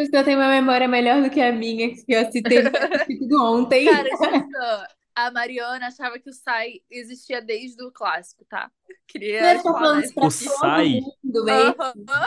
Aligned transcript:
Você 0.00 0.24
tem 0.24 0.36
uma 0.36 0.48
memória 0.48 0.88
melhor 0.88 1.22
do 1.22 1.30
que 1.30 1.40
a 1.40 1.52
minha, 1.52 1.94
que 1.94 2.12
eu 2.12 2.30
citei 2.30 2.62
tudo 3.18 3.42
ontem. 3.42 3.84
Cara, 3.86 4.08
Gilson, 4.08 4.84
a 5.14 5.30
Mariana 5.30 5.86
achava 5.86 6.18
que 6.18 6.28
o 6.28 6.32
Sai 6.32 6.80
existia 6.90 7.40
desde 7.40 7.82
o 7.84 7.92
clássico, 7.92 8.44
tá? 8.44 8.70
Queria 9.06 9.60
falando 9.62 10.02
isso 10.02 10.14
pra 10.14 10.26
O 10.26 10.30
Sai? 10.30 11.00
mundo? 11.24 11.50
Aham. 11.50 12.26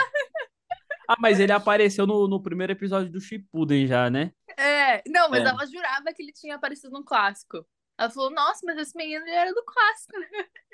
Ah, 1.10 1.16
mas 1.20 1.40
ele 1.40 1.52
apareceu 1.54 2.06
no, 2.06 2.28
no 2.28 2.42
primeiro 2.42 2.74
episódio 2.74 3.12
do 3.12 3.22
Shippuden 3.22 3.88
já, 3.88 4.10
né? 4.10 4.32
É, 4.58 5.02
não, 5.08 5.30
mas 5.30 5.44
É. 5.46 5.48
ela 5.48 5.66
jurava 5.66 6.14
que 6.14 6.22
ele 6.22 6.34
tinha 6.34 6.56
aparecido 6.56 6.92
no 6.92 7.04
clássico. 7.04 7.66
Ela 7.98 8.10
falou, 8.10 8.30
nossa, 8.30 8.60
mas 8.66 8.78
esse 8.78 8.96
menino 8.96 9.26
ele 9.26 9.36
era 9.36 9.54
do 9.54 9.64
clássico, 9.64 10.20
né? 10.20 10.28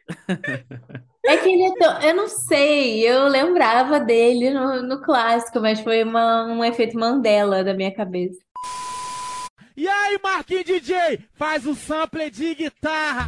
É 1.26 1.38
que 1.38 1.48
ele 1.48 1.66
é 1.66 1.74
tão... 1.76 2.02
Eu 2.02 2.16
não 2.16 2.28
sei, 2.28 3.00
eu 3.08 3.30
lembrava 3.30 3.98
dele 3.98 4.50
no, 4.50 4.82
no 4.82 5.02
clássico, 5.02 5.62
mas 5.62 5.80
foi 5.80 6.04
uma, 6.04 6.44
um 6.44 6.66
efeito 6.66 7.00
Mandela 7.00 7.64
da 7.64 7.74
minha 7.74 7.96
cabeça. 7.96 8.38
E 9.76 9.88
aí, 9.88 10.20
Marquinhos 10.22 10.66
DJ, 10.66 11.26
faz 11.34 11.66
o 11.66 11.74
sample 11.76 12.30
de 12.30 12.54
guitarra. 12.54 13.28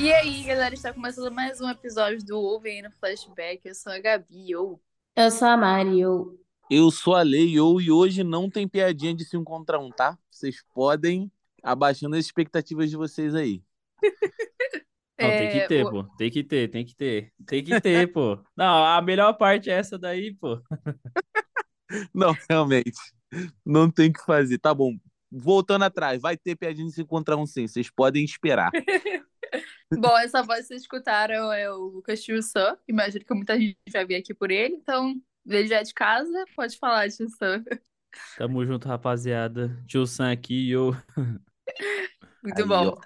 E 0.00 0.12
aí, 0.12 0.42
galera, 0.42 0.74
está 0.74 0.92
começando 0.92 1.32
mais 1.32 1.60
um 1.60 1.70
episódio 1.70 2.26
do 2.26 2.40
Ouvem 2.40 2.78
aí 2.78 2.82
no 2.82 2.90
Flashback. 2.90 3.60
Eu 3.64 3.74
sou 3.74 3.92
a 3.92 4.00
Gabi, 4.00 4.50
eu. 4.50 4.80
Eu 5.14 5.30
sou 5.30 5.46
a 5.46 5.56
Mari, 5.56 6.00
eu... 6.00 6.43
Eu 6.70 6.90
sou 6.90 7.14
a 7.14 7.22
Lei 7.22 7.58
ou 7.60 7.80
e 7.80 7.90
hoje 7.90 8.24
não 8.24 8.48
tem 8.50 8.66
piadinha 8.66 9.14
de 9.14 9.24
se 9.24 9.38
contra 9.44 9.78
um, 9.78 9.90
tá? 9.90 10.18
Vocês 10.30 10.62
podem 10.74 11.30
abaixando 11.62 12.16
as 12.16 12.24
expectativas 12.24 12.90
de 12.90 12.96
vocês 12.96 13.34
aí. 13.34 13.62
Não, 15.16 15.28
tem 15.30 15.48
que 15.52 15.58
É, 15.58 15.66
ter, 15.68 15.86
o- 15.86 15.90
pô. 15.90 16.04
Tem 16.18 16.28
que 16.30 16.42
ter, 16.42 16.68
tem 16.68 16.84
que 16.84 16.94
ter. 16.96 17.32
Tem 17.46 17.62
que 17.62 17.80
ter, 17.80 18.08
pô. 18.12 18.36
Não, 18.56 18.84
a 18.84 19.00
melhor 19.00 19.32
parte 19.34 19.70
é 19.70 19.74
essa 19.74 19.96
daí, 19.96 20.34
pô. 20.34 20.60
Não, 22.12 22.34
realmente. 22.50 22.92
Não 23.64 23.90
tem 23.90 24.10
o 24.10 24.12
que 24.12 24.24
fazer. 24.24 24.58
Tá 24.58 24.74
bom. 24.74 24.92
Voltando 25.30 25.84
atrás, 25.84 26.20
vai 26.20 26.36
ter 26.36 26.56
piadinha 26.56 26.86
de 26.88 26.92
se 26.94 27.02
encontrar 27.02 27.36
um 27.36 27.46
sim. 27.46 27.66
Vocês 27.66 27.88
podem 27.90 28.24
esperar. 28.24 28.70
Bom, 29.92 30.16
essa 30.18 30.42
voz 30.42 30.62
que 30.62 30.66
vocês 30.68 30.82
escutaram 30.82 31.52
é 31.52 31.70
o 31.72 31.76
Lucas 31.86 32.22
Tio-san. 32.22 32.76
Imagino 32.88 33.24
que 33.24 33.34
muita 33.34 33.58
gente 33.58 33.76
vai 33.92 34.04
vir 34.04 34.16
aqui 34.16 34.34
por 34.34 34.50
ele. 34.50 34.74
Então, 34.74 35.14
ele 35.46 35.68
já 35.68 35.80
é 35.80 35.82
de 35.82 35.94
casa, 35.94 36.44
pode 36.54 36.78
falar, 36.78 37.08
Tio-san. 37.10 37.64
Tamo 38.36 38.64
junto, 38.64 38.88
rapaziada. 38.88 39.76
Tio 39.86 40.06
Sam 40.06 40.32
aqui 40.32 40.68
e 40.68 40.70
eu. 40.70 40.92
Muito 42.42 42.62
Aí, 42.62 42.68
bom. 42.68 42.88
ó. 42.88 43.00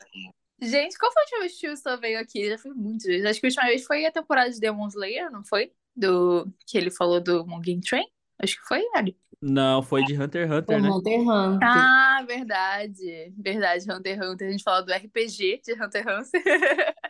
Gente, 0.61 0.99
qual 0.99 1.13
foi 1.13 1.23
a 1.23 1.25
última 1.25 1.41
vez 1.41 1.53
que 1.53 1.67
o 1.67 1.71
Tio-san 1.71 1.97
veio 1.99 2.21
aqui? 2.21 2.49
Já 2.49 2.59
foi 2.59 2.73
muitas 2.73 3.05
vezes. 3.05 3.27
Acho 3.27 3.41
que 3.41 3.47
a 3.47 3.49
última 3.49 3.67
vez 3.67 3.85
foi 3.85 4.07
a 4.07 4.13
temporada 4.13 4.51
de 4.51 4.61
Demon 4.61 4.89
Slayer, 4.89 5.31
não 5.31 5.45
foi? 5.45 5.73
Do... 5.95 6.53
Que 6.67 6.79
ele 6.79 6.91
falou 6.91 7.21
do 7.21 7.47
Mugen 7.47 7.81
Train? 7.81 8.07
Acho 8.39 8.57
que 8.57 8.67
foi, 8.67 8.85
Ali. 8.95 9.17
Não, 9.41 9.83
foi 9.83 10.05
de 10.05 10.21
Hunter 10.21 10.43
x 10.43 10.49
Foi 10.67 10.77
Hunter, 10.77 10.83
né? 10.83 10.89
Hunter 10.91 11.13
x 11.13 11.23
Hunter. 11.29 11.69
Ah, 11.69 12.25
verdade. 12.27 13.33
Verdade, 13.39 13.85
Hunter 13.91 14.19
x 14.19 14.29
Hunter. 14.31 14.49
A 14.49 14.51
gente 14.51 14.65
falou 14.65 14.85
do 14.85 14.93
RPG 14.93 15.61
de 15.65 15.73
Hunter 15.75 16.07
x 16.09 16.29
Hunter. 16.35 16.43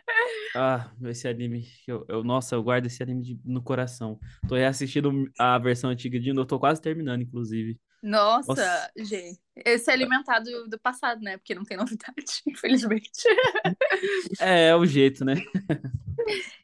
Ah, 0.55 0.91
esse 1.05 1.27
anime. 1.27 1.65
Eu, 1.87 2.05
eu- 2.07 2.23
nossa, 2.23 2.53
eu 2.53 2.61
guardo 2.61 2.85
esse 2.85 3.01
anime 3.01 3.21
de- 3.23 3.39
no 3.43 3.63
coração. 3.63 4.19
Tô 4.47 4.55
reassistindo 4.55 5.11
a 5.39 5.57
versão 5.57 5.89
antiga 5.89 6.19
de 6.19 6.33
novo. 6.33 6.45
Tô 6.47 6.59
quase 6.59 6.81
terminando, 6.81 7.21
inclusive. 7.21 7.79
Nossa, 8.03 8.47
Nossa. 8.49 8.91
gente. 8.97 9.39
Esse 9.65 9.89
é 9.89 9.93
alimentado 9.93 10.45
do 10.67 10.79
passado, 10.79 11.21
né? 11.21 11.37
Porque 11.37 11.55
não 11.55 11.63
tem 11.63 11.77
novidade, 11.77 12.25
infelizmente. 12.47 13.09
É, 14.39 14.67
é 14.69 14.75
o 14.75 14.85
jeito, 14.85 15.23
né? 15.25 15.35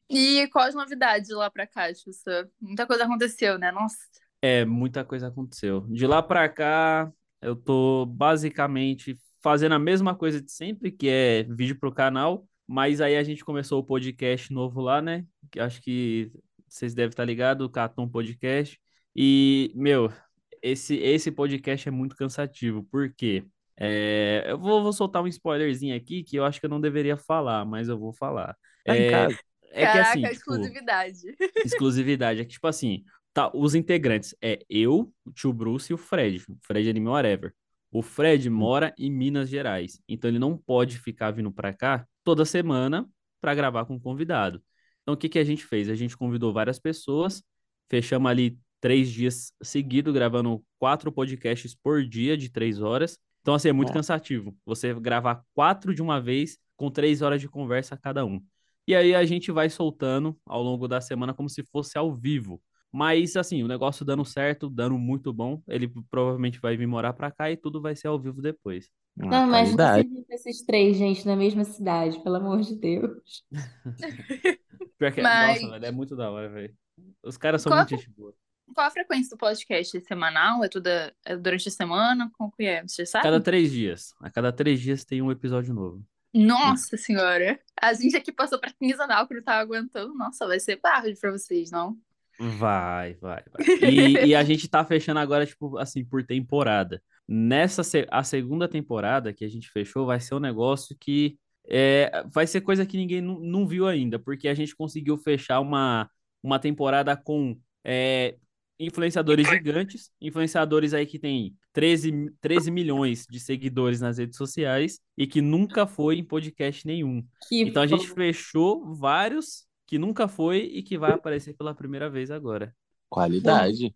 E 0.09 0.47
quais 0.49 0.75
novidades 0.75 1.27
de 1.29 1.33
lá 1.33 1.49
pra 1.49 1.65
cá, 1.65 1.91
Xuxa? 1.93 2.49
Muita 2.61 2.85
coisa 2.85 3.05
aconteceu, 3.05 3.57
né? 3.57 3.71
Nossa. 3.71 3.97
É, 4.45 4.63
muita 4.63 5.03
coisa 5.03 5.27
aconteceu. 5.27 5.81
De 5.89 6.05
lá 6.05 6.21
pra 6.21 6.47
cá, 6.47 7.11
eu 7.41 7.55
tô 7.55 8.05
basicamente 8.05 9.17
fazendo 9.41 9.73
a 9.73 9.79
mesma 9.79 10.13
coisa 10.13 10.39
de 10.39 10.51
sempre, 10.51 10.91
que 10.91 11.09
é 11.09 11.41
vídeo 11.49 11.79
pro 11.79 11.91
canal, 11.91 12.47
mas 12.67 13.01
aí 13.01 13.17
a 13.17 13.23
gente 13.23 13.43
começou 13.43 13.79
o 13.79 13.83
podcast 13.83 14.53
novo 14.53 14.81
lá, 14.81 15.01
né? 15.01 15.25
Que 15.51 15.59
acho 15.59 15.81
que 15.81 16.31
vocês 16.69 16.93
devem 16.93 17.09
estar 17.09 17.25
ligados, 17.25 17.65
o 17.65 17.69
Catum 17.71 18.07
Podcast. 18.07 18.79
E, 19.15 19.71
meu, 19.73 20.13
esse, 20.61 20.95
esse 20.97 21.31
podcast 21.31 21.87
é 21.87 21.91
muito 21.91 22.15
cansativo, 22.15 22.83
por 22.91 23.11
quê? 23.15 23.43
É, 23.75 24.45
eu 24.47 24.59
vou, 24.59 24.83
vou 24.83 24.93
soltar 24.93 25.23
um 25.23 25.27
spoilerzinho 25.27 25.95
aqui 25.95 26.23
que 26.23 26.35
eu 26.35 26.45
acho 26.45 26.59
que 26.59 26.67
eu 26.67 26.69
não 26.69 26.79
deveria 26.79 27.17
falar, 27.17 27.65
mas 27.65 27.89
eu 27.89 27.97
vou 27.97 28.13
falar. 28.13 28.55
Tá 28.85 28.95
É, 28.95 29.27
é 29.75 29.85
que 29.87 29.91
Caraca, 29.91 30.09
assim, 30.09 30.21
tipo, 30.21 30.33
exclusividade. 30.33 31.35
exclusividade. 31.65 32.41
É 32.41 32.45
que, 32.45 32.51
tipo 32.51 32.67
assim, 32.67 33.03
tá, 33.35 33.51
os 33.53 33.75
integrantes 33.75 34.33
é 34.41 34.59
eu, 34.69 35.13
o 35.25 35.31
tio 35.31 35.51
Bruce 35.51 35.91
e 35.91 35.93
o 35.93 35.97
Fred. 35.97 36.41
O 36.49 36.57
Fred 36.61 36.87
é 36.87 36.89
Anime 36.89 37.09
Whatever. 37.09 37.53
O 37.91 38.01
Fred 38.01 38.49
mora 38.49 38.95
em 38.97 39.11
Minas 39.11 39.49
Gerais, 39.49 40.01
então 40.07 40.29
ele 40.29 40.39
não 40.39 40.57
pode 40.57 40.97
ficar 40.97 41.31
vindo 41.31 41.51
pra 41.51 41.73
cá 41.73 42.07
toda 42.23 42.45
semana 42.45 43.07
pra 43.41 43.53
gravar 43.53 43.85
com 43.85 43.95
um 43.95 43.99
convidado. 43.99 44.63
Então 45.01 45.13
o 45.13 45.17
que 45.17 45.29
que 45.29 45.37
a 45.37 45.43
gente 45.43 45.65
fez? 45.65 45.89
A 45.89 45.95
gente 45.95 46.17
convidou 46.17 46.53
várias 46.53 46.79
pessoas, 46.79 47.43
fechamos 47.89 48.31
ali 48.31 48.57
três 48.79 49.11
dias 49.11 49.51
seguidos, 49.61 50.13
gravando 50.13 50.63
quatro 50.79 51.11
podcasts 51.11 51.75
por 51.75 52.05
dia 52.05 52.37
de 52.37 52.49
três 52.49 52.81
horas. 52.81 53.17
Então, 53.41 53.53
assim, 53.53 53.69
é 53.69 53.73
muito 53.73 53.89
Nossa. 53.89 53.99
cansativo. 53.99 54.57
Você 54.65 54.93
gravar 54.93 55.43
quatro 55.53 55.93
de 55.93 56.01
uma 56.01 56.19
vez 56.21 56.57
com 56.75 56.89
três 56.89 57.21
horas 57.21 57.41
de 57.41 57.49
conversa 57.49 57.97
cada 57.97 58.25
um. 58.25 58.41
E 58.87 58.95
aí 58.95 59.13
a 59.13 59.25
gente 59.25 59.51
vai 59.51 59.69
soltando 59.69 60.37
ao 60.45 60.61
longo 60.63 60.87
da 60.87 61.01
semana 61.01 61.33
como 61.33 61.49
se 61.49 61.63
fosse 61.63 61.97
ao 61.97 62.13
vivo. 62.13 62.61
Mas 62.95 63.35
assim, 63.35 63.61
o 63.61 63.67
negócio 63.67 64.05
dando 64.05 64.23
certo, 64.23 64.69
dando 64.69 64.97
muito 64.97 65.33
bom, 65.33 65.61
ele 65.67 65.91
provavelmente 66.09 66.61
vai 66.61 66.77
vir 66.77 66.87
morar 66.87 67.11
pra 67.11 67.29
cá 67.29 67.51
e 67.51 67.57
tudo 67.57 67.81
vai 67.81 67.93
ser 67.93 68.07
ao 68.07 68.17
vivo 68.17 68.41
depois. 68.41 68.89
Uma 69.17 69.31
Não, 69.31 69.47
imagina 69.47 70.01
se 70.01 70.25
esses 70.29 70.65
três, 70.65 70.95
gente, 70.95 71.25
na 71.25 71.35
mesma 71.35 71.65
cidade, 71.65 72.23
pelo 72.23 72.37
amor 72.37 72.61
de 72.61 72.73
Deus. 72.79 73.43
Pior 74.97 75.11
que, 75.11 75.21
Mas- 75.21 75.61
nossa, 75.61 75.73
velho, 75.73 75.85
é 75.85 75.91
muito 75.91 76.15
da 76.15 76.31
hora, 76.31 76.47
velho. 76.47 76.73
Os 77.21 77.35
caras 77.35 77.61
são 77.61 77.69
Qual 77.69 77.79
muito 77.79 77.89
gente 77.97 78.09
boa. 78.11 78.33
Qual 78.73 78.87
a 78.87 78.91
frequência 78.91 79.35
do 79.35 79.37
podcast? 79.37 79.97
É 79.97 79.99
semanal? 79.99 80.63
É 80.63 80.69
toda 80.69 81.13
é 81.25 81.35
durante 81.35 81.67
a 81.67 81.71
semana? 81.71 82.31
Como 82.37 82.49
que 82.51 82.63
é? 82.63 82.81
Você 82.81 83.01
A 83.01 83.05
sabe? 83.05 83.23
cada 83.23 83.41
três 83.41 83.73
dias. 83.73 84.13
A 84.21 84.29
cada 84.31 84.53
três 84.53 84.79
dias 84.79 85.03
tem 85.03 85.21
um 85.21 85.31
episódio 85.31 85.73
novo. 85.73 86.01
Nossa 86.33 86.95
senhora. 86.95 87.59
A 87.81 87.93
gente 87.93 88.15
aqui 88.15 88.31
passou 88.31 88.57
pra 88.57 88.71
quinzenal 88.71 89.27
que 89.27 89.33
não 89.33 89.43
tava 89.43 89.59
aguentando. 89.59 90.13
Nossa, 90.15 90.47
vai 90.47 90.61
ser 90.61 90.79
barro 90.79 91.07
pra 91.19 91.31
vocês, 91.31 91.69
não? 91.71 91.97
Vai, 92.39 93.13
vai, 93.15 93.43
vai. 93.51 93.63
E, 93.81 94.27
e 94.27 94.35
a 94.35 94.43
gente 94.43 94.67
tá 94.69 94.83
fechando 94.83 95.19
agora, 95.19 95.45
tipo, 95.45 95.77
assim, 95.77 96.03
por 96.03 96.23
temporada. 96.23 97.01
Nessa, 97.27 97.81
a 98.11 98.23
segunda 98.23 98.67
temporada 98.67 99.33
que 99.33 99.45
a 99.45 99.49
gente 99.49 99.69
fechou 99.71 100.05
vai 100.05 100.19
ser 100.19 100.35
um 100.35 100.39
negócio 100.39 100.95
que 100.99 101.37
é, 101.67 102.23
vai 102.31 102.45
ser 102.45 102.61
coisa 102.61 102.85
que 102.85 102.97
ninguém 102.97 103.21
não 103.21 103.65
viu 103.67 103.87
ainda, 103.87 104.19
porque 104.19 104.47
a 104.47 104.53
gente 104.53 104.75
conseguiu 104.75 105.17
fechar 105.17 105.59
uma, 105.59 106.09
uma 106.43 106.59
temporada 106.59 107.15
com 107.17 107.57
é, 107.83 108.35
influenciadores 108.79 109.47
gigantes, 109.47 110.11
influenciadores 110.21 110.93
aí 110.93 111.05
que 111.07 111.17
tem 111.17 111.55
13, 111.73 112.11
mi- 112.11 112.31
13 112.41 112.69
milhões 112.69 113.25
de 113.27 113.39
seguidores 113.39 114.01
nas 114.01 114.17
redes 114.17 114.37
sociais 114.37 114.99
e 115.17 115.25
que 115.25 115.41
nunca 115.41 115.87
foi 115.87 116.17
em 116.19 116.23
podcast 116.23 116.85
nenhum. 116.85 117.25
Que 117.47 117.61
Então 117.61 117.81
a 117.81 117.87
gente 117.87 118.07
fechou 118.09 118.93
vários 118.95 119.64
que 119.85 119.97
nunca 119.97 120.27
foi 120.27 120.59
e 120.59 120.83
que 120.83 120.97
vai 120.97 121.11
aparecer 121.11 121.55
pela 121.55 121.73
primeira 121.73 122.09
vez 122.09 122.31
agora. 122.31 122.75
Qualidade. 123.09 123.93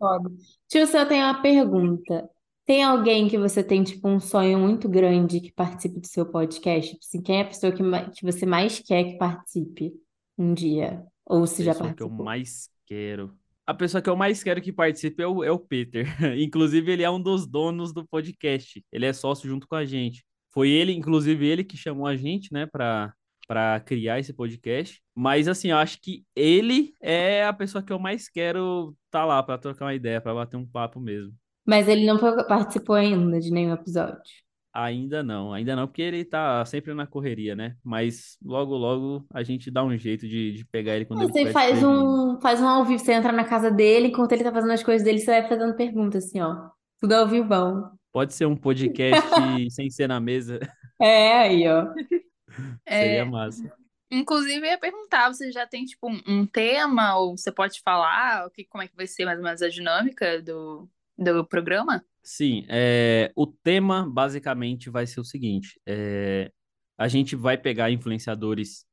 Tio, 0.67 0.81
eu 0.81 1.07
tenho 1.07 1.25
uma 1.25 1.41
pergunta. 1.41 2.29
Tem 2.65 2.83
alguém 2.83 3.27
que 3.27 3.37
você 3.37 3.63
tem, 3.63 3.83
tipo, 3.83 4.07
um 4.07 4.19
sonho 4.19 4.59
muito 4.59 4.87
grande 4.87 5.41
que 5.41 5.51
participe 5.51 5.99
do 5.99 6.07
seu 6.07 6.25
podcast? 6.25 6.91
Tipo 6.91 7.03
assim, 7.03 7.21
quem 7.21 7.37
é 7.39 7.41
a 7.41 7.45
pessoa 7.45 7.71
que, 7.71 7.83
que 8.11 8.23
você 8.23 8.45
mais 8.45 8.79
quer 8.79 9.03
que 9.05 9.17
participe 9.17 9.93
um 10.37 10.53
dia? 10.53 11.03
Ou 11.25 11.47
se 11.47 11.63
já 11.63 11.71
pessoa 11.71 11.93
que 11.93 12.03
eu 12.03 12.07
participou? 12.07 12.25
mais 12.25 12.69
quero. 12.85 13.35
A 13.65 13.73
pessoa 13.73 14.01
que 14.01 14.09
eu 14.09 14.15
mais 14.15 14.43
quero 14.43 14.61
que 14.61 14.71
participe 14.71 15.23
é 15.23 15.27
o, 15.27 15.43
é 15.43 15.51
o 15.51 15.59
Peter. 15.59 16.05
Inclusive, 16.39 16.91
ele 16.91 17.03
é 17.03 17.09
um 17.09 17.21
dos 17.21 17.47
donos 17.47 17.91
do 17.91 18.07
podcast. 18.07 18.85
Ele 18.91 19.05
é 19.05 19.13
sócio 19.13 19.49
junto 19.49 19.67
com 19.67 19.75
a 19.75 19.85
gente. 19.85 20.23
Foi 20.51 20.69
ele, 20.69 20.91
inclusive, 20.91 21.45
ele 21.45 21.63
que 21.63 21.77
chamou 21.77 22.07
a 22.07 22.15
gente, 22.15 22.51
né, 22.51 22.65
pra, 22.65 23.13
pra 23.49 23.79
criar 23.79 24.19
esse 24.19 24.31
podcast. 24.31 25.01
Mas, 25.15 25.47
assim, 25.47 25.71
eu 25.71 25.77
acho 25.77 25.99
que 25.99 26.23
ele 26.35 26.93
é 27.01 27.43
a 27.43 27.51
pessoa 27.51 27.83
que 27.83 27.91
eu 27.91 27.97
mais 27.97 28.29
quero 28.29 28.95
tá 29.09 29.25
lá 29.25 29.41
pra 29.41 29.57
trocar 29.57 29.85
uma 29.85 29.95
ideia, 29.95 30.21
pra 30.21 30.35
bater 30.35 30.55
um 30.55 30.67
papo 30.67 30.99
mesmo. 30.99 31.33
Mas 31.65 31.87
ele 31.87 32.05
não 32.05 32.19
participou 32.19 32.95
ainda 32.95 33.39
de 33.39 33.49
nenhum 33.49 33.73
episódio. 33.73 34.21
Ainda 34.71 35.23
não, 35.23 35.51
ainda 35.51 35.75
não, 35.75 35.87
porque 35.87 36.03
ele 36.03 36.23
tá 36.23 36.63
sempre 36.63 36.93
na 36.93 37.07
correria, 37.07 37.55
né? 37.55 37.75
Mas 37.83 38.37
logo, 38.39 38.75
logo 38.75 39.25
a 39.33 39.41
gente 39.41 39.71
dá 39.71 39.83
um 39.83 39.97
jeito 39.97 40.27
de, 40.27 40.53
de 40.53 40.65
pegar 40.65 40.95
ele 40.95 41.05
quando 41.05 41.23
ele 41.23 41.31
Você 41.31 41.51
faz 41.51 41.83
um, 41.83 42.39
faz 42.39 42.61
um 42.61 42.67
ao 42.67 42.85
vivo, 42.85 42.99
você 42.99 43.13
entra 43.13 43.31
na 43.31 43.45
casa 43.45 43.71
dele, 43.71 44.09
enquanto 44.09 44.31
ele 44.33 44.43
tá 44.43 44.51
fazendo 44.51 44.73
as 44.73 44.83
coisas 44.83 45.03
dele, 45.03 45.17
você 45.17 45.41
vai 45.41 45.49
fazendo 45.49 45.75
perguntas, 45.75 46.25
assim, 46.25 46.39
ó. 46.39 46.69
Tudo 46.99 47.13
ao 47.13 47.27
vivão. 47.27 47.91
Pode 48.11 48.35
ser 48.35 48.45
um 48.45 48.55
podcast 48.55 49.19
sem 49.71 49.89
ser 49.89 50.07
na 50.07 50.19
mesa. 50.19 50.59
É, 51.01 51.39
aí, 51.39 51.67
ó. 51.67 51.87
Seria 52.89 53.25
É, 53.25 53.25
massa. 53.25 53.63
inclusive, 54.11 54.59
eu 54.67 54.71
ia 54.71 54.79
perguntar, 54.79 55.33
você 55.33 55.51
já 55.51 55.67
tem, 55.67 55.85
tipo, 55.85 56.09
um, 56.09 56.21
um 56.27 56.45
tema, 56.47 57.17
ou 57.17 57.37
você 57.37 57.51
pode 57.51 57.81
falar 57.81 58.47
o 58.47 58.51
que, 58.51 58.65
como 58.65 58.83
é 58.83 58.87
que 58.87 58.95
vai 58.95 59.07
ser 59.07 59.25
mais 59.25 59.37
ou 59.39 59.43
menos 59.45 59.61
a 59.61 59.69
dinâmica 59.69 60.41
do, 60.41 60.89
do 61.17 61.45
programa? 61.45 62.03
Sim, 62.21 62.65
é, 62.69 63.31
o 63.35 63.47
tema 63.47 64.07
basicamente 64.09 64.89
vai 64.89 65.07
ser 65.07 65.19
o 65.19 65.23
seguinte: 65.23 65.79
é, 65.85 66.51
a 66.97 67.07
gente 67.07 67.35
vai 67.35 67.57
pegar 67.57 67.89
influenciadores 67.91 68.85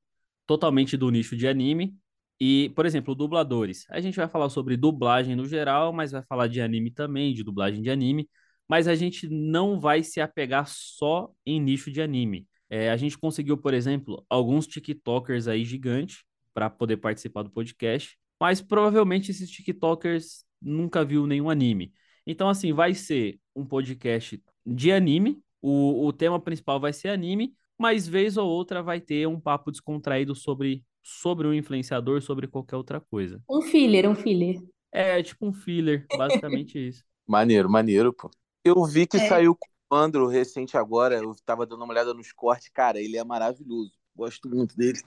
totalmente 0.46 0.96
do 0.96 1.10
nicho 1.10 1.36
de 1.36 1.48
anime 1.48 1.96
e, 2.40 2.70
por 2.76 2.86
exemplo, 2.86 3.14
dubladores. 3.14 3.86
A 3.90 4.00
gente 4.00 4.16
vai 4.16 4.28
falar 4.28 4.48
sobre 4.50 4.76
dublagem 4.76 5.36
no 5.36 5.46
geral, 5.46 5.92
mas 5.92 6.12
vai 6.12 6.22
falar 6.24 6.48
de 6.48 6.60
anime 6.60 6.90
também, 6.92 7.34
de 7.34 7.44
dublagem 7.44 7.82
de 7.82 7.90
anime, 7.90 8.28
mas 8.68 8.88
a 8.88 8.94
gente 8.94 9.28
não 9.28 9.80
vai 9.80 10.02
se 10.02 10.20
apegar 10.20 10.66
só 10.68 11.30
em 11.44 11.60
nicho 11.60 11.90
de 11.90 12.02
anime. 12.02 12.46
É, 12.68 12.90
a 12.90 12.96
gente 12.96 13.16
conseguiu, 13.18 13.56
por 13.56 13.72
exemplo, 13.74 14.24
alguns 14.28 14.66
TikTokers 14.66 15.46
aí 15.48 15.64
gigantes 15.64 16.24
para 16.52 16.68
poder 16.70 16.96
participar 16.96 17.42
do 17.42 17.50
podcast, 17.50 18.16
mas 18.40 18.60
provavelmente 18.60 19.30
esses 19.30 19.50
TikTokers 19.50 20.44
nunca 20.60 21.04
viu 21.04 21.26
nenhum 21.26 21.48
anime. 21.50 21.92
Então, 22.26 22.48
assim, 22.48 22.72
vai 22.72 22.92
ser 22.94 23.38
um 23.54 23.64
podcast 23.64 24.42
de 24.64 24.90
anime. 24.90 25.40
O, 25.62 26.06
o 26.06 26.12
tema 26.12 26.40
principal 26.40 26.80
vai 26.80 26.92
ser 26.92 27.08
anime, 27.08 27.54
mas 27.78 28.06
vez 28.08 28.36
ou 28.36 28.48
outra 28.48 28.82
vai 28.82 29.00
ter 29.00 29.26
um 29.28 29.38
papo 29.40 29.70
descontraído 29.70 30.34
sobre, 30.34 30.82
sobre 31.02 31.46
o 31.46 31.54
influenciador, 31.54 32.20
sobre 32.20 32.46
qualquer 32.46 32.76
outra 32.76 33.00
coisa. 33.00 33.40
Um 33.48 33.62
filler, 33.62 34.08
um 34.08 34.14
filler. 34.14 34.60
É 34.92 35.22
tipo 35.22 35.46
um 35.46 35.52
filler, 35.52 36.06
basicamente 36.16 36.78
isso. 36.88 37.04
Maneiro, 37.26 37.68
maneiro, 37.70 38.12
pô. 38.12 38.30
Eu 38.64 38.84
vi 38.84 39.06
que 39.06 39.18
É. 39.18 39.28
saiu 39.28 39.56
Andro 39.90 40.26
recente 40.26 40.76
agora. 40.76 41.16
Eu 41.16 41.34
tava 41.44 41.66
dando 41.66 41.84
uma 41.84 41.92
olhada 41.92 42.12
nos 42.14 42.32
cortes. 42.32 42.68
Cara, 42.68 43.00
ele 43.00 43.16
é 43.16 43.24
maravilhoso. 43.24 43.92
Gosto 44.14 44.48
muito 44.48 44.76
dele. 44.76 44.98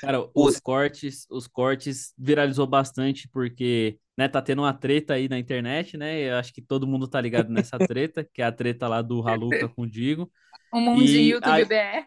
Cara, 0.00 0.22
Pô, 0.22 0.46
os 0.48 0.58
cortes, 0.58 1.26
os 1.30 1.46
cortes 1.46 2.14
viralizou 2.16 2.66
bastante 2.66 3.28
porque, 3.28 3.98
né, 4.16 4.26
tá 4.26 4.40
tendo 4.40 4.62
uma 4.62 4.72
treta 4.72 5.14
aí 5.14 5.28
na 5.28 5.38
internet, 5.38 5.96
né? 5.98 6.30
Eu 6.30 6.36
acho 6.36 6.52
que 6.52 6.62
todo 6.62 6.86
mundo 6.86 7.06
tá 7.06 7.20
ligado 7.20 7.50
nessa 7.50 7.76
treta, 7.78 8.24
que 8.32 8.40
é 8.40 8.44
a 8.46 8.52
treta 8.52 8.88
lá 8.88 9.02
do 9.02 9.26
Haluca 9.28 9.68
com 9.68 9.82
o 9.82 9.86
Digo. 9.86 10.30
Um 10.72 10.80
mundinho 10.80 11.20
E 11.20 11.30
YouTube 11.30 11.62
a- 11.62 11.66
BR. 11.66 12.06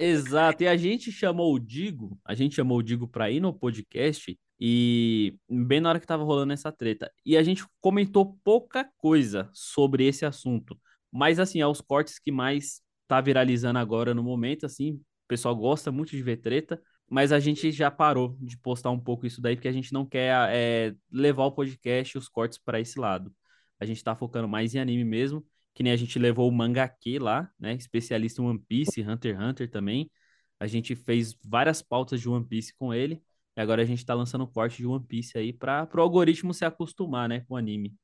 Exato, 0.00 0.62
e 0.64 0.68
a 0.68 0.76
gente 0.76 1.10
chamou 1.12 1.54
o 1.54 1.58
Digo, 1.58 2.18
a 2.24 2.34
gente 2.34 2.56
chamou 2.56 2.78
o 2.78 2.82
Digo 2.82 3.06
pra 3.08 3.30
ir 3.30 3.40
no 3.40 3.52
podcast 3.52 4.38
e 4.60 5.34
bem 5.48 5.80
na 5.80 5.88
hora 5.90 6.00
que 6.00 6.06
tava 6.06 6.24
rolando 6.24 6.52
essa 6.52 6.70
treta. 6.72 7.10
E 7.24 7.36
a 7.36 7.42
gente 7.42 7.64
comentou 7.80 8.36
pouca 8.44 8.84
coisa 8.98 9.48
sobre 9.54 10.06
esse 10.06 10.26
assunto, 10.26 10.76
mas 11.12 11.38
assim, 11.38 11.60
é 11.60 11.66
os 11.66 11.80
cortes 11.80 12.18
que 12.18 12.32
mais 12.32 12.80
tá 13.08 13.20
viralizando 13.20 13.78
agora 13.78 14.14
no 14.14 14.22
momento, 14.22 14.66
assim, 14.66 14.92
o 14.94 15.02
pessoal 15.28 15.54
gosta 15.56 15.90
muito 15.90 16.10
de 16.10 16.22
ver 16.22 16.38
treta, 16.38 16.80
mas 17.08 17.32
a 17.32 17.40
gente 17.40 17.72
já 17.72 17.90
parou 17.90 18.36
de 18.40 18.56
postar 18.58 18.90
um 18.90 19.00
pouco 19.00 19.26
isso 19.26 19.40
daí 19.40 19.56
porque 19.56 19.68
a 19.68 19.72
gente 19.72 19.92
não 19.92 20.06
quer 20.06 20.32
é, 20.50 20.94
levar 21.10 21.44
o 21.44 21.52
podcast 21.52 22.16
e 22.16 22.18
os 22.18 22.28
cortes 22.28 22.58
para 22.58 22.80
esse 22.80 22.98
lado. 22.98 23.32
A 23.80 23.84
gente 23.84 24.02
tá 24.04 24.14
focando 24.14 24.48
mais 24.48 24.74
em 24.74 24.78
anime 24.78 25.04
mesmo 25.04 25.44
que 25.74 25.82
nem 25.82 25.92
a 25.92 25.96
gente 25.96 26.18
levou 26.18 26.48
o 26.48 26.52
Mangake 26.52 27.18
lá, 27.18 27.50
né? 27.58 27.74
Especialista 27.74 28.42
em 28.42 28.44
One 28.44 28.58
Piece, 28.58 29.02
Hunter 29.02 29.34
x 29.34 29.42
Hunter 29.42 29.70
também. 29.70 30.10
A 30.58 30.66
gente 30.66 30.94
fez 30.94 31.36
várias 31.42 31.80
pautas 31.80 32.20
de 32.20 32.28
One 32.28 32.44
Piece 32.44 32.74
com 32.76 32.92
ele. 32.92 33.22
E 33.56 33.60
agora 33.60 33.82
a 33.82 33.84
gente 33.84 34.04
tá 34.04 34.14
lançando 34.14 34.46
corte 34.46 34.78
de 34.78 34.86
One 34.86 35.04
Piece 35.04 35.38
aí 35.38 35.52
para 35.52 35.88
o 35.94 36.00
algoritmo 36.00 36.52
se 36.52 36.64
acostumar, 36.64 37.28
né, 37.28 37.40
com 37.40 37.54
o 37.54 37.56
anime. 37.56 37.94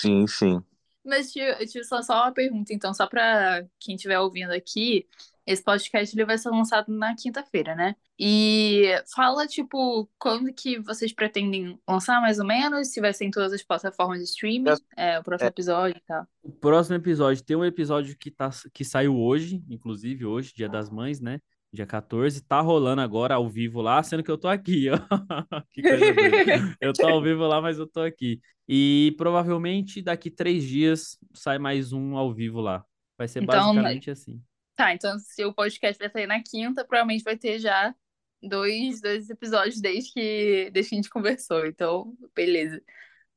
Sim, 0.00 0.26
sim. 0.26 0.62
Mas, 1.06 1.32
tio, 1.32 1.44
tio, 1.66 1.84
só, 1.84 2.02
só 2.02 2.14
uma 2.24 2.32
pergunta, 2.32 2.72
então, 2.74 2.92
só 2.92 3.06
pra 3.06 3.64
quem 3.78 3.94
estiver 3.94 4.18
ouvindo 4.18 4.50
aqui, 4.52 5.06
esse 5.46 5.62
podcast 5.62 6.14
ele 6.16 6.24
vai 6.24 6.36
ser 6.36 6.50
lançado 6.50 6.92
na 6.92 7.14
quinta-feira, 7.14 7.74
né? 7.74 7.94
E 8.18 8.86
fala, 9.14 9.46
tipo, 9.46 10.08
quando 10.18 10.52
que 10.52 10.78
vocês 10.80 11.12
pretendem 11.12 11.78
lançar, 11.88 12.20
mais 12.20 12.38
ou 12.40 12.44
menos, 12.46 12.88
se 12.88 13.00
vai 13.00 13.12
ser 13.12 13.26
em 13.26 13.30
todas 13.30 13.52
as 13.52 13.62
plataformas 13.62 14.18
de 14.18 14.24
streaming, 14.24 14.74
é, 14.96 15.18
o 15.18 15.22
próximo 15.22 15.46
É. 15.46 15.50
episódio 15.50 15.96
e 15.96 16.02
tal. 16.06 16.26
O 16.42 16.50
próximo 16.50 16.96
episódio 16.96 17.44
tem 17.44 17.56
um 17.56 17.64
episódio 17.64 18.16
que, 18.18 18.30
tá, 18.30 18.50
que 18.72 18.84
saiu 18.84 19.16
hoje, 19.16 19.62
inclusive 19.68 20.24
hoje, 20.24 20.52
Dia 20.54 20.68
das 20.68 20.90
Mães, 20.90 21.20
né? 21.20 21.40
Dia 21.72 21.86
14, 21.86 22.42
tá 22.42 22.60
rolando 22.60 23.02
agora 23.02 23.34
ao 23.34 23.48
vivo 23.48 23.82
lá, 23.82 24.02
sendo 24.02 24.22
que 24.22 24.30
eu 24.30 24.38
tô 24.38 24.48
aqui, 24.48 24.88
ó. 24.88 24.96
Que 25.70 25.82
coisa 25.82 26.12
doida. 26.12 26.76
Eu 26.80 26.92
tô 26.92 27.06
ao 27.06 27.20
vivo 27.20 27.46
lá, 27.46 27.60
mas 27.60 27.78
eu 27.78 27.86
tô 27.86 28.00
aqui. 28.00 28.40
E 28.68 29.14
provavelmente 29.18 30.00
daqui 30.00 30.30
três 30.30 30.64
dias 30.64 31.18
sai 31.34 31.58
mais 31.58 31.92
um 31.92 32.16
ao 32.16 32.32
vivo 32.32 32.60
lá. 32.60 32.84
Vai 33.18 33.28
ser 33.28 33.42
Então, 33.42 33.74
basicamente 33.74 34.10
assim. 34.10 34.40
Tá, 34.74 34.92
então 34.92 35.18
se 35.18 35.44
o 35.44 35.54
podcast 35.54 35.98
vai 35.98 36.10
sair 36.10 36.26
na 36.26 36.42
quinta, 36.42 36.84
provavelmente 36.84 37.24
vai 37.24 37.36
ter 37.36 37.58
já 37.58 37.94
dois, 38.42 39.00
dois 39.00 39.30
episódios 39.30 39.80
desde 39.80 40.12
que, 40.12 40.70
desde 40.72 40.90
que 40.90 40.94
a 40.94 40.98
gente 40.98 41.10
conversou. 41.10 41.66
Então, 41.66 42.14
beleza. 42.34 42.80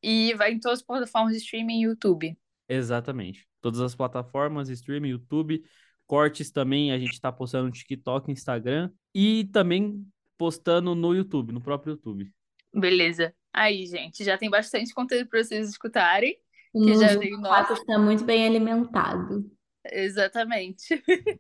E 0.02 0.34
vai 0.36 0.54
em 0.54 0.60
todas 0.60 0.80
as 0.80 0.86
plataformas 0.86 1.34
de 1.34 1.40
streaming 1.40 1.80
e 1.80 1.84
YouTube. 1.84 2.38
Exatamente. 2.68 3.48
Todas 3.62 3.82
as 3.82 3.96
plataformas, 3.96 4.70
streaming, 4.70 5.10
YouTube, 5.10 5.64
cortes 6.10 6.50
também, 6.50 6.92
a 6.92 6.98
gente 6.98 7.22
tá 7.22 7.32
postando 7.32 7.68
no 7.68 7.72
TikTok, 7.72 8.32
Instagram 8.32 8.92
e 9.14 9.46
também 9.54 10.04
postando 10.40 10.96
no 10.96 11.14
YouTube, 11.14 11.54
no 11.54 11.62
próprio 11.62 11.92
YouTube. 11.92 12.32
Beleza. 12.74 13.32
Aí, 13.54 13.86
gente, 13.86 14.24
já 14.24 14.36
tem 14.36 14.50
bastante 14.50 14.92
conteúdo 14.92 15.30
para 15.30 15.44
vocês 15.44 15.70
escutarem. 15.70 16.36
O 16.74 16.84
Que 16.84 16.98
já 16.98 17.16
veio 17.16 17.38
nosso. 17.38 17.74
Está 17.74 18.00
muito 18.00 18.24
bem 18.24 18.48
alimentado. 18.48 19.46
Exatamente. 19.92 21.04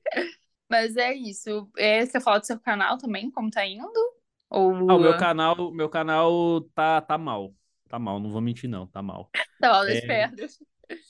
Mas 0.69 0.95
é 0.95 1.13
isso. 1.13 1.67
É, 1.75 2.05
você 2.05 2.21
fala 2.21 2.39
do 2.39 2.45
seu 2.45 2.59
canal 2.59 2.97
também, 2.99 3.31
como 3.31 3.49
tá 3.49 3.65
indo? 3.65 3.89
Ou 4.51 4.71
Ah, 4.89 4.95
o 4.95 4.99
meu 4.99 5.17
canal, 5.17 5.71
meu 5.71 5.89
canal 5.89 6.61
tá, 6.75 7.01
tá 7.01 7.17
mal. 7.17 7.55
Tá 7.87 7.97
mal, 7.97 8.19
não 8.19 8.29
vou 8.29 8.39
mentir 8.39 8.69
não, 8.69 8.85
tá 8.85 9.01
mal. 9.01 9.31
tá 9.59 9.71
lá 9.71 9.85
das 9.85 10.03
É. 10.03 10.27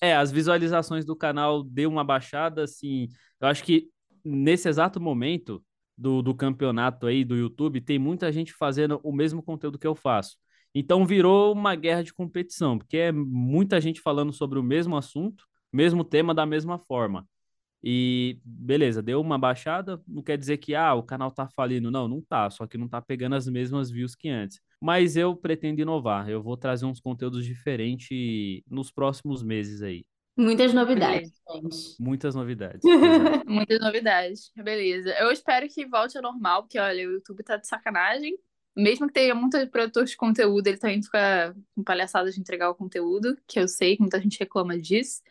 É, 0.01 0.15
as 0.15 0.31
visualizações 0.31 1.05
do 1.05 1.15
canal 1.15 1.63
deu 1.63 1.89
uma 1.89 2.03
baixada, 2.03 2.63
assim. 2.63 3.07
Eu 3.39 3.47
acho 3.47 3.63
que 3.63 3.89
nesse 4.23 4.67
exato 4.67 4.99
momento 4.99 5.63
do, 5.97 6.21
do 6.21 6.33
campeonato 6.33 7.07
aí 7.07 7.25
do 7.25 7.35
YouTube, 7.35 7.81
tem 7.81 7.99
muita 7.99 8.31
gente 8.31 8.53
fazendo 8.53 8.99
o 9.03 9.11
mesmo 9.11 9.43
conteúdo 9.43 9.77
que 9.77 9.87
eu 9.87 9.95
faço. 9.95 10.37
Então 10.73 11.05
virou 11.05 11.53
uma 11.53 11.75
guerra 11.75 12.03
de 12.03 12.13
competição, 12.13 12.77
porque 12.77 12.97
é 12.97 13.11
muita 13.11 13.81
gente 13.81 14.01
falando 14.01 14.31
sobre 14.31 14.59
o 14.59 14.63
mesmo 14.63 14.95
assunto, 14.95 15.43
mesmo 15.73 16.03
tema 16.03 16.33
da 16.33 16.45
mesma 16.45 16.77
forma. 16.77 17.27
E 17.83 18.37
beleza, 18.43 19.01
deu 19.01 19.21
uma 19.21 19.37
baixada, 19.37 20.01
não 20.07 20.21
quer 20.21 20.37
dizer 20.37 20.57
que 20.57 20.75
ah, 20.75 20.93
o 20.93 21.03
canal 21.03 21.31
tá 21.31 21.47
falindo. 21.55 21.89
Não, 21.89 22.07
não 22.07 22.21
tá, 22.21 22.49
só 22.49 22.67
que 22.67 22.77
não 22.77 22.87
tá 22.87 23.01
pegando 23.01 23.35
as 23.35 23.47
mesmas 23.47 23.89
views 23.89 24.15
que 24.15 24.29
antes. 24.29 24.59
Mas 24.81 25.15
eu 25.15 25.35
pretendo 25.35 25.81
inovar, 25.81 26.29
eu 26.29 26.41
vou 26.41 26.57
trazer 26.57 26.85
uns 26.85 26.99
conteúdos 26.99 27.45
diferentes 27.45 28.61
nos 28.69 28.91
próximos 28.91 29.41
meses 29.43 29.81
aí. 29.81 30.05
Muitas 30.39 30.73
novidades, 30.73 31.33
gente. 31.51 31.95
Muitas 31.99 32.33
novidades. 32.33 32.81
Muitas 33.45 33.79
novidades. 33.79 34.51
Beleza. 34.55 35.09
Eu 35.19 35.31
espero 35.31 35.67
que 35.67 35.85
volte 35.85 36.17
ao 36.17 36.23
normal, 36.23 36.63
porque 36.63 36.79
olha, 36.79 37.07
o 37.07 37.13
YouTube 37.13 37.43
tá 37.43 37.57
de 37.57 37.67
sacanagem. 37.67 38.37
Mesmo 38.75 39.07
que 39.07 39.13
tenha 39.13 39.35
muitos 39.35 39.65
produtores 39.65 40.11
de 40.11 40.15
conteúdo, 40.15 40.65
ele 40.67 40.77
também 40.77 41.03
fica 41.03 41.53
com 41.75 41.83
palhaçada 41.83 42.31
de 42.31 42.39
entregar 42.39 42.69
o 42.69 42.75
conteúdo, 42.75 43.37
que 43.45 43.59
eu 43.59 43.67
sei 43.67 43.97
que 43.97 44.01
muita 44.01 44.21
gente 44.21 44.39
reclama 44.39 44.77
disso. 44.79 45.21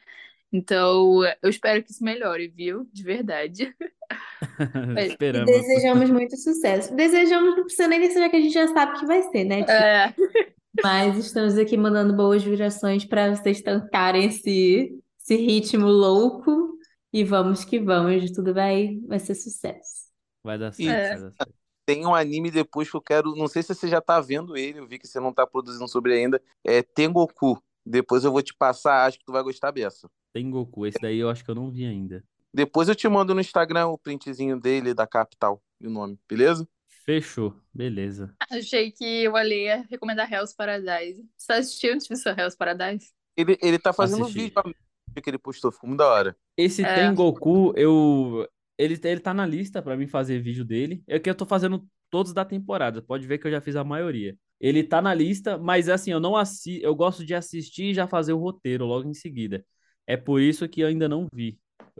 Então, 0.53 1.21
eu 1.43 1.51
espero 1.51 1.83
que 1.83 1.91
isso 1.91 2.03
melhore, 2.03 2.49
viu? 2.49 2.89
De 2.93 3.03
verdade. 3.03 3.75
Esperamos. 5.07 5.47
desejamos 5.51 6.11
muito 6.11 6.37
sucesso. 6.37 6.95
Desejamos, 6.95 7.57
não 7.57 7.65
precisa 7.65 7.87
nem 7.87 8.01
desejar 8.01 8.29
que 8.31 8.37
a 8.37 8.41
gente 8.41 8.55
já 8.55 8.67
sabe 8.69 8.99
que 8.99 9.07
vai 9.07 9.23
ser, 9.25 9.45
né? 9.45 9.61
Tipo, 9.61 9.73
É, 9.73 10.15
Mas 10.83 11.17
estamos 11.19 11.59
aqui 11.59 11.77
mandando 11.77 12.15
boas 12.15 12.43
vibrações 12.43 13.05
para 13.05 13.35
vocês 13.35 13.61
tancarem 13.61 14.27
esse, 14.27 14.99
esse 15.21 15.37
ritmo 15.37 15.87
louco. 15.87 16.77
E 17.13 17.25
vamos 17.25 17.65
que 17.65 17.79
vamos, 17.81 18.31
tudo 18.33 18.53
vai, 18.53 18.99
vai 19.07 19.19
ser 19.19 19.35
sucesso. 19.35 20.09
Vai 20.45 20.59
dar 20.59 20.73
certo, 20.73 20.91
É. 20.91 21.09
vai 21.15 21.23
dar 21.23 21.33
certo. 21.33 21.55
Tem 21.87 22.07
um 22.07 22.15
anime 22.15 22.51
depois 22.51 22.91
que 22.91 22.97
eu 22.97 23.01
quero. 23.01 23.35
Não 23.35 23.49
sei 23.49 23.63
se 23.63 23.75
você 23.75 23.89
já 23.89 23.99
tá 24.01 24.21
vendo 24.21 24.57
ele, 24.59 24.79
eu 24.79 24.87
vi 24.87 24.99
que 24.99 25.07
você 25.09 25.19
não 25.19 25.33
tá 25.33 25.47
produzindo 25.47 25.89
sobre 25.89 26.13
ainda. 26.13 26.41
É 26.63 26.83
Tengoku. 26.83 27.59
Depois 27.85 28.25
eu 28.25 28.31
vou 28.31 28.43
te 28.43 28.55
passar, 28.55 29.07
acho 29.07 29.19
que 29.19 29.25
tu 29.25 29.33
vai 29.33 29.43
gostar 29.43 29.71
dessa. 29.71 30.09
Tem 30.33 30.51
Goku, 30.51 30.87
esse 30.87 30.99
daí 31.01 31.19
eu 31.19 31.31
acho 31.31 31.45
que 31.45 31.51
eu 31.51 31.55
não 31.55 31.71
vi 31.71 31.85
ainda. 31.85 32.25
Depois 32.53 32.89
eu 32.89 32.95
te 32.95 33.09
mando 33.09 33.35
no 33.35 33.41
Instagram 33.41 33.89
o 33.89 33.99
printzinho 33.99 34.59
dele, 34.61 34.95
da 34.95 35.07
capital 35.07 35.63
e 35.81 35.87
o 35.87 35.91
nome, 35.91 36.19
beleza? 36.29 36.67
Fechou, 37.05 37.55
beleza. 37.73 38.35
achei 38.51 38.91
que 38.91 39.27
o 39.29 39.37
Ale 39.37 39.65
ia 39.65 39.87
recomendar 39.89 40.31
Hell's 40.31 40.53
Paradise. 40.53 41.25
Você 41.37 41.47
tá 41.47 41.55
assistindo, 41.57 41.99
tipo, 41.99 42.15
Hell's 42.29 42.57
Paradise? 42.57 43.13
Ele, 43.37 43.57
ele 43.63 43.79
tá 43.79 43.93
fazendo 43.93 44.25
Assisti. 44.25 44.41
vídeo 44.41 45.23
que 45.23 45.31
ele 45.31 45.39
postou, 45.39 45.73
ficou 45.73 45.89
muito 45.89 46.01
da 46.01 46.07
hora. 46.07 46.37
Esse 46.57 46.85
É. 46.85 46.95
Tengoku, 46.95 47.73
eu. 47.77 48.47
Ele, 48.77 48.99
ele 49.03 49.21
tá 49.21 49.33
na 49.33 49.47
lista 49.47 49.83
pra 49.83 49.97
mim 49.97 50.07
fazer 50.07 50.41
vídeo 50.41 50.65
dele. 50.65 51.03
É 51.07 51.19
que 51.19 51.29
eu 51.29 51.35
tô 51.35 51.47
fazendo 51.47 51.85
todos 52.11 52.33
da 52.33 52.45
temporada. 52.45 53.03
Pode 53.03 53.27
ver 53.27 53.39
que 53.39 53.47
eu 53.47 53.51
já 53.51 53.61
fiz 53.61 53.75
a 53.75 53.83
maioria. 53.83 54.37
Ele 54.61 54.85
tá 54.85 55.01
na 55.01 55.15
lista, 55.15 55.57
mas 55.57 55.89
assim, 55.89 56.11
eu 56.11 56.21
não 56.21 56.37
assi... 56.37 56.81
eu 56.83 56.95
gosto 56.95 57.25
de 57.25 57.35
assistir 57.35 57.91
e 57.91 57.95
já 57.95 58.07
fazer 58.07 58.33
o 58.33 58.39
roteiro 58.39 58.85
logo 58.85 59.09
em 59.09 59.15
seguida. 59.15 59.65
É 60.09 60.17
por 60.17 60.41
isso 60.41 60.67
que 60.67 60.81
eu 60.81 60.89
ainda 60.89 61.07
não 61.07 61.27
vi. 61.31 61.59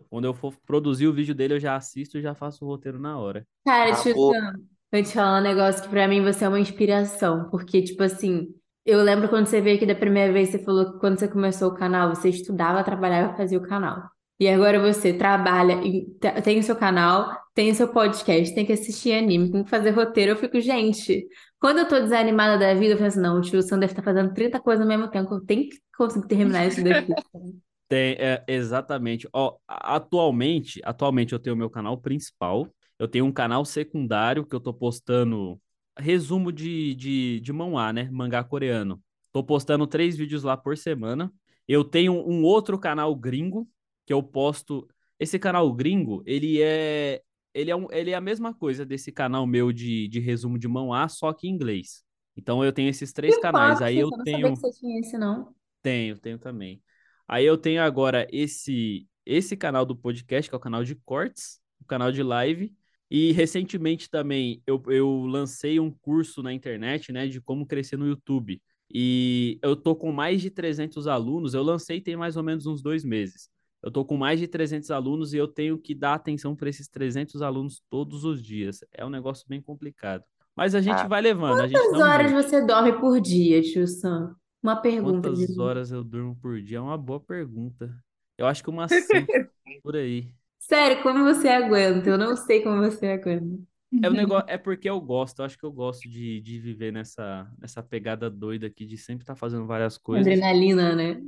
Quando 0.09 0.25
eu 0.25 0.33
for 0.33 0.55
produzir 0.67 1.07
o 1.07 1.13
vídeo 1.13 1.35
dele, 1.35 1.55
eu 1.55 1.61
já 1.61 1.77
assisto 1.77 2.17
e 2.17 2.23
já 2.23 2.35
faço 2.35 2.65
o 2.65 2.69
roteiro 2.69 2.99
na 2.99 3.19
hora. 3.19 3.47
Cara, 3.67 3.95
Tio 3.97 4.15
pô. 4.15 4.33
Sam, 4.33 4.55
vou 4.91 5.03
te 5.03 5.13
falar 5.13 5.41
um 5.41 5.43
negócio 5.43 5.83
que 5.83 5.89
pra 5.91 6.09
mim 6.09 6.23
você 6.23 6.47
é 6.47 6.49
uma 6.49 6.59
inspiração, 6.59 7.51
porque, 7.51 7.83
tipo 7.83 8.03
assim, 8.03 8.49
eu 8.87 9.03
lembro 9.03 9.29
quando 9.29 9.47
você 9.47 9.61
veio 9.61 9.77
aqui 9.77 9.85
da 9.85 9.95
primeira 9.95 10.33
vez, 10.33 10.49
você 10.49 10.59
falou 10.59 10.93
que 10.95 10.99
quando 11.01 11.19
você 11.19 11.29
começou 11.29 11.69
o 11.69 11.75
canal, 11.75 12.09
você 12.15 12.31
estudava, 12.31 12.83
trabalhava 12.83 13.35
e 13.35 13.37
fazia 13.37 13.59
o 13.59 13.63
canal. 13.69 14.03
E 14.41 14.49
agora 14.49 14.81
você 14.81 15.13
trabalha, 15.13 15.79
te- 15.83 16.43
tem 16.43 16.61
o 16.61 16.63
seu 16.63 16.77
canal, 16.77 17.37
tem 17.55 17.71
o 17.71 17.75
seu 17.75 17.89
podcast, 17.89 18.55
tem 18.55 18.65
que 18.65 18.73
assistir 18.73 19.13
anime, 19.13 19.51
tem 19.51 19.65
que 19.65 19.69
fazer 19.69 19.91
roteiro. 19.91 20.33
Eu 20.33 20.37
fico, 20.37 20.59
gente, 20.61 21.27
quando 21.61 21.81
eu 21.81 21.89
tô 21.89 21.99
desanimada 22.01 22.57
da 22.57 22.73
vida, 22.73 22.95
eu 22.95 22.99
penso, 22.99 23.21
não, 23.21 23.39
o 23.39 23.41
tio 23.43 23.61
Sam 23.61 23.81
deve 23.81 23.93
estar 23.93 24.03
fazendo 24.03 24.33
30 24.33 24.61
coisas 24.61 24.81
ao 24.81 24.89
mesmo 24.89 25.11
tempo, 25.11 25.35
eu 25.35 25.41
tenho 25.45 25.69
que 25.69 25.77
conseguir 25.95 26.29
terminar 26.29 26.67
isso 26.67 26.83
daqui. 26.83 27.13
Tem, 27.89 28.15
é, 28.19 28.45
exatamente. 28.47 29.27
Ó, 29.33 29.57
atualmente, 29.67 30.81
atualmente 30.85 31.33
eu 31.33 31.39
tenho 31.39 31.55
o 31.57 31.59
meu 31.59 31.71
canal 31.71 31.97
principal. 31.99 32.69
Eu 32.99 33.09
tenho 33.09 33.25
um 33.25 33.33
canal 33.33 33.65
secundário 33.65 34.45
que 34.47 34.55
eu 34.55 34.61
tô 34.61 34.75
postando 34.75 35.61
resumo 35.99 36.53
de, 36.53 36.95
de, 36.95 37.41
de 37.41 37.53
manhwa, 37.53 37.93
né? 37.93 38.11
Mangá 38.11 38.45
coreano. 38.45 39.03
Tô 39.33 39.43
postando 39.43 39.87
três 39.87 40.17
vídeos 40.17 40.43
lá 40.43 40.57
por 40.57 40.77
semana. 40.77 41.33
Eu 41.67 41.85
tenho 41.85 42.13
um 42.13 42.43
outro 42.45 42.79
canal 42.79 43.15
gringo 43.15 43.69
que 44.07 44.13
eu 44.13 44.23
posto. 44.23 44.87
Esse 45.19 45.39
canal 45.39 45.73
gringo, 45.73 46.23
ele 46.27 46.61
é, 46.63 47.23
ele 47.55 47.71
é, 47.71 47.77
um, 47.77 47.91
ele 47.91 48.11
é 48.11 48.15
a 48.15 48.21
mesma 48.21 48.55
coisa 48.55 48.85
desse 48.85 49.11
canal 49.13 49.47
meu 49.47 49.73
de, 49.73 50.09
de 50.09 50.21
resumo 50.21 50.59
de 50.59 50.69
manhwa, 50.69 51.09
só 51.09 51.33
que 51.33 51.49
em 51.49 51.51
inglês. 51.53 52.05
Então 52.37 52.63
eu 52.65 52.73
tenho 52.73 52.89
esses 52.89 53.13
três 53.13 53.37
Que 53.37 53.43
canais. 53.43 53.81
Aí 53.83 53.99
eu 53.99 54.11
eu 54.11 54.11
não 54.11 54.25
sabia 54.25 54.25
tenho. 54.25 54.55
que 54.55 54.61
você 54.61 54.71
tinha 54.79 55.01
esse, 55.01 55.19
não. 55.19 55.55
Tenho, 55.83 56.19
tenho 56.19 56.39
também. 56.39 56.83
Aí 57.29 57.45
eu 57.45 57.57
tenho 57.59 57.83
agora 57.83 58.27
esse 58.33 59.07
esse 59.27 59.55
canal 59.57 59.85
do 59.85 59.95
podcast, 59.95 60.49
que 60.49 60.55
é 60.55 60.57
o 60.57 60.61
canal 60.61 60.83
de 60.83 60.95
cortes, 60.95 61.61
o 61.81 61.85
canal 61.85 62.11
de 62.11 62.23
live. 62.23 62.73
E 63.11 63.31
recentemente 63.33 64.09
também 64.09 64.63
eu, 64.67 64.83
eu 64.89 65.25
lancei 65.27 65.79
um 65.79 65.91
curso 65.91 66.43
na 66.43 66.53
internet, 66.53 67.13
né, 67.13 67.27
de 67.27 67.39
como 67.41 67.67
crescer 67.67 67.97
no 67.99 68.07
YouTube. 68.07 68.61
E 68.91 69.59
eu 69.63 69.77
tô 69.77 69.95
com 69.95 70.11
mais 70.13 70.41
de 70.41 70.51
300 70.51 71.07
alunos. 71.07 71.53
Eu 71.53 71.63
lancei 71.63 72.01
tem 72.01 72.17
mais 72.17 72.37
ou 72.39 72.43
menos 72.43 72.65
uns 72.67 72.81
dois 72.83 73.05
meses. 73.05 73.51
Eu 73.83 73.91
tô 73.91 74.03
com 74.05 74.17
mais 74.17 74.41
de 74.41 74.49
300 74.49 74.91
alunos 74.91 75.35
e 75.35 75.37
eu 75.37 75.47
tenho 75.47 75.79
que 75.79 75.95
dar 75.95 76.15
atenção 76.15 76.57
para 76.57 76.69
esses 76.71 76.89
300 76.89 77.43
alunos 77.43 77.83
todos 77.91 78.25
os 78.25 78.43
dias. 78.43 78.79
É 78.93 79.05
um 79.05 79.11
negócio 79.11 79.45
bem 79.47 79.61
complicado. 79.61 80.25
Mas 80.57 80.75
a 80.75 80.81
gente 80.81 81.01
Ah. 81.01 81.07
vai 81.07 81.21
levando, 81.21 81.71
Quantas 81.71 82.01
horas 82.01 82.33
você 82.33 82.65
dorme 82.65 82.93
por 82.99 83.21
dia, 83.21 83.61
tio 83.63 83.87
Sam? 83.87 84.35
Uma 84.63 84.77
pergunta 84.77 85.31
de 85.31 85.37
Quantas 85.37 85.59
horas 85.59 85.93
eu 85.93 86.03
durmo 86.03 86.37
por 86.37 86.61
dia? 86.61 86.79
É 86.79 86.81
uma 86.81 86.99
boa 86.99 87.21
pergunta. 87.21 87.95
Eu 88.37 88.47
acho 88.47 88.63
que 88.63 88.71
umas 88.71 88.91
cinco 88.93 89.27
por 89.83 89.97
aí. 89.97 90.33
Sério, 90.59 91.03
como 91.03 91.25
você 91.25 91.49
aguenta? 91.49 92.11
Eu 92.11 92.19
não 92.19 92.37
sei 92.37 92.63
como 92.63 92.83
você 92.83 93.07
aguenta. 93.07 93.63
É, 94.03 94.09
o 94.09 94.13
negócio, 94.13 94.47
é 94.51 94.59
porque 94.59 94.89
eu 94.89 95.01
gosto, 95.01 95.39
eu 95.39 95.45
acho 95.47 95.59
que 95.59 95.65
eu 95.65 95.73
gosto 95.73 96.09
de, 96.09 96.41
de 96.41 96.59
viver 96.59 96.93
nessa, 96.93 97.51
nessa 97.59 97.83
pegada 97.83 98.29
doida 98.29 98.67
aqui, 98.67 98.85
de 98.85 98.99
sempre 98.99 99.23
estar 99.23 99.35
fazendo 99.35 99.67
várias 99.67 99.97
coisas. 99.97 100.27
Adrenalina, 100.27 100.95
né? 100.95 101.23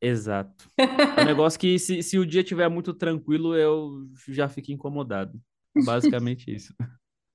Exato. 0.00 0.70
É 0.76 1.22
um 1.22 1.26
negócio 1.26 1.58
que 1.58 1.78
se, 1.78 2.02
se 2.02 2.18
o 2.18 2.26
dia 2.26 2.42
estiver 2.42 2.68
muito 2.68 2.92
tranquilo, 2.92 3.56
eu 3.56 4.06
já 4.28 4.48
fico 4.48 4.70
incomodado. 4.70 5.40
Basicamente 5.84 6.54
isso. 6.54 6.74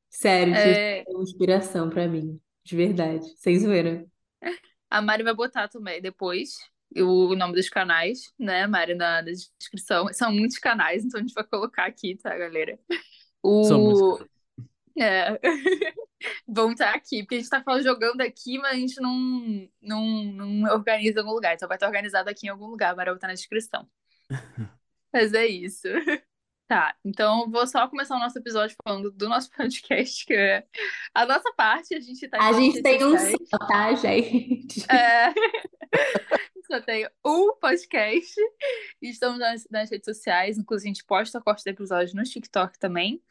Sério, 0.09 0.53
É, 0.55 0.99
é 0.99 1.03
uma 1.09 1.23
inspiração 1.23 1.89
pra 1.89 2.07
mim. 2.07 2.39
De 2.63 2.75
verdade. 2.75 3.25
Sem 3.37 3.57
zoeira. 3.59 4.05
A 4.97 5.01
Mari 5.01 5.23
vai 5.23 5.33
botar 5.33 5.67
também 5.67 6.01
depois 6.01 6.57
o 6.95 7.35
nome 7.35 7.53
dos 7.53 7.69
canais, 7.69 8.33
né, 8.39 8.65
Mari, 8.65 8.95
na, 8.95 9.21
na 9.21 9.31
descrição. 9.31 10.11
São 10.13 10.31
muitos 10.31 10.57
canais, 10.57 11.03
então 11.03 11.19
a 11.19 11.23
gente 11.23 11.33
vai 11.33 11.43
colocar 11.43 11.85
aqui, 11.85 12.15
tá, 12.15 12.35
galera? 12.35 12.79
São 13.67 13.81
muitos 13.81 14.01
O. 14.01 14.29
É. 14.99 15.39
Vão 16.47 16.71
estar 16.71 16.95
aqui, 16.95 17.21
porque 17.21 17.35
a 17.35 17.37
gente 17.37 17.49
tá 17.49 17.61
falando, 17.61 17.83
jogando 17.83 18.21
aqui, 18.21 18.57
mas 18.57 18.71
a 18.71 18.75
gente 18.75 18.99
não, 18.99 19.69
não, 19.79 20.23
não 20.23 20.73
organiza 20.73 21.19
em 21.19 21.21
algum 21.21 21.33
lugar. 21.33 21.53
Então 21.53 21.67
vai 21.67 21.77
estar 21.77 21.85
organizado 21.85 22.29
aqui 22.29 22.47
em 22.47 22.49
algum 22.49 22.65
lugar, 22.65 22.95
Mari 22.95 23.09
vai 23.09 23.15
botar 23.15 23.27
na 23.27 23.33
descrição. 23.33 23.87
Mas 25.13 25.33
é 25.33 25.47
isso. 25.47 25.87
Tá, 26.67 26.93
então 27.05 27.49
vou 27.49 27.65
só 27.65 27.87
começar 27.87 28.17
o 28.17 28.19
nosso 28.19 28.37
episódio 28.37 28.75
falando 28.83 29.09
do 29.09 29.29
nosso 29.29 29.49
podcast, 29.55 30.25
que 30.25 30.33
é 30.33 30.65
a 31.13 31.25
nossa 31.25 31.51
parte, 31.53 31.95
a 31.95 31.99
gente 31.99 32.27
tá 32.27 32.37
A 32.41 32.51
gente 32.51 32.81
tem 32.81 33.03
um 33.05 33.17
só, 33.17 33.57
tá, 33.67 33.95
gente? 33.95 34.85
É. 34.91 35.33
Só 36.67 36.81
tem 36.81 37.07
um 37.25 37.55
podcast. 37.61 38.35
E 39.01 39.09
Estamos 39.09 39.39
nas, 39.39 39.65
nas 39.71 39.89
redes 39.89 40.03
sociais. 40.03 40.57
Inclusive, 40.57 40.89
a 40.89 40.93
gente 40.93 41.05
posta 41.05 41.39
corte 41.39 41.63
do 41.63 41.69
episódio 41.69 42.13
no 42.13 42.23
TikTok 42.23 42.77
também. 42.77 43.23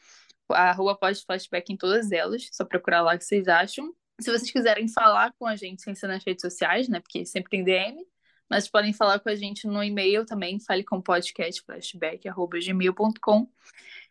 A 0.51 0.73
rua 0.73 0.97
pode 0.97 1.23
flashback 1.23 1.71
em 1.71 1.77
todas 1.77 2.11
elas. 2.11 2.49
Só 2.51 2.65
procurar 2.65 3.03
lá 3.03 3.15
o 3.15 3.19
que 3.19 3.27
vocês 3.27 3.47
acham. 3.47 3.95
Se 4.19 4.31
vocês 4.31 4.51
quiserem 4.51 4.89
falar 4.89 5.35
com 5.39 5.47
a 5.47 5.55
gente 5.55 5.83
sem 5.83 5.95
ser 5.95 6.07
nas 6.07 6.25
redes 6.25 6.41
sociais, 6.41 6.89
né? 6.89 6.99
Porque 6.99 7.27
sempre 7.27 7.51
tem 7.51 7.63
DM. 7.63 8.07
Mas 8.49 8.69
podem 8.69 8.93
falar 8.93 9.19
com 9.21 9.29
a 9.29 9.35
gente 9.35 9.67
no 9.67 9.83
e-mail 9.83 10.25
também. 10.25 10.61
Fale 10.61 10.85
com 10.85 11.01
podcastflashback.gmail.com. 11.01 13.49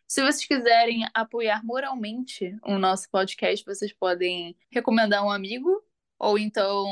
Se 0.06 0.22
vocês 0.22 0.46
quiserem 0.46 1.06
apoiar 1.12 1.64
moralmente 1.64 2.56
o 2.62 2.78
nosso 2.78 3.10
podcast, 3.10 3.64
vocês 3.66 3.92
podem 3.92 4.56
recomendar 4.70 5.24
um 5.24 5.30
amigo 5.30 5.82
ou 6.18 6.38
então 6.38 6.86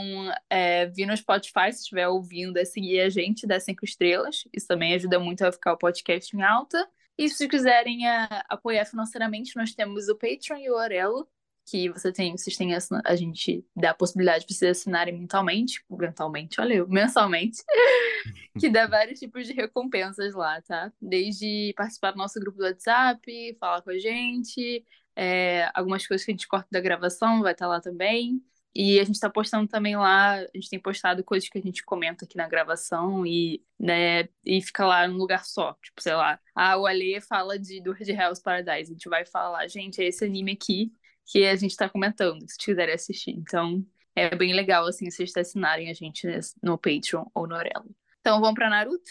é, 0.51 0.87
vir 0.87 1.07
no 1.07 1.17
Spotify, 1.17 1.73
se 1.73 1.81
estiver 1.81 2.09
ouvindo, 2.09 2.59
é 2.59 2.65
seguir 2.65 3.01
a 3.01 3.09
gente, 3.09 3.47
dar 3.47 3.61
cinco 3.61 3.85
estrelas. 3.85 4.45
Isso 4.53 4.67
também 4.67 4.95
ajuda 4.95 5.19
muito 5.19 5.43
a 5.43 5.53
ficar 5.53 5.73
o 5.73 5.79
podcast 5.79 6.37
em 6.37 6.43
alta. 6.43 6.89
E 7.17 7.29
se 7.29 7.49
quiserem 7.49 8.09
é, 8.09 8.29
apoiar 8.49 8.85
financeiramente, 8.85 9.57
nós 9.57 9.75
temos 9.75 10.09
o 10.09 10.17
Patreon 10.17 10.59
e 10.59 10.71
o 10.71 10.75
Orelo, 10.75 11.29
que 11.67 11.89
você 11.91 12.13
tem, 12.13 12.37
vocês 12.37 12.57
têm 12.57 12.75
assina- 12.75 13.03
a 13.05 13.17
gente 13.17 13.65
dá 13.75 13.91
a 13.91 13.95
possibilidade 13.95 14.47
de 14.47 14.55
vocês 14.55 14.79
assinarem 14.79 15.19
mentalmente, 15.19 15.85
mentalmente, 15.91 16.61
olha 16.61 16.75
eu, 16.75 16.89
mensalmente, 16.89 17.63
que 18.59 18.69
dá 18.69 18.87
vários 18.87 19.19
tipos 19.19 19.47
de 19.47 19.53
recompensas 19.53 20.35
lá, 20.35 20.61
tá? 20.63 20.93
Desde 21.01 21.73
participar 21.77 22.13
do 22.13 22.19
nosso 22.19 22.39
grupo 22.41 22.59
do 22.59 22.65
WhatsApp, 22.65 23.57
falar 23.59 23.83
com 23.83 23.91
a 23.91 23.99
gente, 23.99 24.85
é, 25.17 25.71
algumas 25.75 26.07
coisas 26.07 26.25
que 26.25 26.31
a 26.31 26.35
gente 26.35 26.49
corta 26.49 26.69
da 26.71 26.81
gravação 26.81 27.43
vai 27.43 27.53
estar 27.53 27.67
lá 27.67 27.81
também. 27.81 28.43
E 28.77 28.99
a 28.99 29.05
gente 29.05 29.21
tá 29.21 29.31
postando 29.31 29.69
também 29.69 29.97
lá, 29.97 30.35
a 30.35 30.47
gente 30.53 30.69
tem 30.69 30.81
postado 30.81 31.23
coisas 31.23 31.49
que 31.49 31.57
a 31.59 31.61
gente 31.63 31.85
comenta 31.85 32.25
aqui 32.25 32.37
na 32.37 32.49
gravação 32.49 33.25
e, 33.25 33.63
né, 33.79 34.29
e 34.45 34.61
fica 34.61 34.85
lá 34.85 35.07
num 35.07 35.17
lugar 35.17 35.45
só. 35.45 35.75
Tipo, 35.81 36.03
sei 36.03 36.15
lá, 36.15 36.41
ah, 36.57 36.77
o 36.77 36.85
Alê 36.85 37.21
fala 37.21 37.57
de 37.57 37.81
do 37.81 37.95
de 37.95 38.11
Hell's 38.11 38.41
Paradise. 38.41 38.91
A 38.91 38.95
gente 38.95 39.09
vai 39.09 39.25
falar, 39.25 39.69
gente, 39.69 40.03
é 40.03 40.07
esse 40.07 40.25
anime 40.25 40.53
aqui 40.53 40.93
que 41.27 41.47
a 41.47 41.57
gente 41.57 41.77
tá 41.77 41.89
comentando, 41.89 42.45
se 42.49 42.59
quiserem 42.59 42.95
assistir. 42.95 43.33
Então, 43.33 43.85
é 44.15 44.35
bem 44.35 44.55
legal, 44.55 44.87
assim, 44.87 45.11
vocês 45.11 45.37
assinarem 45.37 45.91
a 45.91 45.95
gente 45.95 46.27
no 46.63 46.79
Patreon 46.79 47.25
ou 47.35 47.47
no 47.47 47.55
Orelo. 47.55 47.95
Então, 48.21 48.41
vamos 48.41 48.55
pra 48.55 48.71
Naruto? 48.71 49.11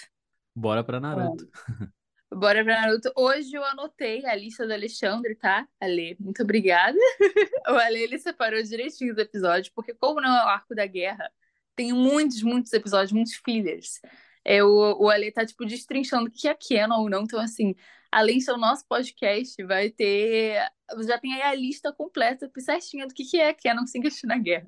Bora 0.56 0.84
pra 0.84 1.00
Naruto. 1.00 1.50
Bora 2.32 2.64
pra 2.64 2.82
Naruto. 2.82 3.12
Hoje 3.16 3.54
eu 3.54 3.64
anotei 3.64 4.26
a 4.26 4.36
lista 4.36 4.66
do 4.66 4.74
Alexandre, 4.74 5.36
tá? 5.36 5.68
Ale, 5.80 6.16
muito 6.20 6.44
obrigada. 6.44 6.98
O 7.66 7.76
Ale, 7.76 8.00
ele 8.00 8.20
separou 8.20 8.62
direitinho 8.62 9.14
os 9.14 9.18
episódios, 9.18 9.70
porque 9.70 9.94
como 9.94 10.20
não 10.20 10.30
é 10.30 10.44
o 10.44 10.50
arco 10.50 10.76
da 10.76 10.86
guerra, 10.86 11.32
tem 11.78 11.94
muitos, 11.94 12.44
muitos 12.44 12.74
episódios, 12.74 13.14
muitos 13.14 13.36
fillers. 13.36 14.02
É, 14.44 14.62
o, 14.62 14.98
o 15.00 15.10
Ale 15.10 15.32
tá, 15.32 15.46
tipo, 15.46 15.66
destrinchando 15.66 16.28
o 16.28 16.32
que 16.32 16.50
é 16.50 16.54
canon 16.56 17.02
ou 17.02 17.10
não. 17.10 17.24
Então, 17.24 17.40
assim, 17.40 17.74
além 18.14 18.40
do 18.40 18.58
nosso 18.58 18.86
podcast, 18.88 19.62
vai 19.64 19.90
ter... 19.90 20.60
Já 21.02 21.18
tem 21.18 21.34
aí 21.34 21.42
a 21.42 21.56
lista 21.56 21.92
completa, 21.92 22.52
certinha 22.60 23.08
do 23.08 23.14
que 23.14 23.26
que 23.26 23.40
é 23.40 23.54
canon 23.54 23.88
sem 23.88 24.06
assistir 24.06 24.28
na 24.28 24.38
guerra. 24.38 24.68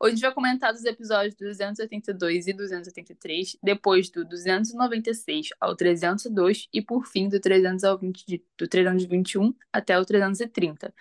Hoje 0.00 0.12
a 0.12 0.16
gente 0.16 0.22
vai 0.22 0.34
comentar 0.34 0.72
dos 0.72 0.84
episódios 0.84 1.34
282 1.36 2.48
e 2.48 2.52
283, 2.52 3.56
depois 3.62 4.10
do 4.10 4.24
296 4.24 5.50
ao 5.60 5.76
302 5.76 6.68
e 6.72 6.82
por 6.82 7.06
fim 7.06 7.28
do 7.28 7.38
300 7.38 7.84
ao 7.84 7.96
20, 7.96 8.26
de- 8.26 8.44
do 8.58 8.66
321 8.66 9.54
até 9.72 9.96
o 9.98 10.04
330. 10.04 10.92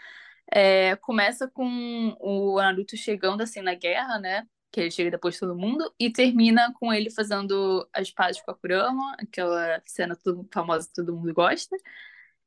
É, 0.54 0.96
começa 0.98 1.48
com 1.48 2.16
o 2.20 2.58
Naruto 2.58 2.96
chegando 2.96 3.42
assim 3.42 3.62
na 3.62 3.74
guerra, 3.74 4.20
né? 4.20 4.46
Que 4.72 4.82
ele 4.82 4.92
chega 4.92 5.12
depois 5.12 5.36
de 5.36 5.42
todo 5.42 5.56
mundo, 5.56 5.94
e 6.00 6.10
termina 6.12 6.74
com 6.80 6.94
ele 6.94 7.10
fazendo 7.12 7.88
as 7.94 8.10
pazes 8.12 8.42
com 8.42 8.52
a 8.52 8.56
Kurama, 8.56 9.16
aquela 9.20 9.82
cena 9.86 10.16
tudo- 10.16 10.48
famosa 10.54 10.88
que 10.88 10.94
todo 10.94 11.16
mundo 11.16 11.34
gosta. 11.34 11.76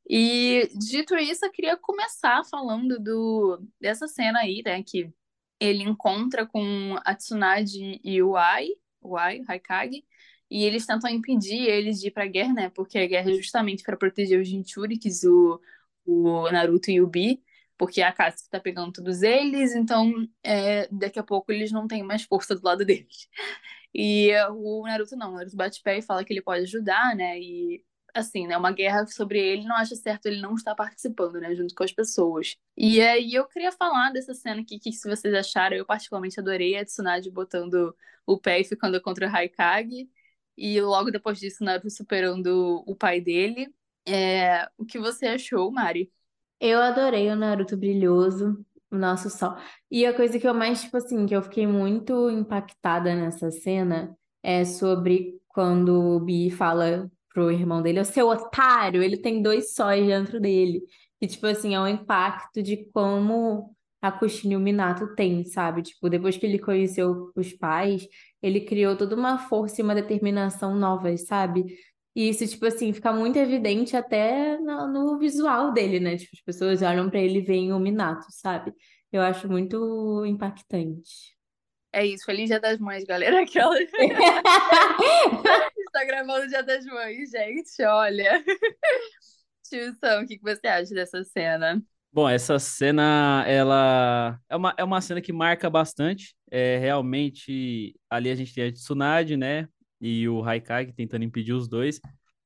E 0.09 0.69
dito 0.77 1.17
isso, 1.17 1.45
eu 1.47 1.51
queria 1.53 1.77
começar 1.77 2.45
falando 2.45 2.99
do, 3.01 3.63
dessa 3.81 4.07
cena 4.09 4.41
aí, 4.41 4.63
né? 4.65 4.83
Que 4.83 5.13
ele 5.61 5.83
encontra 5.83 6.47
com 6.47 6.97
a 7.05 7.15
Tsunade 7.15 8.01
e 8.05 8.23
o 8.23 8.37
Ai, 8.37 8.69
o 9.01 9.17
Ai, 9.17 9.43
Haikage, 9.49 10.05
e 10.51 10.65
eles 10.65 10.87
tentam 10.87 11.11
impedir 11.11 11.63
eles 11.69 12.01
de 12.01 12.09
ir 12.09 12.11
pra 12.11 12.27
guerra, 12.27 12.53
né? 12.53 12.71
Porque 12.71 12.99
a 12.99 13.07
guerra 13.07 13.31
é 13.31 13.35
justamente 13.35 13.83
para 13.83 13.97
proteger 13.97 14.41
os 14.41 14.49
Jinchurikis, 14.49 15.25
o, 15.25 15.61
o 16.07 16.51
Naruto 16.51 16.91
e 16.91 17.01
o 17.01 17.07
Bi, 17.07 17.43
porque 17.77 18.03
a 18.03 18.09
Akatsuki 18.09 18.51
tá 18.51 18.61
pegando 18.61 18.93
todos 18.93 19.23
eles, 19.23 19.75
então 19.75 20.13
é, 20.43 20.89
daqui 20.93 21.19
a 21.19 21.23
pouco 21.23 21.53
eles 21.53 21.73
não 21.73 21.87
têm 21.89 22.03
mais 22.03 22.23
força 22.23 22.55
do 22.55 22.65
lado 22.65 22.85
deles. 22.87 23.29
E 23.95 24.31
o 24.51 24.83
Naruto 24.85 25.17
não, 25.17 25.33
o 25.33 25.35
Naruto 25.37 25.57
bate 25.57 25.83
pé 25.83 25.99
e 25.99 26.03
fala 26.03 26.25
que 26.25 26.33
ele 26.33 26.43
pode 26.43 26.63
ajudar, 26.63 27.15
né? 27.17 27.39
E 27.41 27.85
assim, 28.15 28.47
né, 28.47 28.57
uma 28.57 28.71
guerra 28.73 29.07
sobre 29.07 29.41
ele, 29.41 29.65
não 29.67 29.75
acha 29.77 29.97
certo 29.97 30.27
ele 30.27 30.41
não 30.41 30.55
estar 30.55 30.75
participando, 30.75 31.41
né, 31.41 31.55
junto 31.55 31.75
com 31.75 31.83
as 31.83 31.93
pessoas. 31.93 32.57
E 32.77 33.01
aí 33.01 33.35
eu 33.35 33.47
queria 33.49 33.73
falar 33.73 34.13
dessa 34.13 34.33
cena 34.35 34.61
aqui, 34.63 34.79
que 34.79 34.93
se 34.93 35.09
vocês 35.09 35.35
acharam, 35.35 35.77
eu 35.77 35.85
particularmente 35.85 36.39
adorei 36.39 36.77
a 36.77 36.85
Tsunade 36.85 37.31
botando 37.31 37.95
o 38.25 38.39
pé 38.39 38.61
e 38.61 38.65
ficando 38.65 39.01
contra 39.03 39.27
o 39.29 39.35
Haikage, 39.35 40.09
e 40.57 40.81
logo 40.81 41.11
depois 41.11 41.39
disso 41.41 41.65
Naruto 41.65 41.91
superando 41.91 42.85
o 42.87 42.95
pai 42.97 43.21
dele. 43.21 43.75
É... 44.07 44.69
O 44.79 44.85
que 44.87 44.99
você 44.99 45.27
achou, 45.27 45.71
Mari? 45.73 46.13
Eu 46.61 46.81
adorei 46.81 47.31
o 47.31 47.37
Naruto 47.37 47.77
brilhoso, 47.77 48.65
o 48.91 48.97
nosso 48.97 49.29
sol. 49.29 49.57
E 49.91 50.07
a 50.07 50.15
coisa 50.15 50.39
que 50.39 50.47
eu 50.47 50.55
mais, 50.55 50.83
tipo 50.83 50.97
assim, 50.97 51.27
que 51.27 51.35
eu 51.35 51.43
fiquei 51.43 51.67
muito 51.67 52.31
impactada 52.31 53.15
nessa 53.15 53.51
cena 53.51 54.17
é 54.43 54.65
sobre 54.65 55.41
quando 55.49 56.17
o 56.17 56.21
Bi 56.21 56.51
fala 56.51 57.11
pro 57.33 57.51
irmão 57.51 57.83
dele, 57.83 58.01
o 58.01 58.05
seu 58.05 58.29
otário, 58.29 59.03
ele 59.03 59.17
tem 59.17 59.43
dois 59.43 59.75
sóis 59.75 60.07
dentro 60.07 60.41
dele. 60.41 60.83
E, 61.21 61.27
tipo 61.27 61.47
assim, 61.47 61.75
é 61.75 61.81
um 61.81 61.89
impacto 61.89 62.63
de 62.63 62.85
como 62.93 63.75
a 64.01 64.13
Kushina 64.13 64.55
e 64.55 64.57
o 64.57 64.61
Minato 64.61 65.15
tem, 65.15 65.45
sabe? 65.45 65.83
Tipo, 65.83 66.09
depois 66.09 66.37
que 66.37 66.47
ele 66.47 66.59
conheceu 66.59 67.33
os 67.35 67.53
pais, 67.55 68.07
ele 68.43 68.61
criou 68.61 68.97
toda 68.97 69.17
uma 69.17 69.39
força 69.39 69.81
e 69.81 69.85
uma 69.85 69.95
determinação 69.95 70.75
novas, 70.77 71.27
sabe? 71.27 71.65
E 72.15 72.29
isso, 72.29 72.47
tipo 72.47 72.65
assim, 72.67 72.93
fica 72.93 73.13
muito 73.13 73.37
evidente 73.37 73.97
até 73.97 74.57
no, 74.59 74.87
no 74.87 75.19
visual 75.19 75.73
dele, 75.73 75.99
né? 75.99 76.17
Tipo, 76.17 76.31
as 76.35 76.43
pessoas 76.43 76.83
olham 76.83 77.11
pra 77.11 77.21
ele 77.21 77.41
e 77.41 77.45
veem 77.45 77.73
o 77.73 77.79
Minato, 77.79 78.27
sabe? 78.31 78.73
Eu 79.11 79.23
acho 79.23 79.49
muito 79.49 80.25
impactante. 80.25 81.35
É 81.93 82.05
isso, 82.05 82.25
feliz 82.25 82.49
Dia 82.49 82.61
das 82.61 82.79
Mães, 82.79 83.05
galera. 83.05 83.43
Aquela... 83.43 83.81
Está 83.81 83.95
gravando 86.07 86.45
o 86.45 86.49
Dia 86.49 86.63
das 86.63 86.85
Mães, 86.85 87.31
gente, 87.31 87.83
olha. 87.85 88.45
Tio 89.69 89.95
Sam, 90.01 90.23
o 90.23 90.27
que 90.27 90.39
você 90.41 90.67
acha 90.67 90.95
dessa 90.95 91.25
cena? 91.25 91.83
Bom, 92.13 92.29
essa 92.29 92.59
cena, 92.61 93.45
ela 93.47 94.39
é 94.49 94.55
uma, 94.55 94.75
é 94.79 94.85
uma 94.85 95.01
cena 95.01 95.21
que 95.21 95.33
marca 95.33 95.69
bastante. 95.69 96.37
É, 96.49 96.79
realmente, 96.79 97.97
ali 98.09 98.31
a 98.31 98.35
gente 98.37 98.55
tem 98.55 98.69
a 98.69 98.73
Tsunade, 98.73 99.37
né? 99.37 99.69
E 100.01 100.29
o 100.29 100.43
Haikage 100.45 100.93
tentando 100.93 101.25
impedir 101.25 101.53
os 101.53 101.69
dois. 101.69 102.01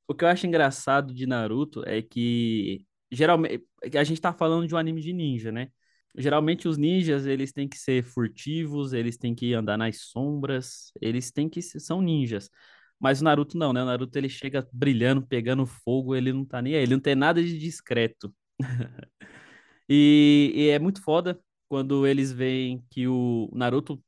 O 0.06 0.14
que 0.14 0.24
eu 0.24 0.28
acho 0.28 0.46
engraçado 0.46 1.12
de 1.14 1.26
Naruto 1.26 1.82
é 1.86 2.00
que, 2.02 2.84
geralmente, 3.10 3.64
a 3.94 4.04
gente 4.04 4.20
tá 4.20 4.32
falando 4.32 4.66
de 4.66 4.74
um 4.74 4.78
anime 4.78 5.00
de 5.00 5.12
ninja, 5.12 5.52
né? 5.52 5.68
Geralmente 6.16 6.66
os 6.66 6.76
ninjas, 6.78 7.26
eles 7.26 7.52
têm 7.52 7.68
que 7.68 7.78
ser 7.78 8.02
furtivos, 8.02 8.92
eles 8.92 9.16
têm 9.16 9.34
que 9.34 9.54
andar 9.54 9.76
nas 9.76 10.00
sombras, 10.00 10.90
eles 11.00 11.30
têm 11.30 11.48
que 11.48 11.60
são 11.62 12.00
ninjas. 12.00 12.50
Mas 12.98 13.20
o 13.20 13.24
Naruto 13.24 13.56
não, 13.56 13.72
né? 13.72 13.82
O 13.82 13.86
Naruto 13.86 14.18
ele 14.18 14.28
chega 14.28 14.66
brilhando, 14.72 15.26
pegando 15.26 15.64
fogo, 15.66 16.14
ele 16.16 16.32
não 16.32 16.44
tá 16.44 16.60
nem 16.60 16.74
aí, 16.74 16.82
ele 16.82 16.94
não 16.94 17.00
tem 17.00 17.14
nada 17.14 17.42
de 17.42 17.58
discreto. 17.58 18.34
e, 19.88 20.52
e, 20.54 20.68
é 20.70 20.78
muito 20.78 21.02
foda 21.02 21.40
quando 21.68 22.06
eles 22.06 22.32
veem 22.32 22.84
que 22.90 23.06
o 23.06 23.48
Naruto 23.52 24.02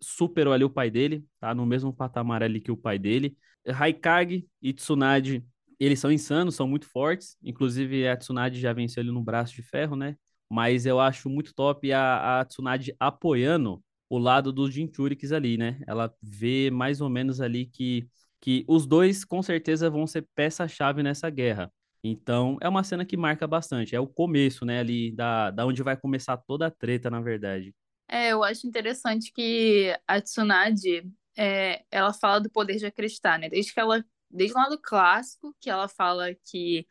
superou 0.00 0.52
ali 0.52 0.64
o 0.64 0.70
pai 0.70 0.90
dele, 0.90 1.24
tá 1.40 1.54
no 1.54 1.66
mesmo 1.66 1.92
patamar 1.92 2.42
ali 2.42 2.60
que 2.60 2.70
o 2.70 2.76
pai 2.76 2.98
dele. 2.98 3.36
Haikage 3.66 4.46
e 4.62 4.72
Tsunade, 4.72 5.44
eles 5.78 5.98
são 6.00 6.12
insanos, 6.12 6.54
são 6.54 6.68
muito 6.68 6.86
fortes. 6.88 7.36
Inclusive 7.42 8.06
a 8.08 8.16
Tsunade 8.16 8.60
já 8.60 8.72
venceu 8.72 9.02
ele 9.02 9.12
no 9.12 9.22
braço 9.22 9.54
de 9.54 9.62
ferro, 9.62 9.96
né? 9.96 10.16
mas 10.48 10.86
eu 10.86 11.00
acho 11.00 11.28
muito 11.28 11.54
top 11.54 11.92
a, 11.92 12.40
a 12.40 12.44
Tsunade 12.44 12.94
apoiando 12.98 13.82
o 14.08 14.18
lado 14.18 14.52
dos 14.52 14.72
Jinchurikis 14.72 15.32
ali, 15.32 15.56
né? 15.58 15.80
Ela 15.86 16.12
vê 16.22 16.70
mais 16.70 17.00
ou 17.00 17.08
menos 17.10 17.40
ali 17.40 17.66
que, 17.66 18.08
que 18.40 18.64
os 18.68 18.86
dois 18.86 19.24
com 19.24 19.42
certeza 19.42 19.90
vão 19.90 20.06
ser 20.06 20.26
peça-chave 20.34 21.02
nessa 21.02 21.28
guerra. 21.28 21.72
Então, 22.04 22.56
é 22.60 22.68
uma 22.68 22.84
cena 22.84 23.04
que 23.04 23.16
marca 23.16 23.46
bastante. 23.48 23.96
É 23.96 24.00
o 24.00 24.06
começo, 24.06 24.64
né, 24.64 24.78
ali, 24.78 25.10
da, 25.12 25.50
da 25.50 25.66
onde 25.66 25.82
vai 25.82 25.96
começar 25.96 26.36
toda 26.36 26.66
a 26.66 26.70
treta, 26.70 27.10
na 27.10 27.20
verdade. 27.20 27.74
É, 28.08 28.30
eu 28.32 28.44
acho 28.44 28.66
interessante 28.66 29.32
que 29.32 29.96
a 30.06 30.20
Tsunade, 30.20 31.10
é, 31.36 31.84
ela 31.90 32.12
fala 32.12 32.40
do 32.40 32.50
poder 32.50 32.76
de 32.76 32.86
acreditar, 32.86 33.38
né? 33.38 33.48
Desde 33.48 33.72
que 33.74 33.80
ela, 33.80 34.04
desde 34.30 34.54
o 34.56 34.60
lado 34.60 34.78
clássico, 34.80 35.54
que 35.60 35.68
ela 35.70 35.88
fala 35.88 36.34
que 36.44 36.86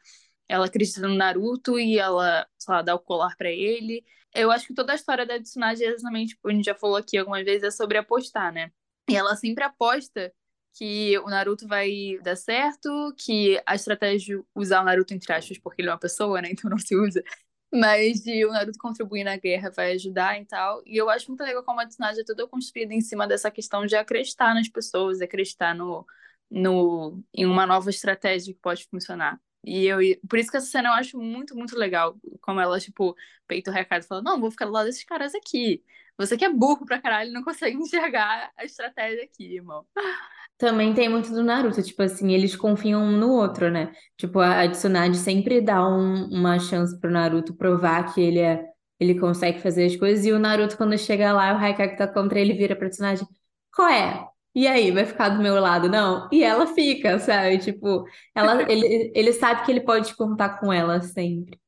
ela 0.49 0.65
acredita 0.67 1.01
no 1.07 1.15
Naruto 1.15 1.79
e 1.79 1.99
ela, 1.99 2.47
sei 2.57 2.73
lá, 2.75 2.81
dá 2.81 2.95
o 2.95 2.99
colar 2.99 3.35
para 3.37 3.51
ele. 3.51 4.03
Eu 4.33 4.51
acho 4.51 4.67
que 4.67 4.73
toda 4.75 4.93
a 4.93 4.95
história 4.95 5.25
da 5.25 5.39
Tsunade, 5.41 5.83
é 5.83 5.89
exatamente, 5.89 6.29
tipo, 6.35 6.49
a 6.49 6.53
gente 6.53 6.65
já 6.65 6.75
falou 6.75 6.97
aqui 6.97 7.17
algumas 7.17 7.45
vezes, 7.45 7.63
é 7.63 7.71
sobre 7.71 7.97
apostar, 7.97 8.53
né? 8.53 8.71
E 9.09 9.15
ela 9.15 9.35
sempre 9.35 9.63
aposta 9.63 10.33
que 10.77 11.17
o 11.19 11.27
Naruto 11.29 11.67
vai 11.67 12.17
dar 12.23 12.35
certo, 12.35 12.89
que 13.17 13.61
a 13.65 13.75
estratégia 13.75 14.37
de 14.37 14.43
usar 14.55 14.81
o 14.81 14.85
Naruto 14.85 15.13
entre 15.13 15.31
aspas, 15.33 15.57
porque 15.59 15.81
ele 15.81 15.89
é 15.89 15.93
uma 15.93 15.99
pessoa, 15.99 16.41
né? 16.41 16.49
Então 16.53 16.69
não 16.69 16.77
se 16.79 16.95
usa. 16.95 17.23
Mas 17.75 18.21
de 18.21 18.45
o 18.45 18.51
Naruto 18.51 18.79
contribuir 18.79 19.23
na 19.23 19.37
guerra 19.37 19.69
vai 19.71 19.91
ajudar 19.93 20.39
e 20.41 20.45
tal. 20.45 20.81
E 20.85 20.95
eu 20.95 21.09
acho 21.09 21.27
muito 21.29 21.43
legal 21.43 21.63
como 21.63 21.81
a 21.81 21.87
Tsunade 21.87 22.21
é 22.21 22.23
toda 22.23 22.47
construída 22.47 22.93
em 22.93 23.01
cima 23.01 23.27
dessa 23.27 23.51
questão 23.51 23.85
de 23.85 23.95
acreditar 23.95 24.53
nas 24.53 24.69
pessoas, 24.69 25.21
acreditar 25.21 25.75
no, 25.75 26.05
no, 26.49 27.21
em 27.33 27.45
uma 27.45 27.65
nova 27.65 27.89
estratégia 27.89 28.53
que 28.53 28.59
pode 28.59 28.85
funcionar. 28.87 29.39
E 29.63 29.85
eu, 29.85 29.99
por 30.29 30.37
isso 30.39 30.51
que 30.51 30.57
essa 30.57 30.67
cena 30.67 30.89
eu 30.89 30.93
acho 30.93 31.17
muito, 31.19 31.55
muito 31.55 31.75
legal. 31.77 32.17
Como 32.41 32.59
ela, 32.61 32.79
tipo, 32.79 33.15
peita 33.47 33.71
o 33.71 33.73
recado 33.73 34.03
e 34.03 34.07
fala: 34.07 34.21
Não, 34.21 34.39
vou 34.39 34.51
ficar 34.51 34.65
do 34.65 34.71
lado 34.71 34.85
desses 34.85 35.03
caras 35.03 35.33
aqui. 35.35 35.83
Você 36.17 36.37
que 36.37 36.45
é 36.45 36.49
burro 36.49 36.85
pra 36.85 37.01
caralho 37.01 37.31
não 37.33 37.43
consegue 37.43 37.75
enxergar 37.77 38.51
a 38.55 38.63
estratégia 38.63 39.23
aqui, 39.23 39.55
irmão. 39.55 39.85
Também 40.57 40.93
tem 40.93 41.09
muito 41.09 41.31
do 41.31 41.43
Naruto, 41.43 41.83
tipo 41.83 42.01
assim, 42.01 42.31
eles 42.31 42.55
confiam 42.55 43.01
um 43.03 43.11
no 43.11 43.29
outro, 43.33 43.69
né? 43.69 43.91
Tipo, 44.17 44.39
a 44.39 44.67
Tsunade 44.69 45.17
sempre 45.17 45.59
dá 45.59 45.85
um, 45.85 46.29
uma 46.29 46.57
chance 46.59 46.97
pro 46.99 47.11
Naruto 47.11 47.53
provar 47.55 48.13
que 48.13 48.21
ele 48.21 48.39
é, 48.39 48.63
ele 48.97 49.19
consegue 49.19 49.59
fazer 49.59 49.85
as 49.85 49.95
coisas, 49.97 50.25
e 50.25 50.31
o 50.31 50.39
Naruto, 50.39 50.77
quando 50.77 50.97
chega 50.97 51.33
lá, 51.33 51.53
o 51.53 51.57
Raikage 51.57 51.97
tá 51.97 52.07
contra 52.07 52.39
ele, 52.39 52.53
vira 52.53 52.73
pra 52.75 52.89
Tsunade, 52.89 53.25
qual 53.73 53.89
é? 53.89 54.25
E 54.55 54.65
aí, 54.67 54.91
vai 54.91 55.05
ficar 55.05 55.27
do 55.29 55.43
meu 55.43 55.55
lado, 55.59 55.89
não? 55.89 56.29
E 56.31 56.41
ela 56.41 56.65
fica, 56.67 57.19
sabe? 57.19 57.57
Tipo, 57.57 58.05
ela, 58.33 58.63
ele, 58.71 59.11
ele 59.13 59.33
sabe 59.33 59.65
que 59.65 59.71
ele 59.71 59.81
pode 59.81 60.15
contar 60.15 60.57
com 60.59 60.71
ela 60.71 61.01
sempre. 61.01 61.59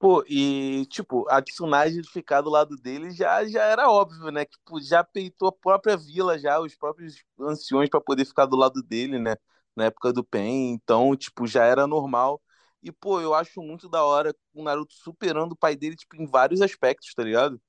Pô, 0.00 0.24
e, 0.26 0.86
tipo, 0.86 1.28
a 1.28 1.42
Tsunade 1.42 2.02
ficar 2.04 2.40
do 2.40 2.48
lado 2.48 2.74
dele 2.74 3.10
já, 3.10 3.44
já 3.46 3.64
era 3.64 3.90
óbvio, 3.90 4.30
né? 4.30 4.46
Tipo, 4.46 4.80
já 4.80 5.04
peitou 5.04 5.48
a 5.48 5.52
própria 5.52 5.94
vila, 5.94 6.38
já, 6.38 6.58
os 6.58 6.74
próprios 6.74 7.22
anciões 7.38 7.90
para 7.90 8.00
poder 8.00 8.24
ficar 8.24 8.46
do 8.46 8.56
lado 8.56 8.82
dele, 8.82 9.18
né? 9.18 9.36
Na 9.76 9.84
época 9.84 10.10
do 10.10 10.24
Pen. 10.24 10.72
Então, 10.72 11.14
tipo, 11.14 11.46
já 11.46 11.66
era 11.66 11.86
normal. 11.86 12.40
E, 12.82 12.90
pô, 12.90 13.20
eu 13.20 13.34
acho 13.34 13.60
muito 13.60 13.90
da 13.90 14.02
hora 14.02 14.34
o 14.54 14.62
Naruto 14.62 14.94
superando 14.94 15.52
o 15.52 15.56
pai 15.56 15.76
dele, 15.76 15.96
tipo, 15.96 16.16
em 16.16 16.26
vários 16.26 16.62
aspectos, 16.62 17.12
tá 17.14 17.22
ligado? 17.22 17.60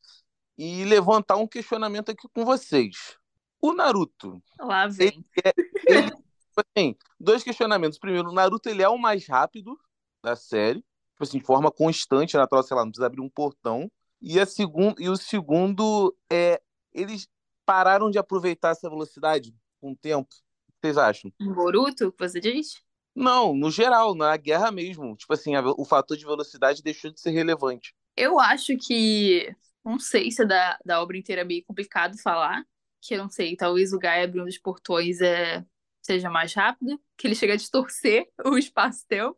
E 0.57 0.85
levantar 0.85 1.35
um 1.35 1.45
questionamento 1.45 2.11
aqui 2.11 2.29
com 2.33 2.45
vocês. 2.45 3.17
O 3.59 3.73
Naruto. 3.73 4.41
Lá 4.57 4.87
vem. 4.87 5.09
Ele 5.09 5.25
é, 5.43 5.53
ele, 5.85 6.11
tipo 6.15 6.61
assim, 6.77 6.95
dois 7.19 7.43
questionamentos. 7.43 7.99
Primeiro, 7.99 8.29
o 8.29 8.33
Naruto 8.33 8.69
ele 8.69 8.81
é 8.81 8.87
o 8.87 8.97
mais 8.97 9.27
rápido 9.27 9.77
da 10.23 10.33
série, 10.33 10.81
assim, 11.23 11.39
de 11.39 11.45
forma 11.45 11.71
constante, 11.71 12.37
natural, 12.37 12.63
sei 12.63 12.75
lá, 12.75 12.83
não 12.83 12.91
precisa 12.91 13.07
abrir 13.07 13.21
um 13.21 13.29
portão. 13.29 13.91
E, 14.21 14.39
a 14.39 14.45
segun, 14.45 14.93
e 14.99 15.09
o 15.09 15.15
segundo 15.15 16.15
é 16.31 16.61
eles 16.93 17.27
pararam 17.65 18.09
de 18.09 18.17
aproveitar 18.17 18.71
essa 18.71 18.89
velocidade 18.89 19.55
com 19.79 19.91
o 19.91 19.95
tempo. 19.95 20.29
O 20.29 20.71
que 20.73 20.77
vocês 20.81 20.97
acham? 20.97 21.31
Um 21.39 21.53
Boruto, 21.53 22.11
que 22.11 22.19
você 22.19 22.39
diz? 22.39 22.81
Não, 23.15 23.55
no 23.55 23.69
geral, 23.69 24.15
na 24.15 24.35
guerra 24.37 24.71
mesmo. 24.71 25.15
Tipo 25.15 25.33
assim, 25.33 25.55
a, 25.55 25.61
o 25.61 25.85
fator 25.85 26.17
de 26.17 26.25
velocidade 26.25 26.83
deixou 26.83 27.11
de 27.11 27.19
ser 27.19 27.31
relevante. 27.31 27.93
Eu 28.15 28.39
acho 28.39 28.77
que. 28.77 29.53
Não 29.83 29.97
sei 29.97 30.29
se 30.29 30.43
é 30.43 30.45
da, 30.45 30.77
da 30.85 31.01
obra 31.01 31.17
inteira 31.17 31.41
é 31.41 31.45
meio 31.45 31.65
complicado 31.65 32.15
falar, 32.21 32.63
que 33.01 33.15
eu 33.15 33.17
não 33.17 33.29
sei, 33.29 33.55
talvez 33.55 33.93
o 33.93 33.97
Gaia 33.97 34.25
abrindo 34.25 34.47
os 34.47 34.59
portões 34.59 35.19
é, 35.21 35.65
seja 36.03 36.29
mais 36.29 36.53
rápido, 36.53 37.01
que 37.17 37.25
ele 37.25 37.33
chega 37.33 37.53
a 37.53 37.57
distorcer 37.57 38.27
o 38.45 38.57
espaço-tempo. 38.57 39.37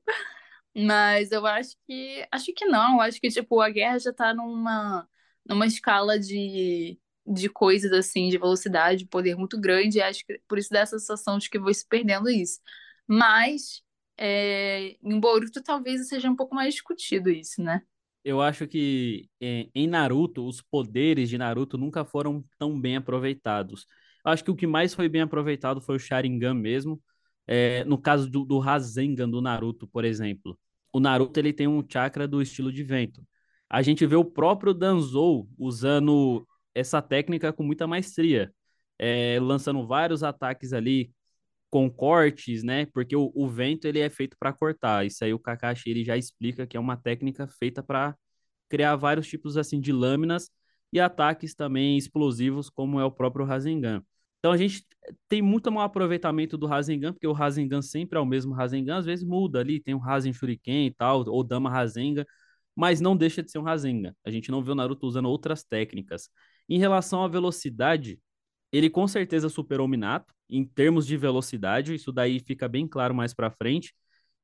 Mas 0.75 1.31
eu 1.31 1.45
acho 1.45 1.75
que 1.87 2.25
acho 2.31 2.53
que 2.53 2.65
não, 2.65 2.99
acho 3.01 3.19
que 3.21 3.29
tipo 3.29 3.61
a 3.61 3.69
guerra 3.69 3.99
já 3.99 4.13
tá 4.13 4.33
numa 4.33 5.07
numa 5.45 5.67
escala 5.67 6.19
de 6.19 6.99
de 7.25 7.49
coisas 7.49 7.91
assim, 7.93 8.29
de 8.29 8.37
velocidade, 8.37 8.99
de 8.99 9.05
poder 9.07 9.35
muito 9.37 9.59
grande, 9.59 9.97
e 9.97 10.01
acho 10.01 10.25
que 10.25 10.39
por 10.47 10.57
isso 10.57 10.69
dá 10.71 10.81
essa 10.81 10.99
sensação 10.99 11.37
de 11.37 11.49
que 11.49 11.57
vou 11.59 11.73
se 11.73 11.87
perdendo 11.87 12.29
isso. 12.29 12.59
Mas 13.07 13.81
é, 14.17 14.97
em 15.01 15.19
Boruto 15.19 15.63
talvez 15.63 16.07
seja 16.09 16.29
um 16.29 16.35
pouco 16.35 16.53
mais 16.55 16.73
discutido 16.73 17.29
isso, 17.29 17.61
né? 17.63 17.81
eu 18.23 18.41
acho 18.41 18.67
que 18.67 19.29
é, 19.41 19.67
em 19.75 19.87
Naruto, 19.87 20.47
os 20.47 20.61
poderes 20.61 21.29
de 21.29 21.37
Naruto 21.37 21.77
nunca 21.77 22.05
foram 22.05 22.43
tão 22.57 22.79
bem 22.79 22.95
aproveitados. 22.95 23.85
Eu 24.25 24.31
acho 24.31 24.43
que 24.43 24.51
o 24.51 24.55
que 24.55 24.65
mais 24.67 24.93
foi 24.93 25.09
bem 25.09 25.21
aproveitado 25.21 25.81
foi 25.81 25.97
o 25.97 25.99
Sharingan 25.99 26.53
mesmo. 26.53 27.01
É, 27.45 27.83
no 27.83 27.97
caso 27.97 28.29
do, 28.29 28.45
do 28.45 28.59
Rasengan 28.59 29.29
do 29.29 29.41
Naruto, 29.41 29.87
por 29.87 30.05
exemplo. 30.05 30.57
O 30.93 30.99
Naruto 30.99 31.39
ele 31.39 31.51
tem 31.53 31.67
um 31.67 31.83
chakra 31.87 32.27
do 32.27 32.41
estilo 32.41 32.71
de 32.71 32.83
vento. 32.83 33.25
A 33.69 33.81
gente 33.81 34.05
vê 34.05 34.15
o 34.15 34.25
próprio 34.25 34.73
Danzou 34.73 35.49
usando 35.57 36.47
essa 36.75 37.01
técnica 37.01 37.51
com 37.51 37.63
muita 37.63 37.87
maestria, 37.87 38.53
é, 38.99 39.39
lançando 39.41 39.85
vários 39.87 40.23
ataques 40.23 40.73
ali 40.73 41.11
com 41.69 41.89
cortes, 41.89 42.63
né? 42.63 42.85
Porque 42.87 43.15
o, 43.15 43.31
o 43.35 43.47
vento 43.49 43.85
ele 43.85 43.99
é 43.99 44.09
feito 44.09 44.37
para 44.39 44.53
cortar. 44.53 45.05
Isso 45.05 45.23
aí 45.25 45.33
o 45.33 45.39
Kakashi 45.39 45.89
ele 45.89 46.03
já 46.03 46.15
explica 46.15 46.67
que 46.67 46.77
é 46.77 46.79
uma 46.79 46.95
técnica 46.95 47.47
feita 47.47 47.81
para 47.81 48.15
criar 48.69 48.95
vários 48.95 49.27
tipos 49.27 49.57
assim 49.57 49.79
de 49.81 49.91
lâminas 49.91 50.51
e 50.91 50.99
ataques 50.99 51.55
também 51.55 51.97
explosivos, 51.97 52.69
como 52.69 52.99
é 52.99 53.05
o 53.05 53.11
próprio 53.11 53.45
Rasengan. 53.45 54.03
Então 54.43 54.51
a 54.51 54.57
gente 54.57 54.85
tem 55.29 55.41
muito 55.41 55.71
mau 55.71 55.83
aproveitamento 55.85 56.57
do 56.57 56.67
Rasengan, 56.67 57.13
porque 57.13 57.25
o 57.25 57.31
Rasengan 57.31 57.81
sempre 57.81 58.17
é 58.19 58.21
o 58.21 58.25
mesmo 58.25 58.53
Rasengan, 58.53 58.97
às 58.97 59.05
vezes 59.05 59.23
muda 59.23 59.61
ali, 59.61 59.79
tem 59.79 59.93
o 59.93 59.97
Rasen 59.97 60.33
Shuriken 60.33 60.85
e 60.87 60.91
tal, 60.91 61.23
ou 61.29 61.45
Dama 61.45 61.69
Rasengan, 61.69 62.25
mas 62.75 62.99
não 62.99 63.15
deixa 63.15 63.41
de 63.41 63.49
ser 63.49 63.59
um 63.59 63.63
Rasengan. 63.63 64.13
A 64.21 64.29
gente 64.29 64.51
não 64.51 64.61
vê 64.61 64.71
o 64.71 64.75
Naruto 64.75 65.07
usando 65.07 65.29
outras 65.29 65.63
técnicas. 65.63 66.29
Em 66.67 66.77
relação 66.77 67.23
à 67.23 67.27
velocidade, 67.29 68.19
ele 68.69 68.89
com 68.89 69.07
certeza 69.07 69.47
superou 69.47 69.87
o 69.87 69.89
Minato 69.89 70.33
em 70.49 70.65
termos 70.65 71.07
de 71.07 71.15
velocidade, 71.15 71.95
isso 71.95 72.11
daí 72.11 72.39
fica 72.41 72.67
bem 72.67 72.85
claro 72.85 73.15
mais 73.15 73.33
para 73.33 73.49
frente. 73.49 73.95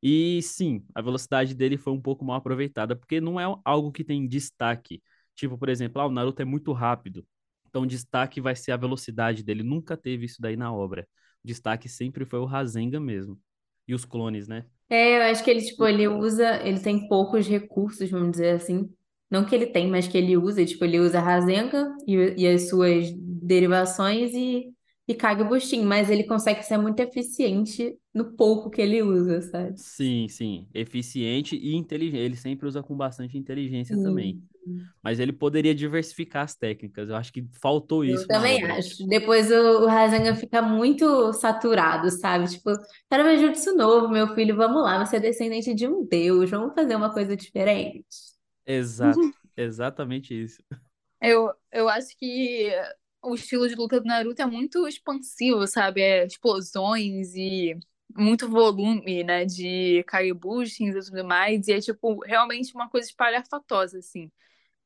E 0.01 0.41
sim, 0.43 0.85
a 0.95 1.01
velocidade 1.01 1.53
dele 1.53 1.77
foi 1.77 1.91
um 1.91 2.01
pouco 2.01 2.23
mal 2.23 2.38
aproveitada, 2.38 2.95
porque 2.95 3.19
não 3.19 3.38
é 3.38 3.43
algo 3.65 3.91
que 3.91 4.05
tem 4.05 4.25
destaque. 4.27 5.03
Tipo, 5.35 5.57
por 5.57 5.67
exemplo, 5.67 6.01
ah, 6.01 6.07
o 6.07 6.12
Naruto 6.12 6.41
é 6.41 6.45
muito 6.45 6.71
rápido. 6.71 7.25
Então, 7.69 7.84
o 7.84 7.88
destaque 7.88 8.41
vai 8.41 8.55
ser 8.55 8.71
a 8.71 8.77
velocidade 8.77 9.43
dele. 9.43 9.63
Nunca 9.63 9.95
teve 9.95 10.25
isso 10.25 10.41
daí 10.41 10.55
na 10.58 10.73
obra. 10.73 11.08
O 11.43 11.47
destaque 11.47 11.88
sempre 11.88 12.25
foi 12.25 12.39
o 12.39 12.45
Rasengan 12.45 12.99
mesmo. 12.99 13.39
E 13.88 13.93
os 13.93 14.05
clones, 14.05 14.47
né? 14.47 14.65
É, 14.89 15.17
eu 15.17 15.21
acho 15.32 15.43
que 15.43 15.51
ele, 15.51 15.62
tipo, 15.62 15.86
ele 15.86 16.08
usa, 16.08 16.62
ele 16.65 16.79
tem 16.79 17.08
poucos 17.08 17.47
recursos, 17.47 18.10
vamos 18.10 18.32
dizer 18.32 18.55
assim. 18.55 18.89
Não 19.29 19.45
que 19.45 19.53
ele 19.53 19.67
tem, 19.67 19.88
mas 19.88 20.08
que 20.08 20.17
ele 20.17 20.36
usa, 20.36 20.65
tipo, 20.65 20.84
ele 20.84 20.99
usa 20.99 21.19
Rasengan 21.19 21.95
e, 22.08 22.15
e 22.38 22.47
as 22.47 22.69
suas 22.69 23.12
derivações 23.15 24.34
e, 24.34 24.73
e 25.08 25.13
Kagebushin, 25.13 25.84
mas 25.86 26.10
ele 26.10 26.23
consegue 26.23 26.63
ser 26.63 26.77
muito 26.77 26.99
eficiente 26.99 27.95
no 28.13 28.36
pouco 28.36 28.69
que 28.71 28.82
ele 28.82 29.03
usa, 29.03 29.41
sabe? 29.43 29.75
Sim, 29.75 30.27
sim. 30.27 30.67
Eficiente 30.73 31.55
e 31.55 31.73
inteligente. 31.75 32.19
Ele 32.19 32.36
sempre 32.36 32.67
usa 32.67 32.84
com 32.84 32.95
bastante 32.95 33.38
inteligência 33.38 33.97
também. 33.97 34.38
Mas 35.01 35.19
ele 35.19 35.32
poderia 35.34 35.73
diversificar 35.73 36.43
as 36.43 36.55
técnicas. 36.55 37.10
Eu 37.10 37.15
acho 37.15 37.32
que 37.32 37.47
faltou 37.62 38.03
Eu 38.03 38.15
isso 38.15 38.27
na 38.27 38.36
também 38.36 38.63
obra. 38.63 38.75
acho. 38.77 39.08
Depois 39.08 39.51
o, 39.51 39.84
o 39.84 39.86
Rasengan 39.88 40.36
fica 40.36 40.62
muito 40.62 41.34
saturado, 41.34 42.10
sabe? 42.12 42.49
Tipo, 42.49 42.71
quero 43.10 43.23
ver 43.23 43.39
jutsu 43.39 43.75
novo, 43.75 44.10
meu 44.10 44.34
filho, 44.36 44.55
vamos 44.55 44.84
lá, 44.84 45.05
você 45.05 45.17
é 45.17 45.19
descendente 45.19 45.73
de 45.73 45.88
um 45.88 46.05
deus, 46.05 46.49
vamos 46.49 46.73
fazer 46.73 46.95
uma 46.95 47.13
coisa 47.13 47.36
diferente. 47.36 48.05
Exato. 48.65 49.19
Exatamente 49.58 50.34
isso. 50.34 50.63
Eu, 51.21 51.51
eu 51.71 51.89
acho 51.89 52.15
que 52.17 52.71
o 53.21 53.36
estilo 53.36 53.67
de 53.67 53.75
luta 53.75 53.99
do 53.99 54.05
Naruto 54.05 54.41
é 54.41 54.45
muito 54.45 54.88
expansivo, 54.88 55.67
sabe? 55.67 56.01
É 56.01 56.25
explosões 56.25 57.36
e 57.36 57.77
muito 58.15 58.47
volume, 58.49 59.23
né? 59.23 59.45
De 59.45 60.03
Kagebushins 60.08 60.95
e 60.95 61.12
tudo 61.12 61.25
mais. 61.25 61.67
E 61.67 61.73
é, 61.73 61.79
tipo, 61.82 62.23
realmente 62.23 62.73
uma 62.73 62.89
coisa 62.89 63.08
espalhafatosa, 63.08 63.99
assim. 63.99 64.32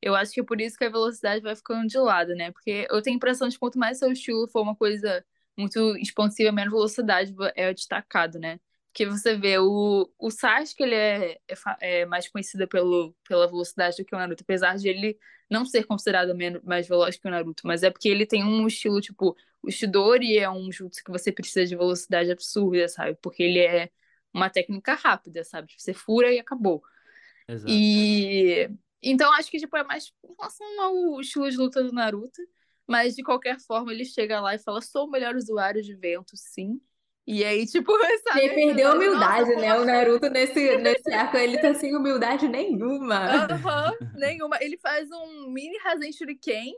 Eu 0.04 0.14
acho 0.14 0.32
que 0.32 0.40
é 0.40 0.44
por 0.44 0.60
isso 0.60 0.76
que 0.76 0.84
a 0.84 0.90
velocidade 0.90 1.42
vai 1.42 1.56
ficando 1.56 1.86
de 1.88 1.96
lado, 1.96 2.34
né? 2.34 2.52
Porque 2.52 2.86
eu 2.90 3.00
tenho 3.00 3.14
a 3.14 3.16
impressão 3.16 3.48
de 3.48 3.54
que 3.54 3.58
quanto 3.60 3.78
mais 3.78 3.98
seu 3.98 4.12
estilo 4.12 4.46
for 4.48 4.60
uma 4.60 4.76
coisa 4.76 5.24
muito 5.56 5.96
expansiva, 5.96 6.52
menos 6.52 6.70
velocidade 6.70 7.34
é 7.56 7.72
destacado, 7.72 8.38
né? 8.38 8.60
Porque 8.88 9.06
você 9.06 9.34
vê, 9.34 9.58
o, 9.58 10.12
o 10.18 10.30
Sasuke, 10.30 10.82
ele 10.82 10.94
é, 10.94 11.38
é, 11.48 12.00
é 12.02 12.06
mais 12.06 12.28
conhecido 12.28 12.68
pelo, 12.68 13.16
pela 13.26 13.46
velocidade 13.46 13.96
do 13.96 14.04
que 14.04 14.14
o 14.14 14.18
Naruto, 14.18 14.42
apesar 14.44 14.76
de 14.76 14.88
ele 14.90 15.18
não 15.50 15.64
ser 15.64 15.84
considerado 15.84 16.34
menos, 16.34 16.62
mais 16.62 16.86
veloz 16.86 17.16
que 17.16 17.26
o 17.26 17.30
Naruto, 17.30 17.66
mas 17.66 17.82
é 17.82 17.90
porque 17.90 18.08
ele 18.10 18.26
tem 18.26 18.44
um 18.44 18.66
estilo, 18.66 19.00
tipo, 19.00 19.34
o 19.62 19.70
Chidori 19.70 20.36
é 20.38 20.50
um 20.50 20.70
jutsu 20.70 21.02
que 21.02 21.10
você 21.10 21.32
precisa 21.32 21.64
de 21.64 21.74
velocidade 21.74 22.30
absurda, 22.30 22.88
sabe? 22.88 23.16
Porque 23.22 23.42
ele 23.42 23.60
é 23.60 23.90
uma 24.34 24.50
técnica 24.50 24.94
rápida, 24.94 25.44
sabe? 25.44 25.72
Você 25.78 25.94
fura 25.94 26.30
e 26.30 26.38
acabou. 26.38 26.82
Exato. 27.48 27.72
E 27.72 28.68
então 29.10 29.32
acho 29.32 29.50
que 29.50 29.58
tipo, 29.58 29.76
é 29.76 29.84
mais 29.84 30.12
em 30.24 30.34
relação 30.34 30.80
ao 30.80 31.20
estilo 31.20 31.50
de 31.50 31.56
luta 31.56 31.82
do 31.82 31.92
Naruto, 31.92 32.40
mas 32.86 33.14
de 33.14 33.22
qualquer 33.22 33.58
forma 33.60 33.92
ele 33.92 34.04
chega 34.04 34.40
lá 34.40 34.54
e 34.54 34.58
fala: 34.58 34.80
sou 34.80 35.06
o 35.06 35.10
melhor 35.10 35.34
usuário 35.34 35.82
de 35.82 35.94
vento, 35.94 36.36
sim. 36.36 36.80
E 37.26 37.42
aí, 37.42 37.66
tipo, 37.66 37.90
sabe? 38.28 38.40
Ele 38.40 38.54
perdeu 38.54 38.90
a 38.90 38.94
Nossa, 38.94 39.06
humildade, 39.06 39.56
né? 39.56 39.78
O. 39.78 39.84
Naruto 39.84 40.28
nesse, 40.28 40.76
nesse 40.78 41.12
arco, 41.12 41.36
ele 41.36 41.58
tá 41.58 41.72
sem 41.74 41.96
humildade 41.96 42.46
nenhuma. 42.48 43.46
Aham, 43.46 43.92
nenhuma. 44.14 44.58
Ele 44.60 44.76
faz 44.76 45.10
um 45.10 45.50
mini 45.50 45.78
Rasen 45.78 46.12
Shuriken 46.12 46.74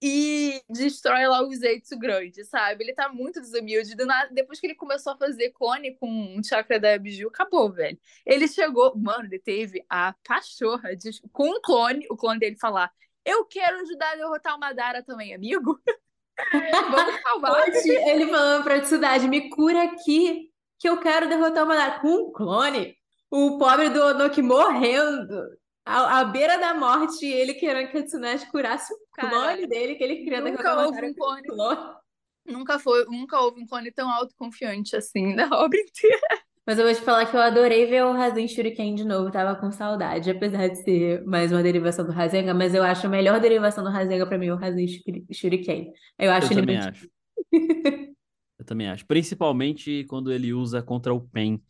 e 0.00 0.62
destrói 0.68 1.26
lá 1.26 1.42
o 1.42 1.52
Zetsu 1.52 1.98
grande, 1.98 2.44
sabe? 2.44 2.84
Ele 2.84 2.92
tá 2.92 3.08
muito 3.08 3.40
desumilde. 3.40 3.96
Do 3.96 4.06
nada, 4.06 4.32
depois 4.32 4.60
que 4.60 4.66
ele 4.66 4.74
começou 4.74 5.12
a 5.12 5.16
fazer 5.16 5.50
clone 5.50 5.96
com 5.96 6.08
um 6.08 6.42
chakra 6.42 6.78
da 6.78 6.96
Biju, 6.96 7.28
acabou, 7.28 7.72
velho. 7.72 7.98
Ele 8.24 8.46
chegou, 8.46 8.96
mano, 8.96 9.24
ele 9.24 9.38
teve 9.38 9.84
a 9.88 10.14
pachorra 10.24 10.94
de, 10.94 11.10
com 11.32 11.48
um 11.50 11.60
clone, 11.60 12.06
o 12.10 12.16
clone 12.16 12.38
dele 12.38 12.56
falar: 12.56 12.92
Eu 13.24 13.44
quero 13.44 13.80
ajudar 13.80 14.12
a 14.12 14.16
derrotar 14.16 14.56
o 14.56 14.60
Madara 14.60 15.02
também, 15.02 15.34
amigo. 15.34 15.80
Vamos 16.90 17.20
salvar. 17.22 17.68
Hoje, 17.68 17.90
ele 17.90 18.28
falando 18.28 18.62
pra 18.62 18.80
Tsudade, 18.80 19.26
me 19.26 19.50
cura 19.50 19.82
aqui, 19.82 20.50
que 20.78 20.88
eu 20.88 21.00
quero 21.00 21.28
derrotar 21.28 21.64
o 21.64 21.66
Madara. 21.66 21.98
Com 21.98 22.28
um 22.28 22.32
clone, 22.32 22.96
o 23.30 23.58
pobre 23.58 23.88
do 23.88 24.00
Onoki 24.00 24.40
morrendo, 24.40 25.42
à, 25.88 26.20
à 26.20 26.24
beira 26.24 26.58
da 26.58 26.74
morte, 26.74 27.24
e 27.26 27.32
ele 27.32 27.54
querendo 27.54 27.90
que 27.90 27.98
a 27.98 28.02
Tsunade 28.04 28.46
curasse 28.50 28.92
o 28.92 28.96
clone 29.12 29.66
dele, 29.66 29.94
que 29.96 30.04
ele 30.04 30.16
queria 30.16 30.40
nunca 30.40 30.84
houve 30.86 31.04
um 31.04 31.08
um 31.08 31.14
clone. 31.14 31.42
clone. 31.42 31.94
Nunca 32.46 32.78
foi, 32.78 33.04
nunca 33.06 33.40
houve 33.40 33.60
um 33.62 33.66
clone 33.66 33.92
tão 33.92 34.10
autoconfiante 34.10 34.96
assim 34.96 35.34
na 35.34 35.48
obra 35.52 35.78
inteira. 35.80 36.20
Mas 36.66 36.78
eu 36.78 36.84
vou 36.84 36.94
te 36.94 37.00
falar 37.00 37.24
que 37.24 37.34
eu 37.34 37.40
adorei 37.40 37.86
ver 37.86 38.04
o 38.04 38.12
Rasen 38.12 38.46
Shuriken 38.46 38.94
de 38.94 39.04
novo, 39.04 39.30
tava 39.30 39.58
com 39.58 39.70
saudade, 39.72 40.30
apesar 40.30 40.68
de 40.68 40.76
ser 40.82 41.24
mais 41.24 41.50
uma 41.50 41.62
derivação 41.62 42.04
do 42.04 42.12
Rasengan, 42.12 42.52
mas 42.52 42.74
eu 42.74 42.82
acho 42.82 43.06
a 43.06 43.10
melhor 43.10 43.40
derivação 43.40 43.82
do 43.82 43.88
Rasengan 43.90 44.26
pra 44.28 44.36
mim 44.36 44.50
o 44.50 44.56
Rasen 44.56 44.86
Shuri- 44.86 45.26
Shuriken. 45.32 45.92
Eu 46.18 46.30
acho 46.30 46.48
Eu 46.52 46.58
ele 46.58 46.60
também 46.60 46.76
muito 46.76 46.88
acho. 46.90 47.08
Eu 48.58 48.64
também 48.66 48.88
acho. 48.88 49.06
Principalmente 49.06 50.04
quando 50.08 50.32
ele 50.32 50.52
usa 50.52 50.82
contra 50.82 51.14
o 51.14 51.20
Pen. 51.20 51.62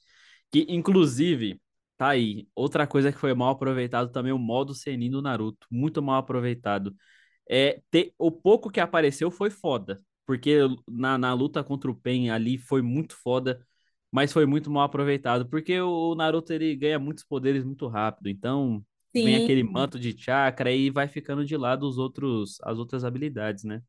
Que, 0.50 0.64
inclusive, 0.70 1.60
tá 1.98 2.08
aí. 2.10 2.48
Outra 2.54 2.86
coisa 2.86 3.12
que 3.12 3.18
foi 3.18 3.34
mal 3.34 3.50
aproveitado 3.50 4.10
também, 4.10 4.32
o 4.32 4.38
modo 4.38 4.72
Senin 4.74 5.10
do 5.10 5.20
Naruto. 5.20 5.66
Muito 5.70 6.00
mal 6.00 6.18
aproveitado. 6.20 6.94
É, 7.50 7.82
ter, 7.90 8.14
o 8.18 8.30
pouco 8.30 8.70
que 8.70 8.80
apareceu 8.80 9.30
foi 9.30 9.50
foda. 9.50 10.00
Porque 10.24 10.58
na, 10.88 11.18
na 11.18 11.34
luta 11.34 11.64
contra 11.64 11.90
o 11.90 11.94
Pen 11.94 12.30
ali 12.30 12.56
foi 12.56 12.80
muito 12.80 13.16
foda. 13.16 13.66
Mas 14.10 14.32
foi 14.32 14.46
muito 14.46 14.70
mal 14.70 14.84
aproveitado. 14.84 15.48
Porque 15.48 15.78
o 15.80 16.14
Naruto 16.14 16.52
ele 16.52 16.74
ganha 16.76 16.98
muitos 16.98 17.24
poderes 17.24 17.64
muito 17.64 17.88
rápido. 17.88 18.28
Então, 18.28 18.82
vem 19.12 19.36
Sim. 19.36 19.44
aquele 19.44 19.64
manto 19.64 19.98
de 19.98 20.16
chakra 20.16 20.70
e 20.70 20.90
vai 20.90 21.08
ficando 21.08 21.44
de 21.44 21.56
lado 21.56 21.86
os 21.86 21.98
outros, 21.98 22.58
as 22.62 22.78
outras 22.78 23.04
habilidades, 23.04 23.64
né? 23.64 23.82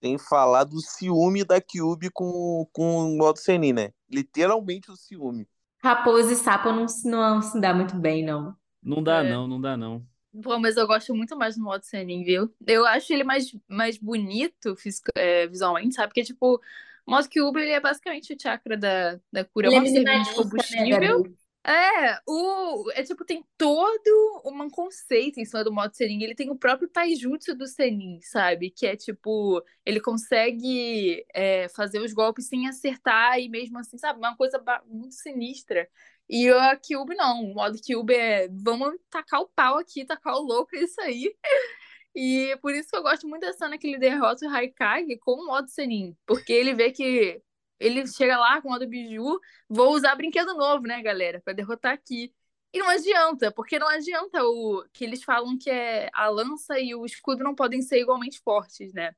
Tem 0.00 0.18
falado 0.18 0.74
o 0.74 0.80
ciúme 0.80 1.44
da 1.44 1.60
Kyuubi 1.62 2.10
com, 2.12 2.68
com 2.72 3.14
o 3.14 3.16
modo 3.16 3.38
Senin, 3.38 3.72
né? 3.72 3.90
Literalmente 4.10 4.90
o 4.90 4.96
ciúme. 4.96 5.48
Raposa 5.84 6.32
e 6.32 6.36
sapo 6.36 6.72
não, 6.72 6.88
se- 6.88 7.08
não 7.08 7.42
se 7.42 7.60
dá 7.60 7.74
muito 7.74 7.96
bem, 7.96 8.24
não. 8.24 8.56
Não 8.82 9.02
dá, 9.02 9.22
É. 9.22 9.28
não, 9.30 9.46
não 9.46 9.60
dá, 9.60 9.76
não. 9.76 10.06
Pô, 10.42 10.58
mas 10.58 10.76
eu 10.76 10.86
gosto 10.86 11.14
muito 11.14 11.36
mais 11.36 11.56
do 11.56 11.62
modo 11.62 11.84
Senin, 11.84 12.24
viu? 12.24 12.52
Eu 12.66 12.84
acho 12.86 13.12
ele 13.12 13.22
mais, 13.22 13.54
mais 13.68 13.96
bonito 13.98 14.74
fisica- 14.76 15.12
é, 15.14 15.46
visualmente, 15.46 15.94
sabe? 15.94 16.08
Porque, 16.08 16.24
tipo, 16.24 16.60
o 17.06 17.10
modo 17.10 17.28
Kyuubi, 17.28 17.60
ele 17.60 17.70
é 17.72 17.80
basicamente 17.80 18.34
o 18.34 18.40
chakra 18.40 18.76
da, 18.76 19.20
da 19.32 19.44
cura. 19.44 19.68
É 19.68 19.70
Ele 19.70 19.76
é 19.76 19.80
uma 19.80 19.84
de 19.84 19.92
minimalista, 19.92 20.34
né, 20.34 20.42
combustível. 20.42 20.88
Gabi? 20.88 21.36
É, 21.66 22.20
o, 22.26 22.90
é 22.92 23.02
tipo, 23.02 23.24
tem 23.24 23.42
todo 23.56 24.42
um 24.44 24.68
conceito 24.68 25.40
em 25.40 25.46
cima 25.46 25.64
do 25.64 25.72
modo 25.72 25.94
Senin. 25.94 26.22
Ele 26.22 26.34
tem 26.34 26.50
o 26.50 26.58
próprio 26.58 26.88
taijutsu 26.88 27.54
do 27.54 27.66
Senin, 27.66 28.20
sabe? 28.20 28.70
Que 28.70 28.86
é 28.86 28.96
tipo, 28.96 29.64
ele 29.84 29.98
consegue 29.98 31.24
é, 31.34 31.68
fazer 31.70 32.00
os 32.00 32.12
golpes 32.12 32.48
sem 32.48 32.68
acertar 32.68 33.38
e 33.40 33.48
mesmo 33.48 33.78
assim, 33.78 33.96
sabe? 33.96 34.18
Uma 34.18 34.36
coisa 34.36 34.62
muito 34.86 35.14
sinistra. 35.14 35.88
E 36.28 36.48
a 36.50 36.76
Kyuubi 36.76 37.14
não, 37.14 37.42
o 37.44 37.54
modo 37.54 37.80
Kyuubi 37.80 38.14
é 38.14 38.48
vamos 38.48 38.94
tacar 39.10 39.40
o 39.40 39.48
pau 39.48 39.78
aqui, 39.78 40.04
tacar 40.04 40.34
o 40.36 40.42
louco, 40.42 40.76
é 40.76 40.80
isso 40.84 41.00
aí. 41.00 41.34
E 42.16 42.56
por 42.62 42.72
isso 42.72 42.88
que 42.90 42.96
eu 42.96 43.02
gosto 43.02 43.26
muito 43.26 43.42
da 43.42 43.52
cena 43.52 43.76
que 43.76 43.88
ele 43.88 43.98
derrota 43.98 44.46
o 44.46 44.48
Haikage 44.48 45.18
com 45.18 45.32
o 45.32 45.46
modo 45.46 45.68
Senin. 45.68 46.16
Porque 46.24 46.52
ele 46.52 46.72
vê 46.72 46.92
que 46.92 47.42
ele 47.78 48.06
chega 48.06 48.38
lá 48.38 48.60
com 48.62 48.68
o 48.68 48.72
modo 48.72 48.86
Biju, 48.88 49.38
vou 49.68 49.94
usar 49.94 50.14
brinquedo 50.16 50.54
novo, 50.54 50.86
né, 50.86 51.02
galera, 51.02 51.40
Pra 51.42 51.52
derrotar 51.52 51.92
aqui. 51.94 52.32
E 52.72 52.78
não 52.78 52.88
adianta, 52.88 53.52
porque 53.52 53.78
não 53.78 53.88
adianta 53.88 54.42
o 54.44 54.84
que 54.92 55.04
eles 55.04 55.22
falam 55.22 55.56
que 55.58 55.70
é 55.70 56.10
a 56.12 56.28
lança 56.28 56.78
e 56.80 56.94
o 56.94 57.06
escudo 57.06 57.44
não 57.44 57.54
podem 57.54 57.80
ser 57.82 58.00
igualmente 58.00 58.40
fortes, 58.40 58.92
né? 58.92 59.14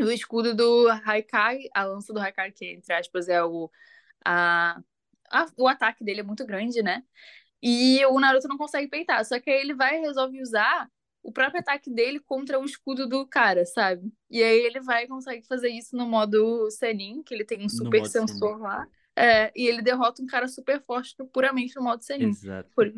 O 0.00 0.10
escudo 0.12 0.54
do 0.54 0.88
Haikage, 1.04 1.68
a 1.74 1.84
lança 1.84 2.12
do 2.12 2.20
Haikage, 2.20 2.52
que 2.54 2.66
entre 2.74 2.92
aspas 2.94 3.28
é 3.28 3.42
o 3.44 3.70
a, 4.24 4.80
a- 5.30 5.46
o 5.58 5.68
ataque 5.68 6.04
dele 6.04 6.20
é 6.20 6.22
muito 6.24 6.46
grande, 6.46 6.82
né? 6.82 7.04
E 7.62 8.04
o 8.06 8.20
Naruto 8.20 8.48
não 8.48 8.58
consegue 8.58 8.88
peitar, 8.88 9.24
só 9.24 9.40
que 9.40 9.50
aí 9.50 9.60
ele 9.60 9.74
vai 9.74 9.98
resolve 10.00 10.42
usar 10.42 10.88
o 11.22 11.32
próprio 11.32 11.60
ataque 11.60 11.90
dele 11.90 12.20
contra 12.20 12.58
o 12.58 12.64
escudo 12.64 13.06
do 13.08 13.26
cara, 13.26 13.64
sabe? 13.66 14.10
E 14.30 14.42
aí 14.42 14.58
ele 14.60 14.80
vai 14.80 15.04
e 15.04 15.08
consegue 15.08 15.46
fazer 15.46 15.68
isso 15.70 15.96
no 15.96 16.06
modo 16.06 16.70
Senin, 16.70 17.22
que 17.22 17.34
ele 17.34 17.44
tem 17.44 17.64
um 17.64 17.68
super 17.68 18.00
modo 18.00 18.10
Senin. 18.10 18.26
sensor 18.28 18.58
lá. 18.60 18.86
É, 19.16 19.50
e 19.54 19.66
ele 19.66 19.82
derrota 19.82 20.22
um 20.22 20.26
cara 20.26 20.46
super 20.48 20.82
forte 20.84 21.14
puramente 21.32 21.74
no 21.76 21.82
modo 21.82 22.02
Senin. 22.02 22.28
Exato. 22.28 22.70
Por, 22.74 22.92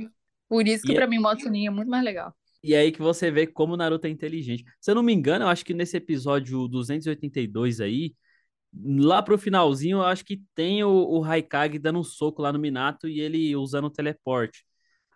por 0.48 0.68
isso 0.68 0.84
que 0.84 0.92
E 0.92 0.94
é- 0.94 0.96
pra 0.96 1.06
mim 1.06 1.18
o 1.18 1.22
modo 1.22 1.40
Senin 1.40 1.66
é 1.66 1.70
muito 1.70 1.88
mais 1.88 2.04
legal. 2.04 2.34
E 2.62 2.74
aí 2.74 2.92
que 2.92 3.00
você 3.00 3.30
vê 3.30 3.46
como 3.46 3.72
o 3.72 3.76
Naruto 3.76 4.06
é 4.06 4.10
inteligente. 4.10 4.64
Se 4.80 4.90
eu 4.90 4.94
não 4.94 5.02
me 5.02 5.14
engano, 5.14 5.44
eu 5.44 5.48
acho 5.48 5.64
que 5.64 5.72
nesse 5.72 5.96
episódio 5.96 6.68
282 6.68 7.80
aí, 7.80 8.14
lá 8.74 9.22
pro 9.22 9.38
finalzinho, 9.38 9.98
eu 9.98 10.02
acho 10.04 10.24
que 10.24 10.42
tem 10.54 10.84
o, 10.84 10.90
o 10.90 11.20
Raikage 11.20 11.78
dando 11.78 11.98
um 12.00 12.04
soco 12.04 12.42
lá 12.42 12.52
no 12.52 12.58
Minato 12.58 13.08
e 13.08 13.18
ele 13.20 13.56
usando 13.56 13.86
o 13.86 13.90
teleporte. 13.90 14.64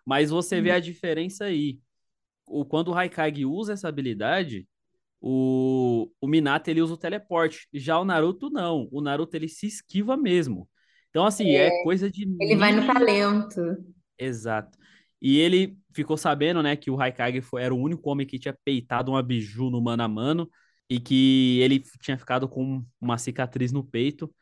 Mas 0.05 0.31
você 0.31 0.59
vê 0.61 0.71
a 0.71 0.79
diferença 0.79 1.45
aí. 1.45 1.79
O, 2.45 2.65
quando 2.65 2.89
o 2.89 2.91
Raikage 2.91 3.45
usa 3.45 3.73
essa 3.73 3.87
habilidade, 3.87 4.67
o, 5.21 6.09
o 6.21 6.27
Minato 6.27 6.69
ele 6.69 6.81
usa 6.81 6.93
o 6.93 6.97
teleporte. 6.97 7.67
Já 7.73 7.99
o 7.99 8.05
Naruto 8.05 8.49
não. 8.49 8.87
O 8.91 9.01
Naruto 9.01 9.35
ele 9.35 9.47
se 9.47 9.65
esquiva 9.67 10.15
mesmo. 10.15 10.69
Então, 11.09 11.25
assim, 11.25 11.51
é, 11.51 11.83
coisa 11.83 12.11
de 12.11 12.27
Ele 12.39 12.57
vai 12.57 12.73
no 12.73 12.85
talento. 12.85 13.61
Exato. 14.19 14.77
E 15.21 15.39
ele 15.39 15.77
ficou 15.93 16.17
sabendo, 16.17 16.61
né, 16.61 16.75
que 16.75 16.91
o 16.91 16.95
Raikage 16.95 17.41
foi, 17.41 17.63
era 17.63 17.73
o 17.73 17.79
único 17.79 18.09
homem 18.09 18.27
que 18.27 18.37
tinha 18.37 18.55
peitado 18.65 19.11
uma 19.11 19.23
biju 19.23 19.69
no 19.69 19.81
mano 19.81 20.03
a 20.03 20.07
mano 20.07 20.49
e 20.89 20.99
que 20.99 21.59
ele 21.61 21.81
tinha 22.01 22.17
ficado 22.17 22.47
com 22.47 22.85
uma 22.99 23.17
cicatriz 23.17 23.71
no 23.71 23.83
peito. 23.83 24.33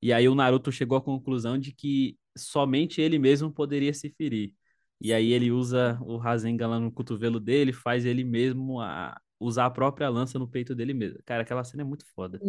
E 0.00 0.12
aí 0.12 0.28
o 0.28 0.34
Naruto 0.34 0.72
chegou 0.72 0.98
à 0.98 1.02
conclusão 1.02 1.58
de 1.58 1.72
que 1.72 2.16
somente 2.36 3.00
ele 3.00 3.18
mesmo 3.18 3.52
poderia 3.52 3.92
se 3.94 4.10
ferir. 4.10 4.54
E 5.02 5.12
aí 5.12 5.32
ele 5.32 5.50
usa 5.50 5.98
o 6.00 6.16
Rasengan 6.16 6.68
lá 6.68 6.78
no 6.78 6.92
cotovelo 6.92 7.40
dele, 7.40 7.72
faz 7.72 8.06
ele 8.06 8.22
mesmo 8.22 8.80
a, 8.80 9.18
usar 9.40 9.66
a 9.66 9.70
própria 9.70 10.08
lança 10.08 10.38
no 10.38 10.46
peito 10.46 10.76
dele 10.76 10.94
mesmo. 10.94 11.18
Cara, 11.26 11.42
aquela 11.42 11.64
cena 11.64 11.82
é 11.82 11.84
muito 11.84 12.04
foda. 12.14 12.40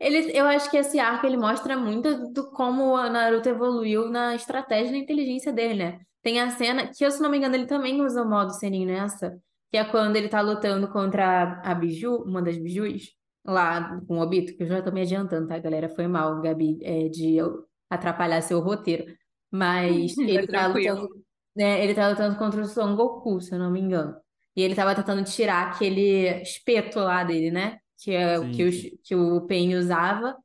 Ele, 0.00 0.36
eu 0.36 0.44
acho 0.46 0.68
que 0.68 0.76
esse 0.76 0.98
arco 0.98 1.24
ele 1.24 1.36
mostra 1.36 1.76
muito 1.76 2.32
do 2.32 2.50
como 2.50 2.94
o 2.94 3.08
Naruto 3.08 3.48
evoluiu 3.48 4.08
na 4.10 4.34
estratégia 4.34 4.88
e 4.88 4.92
na 4.92 4.98
inteligência 4.98 5.52
dele, 5.52 5.74
né? 5.74 6.00
Tem 6.20 6.40
a 6.40 6.50
cena 6.50 6.88
que, 6.88 7.04
eu, 7.04 7.10
se 7.12 7.22
não 7.22 7.30
me 7.30 7.38
engano, 7.38 7.54
ele 7.54 7.66
também 7.66 8.02
usa 8.02 8.22
o 8.22 8.28
modo 8.28 8.50
Senin 8.50 8.86
nessa, 8.86 9.38
que 9.70 9.76
é 9.76 9.84
quando 9.84 10.16
ele 10.16 10.28
tá 10.28 10.40
lutando 10.40 10.88
contra 10.88 11.60
a 11.62 11.74
Biju, 11.74 12.24
uma 12.24 12.42
das 12.42 12.58
Bijus, 12.58 13.12
lá 13.44 14.00
com 14.08 14.18
o 14.18 14.20
Obito, 14.20 14.56
que 14.56 14.64
eu 14.64 14.66
já 14.66 14.82
tô 14.82 14.90
me 14.90 15.02
adiantando, 15.02 15.46
tá, 15.46 15.58
galera? 15.58 15.88
Foi 15.88 16.08
mal, 16.08 16.40
Gabi, 16.40 16.78
é, 16.82 17.08
de 17.08 17.36
eu 17.36 17.64
atrapalhar 17.88 18.40
seu 18.40 18.58
roteiro. 18.58 19.04
Mas 19.50 20.16
ele 20.18 20.46
tá 20.46 20.66
lutando, 20.66 21.08
né, 21.56 21.82
ele 21.84 21.94
tá 21.94 22.08
lutando 22.08 22.36
contra 22.38 22.60
o 22.60 22.64
Son 22.66 22.94
Goku, 22.96 23.40
se 23.40 23.54
eu 23.54 23.58
não 23.58 23.70
me 23.70 23.80
engano. 23.80 24.16
E 24.56 24.62
ele 24.62 24.74
tava 24.74 24.94
tentando 24.94 25.24
tirar 25.24 25.68
aquele 25.68 26.42
espeto 26.42 26.98
lá 27.00 27.24
dele, 27.24 27.50
né? 27.50 27.78
Que 27.98 28.12
é 28.12 28.38
o 28.38 28.50
que, 28.50 28.64
os- 28.64 28.82
que 29.04 29.14
o 29.14 29.46
Pain 29.46 29.74
usava 29.76 30.36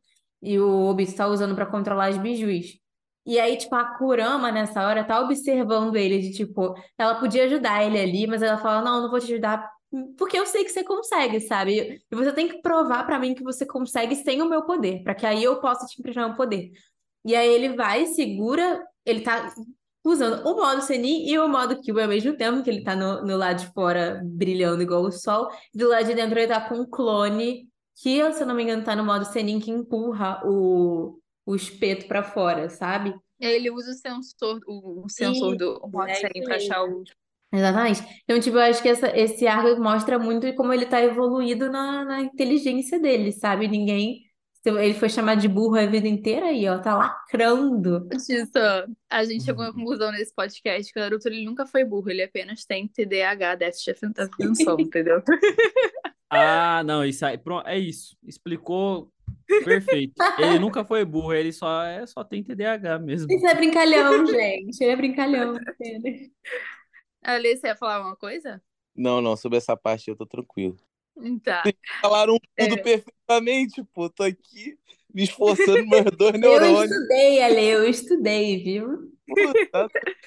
e 0.42 0.60
o 0.60 0.86
Obito 0.90 1.16
tá 1.16 1.28
usando 1.28 1.56
pra 1.56 1.66
controlar 1.66 2.08
as 2.08 2.18
bijus. 2.18 2.80
E 3.26 3.40
aí, 3.40 3.58
tipo, 3.58 3.76
a 3.76 3.86
Kurama 3.98 4.52
nessa 4.52 4.88
hora 4.88 5.04
tá 5.04 5.20
observando 5.22 5.96
ele 5.96 6.20
de 6.20 6.32
tipo, 6.32 6.74
ela 6.98 7.16
podia 7.20 7.44
ajudar 7.46 7.84
ele 7.86 8.00
ali, 8.00 8.26
mas 8.28 8.42
ela 8.42 8.58
fala: 8.58 8.82
"Não, 8.82 9.02
não 9.04 9.10
vou 9.12 9.20
te 9.20 9.32
ajudar 9.34 9.70
porque 10.18 10.38
eu 10.38 10.46
sei 10.46 10.64
que 10.64 10.70
você 10.70 10.84
consegue, 10.84 11.40
sabe? 11.42 12.00
E 12.12 12.16
você 12.16 12.32
tem 12.32 12.48
que 12.48 12.62
provar 12.62 13.06
pra 13.06 13.18
mim 13.20 13.34
que 13.34 13.44
você 13.44 13.66
consegue 13.66 14.16
sem 14.16 14.40
o 14.42 14.48
meu 14.50 14.64
poder, 14.64 15.02
pra 15.04 15.16
que 15.16 15.26
aí 15.26 15.44
eu 15.44 15.60
possa 15.60 15.86
te 15.88 16.00
emprestar 16.00 16.30
o 16.30 16.36
poder". 16.36 16.72
E 17.26 17.36
aí 17.36 17.48
ele 17.50 17.76
vai, 17.76 18.06
segura, 18.08 18.84
ele 19.06 19.22
tá 19.22 19.54
usando 20.04 20.46
o 20.46 20.56
modo 20.56 20.82
Senin 20.82 21.28
e 21.28 21.38
o 21.38 21.48
modo 21.48 21.80
Kyuubi 21.82 22.02
ao 22.02 22.08
mesmo 22.08 22.36
tempo, 22.36 22.64
que 22.64 22.70
ele 22.70 22.84
tá 22.84 22.96
no, 22.96 23.26
no 23.26 23.38
lado 23.38 23.60
de 23.60 23.74
fora 23.74 24.22
brilhando 24.24 24.82
igual 24.82 25.04
o 25.04 25.12
sol, 25.12 25.50
e 25.74 25.78
do 25.78 25.90
lado 25.90 26.06
de 26.06 26.16
dentro 26.16 26.38
ele 26.38 26.48
tá 26.48 26.62
com 26.62 26.76
um 26.76 26.90
clone 26.90 27.68
que, 28.02 28.32
se 28.34 28.42
eu 28.44 28.48
não 28.48 28.56
me 28.56 28.64
engano, 28.64 28.84
tá 28.84 28.96
no 28.96 29.06
modo 29.06 29.26
Senin 29.26 29.60
que 29.60 29.72
empurra 29.72 30.42
o, 30.46 31.20
o 31.46 31.56
espeto 31.56 32.08
pra 32.08 32.24
fora, 32.24 32.70
sabe? 32.70 33.14
Ele 33.40 33.72
usa 33.72 33.92
o 33.92 33.94
sensor, 33.94 34.60
o, 34.68 35.06
o 35.06 35.10
sensor 35.10 35.56
do 35.56 35.80
modo 35.92 36.10
é 36.10 36.16
Senin 36.16 36.44
mesmo. 36.46 36.54
achar 36.54 36.84
o. 36.84 37.04
Exatamente. 37.52 38.02
Então, 38.24 38.40
tipo, 38.40 38.58
eu 38.58 38.62
acho 38.62 38.82
que 38.82 38.90
essa, 38.90 39.08
esse 39.18 39.48
arco 39.48 39.82
mostra 39.82 40.20
muito 40.20 40.54
como 40.56 40.72
ele 40.72 40.86
tá 40.86 41.02
evoluído 41.02 41.70
na, 41.72 42.06
na 42.06 42.22
inteligência 42.22 43.00
dele, 43.00 43.32
sabe? 43.32 43.68
Ninguém. 43.68 44.29
Ele 44.66 44.94
foi 44.94 45.10
chamado 45.10 45.40
de 45.40 45.48
burro 45.48 45.78
a 45.78 45.86
vida 45.86 46.08
inteira 46.08 46.48
aí, 46.48 46.68
ó, 46.68 46.78
tá 46.80 46.96
lacrando. 46.96 48.08
Disso, 48.10 48.52
a 49.10 49.24
gente 49.24 49.46
chegou 49.46 49.64
à 49.64 49.74
conclusão 49.74 50.12
nesse 50.12 50.34
podcast 50.36 50.92
que 50.92 51.00
o 51.00 51.02
Naruto 51.02 51.28
ele 51.30 51.46
nunca 51.46 51.66
foi 51.66 51.86
burro, 51.86 52.10
ele 52.10 52.24
apenas 52.24 52.66
tem 52.66 52.88
TDAH, 52.88 53.56
déficit 53.56 53.96
de 54.02 54.08
atenção, 54.08 54.80
entendeu? 54.80 55.24
Ah, 56.30 56.84
não, 56.84 57.04
isso 57.04 57.26
aí, 57.26 57.38
pronto, 57.38 57.68
é 57.68 57.80
isso. 57.80 58.16
Explicou 58.24 59.12
perfeito. 59.64 60.14
Ele 60.38 60.60
nunca 60.60 60.84
foi 60.86 61.04
burro, 61.04 61.34
ele 61.34 61.52
só 61.52 61.84
é 61.84 62.06
só 62.06 62.24
tem 62.24 62.44
TDAH 62.44 63.00
mesmo. 63.00 63.32
Isso 63.32 63.48
é 63.48 63.56
brincalhão, 63.56 64.26
gente. 64.26 64.84
Ele 64.84 64.92
é 64.92 64.96
brincalhão. 64.96 65.58
entende? 65.80 66.32
Ali, 67.24 67.58
você 67.58 67.68
ia 67.68 67.76
falar 67.76 67.96
alguma 67.96 68.16
coisa? 68.16 68.62
Não, 68.96 69.22
não, 69.22 69.36
sobre 69.36 69.58
essa 69.58 69.76
parte 69.76 70.10
eu 70.10 70.16
tô 70.16 70.26
tranquilo. 70.26 70.78
Tá. 71.44 71.64
Falaram 72.02 72.38
tudo 72.58 72.76
É. 72.76 72.78
perfeitamente, 72.78 73.84
pô. 73.94 74.10
Tô 74.10 74.24
aqui 74.24 74.78
me 75.14 75.24
esforçando 75.24 75.86
meus 75.88 76.06
dois 76.18 76.34
Eu 76.34 76.40
neurônios. 76.40 76.92
estudei, 76.92 77.42
Ale, 77.42 77.66
eu 77.66 77.90
estudei, 77.90 78.64
viu? 78.64 79.12
Puta, 79.28 79.90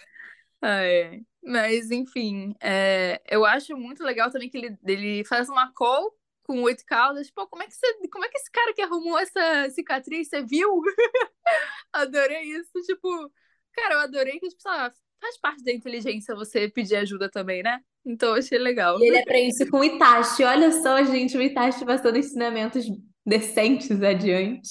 Ah, 0.60 0.82
é. 0.84 1.20
Mas, 1.42 1.90
enfim, 1.90 2.54
é, 2.60 3.20
eu 3.28 3.44
acho 3.44 3.76
muito 3.76 4.02
legal 4.04 4.30
também 4.30 4.48
que 4.48 4.56
ele, 4.58 4.78
ele 4.86 5.24
faz 5.24 5.48
uma 5.48 5.72
call 5.72 6.14
com 6.44 6.62
oito 6.62 6.84
caudas. 6.86 7.30
Pô, 7.30 7.46
como 7.48 7.62
é 7.62 7.66
que 7.66 7.74
você, 7.74 7.86
como 8.08 8.24
é 8.24 8.28
que 8.28 8.38
esse 8.38 8.50
cara 8.50 8.72
que 8.72 8.82
arrumou 8.82 9.18
essa 9.18 9.70
cicatriz, 9.70 10.28
você 10.28 10.42
viu? 10.44 10.68
Adorei 11.92 12.42
isso. 12.44 12.72
Tipo, 12.86 13.32
cara, 13.72 13.94
eu 13.94 14.00
adorei 14.00 14.38
que, 14.40 14.48
tipo, 14.48 14.62
sei 14.62 14.70
lá, 14.70 14.92
faz 15.22 15.38
parte 15.38 15.62
da 15.62 15.72
inteligência 15.72 16.34
você 16.34 16.68
pedir 16.68 16.96
ajuda 16.96 17.30
também, 17.30 17.62
né? 17.62 17.78
Então, 18.04 18.30
eu 18.30 18.34
achei 18.34 18.58
legal. 18.58 19.00
E 19.00 19.06
ele 19.06 19.18
aprende 19.18 19.54
isso 19.54 19.70
com 19.70 19.78
o 19.78 19.84
Itachi. 19.84 20.42
Olha 20.42 20.72
só, 20.72 21.02
gente, 21.04 21.38
o 21.38 21.42
Itachi 21.42 21.86
passando 21.86 22.18
ensinamentos 22.18 22.84
decentes 23.24 24.02
adiante. 24.02 24.68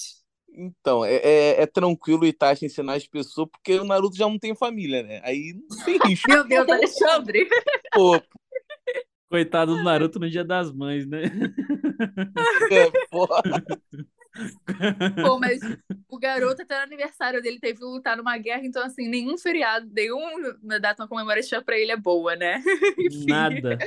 Então, 0.54 1.06
é, 1.06 1.16
é, 1.16 1.62
é 1.62 1.66
tranquilo 1.66 2.24
o 2.24 2.26
Itachi 2.26 2.66
ensinar 2.66 2.96
as 2.96 3.08
pessoas, 3.08 3.48
porque 3.50 3.80
o 3.80 3.86
Naruto 3.86 4.18
já 4.18 4.28
não 4.28 4.38
tem 4.38 4.54
família, 4.54 5.02
né? 5.02 5.22
Aí 5.24 5.56
não 5.70 5.86
tem 5.86 5.98
risco, 6.06 6.30
Meu 6.30 6.46
Deus, 6.46 6.68
Alexandre! 6.68 7.48
pô. 7.94 8.22
Coitado 9.30 9.78
do 9.78 9.84
Naruto 9.84 10.20
no 10.20 10.30
Dia 10.30 10.44
das 10.44 10.74
Mães, 10.74 11.08
né? 11.08 11.24
É, 12.70 12.92
porra. 13.10 13.42
Pô, 15.24 15.38
mas 15.40 15.60
o 16.10 16.18
garoto 16.18 16.62
até 16.62 16.78
no 16.78 16.84
aniversário 16.84 17.42
dele 17.42 17.60
teve 17.60 17.80
que 17.80 17.86
lutar 17.86 18.16
numa 18.16 18.38
guerra, 18.38 18.64
então 18.66 18.84
assim, 18.84 19.08
nenhum 19.10 19.38
feriado, 19.38 19.90
nenhuma 19.94 20.80
data 20.80 21.08
comemorativa 21.08 21.62
pra 21.62 21.78
ele 21.78 21.92
é 21.92 21.98
boa, 21.98 22.36
né? 22.36 22.62
Enfim. 23.00 23.26
Nada. 23.28 23.78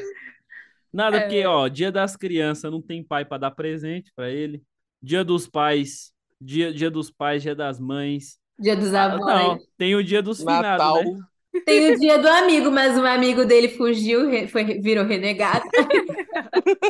Nada, 0.93 1.17
É. 1.17 1.21
porque, 1.23 1.45
ó, 1.47 1.67
Dia 1.69 1.91
das 1.91 2.17
Crianças 2.17 2.71
não 2.71 2.81
tem 2.81 3.03
pai 3.03 3.25
pra 3.25 3.39
dar 3.39 3.51
presente 3.51 4.13
pra 4.15 4.31
ele. 4.31 4.63
Dia 5.03 5.25
dos 5.25 5.47
Pais, 5.49 6.13
dia, 6.41 6.73
dia 6.73 6.91
dos 6.91 7.11
Pais, 7.11 7.43
Dia 7.43 7.55
das 7.55 7.81
Mães. 7.81 8.39
Dia 8.59 8.77
dos 8.77 8.95
Ah, 8.95 9.05
avós. 9.07 9.27
não, 9.27 9.59
tem 9.77 9.97
o 9.97 10.05
Dia 10.05 10.23
dos 10.23 10.39
Finados, 10.39 10.63
Natal. 10.63 11.03
né? 11.05 11.21
Tem 11.65 11.93
o 11.93 11.99
dia 12.01 12.19
do 12.19 12.27
amigo, 12.29 12.71
mas 12.71 12.99
um 12.99 13.05
amigo 13.05 13.45
dele 13.45 13.69
fugiu, 13.69 14.29
foi, 14.49 14.65
virou 14.81 15.05
renegado. 15.05 15.65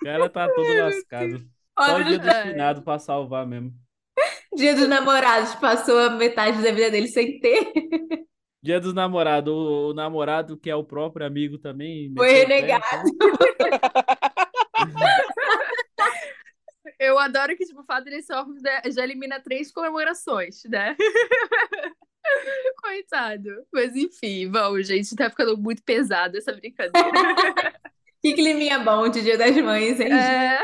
O 0.00 0.04
cara 0.04 0.28
tá 0.28 0.48
todo 0.48 0.72
lascado. 0.82 1.44
Só 1.84 1.96
o 1.98 2.04
Dia 2.04 2.18
dos 2.18 2.28
É. 2.28 2.74
Pra 2.80 2.98
salvar 2.98 3.46
mesmo. 3.46 3.72
Dia 4.56 4.74
dos 4.74 4.88
namorados, 4.88 5.54
passou 5.56 5.98
a 5.98 6.10
metade 6.10 6.62
da 6.62 6.72
vida 6.72 6.90
dele 6.90 7.08
sem 7.08 7.38
ter. 7.40 7.72
Dia 8.62 8.78
dos 8.80 8.92
namorados, 8.92 9.52
o, 9.52 9.90
o 9.90 9.94
namorado 9.94 10.56
que 10.58 10.68
é 10.68 10.74
o 10.76 10.84
próprio 10.84 11.24
amigo 11.26 11.58
também. 11.58 12.12
Foi 12.16 12.30
renegado. 12.32 13.04
Eu 16.98 17.18
adoro 17.18 17.56
que, 17.56 17.64
tipo, 17.64 17.80
o 17.80 17.84
fato 17.84 18.04
dele 18.04 18.22
ser 18.22 18.34
órfão 18.34 18.54
já- 18.60 18.82
já 18.90 19.02
elimina 19.04 19.40
três 19.40 19.72
comemorações, 19.72 20.62
né? 20.64 20.94
Coitado. 22.82 23.48
Mas 23.72 23.96
enfim, 23.96 24.50
vamos, 24.50 24.86
gente, 24.86 25.14
tá 25.16 25.30
ficando 25.30 25.56
muito 25.56 25.82
pesado 25.82 26.36
essa 26.36 26.52
brincadeira. 26.52 27.10
Que 28.22 28.34
climinha 28.34 28.78
bom 28.80 29.08
de 29.08 29.22
Dia 29.22 29.38
das 29.38 29.56
Mães, 29.56 29.98
hein? 29.98 30.12
É. 30.12 30.58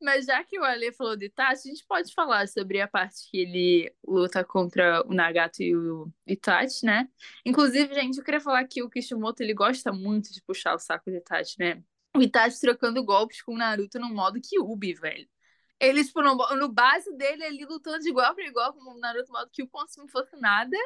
Mas 0.00 0.24
já 0.24 0.42
que 0.42 0.58
o 0.58 0.64
Ale 0.64 0.92
falou 0.92 1.14
de 1.14 1.26
Itachi, 1.26 1.68
a 1.68 1.72
gente 1.72 1.84
pode 1.86 2.14
falar 2.14 2.48
sobre 2.48 2.80
a 2.80 2.88
parte 2.88 3.30
que 3.30 3.38
ele 3.38 3.94
luta 4.06 4.42
contra 4.42 5.02
o 5.06 5.12
Nagato 5.12 5.62
e 5.62 5.76
o 5.76 6.10
Itachi, 6.26 6.86
né? 6.86 7.06
Inclusive, 7.44 7.94
gente, 7.94 8.16
eu 8.18 8.24
queria 8.24 8.40
falar 8.40 8.64
que 8.64 8.82
o 8.82 8.88
Kishimoto, 8.88 9.42
ele 9.42 9.52
gosta 9.52 9.92
muito 9.92 10.32
de 10.32 10.42
puxar 10.42 10.74
o 10.74 10.78
saco 10.78 11.10
do 11.10 11.16
Itachi, 11.18 11.56
né? 11.58 11.82
O 12.16 12.22
Itachi 12.22 12.58
trocando 12.60 13.04
golpes 13.04 13.42
com 13.42 13.54
o 13.54 13.58
Naruto 13.58 13.98
no 14.00 14.08
modo 14.08 14.40
Kyuubi, 14.40 14.94
velho. 14.94 15.28
Ele, 15.78 16.02
tipo, 16.04 16.22
no, 16.22 16.34
no 16.56 16.68
base 16.68 17.14
dele 17.16 17.44
ali, 17.44 17.64
lutando 17.64 17.98
de 17.98 18.08
igual 18.08 18.34
para 18.34 18.46
igual 18.46 18.72
com 18.72 18.80
o 18.80 18.98
Naruto 18.98 19.30
modo 19.30 19.50
Kyuubi, 19.50 19.70
como 19.70 19.86
se 19.86 19.98
não 19.98 20.08
fosse 20.08 20.34
nada. 20.40 20.76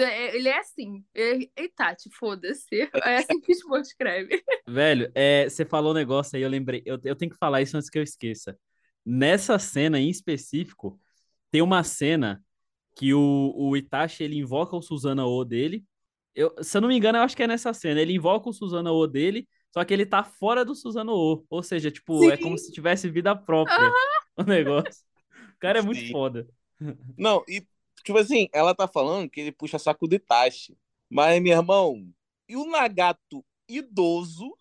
É, 0.00 0.36
Ele 0.36 0.48
é 0.48 0.58
assim. 0.58 1.04
Ele, 1.14 1.50
Itachi, 1.58 2.10
foda-se. 2.10 2.88
É 3.04 3.16
assim 3.16 3.40
que 3.40 3.52
o 3.52 3.76
escreve. 3.76 4.42
Velho, 4.68 5.10
é, 5.14 5.48
você 5.48 5.64
falou 5.64 5.92
um 5.92 5.94
negócio 5.94 6.36
aí, 6.36 6.42
eu 6.42 6.48
lembrei. 6.48 6.82
Eu, 6.84 6.98
eu 7.04 7.16
tenho 7.16 7.30
que 7.30 7.38
falar 7.38 7.62
isso 7.62 7.76
antes 7.76 7.90
que 7.90 7.98
eu 7.98 8.02
esqueça. 8.02 8.58
Nessa 9.04 9.58
cena 9.58 9.98
em 9.98 10.08
específico, 10.08 11.00
tem 11.50 11.62
uma 11.62 11.82
cena 11.82 12.42
que 12.96 13.14
o, 13.14 13.54
o 13.56 13.76
Itachi 13.76 14.24
ele 14.24 14.36
invoca 14.36 14.76
o 14.76 14.82
Suzana 14.82 15.24
O 15.24 15.44
dele. 15.44 15.84
Eu, 16.34 16.52
se 16.62 16.76
eu 16.76 16.80
não 16.80 16.88
me 16.88 16.96
engano, 16.96 17.18
eu 17.18 17.22
acho 17.22 17.36
que 17.36 17.42
é 17.42 17.46
nessa 17.46 17.72
cena. 17.72 18.00
Ele 18.00 18.12
invoca 18.12 18.48
o 18.48 18.52
Suzana 18.52 18.92
O 18.92 19.06
dele, 19.06 19.48
só 19.72 19.84
que 19.84 19.94
ele 19.94 20.04
tá 20.04 20.22
fora 20.24 20.64
do 20.64 20.74
Suzano 20.74 21.12
O. 21.12 21.44
Ou 21.48 21.62
seja, 21.62 21.90
tipo, 21.90 22.30
é 22.30 22.36
Sim. 22.36 22.42
como 22.42 22.58
se 22.58 22.72
tivesse 22.72 23.08
vida 23.08 23.34
própria 23.34 23.76
o 24.36 24.42
negócio. 24.42 25.02
O 25.54 25.58
cara 25.58 25.78
é 25.78 25.82
muito 25.82 26.00
Sim. 26.00 26.12
foda. 26.12 26.46
Não, 27.16 27.44
e, 27.48 27.66
tipo 28.04 28.18
assim, 28.18 28.48
ela 28.52 28.74
tá 28.74 28.86
falando 28.88 29.28
que 29.30 29.40
ele 29.40 29.52
puxa 29.52 29.78
saco 29.78 30.06
do 30.06 30.14
Itachi. 30.14 30.76
Mas, 31.10 31.40
meu 31.42 31.56
irmão, 31.56 32.06
e 32.48 32.56
o 32.56 32.66
Nagato 32.66 33.44
idoso? 33.68 34.54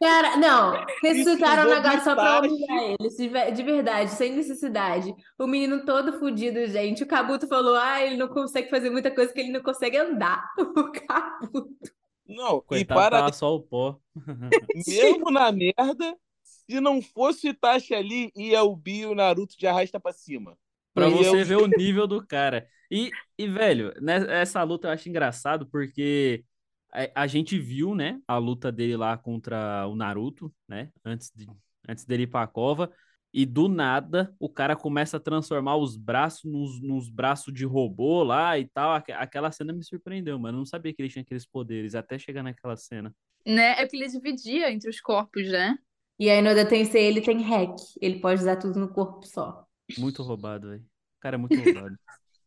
Cara, 0.00 0.36
não, 0.38 0.84
ressuscitaram 1.02 1.70
o 1.70 1.74
negócio 1.74 2.00
só 2.02 2.14
pra 2.16 2.40
humilhar 2.40 2.82
ele, 2.82 3.08
de 3.08 3.28
ve- 3.28 3.50
de 3.52 3.62
verdade, 3.62 4.10
sem 4.10 4.32
necessidade. 4.34 5.14
O 5.38 5.46
menino 5.46 5.84
todo 5.84 6.18
fudido, 6.18 6.66
gente. 6.66 7.04
O 7.04 7.06
Kabuto 7.06 7.46
falou: 7.46 7.76
ah, 7.76 8.02
ele 8.02 8.16
não 8.16 8.26
consegue 8.28 8.68
fazer 8.68 8.90
muita 8.90 9.10
coisa 9.14 9.32
que 9.32 9.38
ele 9.40 9.52
não 9.52 9.62
consegue 9.62 9.96
andar. 9.96 10.50
O 10.58 10.90
Kabuto. 10.90 11.94
Não, 12.26 12.58
e 12.58 12.62
Coitado, 12.62 13.00
para 13.00 13.18
tava 13.20 13.32
só 13.32 13.54
o 13.54 13.60
pó. 13.62 14.00
mesmo 14.86 15.30
na 15.30 15.52
merda, 15.52 16.16
se 16.42 16.80
não 16.80 17.00
fosse 17.00 17.46
o 17.46 17.50
Itachi 17.50 17.94
ali, 17.94 18.32
ia 18.34 18.64
o 18.64 18.74
Bi 18.74 19.02
e 19.02 19.06
o 19.06 19.14
Naruto 19.14 19.56
de 19.56 19.66
arrasta 19.66 20.00
pra 20.00 20.12
cima. 20.12 20.58
Pra 20.96 21.08
você 21.08 21.42
eu- 21.42 21.46
ver 21.46 21.56
o 21.56 21.66
nível 21.66 22.06
do 22.06 22.26
cara. 22.26 22.66
E, 22.90 23.10
e 23.38 23.48
velho, 23.48 23.92
né, 24.00 24.16
essa 24.40 24.62
luta 24.62 24.88
eu 24.88 24.92
acho 24.92 25.08
engraçado 25.08 25.66
porque 25.70 26.44
a, 26.92 27.22
a 27.22 27.26
gente 27.26 27.58
viu, 27.58 27.94
né, 27.94 28.20
a 28.26 28.38
luta 28.38 28.72
dele 28.72 28.96
lá 28.96 29.16
contra 29.18 29.86
o 29.88 29.96
Naruto, 29.96 30.52
né, 30.68 30.90
antes, 31.04 31.30
de, 31.34 31.46
antes 31.88 32.04
dele 32.04 32.24
ir 32.24 32.28
pra 32.28 32.46
cova. 32.46 32.90
E 33.34 33.44
do 33.44 33.68
nada, 33.68 34.34
o 34.40 34.48
cara 34.48 34.74
começa 34.74 35.18
a 35.18 35.20
transformar 35.20 35.76
os 35.76 35.94
braços 35.96 36.50
nos, 36.50 36.80
nos 36.80 37.10
braços 37.10 37.52
de 37.52 37.66
robô 37.66 38.22
lá 38.22 38.58
e 38.58 38.66
tal. 38.66 38.92
Aque- 38.94 39.12
Aquela 39.12 39.52
cena 39.52 39.74
me 39.74 39.84
surpreendeu, 39.84 40.38
mano. 40.38 40.56
Eu 40.56 40.60
não 40.60 40.64
sabia 40.66 40.94
que 40.94 41.02
ele 41.02 41.10
tinha 41.10 41.22
aqueles 41.22 41.44
poderes 41.44 41.94
até 41.94 42.18
chegar 42.18 42.42
naquela 42.42 42.76
cena. 42.76 43.14
Né? 43.44 43.72
É 43.80 43.82
porque 43.84 43.96
ele 43.96 44.08
dividia 44.08 44.72
entre 44.72 44.88
os 44.88 45.00
corpos, 45.00 45.46
né? 45.50 45.76
E 46.18 46.30
aí 46.30 46.40
no 46.40 46.50
Oda 46.50 46.66
Tensei 46.66 47.04
ele 47.04 47.20
tem 47.20 47.42
hack, 47.42 47.76
ele 48.00 48.20
pode 48.20 48.40
usar 48.40 48.56
tudo 48.56 48.80
no 48.80 48.88
corpo 48.88 49.26
só. 49.26 49.65
Muito 49.98 50.22
roubado, 50.22 50.68
velho. 50.70 50.82
O 50.82 51.20
cara 51.20 51.36
é 51.36 51.38
muito 51.38 51.56
roubado. 51.56 51.96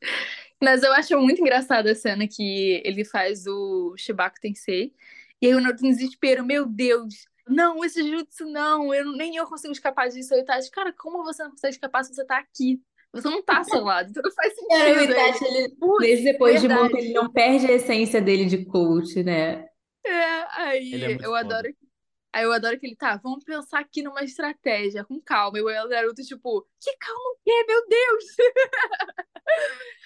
Mas 0.61 0.83
eu 0.83 0.91
acho 0.93 1.17
muito 1.19 1.41
engraçada 1.41 1.91
a 1.91 1.95
cena 1.95 2.27
que 2.27 2.81
ele 2.83 3.05
faz 3.05 3.47
o 3.47 3.95
Shibaku 3.97 4.39
Tensei. 4.41 4.93
E 5.41 5.47
aí 5.47 5.55
o 5.55 5.61
Naruto 5.61 5.85
em 5.85 5.91
desespero, 5.91 6.45
meu 6.45 6.65
Deus, 6.65 7.29
não, 7.47 7.83
esse 7.83 8.07
jutsu 8.07 8.45
não, 8.45 8.93
eu, 8.93 9.11
nem 9.13 9.37
eu 9.37 9.47
consigo 9.47 9.71
escapar 9.71 10.09
disso. 10.09 10.33
Aí 10.33 10.41
o 10.41 10.43
Itachi, 10.43 10.69
cara, 10.69 10.93
como 10.93 11.23
você 11.23 11.43
não 11.43 11.51
consegue 11.51 11.73
escapar 11.73 12.03
se 12.03 12.13
você 12.13 12.25
tá 12.25 12.37
aqui? 12.37 12.81
Você 13.11 13.27
não 13.27 13.41
tá 13.41 13.57
ao 13.57 13.63
seu 13.63 13.83
lado, 13.83 14.09
então 14.09 14.21
não 14.23 14.31
faz 14.31 14.53
sentido. 14.53 14.69
Cara, 14.69 14.99
o. 14.99 15.03
Itachi, 15.03 15.45
ele, 15.45 15.75
Putz, 15.75 15.99
mesmo 15.99 16.25
depois 16.25 16.61
de 16.61 16.67
verdade. 16.67 16.91
morto, 16.91 16.97
ele 16.97 17.13
não 17.13 17.31
perde 17.31 17.65
a 17.65 17.71
essência 17.71 18.21
dele 18.21 18.45
de 18.45 18.65
coach, 18.65 19.23
né? 19.23 19.65
É, 20.05 20.61
aí 20.61 20.93
é 20.93 21.07
muito 21.07 21.23
eu 21.23 21.31
foda. 21.31 21.39
adoro. 21.39 21.75
Aí 22.31 22.43
eu 22.43 22.51
adoro 22.51 22.79
que 22.79 22.85
ele 22.85 22.95
tá, 22.95 23.17
vamos 23.17 23.43
pensar 23.43 23.79
aqui 23.79 24.03
numa 24.03 24.23
estratégia, 24.23 25.03
com 25.03 25.19
calma. 25.19 25.57
E 25.57 25.61
o 25.61 25.87
Naruto, 25.87 26.21
tipo, 26.21 26.67
que 26.79 26.95
calma 26.97 27.29
o 27.31 27.37
quê, 27.43 27.65
meu 27.67 27.87
Deus? 27.87 28.25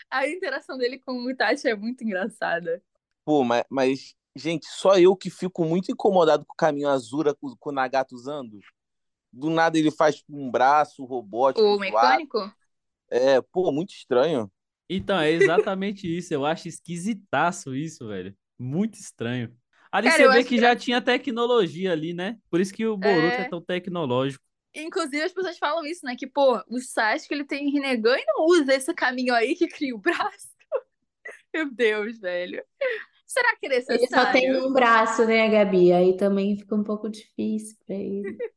A 0.09 0.27
interação 0.27 0.77
dele 0.77 0.99
com 0.99 1.12
o 1.13 1.29
Itachi 1.29 1.67
é 1.67 1.75
muito 1.75 2.03
engraçada. 2.03 2.81
Pô, 3.25 3.43
mas, 3.43 3.65
mas, 3.69 4.15
gente, 4.36 4.65
só 4.67 4.97
eu 4.97 5.15
que 5.15 5.29
fico 5.29 5.65
muito 5.65 5.91
incomodado 5.91 6.45
com 6.45 6.53
o 6.53 6.57
caminho 6.57 6.88
Azura 6.88 7.33
com, 7.36 7.55
com 7.57 7.69
o 7.69 7.73
Nagato 7.73 8.15
usando. 8.15 8.59
Do 9.31 9.49
nada 9.49 9.77
ele 9.77 9.91
faz 9.91 10.23
um 10.29 10.49
braço 10.49 11.03
robótico. 11.03 11.65
O 11.65 11.79
mecânico? 11.79 12.53
É, 13.09 13.41
pô, 13.41 13.71
muito 13.71 13.91
estranho. 13.91 14.51
Então, 14.89 15.19
é 15.19 15.31
exatamente 15.31 16.07
isso. 16.07 16.33
Eu 16.33 16.45
acho 16.45 16.67
esquisitaço 16.67 17.75
isso, 17.75 18.07
velho. 18.07 18.36
Muito 18.57 18.95
estranho. 18.95 19.55
Ali 19.93 20.10
Cara, 20.10 20.23
você 20.23 20.29
vê 20.29 20.39
acho 20.39 20.49
que 20.49 20.58
já 20.58 20.75
tinha 20.75 20.99
tecnologia 20.99 21.91
ali, 21.91 22.15
né? 22.15 22.38
Por 22.49 22.60
isso 22.60 22.73
que 22.73 22.84
o 22.84 22.97
Boruto 22.97 23.19
é, 23.27 23.41
É. 23.41 23.49
tão 23.49 23.62
tecnológico. 23.62 24.43
Inclusive, 24.75 25.21
as 25.21 25.32
pessoas 25.32 25.60
falam 25.60 25.86
isso, 25.86 26.03
né? 26.03 26.15
Que, 26.17 26.25
pô, 26.25 26.60
o 26.67 26.79
Sasuke, 26.79 27.32
ele 27.32 27.45
tem 27.45 27.69
Rinnegan 27.69 28.17
e 28.17 28.25
não 28.25 28.45
usa 28.47 28.73
esse 28.73 28.91
caminho 28.95 29.36
aí 29.36 29.56
que 29.56 29.67
cria 29.67 29.95
o 29.95 29.99
braço. 29.99 30.47
Meu 31.53 31.71
Deus, 31.71 32.17
velho. 32.17 32.65
Será 33.27 33.56
que 33.56 33.67
é 33.67 33.69
Ele 33.75 33.82
só 33.84 33.93
necessário? 33.93 34.32
tem 34.32 34.56
um 34.58 34.73
braço, 34.73 35.25
né, 35.25 35.47
Gabi? 35.47 35.93
Aí 35.93 36.17
também 36.17 36.58
fica 36.58 36.73
um 36.75 36.84
pouco 36.84 37.08
difícil 37.08 37.77
pra 37.86 37.95
ele. 37.95 38.23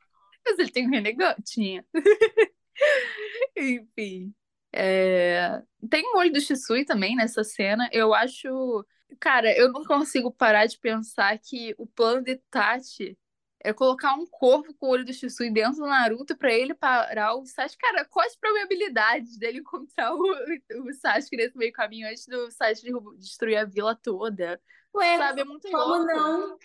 Mas 0.47 0.59
ele 0.59 0.71
tem 0.71 0.87
um 0.87 0.91
Rinnegan? 0.91 1.35
Tinha. 1.45 1.85
Enfim. 3.57 4.35
É, 4.77 5.63
Tem 5.89 6.05
o 6.15 6.19
olho 6.19 6.33
do 6.33 6.41
Shisui 6.41 6.85
também 6.85 7.17
nessa 7.17 7.43
cena. 7.43 7.89
Eu 7.93 8.13
acho. 8.13 8.85
Cara, 9.19 9.57
eu 9.57 9.73
não 9.73 9.85
consigo 9.85 10.31
parar 10.31 10.67
de 10.67 10.79
pensar 10.79 11.39
que 11.39 11.75
o 11.79 11.87
plano 11.87 12.23
de 12.23 12.33
Itachi 12.33 13.17
é 13.65 13.73
colocar 13.73 14.15
um 14.15 14.27
corpo 14.27 14.75
com 14.75 14.87
o 14.87 14.91
olho 14.91 15.05
do 15.05 15.13
Shisui 15.13 15.51
dentro 15.51 15.79
do 15.79 15.87
Naruto 15.87 16.37
pra 16.37 16.53
ele 16.53 16.75
parar 16.75 17.35
o 17.35 17.47
Sasuke. 17.47 17.79
Cara, 17.81 18.05
quais 18.05 18.33
as 18.33 18.39
probabilidades 18.39 19.39
dele 19.39 19.59
encontrar 19.61 20.15
o, 20.15 20.21
o 20.21 20.93
Sasuke 20.93 21.37
nesse 21.37 21.57
meio 21.57 21.73
caminho 21.73 22.09
antes 22.09 22.27
do 22.27 22.51
Sasuke 22.51 22.93
destruir 23.19 23.57
a 23.57 23.65
vila 23.65 23.95
toda? 23.97 24.61
Ué, 24.95 25.17
Sabe? 25.19 25.41
É 25.41 25.45
muito 25.45 25.69
como 25.71 25.77
louco. 25.85 26.07
não? 26.07 26.59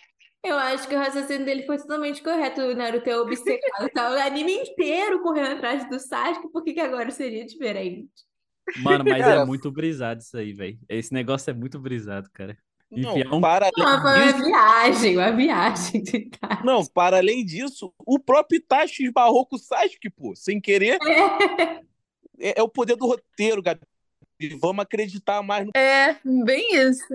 Eu 0.43 0.57
acho 0.57 0.87
que 0.87 0.95
o 0.95 0.97
raciocínio 0.97 1.45
dele 1.45 1.65
foi 1.65 1.77
totalmente 1.77 2.21
correto. 2.23 2.61
O 2.61 2.75
Naruto 2.75 3.09
é 3.09 3.17
obcecado. 3.17 3.89
Tá 3.93 4.11
o 4.11 4.19
anime 4.19 4.53
inteiro 4.53 5.21
correndo 5.21 5.51
atrás 5.57 5.87
do 5.87 5.99
Sasuke, 5.99 6.51
por 6.51 6.63
que 6.63 6.73
que 6.73 6.79
agora 6.79 7.11
seria 7.11 7.45
diferente? 7.45 8.09
Mano, 8.77 9.03
mas 9.07 9.25
é 9.25 9.45
muito 9.45 9.71
brisado 9.71 10.21
isso 10.21 10.35
aí, 10.37 10.53
velho. 10.53 10.79
Esse 10.89 11.13
negócio 11.13 11.51
é 11.51 11.53
muito 11.53 11.79
brisado, 11.79 12.29
cara. 12.33 12.57
Não, 12.89 13.15
um- 13.15 13.39
para 13.41 13.69
Não, 13.77 14.01
foi 14.01 14.09
além 14.11 14.23
uma 14.23 14.33
disso, 14.33 14.45
viagem, 14.45 15.17
uma 15.17 15.31
viagem. 15.31 16.03
Tá? 16.39 16.61
não, 16.63 16.85
para 16.85 17.17
além 17.17 17.45
disso, 17.45 17.93
o 17.99 18.19
próprio 18.19 18.57
Itachi 18.57 19.05
esbarrou 19.05 19.45
com 19.45 19.55
o 19.55 19.59
Sasuke, 19.59 20.09
pô, 20.09 20.35
sem 20.35 20.59
querer. 20.59 20.97
É, 22.39 22.59
é 22.59 22.63
o 22.63 22.67
poder 22.67 22.95
do 22.95 23.05
roteiro, 23.07 23.61
Gabi. 23.61 23.81
Vamos 24.59 24.81
acreditar 24.83 25.41
mais 25.43 25.65
no. 25.65 25.71
É, 25.75 26.17
bem 26.25 26.75
isso. 26.75 27.05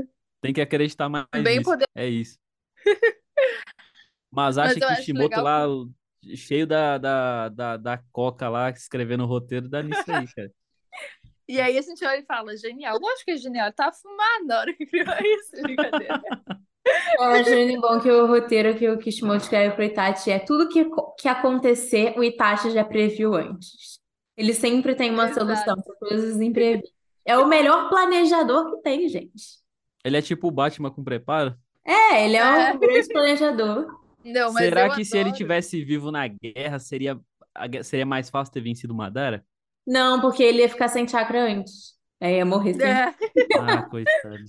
Tem 0.40 0.52
que 0.54 0.60
acreditar 0.60 1.08
mais 1.08 1.26
Bem 1.42 1.58
nisso. 1.58 1.70
poder. 1.70 1.86
É 1.94 2.06
isso. 2.08 2.38
Masashi 4.30 4.80
eu 4.80 4.88
acho 4.88 4.96
Kishimoto 4.98 5.24
legal 5.28 5.44
lá, 5.44 5.68
o- 5.68 5.90
cheio 6.34 6.66
da, 6.66 6.98
da, 6.98 7.48
da, 7.48 7.76
da 7.76 7.98
coca 8.12 8.48
lá, 8.48 8.70
escrevendo 8.70 9.24
o 9.24 9.26
roteiro, 9.26 9.68
dá 9.68 9.82
nisso 9.82 10.04
aí, 10.10 10.26
cara. 10.34 10.50
E 11.48 11.60
aí 11.60 11.78
a 11.78 11.80
gente 11.80 12.04
olha 12.04 12.18
e 12.18 12.24
fala, 12.24 12.56
genial. 12.56 12.98
Lógico 12.98 13.26
que 13.26 13.30
é 13.30 13.36
genial. 13.36 13.72
Tá 13.72 13.92
fumado 13.92 14.46
na 14.46 14.58
hora 14.58 14.72
que 14.74 14.84
criou 14.84 15.06
isso, 15.22 15.62
brincadeira. 15.62 16.20
Eu 17.16 17.22
acho 17.22 17.50
muito 17.50 17.80
bom 17.80 18.00
que 18.00 18.10
o 18.10 18.26
roteiro 18.26 18.76
que 18.76 18.88
o 18.88 18.98
Kishimoto 18.98 19.44
escreve 19.44 19.76
pro 19.76 19.84
Itachi 19.84 20.32
é 20.32 20.40
tudo 20.40 20.68
que, 20.68 20.84
que 21.16 21.28
acontecer, 21.28 22.18
o 22.18 22.24
Itachi 22.24 22.72
já 22.72 22.84
previu 22.84 23.34
antes. 23.34 24.00
Ele 24.36 24.52
sempre 24.52 24.96
tem 24.96 25.12
uma 25.12 25.26
Exato. 25.28 25.46
solução 25.46 25.80
para 25.80 25.94
coisas 25.94 26.40
imprevistas. 26.40 26.90
É 27.24 27.38
o 27.38 27.46
melhor 27.46 27.88
planejador 27.90 28.68
que 28.74 28.82
tem, 28.82 29.08
gente. 29.08 29.60
Ele 30.04 30.16
é 30.16 30.22
tipo 30.22 30.48
o 30.48 30.50
Batman 30.50 30.90
com 30.90 31.04
preparo? 31.04 31.56
É, 31.86 32.24
ele 32.24 32.36
é 32.36 32.44
um 32.44 32.56
É. 32.56 32.76
grande 32.76 33.08
planejador. 33.08 33.86
Não, 34.24 34.52
mas 34.52 34.64
Será 34.64 34.86
eu 34.86 34.94
que 34.94 35.04
se 35.04 35.16
ele 35.16 35.28
adoro. 35.28 35.36
tivesse 35.36 35.84
vivo 35.84 36.10
na 36.10 36.26
guerra, 36.26 36.78
seria, 36.78 37.18
seria 37.84 38.04
mais 38.06 38.28
fácil 38.28 38.52
ter 38.52 38.60
vencido 38.60 38.94
Madara? 38.94 39.44
Não, 39.86 40.20
porque 40.20 40.42
ele 40.42 40.62
ia 40.62 40.68
ficar 40.68 40.88
sem 40.88 41.06
chakra 41.06 41.44
antes. 41.44 41.94
Aí 42.20 42.36
ia 42.36 42.44
morrer 42.44 42.74
sem. 42.74 42.84
É, 42.86 43.14
Ah, 43.60 43.82
coitado. 43.82 44.44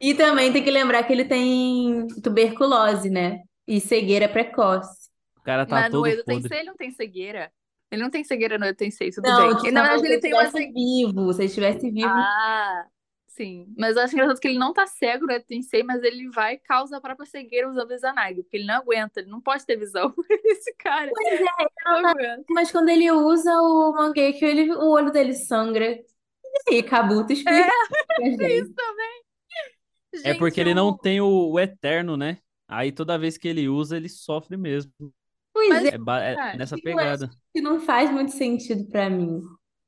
E 0.00 0.14
também 0.14 0.52
tem 0.52 0.62
que 0.62 0.70
lembrar 0.70 1.02
que 1.04 1.12
ele 1.12 1.24
tem 1.24 2.06
tuberculose, 2.22 3.10
né? 3.10 3.40
E 3.66 3.80
cegueira 3.80 4.28
precoce. 4.28 5.08
O 5.38 5.42
cara 5.42 5.66
tá 5.66 5.76
mas 5.76 5.84
no 5.92 5.98
todo 6.02 6.06
Edo 6.06 6.24
podre. 6.24 6.42
Tensei 6.42 6.58
ele 6.58 6.66
não 6.68 6.76
tem 6.76 6.90
cegueira. 6.92 7.50
Ele 7.90 8.02
não 8.02 8.10
tem 8.10 8.22
cegueira 8.24 8.58
no 8.58 8.66
Edo 8.66 8.76
Tensei, 8.76 9.10
tudo 9.10 9.24
Não, 9.28 9.56
bem. 9.60 9.68
E, 9.68 9.72
na 9.72 9.82
verdade, 9.82 10.00
se 10.02 10.06
ele 10.12 10.20
tem 10.20 10.32
uma 10.34 10.50
vivo. 10.50 11.32
Se 11.32 11.40
ele 11.40 11.46
estivesse 11.48 11.90
vivo, 11.90 12.08
Ah, 12.08 12.84
sim. 13.36 13.66
Mas 13.76 13.96
eu 13.96 14.02
acho 14.02 14.14
engraçado 14.14 14.40
que 14.40 14.48
ele 14.48 14.58
não 14.58 14.72
tá 14.72 14.86
cego 14.86 15.30
Edo 15.30 15.44
Tensei, 15.46 15.82
mas 15.82 16.02
ele 16.02 16.28
vai 16.30 16.54
e 16.54 16.58
causa 16.58 16.96
a 16.96 17.00
própria 17.00 17.26
cegueira 17.26 17.68
usando 17.68 17.90
o 17.90 17.94
Izanagi, 17.94 18.42
porque 18.42 18.56
ele 18.56 18.66
não 18.66 18.74
aguenta, 18.76 19.20
ele 19.20 19.30
não 19.30 19.40
pode 19.40 19.64
ter 19.66 19.76
visão. 19.76 20.14
Esse 20.44 20.74
cara. 20.76 21.10
Pois 21.12 21.40
é, 21.40 21.44
ele 21.60 21.70
não 21.84 22.06
aguenta. 22.08 22.44
mas 22.50 22.70
quando 22.72 22.88
ele 22.88 23.10
usa 23.10 23.52
o 23.60 23.92
Mangekyo, 23.92 24.46
ele, 24.48 24.72
o 24.72 24.90
olho 24.90 25.10
dele 25.12 25.34
sangra. 25.34 25.98
E 26.68 26.74
aí, 26.74 26.82
Kabuto, 26.82 27.32
explica 27.32 27.72
pra 28.16 28.24
gente. 28.30 28.44
Isso 28.46 28.74
também. 28.74 29.24
É 30.12 30.18
Gente, 30.18 30.38
porque 30.38 30.60
ele 30.60 30.74
não 30.74 30.96
tem 30.96 31.20
o, 31.20 31.50
o 31.50 31.58
Eterno, 31.60 32.16
né? 32.16 32.38
Aí 32.68 32.92
toda 32.92 33.18
vez 33.18 33.36
que 33.36 33.48
ele 33.48 33.68
usa, 33.68 33.96
ele 33.96 34.08
sofre 34.08 34.56
mesmo. 34.56 34.92
Pois 35.52 35.84
é, 35.84 35.88
É, 35.88 35.94
é 35.94 36.34
cara, 36.34 36.56
nessa 36.56 36.78
pegada. 36.78 37.30
que 37.52 37.60
não 37.60 37.80
faz 37.80 38.10
muito 38.10 38.32
sentido 38.32 38.86
pra 38.88 39.10
mim. 39.10 39.40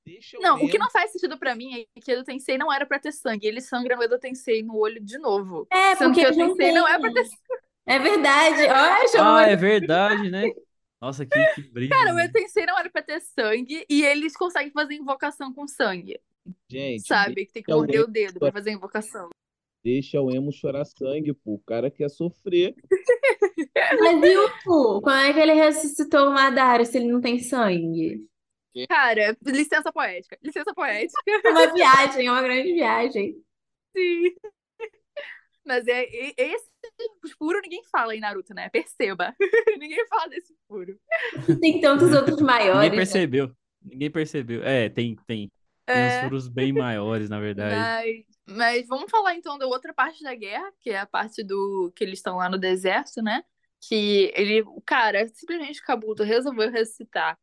Deixa 0.06 0.36
eu 0.36 0.40
Não, 0.40 0.62
o 0.62 0.68
que 0.70 0.78
não 0.78 0.88
faz 0.88 1.10
sentido 1.10 1.36
pra 1.36 1.56
mim 1.56 1.80
é 1.96 2.00
que 2.00 2.12
o 2.12 2.14
Edo 2.14 2.22
Tensei 2.22 2.56
não 2.56 2.72
era 2.72 2.86
pra 2.86 2.98
ter 3.00 3.10
sangue. 3.10 3.44
Ele 3.46 3.60
sangra 3.60 3.96
no 3.96 4.04
Edo 4.04 4.18
Tensei 4.20 4.62
no 4.62 4.76
olho 4.76 5.02
de 5.02 5.18
novo. 5.18 5.66
É, 5.70 5.96
porque 5.96 6.20
que 6.24 6.30
o 6.30 6.34
Tensei 6.36 6.72
não 6.72 6.86
é 6.86 6.98
pra 6.98 7.12
ter 7.12 7.26
É 7.84 7.98
verdade. 7.98 8.62
Olha, 8.62 9.06
Ah, 9.20 9.42
é 9.42 9.56
verdade, 9.56 10.30
né? 10.30 10.44
Nossa, 11.00 11.26
que, 11.26 11.46
que 11.54 11.62
brilho. 11.62 11.90
Cara, 11.90 12.12
o 12.12 12.14
né? 12.14 12.28
Tensei 12.28 12.64
não 12.64 12.78
era 12.78 12.88
pra 12.88 13.02
ter 13.02 13.20
sangue 13.20 13.84
e 13.90 14.04
eles 14.04 14.36
conseguem 14.36 14.70
fazer 14.70 14.94
invocação 14.94 15.52
com 15.52 15.66
sangue. 15.66 16.20
Gente, 16.70 17.04
Sabe? 17.04 17.46
Que 17.46 17.52
tem 17.54 17.62
que 17.64 17.72
morder 17.72 18.02
o 18.02 18.06
dedo 18.06 18.38
pra 18.38 18.52
fazer 18.52 18.70
a 18.70 18.74
invocação. 18.74 19.28
deixa 19.84 20.20
o 20.20 20.30
emo 20.30 20.52
chorar 20.52 20.84
sangue, 20.84 21.34
pô. 21.34 21.54
O 21.54 21.62
cara 21.66 21.90
quer 21.90 22.08
sofrer. 22.08 22.76
Mas 24.00 24.22
e 24.22 24.36
o 24.38 24.48
Fu? 24.62 25.00
Como 25.02 25.10
é 25.16 25.32
que 25.32 25.40
ele 25.40 25.52
ressuscitou 25.52 26.28
o 26.28 26.32
Madara 26.32 26.84
se 26.84 26.96
ele 26.96 27.08
não 27.10 27.20
tem 27.20 27.40
sangue? 27.40 28.24
Cara, 28.88 29.36
licença 29.44 29.92
poética. 29.92 30.38
Licença 30.42 30.74
poética. 30.74 31.22
É 31.26 31.48
uma 31.50 31.72
viagem, 31.72 32.26
é 32.26 32.30
uma 32.30 32.42
grande 32.42 32.72
viagem. 32.72 33.34
Sim. 33.96 34.34
Mas 35.64 35.86
é, 35.88 36.02
é- 36.04 36.34
esse 36.38 36.70
furo 37.36 37.60
ninguém 37.60 37.82
fala 37.90 38.14
em 38.14 38.20
Naruto, 38.20 38.54
né? 38.54 38.68
Perceba. 38.68 39.34
ninguém 39.80 40.06
fala 40.06 40.28
desse 40.28 40.54
furo. 40.68 40.98
Tem 41.60 41.80
tantos 41.80 42.12
outros 42.12 42.40
maiores. 42.40 42.74
Ninguém 42.74 42.90
né? 42.90 42.96
percebeu. 42.96 43.56
Ninguém 43.82 44.10
percebeu. 44.10 44.62
É, 44.62 44.88
tem, 44.88 45.16
tem. 45.26 45.50
Tem 45.86 45.96
uns 46.04 46.12
É, 46.12 46.22
furos 46.22 46.48
bem 46.48 46.72
maiores, 46.72 47.28
na 47.30 47.38
verdade. 47.40 47.74
mas, 48.46 48.56
mas 48.56 48.86
vamos 48.88 49.10
falar 49.10 49.34
então 49.34 49.56
da 49.56 49.66
outra 49.66 49.94
parte 49.94 50.22
da 50.22 50.34
guerra, 50.34 50.72
que 50.80 50.90
é 50.90 50.98
a 50.98 51.06
parte 51.06 51.44
do 51.44 51.92
que 51.94 52.02
eles 52.02 52.18
estão 52.18 52.36
lá 52.36 52.48
no 52.48 52.58
deserto, 52.58 53.22
né? 53.22 53.42
Que 53.88 54.32
ele, 54.34 54.62
o 54.62 54.80
cara, 54.80 55.28
simplesmente 55.28 55.82
Kabuto 55.82 56.24
resolveu 56.24 56.70
ressuscitar 56.70 57.38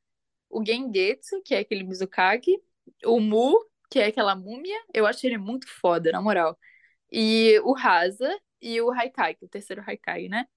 o 0.53 0.65
Gengetsu, 0.65 1.41
que 1.43 1.55
é 1.55 1.59
aquele 1.59 1.83
Mizukage, 1.83 2.61
o 3.05 3.19
Mu, 3.19 3.53
que 3.89 3.99
é 3.99 4.05
aquela 4.05 4.35
múmia, 4.35 4.79
eu 4.93 5.05
acho 5.05 5.25
ele 5.25 5.37
muito 5.37 5.67
foda, 5.67 6.11
na 6.11 6.21
moral. 6.21 6.57
E 7.11 7.59
o 7.63 7.73
Rasa 7.73 8.39
e 8.61 8.79
o 8.81 8.91
Haikai, 8.91 9.35
que 9.35 9.43
é 9.43 9.47
o 9.47 9.49
terceiro 9.49 9.83
Haikai, 9.85 10.27
né? 10.27 10.47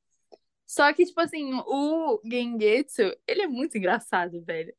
Só 0.67 0.93
que, 0.93 1.05
tipo 1.05 1.21
assim, 1.21 1.53
o 1.55 2.21
Gengetsu, 2.25 3.17
ele 3.27 3.43
é 3.43 3.47
muito 3.47 3.79
engraçado, 3.79 4.43
velho. 4.45 4.75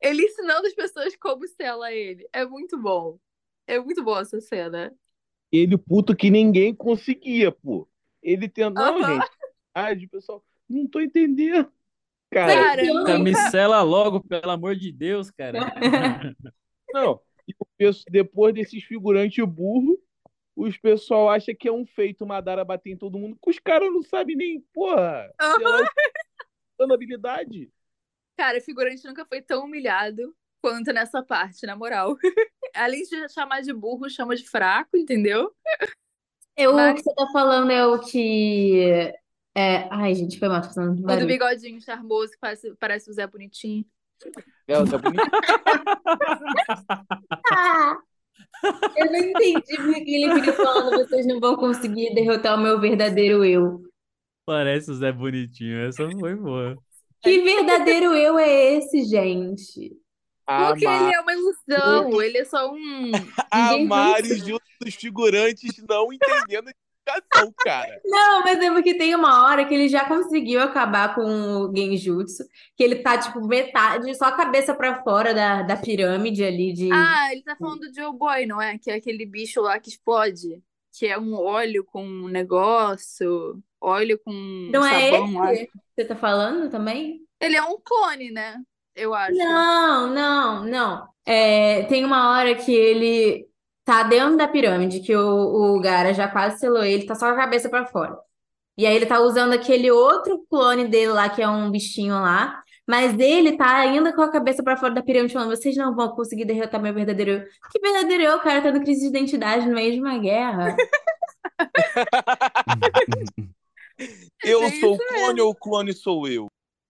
Ele 0.00 0.22
ensinando 0.22 0.66
as 0.66 0.74
pessoas 0.74 1.16
como 1.16 1.46
sela 1.48 1.92
ele. 1.92 2.28
É 2.32 2.44
muito 2.44 2.78
bom. 2.78 3.18
É 3.66 3.78
muito 3.78 4.02
boa 4.02 4.20
essa 4.20 4.40
cena. 4.40 4.94
Ele 5.50 5.78
puto 5.78 6.14
que 6.14 6.30
ninguém 6.30 6.74
conseguia, 6.74 7.50
pô. 7.50 7.88
Ele 8.22 8.48
tentou. 8.48 8.84
Não, 8.84 9.02
gente. 9.02 9.30
Ai, 9.74 9.96
de 9.96 10.06
pessoal, 10.06 10.44
não 10.68 10.86
tô 10.86 11.00
entendendo. 11.00 11.72
Cara, 12.30 12.54
Cara, 12.54 12.84
eu 12.86 13.04
Cara, 13.04 13.18
me 13.18 13.32
nunca- 13.32 13.50
sela 13.50 13.82
logo, 13.82 14.22
pelo 14.22 14.50
amor 14.50 14.76
de 14.76 14.92
Deus, 14.92 15.30
cara. 15.30 15.58
não. 16.94 17.20
E 17.48 17.52
o 17.86 17.92
depois 18.08 18.54
desses 18.54 18.84
figurantes 18.84 19.44
burros, 19.44 19.98
os 20.54 20.76
pessoal 20.78 21.28
acham 21.28 21.54
que 21.58 21.66
é 21.68 21.72
um 21.72 21.84
feito 21.84 22.24
Madara 22.26 22.64
bater 22.64 22.90
em 22.90 22.96
todo 22.96 23.18
mundo, 23.18 23.36
que 23.42 23.50
os 23.50 23.58
caras 23.58 23.90
não 23.92 24.02
sabem 24.02 24.36
nem, 24.36 24.60
porra, 24.72 25.32
dando 26.78 26.94
habilidade. 26.94 27.70
Cara, 28.36 28.58
o 28.58 28.62
figurante 28.62 29.04
nunca 29.06 29.24
foi 29.26 29.42
tão 29.42 29.64
humilhado 29.64 30.34
quanto 30.62 30.92
nessa 30.92 31.22
parte, 31.22 31.66
na 31.66 31.74
moral. 31.74 32.16
Além 32.74 33.02
de 33.02 33.28
chamar 33.30 33.60
de 33.62 33.72
burro, 33.72 34.08
chama 34.08 34.36
de 34.36 34.48
fraco, 34.48 34.96
entendeu? 34.96 35.52
Eu, 36.56 36.72
o 36.72 36.76
Mas- 36.76 36.94
que 36.98 37.02
você 37.02 37.14
tá 37.14 37.26
falando 37.32 37.70
é 37.72 37.86
o 37.86 37.98
que. 38.00 39.12
É... 39.56 39.88
Ai, 39.90 40.14
gente, 40.14 40.38
foi 40.38 40.48
mal, 40.48 40.60
tô 40.62 40.68
fazendo 40.68 40.92
O 40.92 40.96
do 40.96 41.02
barulho. 41.02 41.26
bigodinho 41.26 41.80
charmoso, 41.80 42.32
que 42.32 42.38
parece, 42.40 42.74
parece 42.76 43.10
o 43.10 43.12
Zé 43.12 43.26
Bonitinho. 43.26 43.84
É, 44.68 44.74
tá 44.84 44.98
bonito. 44.98 45.22
Ah! 47.52 47.96
Eu 48.96 49.06
não 49.06 49.18
entendi 49.18 49.76
porque 49.76 50.10
ele 50.10 50.34
fica 50.40 50.52
falando, 50.52 50.96
vocês 50.96 51.26
não 51.26 51.40
vão 51.40 51.56
conseguir 51.56 52.14
derrotar 52.14 52.58
o 52.58 52.62
meu 52.62 52.80
verdadeiro 52.80 53.44
eu. 53.44 53.82
Parece 54.44 54.90
o 54.90 54.94
Zé 54.94 55.12
Bonitinho. 55.12 55.86
Essa 55.86 56.08
foi 56.10 56.34
boa. 56.34 56.76
Que 57.22 57.42
verdadeiro 57.42 58.14
eu 58.14 58.38
é 58.38 58.76
esse, 58.76 59.04
gente? 59.04 59.92
Porque 60.46 60.84
ele 60.84 61.14
é 61.14 61.20
uma 61.20 61.32
ilusão, 61.32 62.22
ele 62.22 62.38
é 62.38 62.44
só 62.44 62.72
um. 62.72 63.12
a 63.50 63.70
Ninguém 63.70 63.86
Mari 63.86 64.34
junto 64.36 64.64
dos 64.80 64.94
figurantes 64.94 65.70
não 65.88 66.12
entendendo 66.12 66.70
cara. 67.58 68.00
Não, 68.04 68.42
mas 68.42 68.58
é 68.58 68.70
porque 68.70 68.94
tem 68.96 69.14
uma 69.14 69.44
hora 69.44 69.64
que 69.64 69.74
ele 69.74 69.88
já 69.88 70.04
conseguiu 70.04 70.60
acabar 70.60 71.14
com 71.14 71.22
o 71.22 71.74
Genjutsu, 71.74 72.44
que 72.76 72.82
ele 72.82 72.96
tá, 72.96 73.18
tipo, 73.18 73.46
metade, 73.46 74.14
só 74.16 74.26
a 74.26 74.32
cabeça 74.32 74.74
pra 74.74 75.02
fora 75.02 75.32
da, 75.34 75.62
da 75.62 75.76
pirâmide 75.76 76.44
ali 76.44 76.72
de... 76.72 76.90
Ah, 76.92 77.32
ele 77.32 77.42
tá 77.42 77.56
falando 77.56 77.80
do 77.80 77.94
Joe 77.94 78.16
Boy, 78.16 78.46
não 78.46 78.60
é? 78.60 78.78
Que 78.78 78.90
é 78.90 78.94
aquele 78.94 79.26
bicho 79.26 79.60
lá 79.60 79.78
que 79.78 79.88
explode. 79.90 80.62
Que 80.98 81.06
é 81.06 81.18
um 81.18 81.34
óleo 81.34 81.84
com 81.84 82.04
um 82.04 82.28
negócio, 82.28 83.62
óleo 83.80 84.20
com 84.24 84.32
Não 84.72 84.84
é 84.84 85.10
sabão 85.10 85.34
lá. 85.38 85.52
esse 85.54 85.66
que 85.66 85.78
você 85.94 86.04
tá 86.04 86.16
falando 86.16 86.70
também? 86.70 87.20
Ele 87.40 87.56
é 87.56 87.62
um 87.62 87.78
clone, 87.82 88.30
né? 88.30 88.56
Eu 88.94 89.14
acho. 89.14 89.36
Não, 89.36 90.12
não, 90.12 90.64
não. 90.64 91.08
É, 91.24 91.84
tem 91.84 92.04
uma 92.04 92.30
hora 92.30 92.54
que 92.54 92.74
ele 92.74 93.48
tá 93.84 94.02
dentro 94.04 94.36
da 94.36 94.48
pirâmide, 94.48 95.00
que 95.00 95.14
o, 95.16 95.76
o 95.76 95.80
Gara 95.80 96.12
já 96.14 96.28
quase 96.28 96.58
selou 96.58 96.84
ele, 96.84 97.06
tá 97.06 97.14
só 97.14 97.26
com 97.26 97.32
a 97.34 97.36
cabeça 97.44 97.68
pra 97.68 97.86
fora. 97.86 98.16
E 98.78 98.86
aí 98.86 98.96
ele 98.96 99.06
tá 99.06 99.20
usando 99.20 99.52
aquele 99.52 99.90
outro 99.90 100.44
clone 100.50 100.86
dele 100.88 101.12
lá, 101.12 101.28
que 101.28 101.42
é 101.42 101.48
um 101.48 101.70
bichinho 101.70 102.14
lá, 102.14 102.62
mas 102.88 103.18
ele 103.18 103.56
tá 103.56 103.76
ainda 103.78 104.12
com 104.14 104.22
a 104.22 104.30
cabeça 104.32 104.62
pra 104.62 104.76
fora 104.76 104.94
da 104.94 105.02
pirâmide, 105.02 105.34
falando: 105.34 105.50
vocês 105.54 105.76
não 105.76 105.94
vão 105.94 106.10
conseguir 106.10 106.44
derrotar 106.46 106.80
meu 106.82 106.94
verdadeiro 106.94 107.30
eu. 107.32 107.40
Que 107.70 107.80
verdadeiro 107.80 108.22
eu, 108.24 108.40
cara, 108.40 108.62
tendo 108.62 108.80
crise 108.82 109.02
de 109.02 109.08
identidade 109.08 109.66
no 109.68 109.74
meio 109.74 109.92
de 109.92 110.00
uma 110.00 110.18
guerra. 110.18 110.76
Eu 114.42 114.62
É 114.62 114.70
sou 114.70 114.94
o 114.94 114.98
clone 114.98 115.40
ou 115.40 115.50
o 115.50 115.54
clone 115.54 115.92
sou 115.92 116.26
eu? 116.28 116.46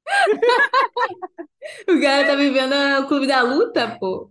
O 1.88 2.01
cara 2.01 2.26
tá 2.26 2.34
vivendo 2.36 2.72
o 3.03 3.09
clube 3.09 3.26
da 3.26 3.43
luta, 3.43 3.97
pô. 3.99 4.30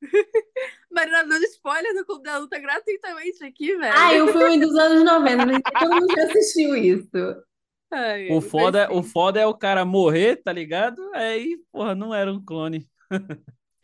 Marina 0.92 1.24
dando 1.24 1.44
spoiler 1.44 1.94
do 1.94 2.04
Clube 2.04 2.24
da 2.24 2.38
Luta 2.38 2.58
gratuitamente 2.58 3.44
aqui, 3.44 3.76
velho. 3.76 3.92
Ah, 3.96 4.14
e 4.14 4.20
o 4.22 4.28
filme 4.28 4.58
dos 4.60 4.74
anos 4.76 5.04
90, 5.04 5.46
não 5.46 5.54
sei 5.54 5.62
se 5.66 5.78
todo 5.78 5.94
mundo 6.00 6.14
já 6.16 6.24
assistiu 6.24 6.76
isso. 6.76 7.42
Ai, 7.90 8.28
O 8.30 8.40
foda, 8.40 8.88
sim. 8.88 8.94
o 8.98 9.02
foda 9.02 9.40
é 9.40 9.46
o 9.46 9.54
cara 9.54 9.84
morrer, 9.84 10.36
tá 10.36 10.52
ligado? 10.52 11.00
Aí, 11.14 11.58
porra, 11.70 11.94
não 11.94 12.14
era 12.14 12.32
um 12.32 12.42
clone. 12.44 12.88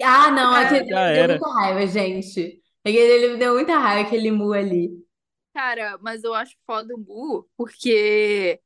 Ah, 0.02 0.30
não, 0.30 0.56
É, 0.56 0.64
aquele 0.64 0.88
já 0.88 0.96
me 1.06 1.12
deu 1.12 1.24
era. 1.24 1.32
muita 1.34 1.48
raiva, 1.48 1.86
gente. 1.86 2.62
Aquele 2.84 3.28
me 3.32 3.36
deu 3.38 3.54
muita 3.54 3.78
raiva, 3.78 4.06
aquele 4.06 4.30
mu 4.30 4.52
ali. 4.52 4.90
Cara, 5.54 5.98
mas 6.00 6.22
eu 6.24 6.34
acho 6.34 6.56
foda 6.66 6.94
o 6.94 6.98
Mu, 6.98 7.48
porque. 7.56 8.60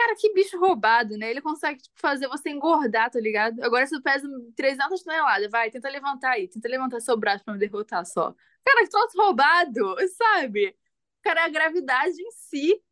Cara, 0.00 0.16
que 0.16 0.32
bicho 0.32 0.58
roubado, 0.58 1.18
né? 1.18 1.30
Ele 1.30 1.42
consegue 1.42 1.82
tipo, 1.82 2.00
fazer 2.00 2.26
você 2.26 2.48
engordar, 2.48 3.10
tá 3.10 3.20
ligado? 3.20 3.62
Agora 3.62 3.86
você 3.86 4.00
pesa 4.00 4.26
300 4.56 5.02
toneladas, 5.02 5.50
vai, 5.50 5.70
tenta 5.70 5.90
levantar 5.90 6.30
aí, 6.30 6.48
tenta 6.48 6.66
levantar 6.70 7.00
seu 7.00 7.18
braço 7.18 7.44
pra 7.44 7.52
me 7.52 7.60
derrotar 7.60 8.06
só. 8.06 8.34
Cara, 8.64 8.82
que 8.82 8.88
troço 8.88 9.18
roubado, 9.18 9.96
sabe? 10.16 10.74
Cara, 11.22 11.42
é 11.42 11.44
a 11.44 11.48
gravidade 11.50 12.14
em 12.18 12.30
si. 12.30 12.82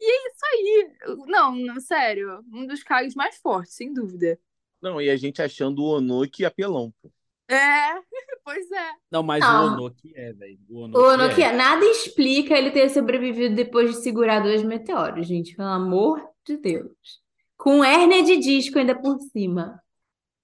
E 0.00 0.10
é 0.10 0.28
isso 0.28 0.46
aí. 0.46 0.92
Não, 1.28 1.54
não, 1.54 1.80
sério, 1.80 2.44
um 2.52 2.66
dos 2.66 2.82
Kages 2.82 3.14
mais 3.14 3.36
fortes, 3.36 3.74
sem 3.74 3.92
dúvida. 3.94 4.36
Não, 4.82 5.00
e 5.00 5.10
a 5.10 5.16
gente 5.16 5.40
achando 5.40 5.80
o 5.80 5.96
Onoki 5.96 6.44
apelão, 6.44 6.92
pô. 7.00 7.08
É, 7.48 8.00
pois 8.44 8.68
é. 8.72 8.90
Não, 9.12 9.22
mas 9.22 9.44
Não. 9.44 9.64
o 9.64 9.72
Onoki 9.74 10.12
é, 10.16 10.32
velho. 10.32 10.58
O 10.68 10.78
O 10.78 10.84
Onoki 10.86 11.18
Nokia, 11.18 11.46
é. 11.46 11.56
nada 11.56 11.84
explica 11.84 12.58
ele 12.58 12.72
ter 12.72 12.88
sobrevivido 12.88 13.54
depois 13.54 13.90
de 13.90 14.02
segurar 14.02 14.40
dois 14.40 14.64
meteoros, 14.64 15.24
gente, 15.24 15.54
pelo 15.54 15.68
amor 15.68 16.36
de 16.48 16.56
Deus. 16.58 17.22
Com 17.56 17.84
hérnia 17.84 18.22
de 18.22 18.36
disco 18.38 18.78
ainda 18.78 19.00
por 19.00 19.18
cima. 19.32 19.82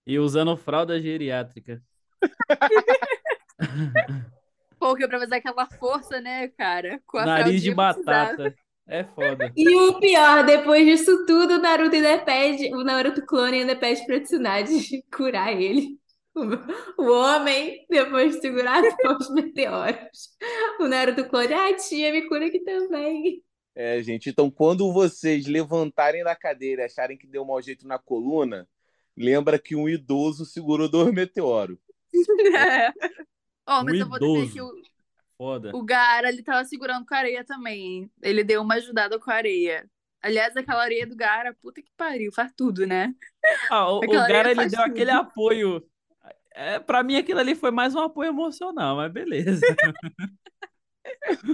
E 0.07 0.19
usando 0.19 0.57
fralda 0.57 1.01
geriátrica. 1.01 1.83
Pô, 4.79 4.95
que 4.95 5.05
é 5.05 5.09
pra 5.09 5.19
fazer 5.19 5.37
aquela 5.37 5.67
força, 5.67 6.21
né, 6.21 6.49
cara? 6.49 7.01
Com 7.07 7.19
a 7.19 7.25
Nariz 7.25 7.63
de 7.63 7.75
precisava. 7.75 7.75
batata. 7.75 8.55
É 8.87 9.03
foda. 9.03 9.51
E 9.57 9.77
o 9.77 9.99
pior, 9.99 10.45
depois 10.45 10.85
disso 10.85 11.25
tudo, 11.25 11.55
o 11.55 11.59
Naruto 11.59 11.97
ainda 11.97 12.19
pede, 12.19 12.71
o 12.75 12.85
Naruto 12.85 13.25
clone 13.25 13.61
ainda 13.61 13.75
pede 13.75 14.05
pra 14.05 14.21
Tsunade 14.21 14.73
curar 15.11 15.59
ele. 15.59 15.99
O, 16.35 16.43
o 17.03 17.11
homem, 17.13 17.87
depois 17.89 18.35
de 18.35 18.43
segurar 18.43 18.83
os 19.19 19.31
meteoros. 19.31 20.37
O 20.81 20.87
Naruto 20.87 21.25
clone, 21.29 21.55
ah, 21.55 21.75
tia, 21.77 22.13
me 22.13 22.29
cura 22.29 22.47
aqui 22.47 22.61
também. 22.61 23.43
É, 23.77 24.01
gente, 24.03 24.31
então 24.31 24.51
quando 24.51 24.93
vocês 24.93 25.47
levantarem 25.47 26.23
da 26.23 26.37
cadeira 26.37 26.83
e 26.83 26.85
acharem 26.85 27.19
que 27.19 27.27
deu 27.27 27.45
mau 27.45 27.61
jeito 27.61 27.87
na 27.89 27.99
coluna, 27.99 28.69
lembra 29.17 29.59
que 29.59 29.75
um 29.75 29.89
idoso 29.89 30.45
segurou 30.45 30.89
dois 30.89 31.13
meteoros. 31.13 31.79
É. 32.57 32.93
Ó, 33.67 33.83
mas 33.83 33.95
Um 33.95 33.99
eu 34.01 34.09
vou 34.09 34.19
dizer 34.21 34.45
idoso. 34.45 34.53
que 34.53 34.61
o, 34.63 34.71
Foda. 35.37 35.71
o 35.75 35.83
Gara, 35.85 36.29
ele 36.29 36.43
tava 36.43 36.65
segurando 36.65 37.05
com 37.07 37.15
a 37.15 37.19
areia 37.19 37.45
também? 37.45 38.11
Ele 38.23 38.45
deu 38.45 38.63
uma 38.63 38.75
ajudada 38.75 39.19
com 39.19 39.31
a 39.31 39.35
areia. 39.35 39.89
Aliás, 40.23 40.57
aquela 40.57 40.83
areia 40.83 41.07
do 41.07 41.17
Gara, 41.17 41.55
puta 41.61 41.83
que 41.83 41.91
pariu, 41.97 42.33
faz 42.33 42.53
tudo, 42.57 42.87
né? 42.87 43.15
Ah, 43.71 43.91
o, 43.91 43.99
o 44.01 44.19
areia 44.21 44.53
ele 44.53 44.55
faz 44.55 44.73
deu 44.73 44.81
aquele 44.83 45.11
tudo. 45.11 45.21
apoio. 45.21 45.87
É, 46.55 46.79
pra 46.79 47.03
mim, 47.03 47.17
aquilo 47.17 47.41
ali 47.41 47.55
foi 47.57 47.71
mais 47.73 47.95
um 47.95 48.01
apoio 48.01 48.29
emocional, 48.29 48.97
mas 48.97 49.13
beleza. 49.13 49.61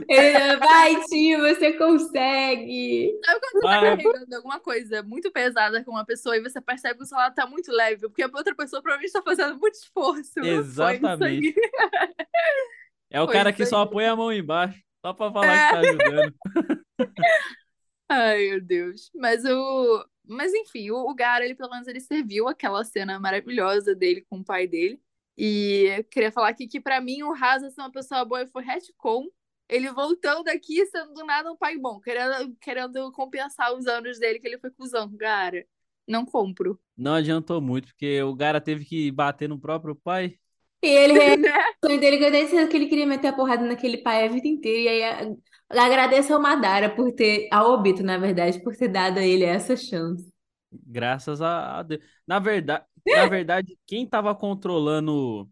Ele, 0.08 0.56
Vai, 0.56 1.04
tio, 1.04 1.40
você 1.40 1.72
consegue. 1.74 3.18
Sabe 3.24 3.40
quando 3.40 3.52
você 3.52 3.60
tá 3.60 3.80
carregando 3.80 4.36
alguma 4.36 4.60
coisa 4.60 5.02
muito 5.02 5.30
pesada 5.30 5.84
com 5.84 5.92
uma 5.92 6.04
pessoa 6.04 6.36
e 6.36 6.42
você 6.42 6.60
percebe 6.60 6.98
que 6.98 7.04
o 7.04 7.06
celular 7.06 7.32
tá 7.32 7.46
muito 7.46 7.72
leve, 7.72 8.02
porque 8.02 8.22
a 8.22 8.30
outra 8.32 8.54
pessoa 8.54 8.82
provavelmente 8.82 9.12
tá 9.12 9.22
fazendo 9.22 9.58
muito 9.58 9.74
esforço. 9.74 10.40
Exatamente. 10.40 11.54
É 13.12 13.20
o 13.20 13.24
Foi 13.26 13.34
cara 13.34 13.52
que 13.52 13.66
só 13.66 13.84
põe 13.84 14.06
a 14.06 14.14
mão 14.14 14.32
embaixo, 14.32 14.80
só 15.04 15.12
pra 15.12 15.32
falar 15.32 15.66
que 15.66 15.74
tá 15.74 15.80
ajudando. 15.80 16.34
Ai, 18.08 18.50
meu 18.50 18.60
Deus. 18.60 19.10
Mas 19.14 19.44
o. 19.44 20.06
Mas 20.24 20.54
enfim, 20.54 20.92
o, 20.92 21.10
o 21.10 21.14
Gara, 21.14 21.44
ele 21.44 21.56
pelo 21.56 21.70
menos 21.70 21.88
ele 21.88 21.98
serviu 21.98 22.46
aquela 22.46 22.84
cena 22.84 23.18
maravilhosa 23.18 23.96
dele 23.96 24.24
com 24.30 24.38
o 24.38 24.44
pai 24.44 24.68
dele. 24.68 25.02
E 25.36 25.86
eu 25.96 26.04
queria 26.04 26.30
falar 26.30 26.50
aqui 26.50 26.68
que 26.68 26.80
pra 26.80 27.00
mim 27.00 27.22
o 27.22 27.32
Rasa 27.32 27.70
ser 27.70 27.80
uma 27.80 27.90
pessoa 27.90 28.24
boa 28.24 28.46
foi 28.46 28.62
retcon. 28.62 29.26
Ele 29.70 29.90
voltando 29.92 30.48
aqui 30.48 30.84
sendo 30.86 31.14
do 31.14 31.24
nada 31.24 31.50
um 31.50 31.56
pai 31.56 31.78
bom, 31.78 32.00
querendo, 32.00 32.54
querendo 32.60 33.12
compensar 33.12 33.72
os 33.72 33.86
anos 33.86 34.18
dele 34.18 34.40
que 34.40 34.46
ele 34.48 34.58
foi 34.58 34.70
cuzão. 34.70 35.08
Gara, 35.14 35.64
não 36.06 36.26
compro. 36.26 36.78
Não 36.96 37.14
adiantou 37.14 37.60
muito, 37.60 37.86
porque 37.88 38.20
o 38.22 38.36
cara 38.36 38.60
teve 38.60 38.84
que 38.84 39.10
bater 39.12 39.48
no 39.48 39.60
próprio 39.60 39.94
pai. 39.94 40.34
E 40.82 40.88
ele 40.88 41.14
Né? 41.38 41.52
O 41.82 41.86
sonho 41.86 42.00
dele, 42.00 42.24
eu 42.24 42.30
disse 42.30 42.66
que 42.66 42.76
ele 42.76 42.88
queria 42.88 43.06
meter 43.06 43.28
a 43.28 43.32
porrada 43.32 43.64
naquele 43.64 43.98
pai 43.98 44.26
a 44.26 44.28
vida 44.28 44.48
inteira. 44.48 44.78
E 44.78 45.02
aí, 45.04 45.36
agradeço 45.70 46.34
ao 46.34 46.40
Madara 46.40 46.90
por 46.90 47.12
ter, 47.12 47.48
ao 47.52 47.72
Obito, 47.72 48.02
na 48.02 48.18
verdade, 48.18 48.60
por 48.62 48.74
ter 48.76 48.88
dado 48.88 49.18
a 49.18 49.24
ele 49.24 49.44
essa 49.44 49.76
chance. 49.76 50.28
Graças 50.72 51.40
a 51.40 51.78
a 51.78 51.82
Deus. 51.82 52.02
Na 52.26 52.38
verdade, 52.38 52.84
na 53.06 53.26
verdade, 53.26 53.78
quem 53.86 54.06
tava 54.06 54.34
controlando 54.34 55.48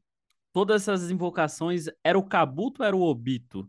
todas 0.52 0.82
essas 0.82 1.10
invocações 1.10 1.86
era 2.02 2.18
o 2.18 2.26
Kabuto 2.26 2.82
ou 2.82 2.86
era 2.86 2.96
o 2.96 3.02
Obito? 3.02 3.68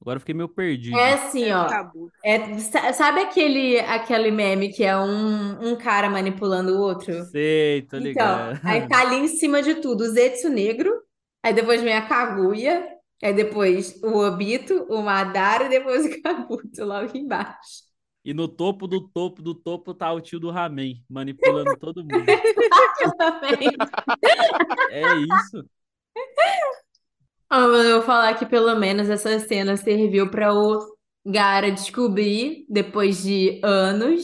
Agora 0.00 0.16
eu 0.16 0.20
fiquei 0.20 0.34
meio 0.34 0.48
perdido. 0.48 0.96
É 0.98 1.14
assim, 1.14 1.50
ó. 1.52 1.62
Acabou. 1.62 2.10
É, 2.24 2.58
sa- 2.58 2.92
sabe 2.92 3.20
aquele, 3.20 3.78
aquele 3.80 4.30
meme 4.30 4.72
que 4.72 4.84
é 4.84 4.96
um, 4.96 5.70
um 5.72 5.76
cara 5.76 6.08
manipulando 6.10 6.74
o 6.76 6.80
outro? 6.80 7.12
Sei, 7.30 7.82
tô 7.82 7.98
Então, 7.98 8.04
ligado. 8.04 8.60
aí 8.64 8.88
tá 8.88 9.00
ali 9.00 9.16
em 9.16 9.28
cima 9.28 9.62
de 9.62 9.76
tudo 9.76 10.02
o 10.04 10.08
Zetsu 10.08 10.48
Negro, 10.48 10.92
aí 11.42 11.52
depois 11.52 11.82
vem 11.82 11.94
a 11.94 12.06
Kaguya, 12.06 12.86
aí 13.22 13.32
depois 13.32 14.00
o 14.02 14.18
Obito, 14.18 14.86
o 14.90 15.02
Madara 15.02 15.64
e 15.64 15.68
depois 15.68 16.04
o 16.04 16.22
Kabuto 16.22 16.84
logo 16.84 17.16
embaixo. 17.16 17.86
E 18.24 18.34
no 18.34 18.48
topo 18.48 18.86
do 18.88 19.08
topo 19.08 19.40
do 19.40 19.54
topo 19.54 19.94
tá 19.94 20.12
o 20.12 20.20
tio 20.20 20.40
do 20.40 20.50
Ramen, 20.50 21.04
manipulando 21.08 21.76
todo 21.76 22.04
mundo. 22.04 22.42
É 24.88 25.12
isso. 25.14 25.64
Ah, 27.58 27.68
mas 27.68 27.86
eu 27.86 27.96
vou 27.96 28.02
falar 28.02 28.34
que 28.34 28.44
pelo 28.44 28.76
menos 28.76 29.08
essa 29.08 29.38
cena 29.38 29.78
serviu 29.78 30.30
para 30.30 30.52
o 30.52 30.78
Gaara 31.24 31.72
descobrir, 31.72 32.66
depois 32.68 33.22
de 33.22 33.58
anos, 33.64 34.22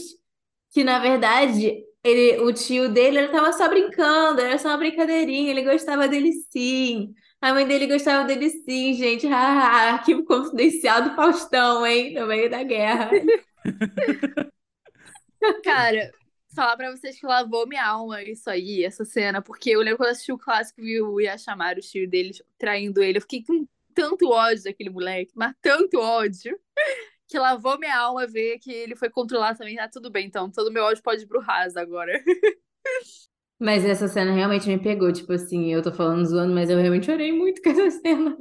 que 0.70 0.84
na 0.84 0.98
verdade 0.98 1.82
ele, 2.04 2.42
o 2.42 2.52
tio 2.52 2.90
dele 2.90 3.20
ele 3.20 3.52
só 3.54 3.70
brincando, 3.70 4.42
era 4.42 4.58
só 4.58 4.68
uma 4.68 4.76
brincadeirinha, 4.76 5.50
ele 5.50 5.62
gostava 5.62 6.06
dele 6.08 6.30
sim. 6.50 7.14
A 7.40 7.54
mãe 7.54 7.66
dele 7.66 7.86
gostava 7.86 8.26
dele 8.26 8.50
sim, 8.50 8.92
gente. 8.92 9.26
Haha, 9.26 9.94
arquivo 9.94 10.24
confidencial 10.26 11.00
do 11.02 11.16
Faustão, 11.16 11.86
hein? 11.86 12.12
No 12.12 12.26
meio 12.26 12.50
da 12.50 12.62
guerra. 12.62 13.10
Cara, 15.64 16.12
falar 16.54 16.76
pra 16.76 16.90
vocês 16.90 17.18
que 17.18 17.26
lavou 17.26 17.66
minha 17.66 17.86
alma 17.86 18.22
isso 18.22 18.48
aí, 18.48 18.84
essa 18.84 19.04
cena, 19.04 19.42
porque 19.42 19.70
eu 19.70 19.80
lembro 19.80 19.98
quando 19.98 20.08
eu 20.08 20.12
assisti 20.12 20.32
o 20.32 20.38
clássico 20.38 20.80
e 20.80 21.00
o 21.00 21.20
Yashamaro, 21.20 21.78
o 21.78 21.82
tio 21.82 22.08
dele, 22.08 22.32
traindo 22.58 23.02
ele, 23.02 23.18
eu 23.18 23.22
fiquei 23.22 23.42
com 23.44 23.66
tanto 23.94 24.30
ódio 24.30 24.64
daquele 24.64 24.90
moleque, 24.90 25.32
mas 25.34 25.54
tanto 25.60 25.98
ódio, 25.98 26.58
que 27.28 27.38
lavou 27.38 27.78
minha 27.78 27.96
alma 27.96 28.26
ver 28.26 28.58
que 28.58 28.72
ele 28.72 28.96
foi 28.96 29.10
controlar 29.10 29.54
também. 29.54 29.78
Ah, 29.78 29.88
tudo 29.88 30.10
bem, 30.10 30.26
então, 30.26 30.50
todo 30.50 30.72
meu 30.72 30.84
ódio 30.84 31.02
pode 31.02 31.22
ir 31.22 31.26
pro 31.26 31.40
raso 31.40 31.78
agora. 31.78 32.12
Mas 33.58 33.84
essa 33.84 34.08
cena 34.08 34.32
realmente 34.32 34.66
me 34.66 34.76
pegou, 34.76 35.12
tipo 35.12 35.32
assim, 35.32 35.72
eu 35.72 35.80
tô 35.80 35.92
falando 35.92 36.26
zoando, 36.26 36.52
mas 36.52 36.68
eu 36.68 36.76
realmente 36.78 37.06
chorei 37.06 37.30
muito 37.30 37.62
com 37.62 37.70
essa 37.70 37.90
cena. 38.02 38.36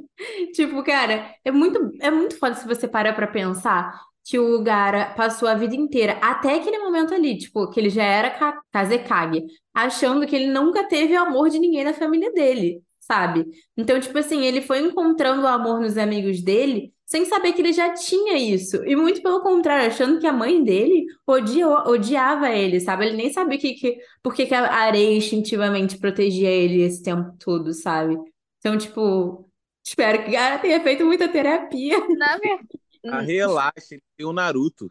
Tipo, 0.52 0.82
cara, 0.82 1.32
é 1.44 1.50
muito, 1.52 1.92
é 2.00 2.10
muito 2.10 2.36
foda 2.36 2.56
se 2.56 2.66
você 2.66 2.88
parar 2.88 3.12
pra 3.12 3.28
pensar 3.28 4.00
que 4.24 4.38
o 4.38 4.62
Gaara 4.62 5.06
passou 5.16 5.48
a 5.48 5.54
vida 5.54 5.74
inteira, 5.74 6.14
até 6.22 6.54
aquele 6.56 6.78
momento 6.78 7.12
ali, 7.14 7.36
tipo, 7.38 7.68
que 7.70 7.80
ele 7.80 7.90
já 7.90 8.04
era 8.04 8.30
Ka- 8.30 8.60
Kazekage, 8.72 9.44
achando 9.74 10.26
que 10.26 10.36
ele 10.36 10.46
nunca 10.52 10.84
teve 10.88 11.14
o 11.16 11.20
amor 11.22 11.48
de 11.50 11.58
ninguém 11.58 11.84
na 11.84 11.92
família 11.94 12.32
dele, 12.32 12.82
sabe? 13.00 13.44
Então, 13.76 13.98
tipo 14.00 14.16
assim, 14.18 14.44
ele 14.44 14.60
foi 14.62 14.80
encontrando 14.80 15.42
o 15.42 15.46
amor 15.46 15.80
nos 15.80 15.96
amigos 15.98 16.42
dele 16.42 16.92
sem 17.04 17.26
saber 17.26 17.52
que 17.52 17.60
ele 17.60 17.72
já 17.74 17.92
tinha 17.92 18.38
isso. 18.38 18.76
E 18.86 18.96
muito 18.96 19.22
pelo 19.22 19.42
contrário, 19.42 19.86
achando 19.86 20.18
que 20.18 20.26
a 20.26 20.32
mãe 20.32 20.62
dele 20.64 21.04
odiou, 21.26 21.74
odiava 21.88 22.48
ele, 22.50 22.80
sabe? 22.80 23.06
Ele 23.06 23.16
nem 23.16 23.30
sabia 23.32 23.58
que, 23.58 23.74
que, 23.74 23.98
por 24.22 24.32
que 24.34 24.46
que 24.46 24.54
a 24.54 24.72
areia 24.72 25.14
instintivamente 25.16 25.98
protegia 25.98 26.48
ele 26.50 26.80
esse 26.82 27.02
tempo 27.02 27.34
todo, 27.38 27.72
sabe? 27.74 28.16
Então, 28.58 28.78
tipo, 28.78 29.48
espero 29.84 30.22
que 30.24 30.30
o 30.30 30.32
Gaara 30.32 30.58
tenha 30.58 30.80
feito 30.82 31.04
muita 31.04 31.28
terapia. 31.28 31.98
Na 32.18 32.38
verdade. 32.38 32.81
Ah, 33.06 33.20
relaxa, 33.20 33.94
ele 33.94 34.02
tem 34.16 34.26
o 34.26 34.32
Naruto. 34.32 34.90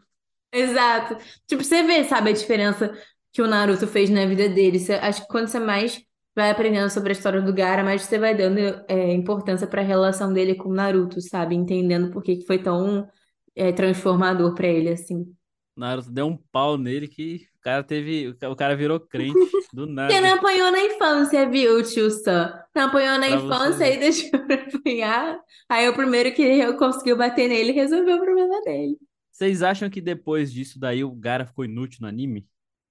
Exato. 0.52 1.16
Tipo, 1.46 1.64
você 1.64 1.82
vê, 1.82 2.04
sabe, 2.04 2.30
a 2.30 2.32
diferença 2.32 2.92
que 3.32 3.40
o 3.42 3.46
Naruto 3.46 3.86
fez 3.86 4.10
na 4.10 4.26
vida 4.26 4.48
dele. 4.48 4.78
Você- 4.78 4.94
acho 4.94 5.22
que 5.22 5.28
quando 5.28 5.48
você 5.48 5.58
mais 5.58 6.02
vai 6.34 6.50
aprendendo 6.50 6.90
sobre 6.90 7.10
a 7.10 7.12
história 7.12 7.40
do 7.42 7.52
Gaara, 7.54 7.82
mais 7.84 8.02
você 8.02 8.18
vai 8.18 8.34
dando 8.36 8.58
é, 8.88 9.12
importância 9.12 9.66
para 9.66 9.80
a 9.82 9.84
relação 9.84 10.32
dele 10.32 10.54
com 10.54 10.68
o 10.70 10.74
Naruto, 10.74 11.20
sabe? 11.20 11.54
Entendendo 11.54 12.10
por 12.10 12.22
que 12.22 12.36
que 12.36 12.46
foi 12.46 12.58
tão 12.62 13.08
é, 13.54 13.72
transformador 13.72 14.54
para 14.54 14.66
ele, 14.68 14.90
assim. 14.90 15.34
Naruto 15.76 16.10
deu 16.10 16.26
um 16.26 16.36
pau 16.36 16.76
nele 16.78 17.08
que 17.08 17.46
cara 17.62 17.82
teve. 17.84 18.28
O 18.28 18.56
cara 18.56 18.76
virou 18.76 18.98
crente 19.00 19.32
do 19.72 19.86
nada. 19.86 20.08
Porque 20.12 20.20
não 20.20 20.34
apanhou 20.34 20.70
na 20.72 20.80
infância, 20.80 21.48
viu, 21.48 21.82
tio 21.82 22.10
Sam? 22.10 22.52
Não 22.74 22.84
apanhou 22.86 23.18
na 23.18 23.26
Pra 23.28 23.36
infância 23.36 23.94
e 23.94 23.98
deixou 23.98 24.30
pra 24.46 24.54
apanhar. 24.56 25.38
Aí 25.68 25.88
o 25.88 25.94
primeiro 25.94 26.32
que 26.34 26.72
conseguiu 26.74 27.16
bater 27.16 27.48
nele 27.48 27.72
resolveu 27.72 28.16
o 28.16 28.20
problema 28.20 28.60
dele. 28.62 28.98
Vocês 29.30 29.62
acham 29.62 29.88
que 29.88 30.00
depois 30.00 30.52
disso 30.52 30.78
daí 30.78 31.02
o 31.02 31.10
Gara 31.10 31.46
ficou 31.46 31.64
inútil 31.64 31.98
no 32.02 32.08
anime? 32.08 32.46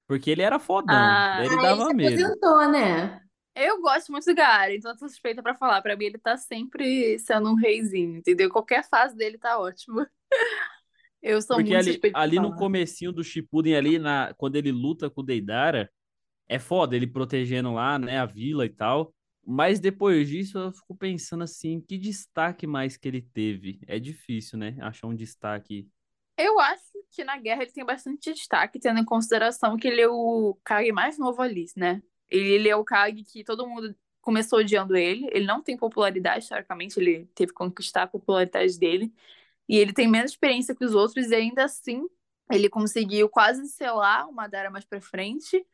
Porque 0.08 0.30
ele 0.30 0.42
era 0.42 0.60
fodão, 0.60 0.96
Ah, 0.96 1.42
ele 1.46 1.56
dava 1.62 1.86
se 1.88 1.94
medo. 1.94 2.22
aposentou, 2.26 2.70
né? 2.70 3.22
Eu 3.56 3.82
gosto 3.82 4.12
muito 4.12 4.26
do 4.26 4.34
Gaara, 4.36 4.74
então 4.74 4.92
eu 4.92 4.98
tô 4.98 5.08
suspeita 5.08 5.42
pra 5.44 5.54
falar. 5.56 5.82
Pra 5.82 5.96
mim, 5.96 6.06
ele 6.06 6.18
tá 6.18 6.36
sempre 6.38 7.18
sendo 7.20 7.50
um 7.52 7.56
reizinho, 7.56 8.18
entendeu? 8.18 8.50
Qualquer 8.50 8.84
fase 8.90 9.16
dele 9.16 9.38
tá 9.38 9.60
ótimo. 9.60 10.06
Eu 11.22 11.42
sou 11.42 11.58
Porque 11.58 11.74
muito 11.74 11.90
ali, 11.90 12.12
ali 12.14 12.40
no 12.40 12.56
comecinho 12.56 13.12
do 13.12 13.24
Shippuden 13.24 13.76
ali, 13.76 14.00
na, 14.00 14.34
quando 14.36 14.56
ele 14.56 14.72
luta 14.72 15.10
com 15.10 15.22
o 15.22 15.24
Deidara, 15.24 15.92
é 16.48 16.58
foda 16.58 16.96
ele 16.96 17.08
protegendo 17.08 17.74
lá, 17.74 18.00
né, 18.00 18.18
a 18.18 18.26
vila 18.26 18.66
e 18.66 18.70
tal. 18.70 19.14
Mas 19.46 19.80
depois 19.80 20.28
disso 20.28 20.58
eu 20.58 20.72
fico 20.72 20.96
pensando 20.96 21.44
assim, 21.44 21.80
que 21.82 21.98
destaque 21.98 22.68
mais 22.68 22.98
que 22.98 23.08
ele 23.08 23.22
teve? 23.22 23.80
É 23.88 24.00
difícil, 24.00 24.58
né, 24.58 24.76
achar 24.82 25.08
um 25.08 25.16
destaque. 25.16 25.88
Eu 26.38 26.60
acho 26.60 26.92
que 27.12 27.24
na 27.24 27.38
guerra 27.38 27.64
ele 27.64 27.72
tem 27.72 27.86
bastante 27.86 28.34
destaque, 28.34 28.80
tendo 28.80 29.00
em 29.00 29.06
consideração 29.06 29.78
que 29.78 29.88
ele 29.88 30.02
é 30.02 30.08
o 30.08 30.58
Kage 30.64 30.92
mais 30.92 31.18
novo 31.18 31.42
ali, 31.42 31.66
né? 31.76 32.02
Ele, 32.30 32.50
ele 32.50 32.70
é 32.70 32.76
o 32.76 32.84
Kage 32.84 33.24
que 33.24 33.44
todo 33.44 33.68
mundo 33.68 33.96
começou 34.22 34.60
odiando 34.60 34.96
ele. 34.96 35.28
Ele 35.32 35.46
não 35.46 35.62
tem 35.62 35.78
popularidade, 35.78 36.44
historicamente, 36.44 37.00
ele 37.00 37.28
teve 37.36 37.52
que 37.52 37.58
conquistar 37.58 38.04
a 38.04 38.08
popularidade 38.08 38.80
dele. 38.80 39.14
E 39.72 39.78
ele 39.78 39.94
tem 39.94 40.06
menos 40.08 40.32
experiência 40.32 40.76
que 40.76 40.84
os 40.84 40.94
outros, 40.94 41.32
e 41.32 41.36
ainda 41.36 41.64
assim, 41.64 42.04
ele 42.52 42.70
conseguiu 42.70 43.30
quase 43.30 43.66
selar 43.70 44.28
o 44.30 44.34
Madara 44.34 44.70
mais 44.70 44.84
pra 44.84 45.00
frente. 45.00 45.66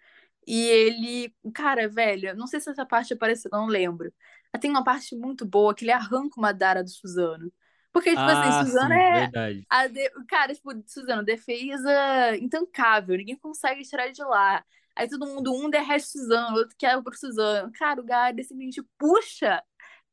E 0.45 0.67
ele, 0.67 1.35
cara, 1.53 1.89
velho, 1.89 2.35
não 2.35 2.45
sei 2.47 2.59
se 2.59 2.69
essa 2.69 2.85
parte 2.85 3.13
apareceu, 3.13 3.49
não 3.51 3.65
lembro. 3.65 4.13
Mas 4.53 4.61
tem 4.61 4.69
uma 4.69 4.83
parte 4.83 5.15
muito 5.15 5.45
boa 5.45 5.73
que 5.73 5.83
ele 5.83 5.91
arranca 5.91 6.35
o 6.37 6.41
Madara 6.41 6.83
do 6.83 6.89
Suzano. 6.91 7.51
Porque, 7.91 8.11
tipo 8.11 8.21
assim, 8.21 8.49
Ah, 8.49 8.65
Suzano 8.65 8.93
sim, 8.93 8.99
é, 9.01 9.19
verdade. 9.21 9.65
a 9.69 9.87
de... 9.87 10.09
Cara, 10.27 10.53
tipo, 10.53 10.71
Suzano, 10.85 11.23
defesa 11.23 12.37
intancável, 12.37 13.17
ninguém 13.17 13.35
consegue 13.37 13.81
tirar 13.83 14.11
de 14.11 14.23
lá. 14.23 14.63
Aí 14.95 15.09
todo 15.09 15.25
mundo, 15.27 15.53
um 15.53 15.69
derrete 15.69 16.07
Suzano, 16.07 16.57
outro 16.57 16.75
quer 16.77 17.01
pro 17.01 17.17
Suzano. 17.17 17.71
Cara, 17.73 17.99
o 17.99 18.03
Gara 18.05 18.31
simplesmente 18.43 18.83
puxa. 18.97 19.63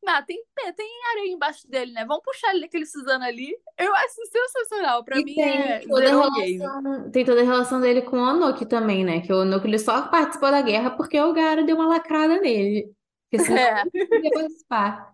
Ah, 0.07 0.23
tem, 0.23 0.43
tem 0.77 0.89
areia 1.13 1.33
embaixo 1.33 1.69
dele, 1.69 1.93
né? 1.93 2.05
Vamos 2.05 2.23
puxar 2.25 2.55
ele 2.55 2.67
aquele 2.67 2.87
Suzano 2.87 3.25
ali. 3.25 3.57
Eu 3.79 3.95
acho 3.95 4.15
sensacional. 4.31 5.03
Pra 5.05 5.19
E 5.19 5.25
mim 5.25 5.35
tem 5.35 5.45
é 5.73 5.79
toda 5.81 6.17
o 6.17 6.21
relação, 6.21 7.11
tem 7.11 7.25
toda 7.25 7.41
a 7.41 7.45
relação 7.45 7.81
dele 7.81 8.03
com 8.03 8.17
o 8.19 8.23
Onoki 8.29 8.67
também, 8.67 9.05
né? 9.05 9.21
Que 9.21 9.33
o 9.33 9.41
Onoki 9.43 9.67
ele 9.67 9.79
só 9.79 10.03
participou 10.09 10.51
da 10.51 10.61
guerra 10.63 10.91
porque 10.91 11.21
o 11.21 11.33
Gaara 11.33 11.63
deu 11.65 11.77
uma 11.77 11.87
lacrada 11.89 12.39
nele. 12.41 12.93
Porque 13.31 13.45
senão 13.45 13.59
É. 13.59 13.83
ele 13.93 14.09
não 14.11 14.21
ia 14.23 14.31
participar. 14.31 15.11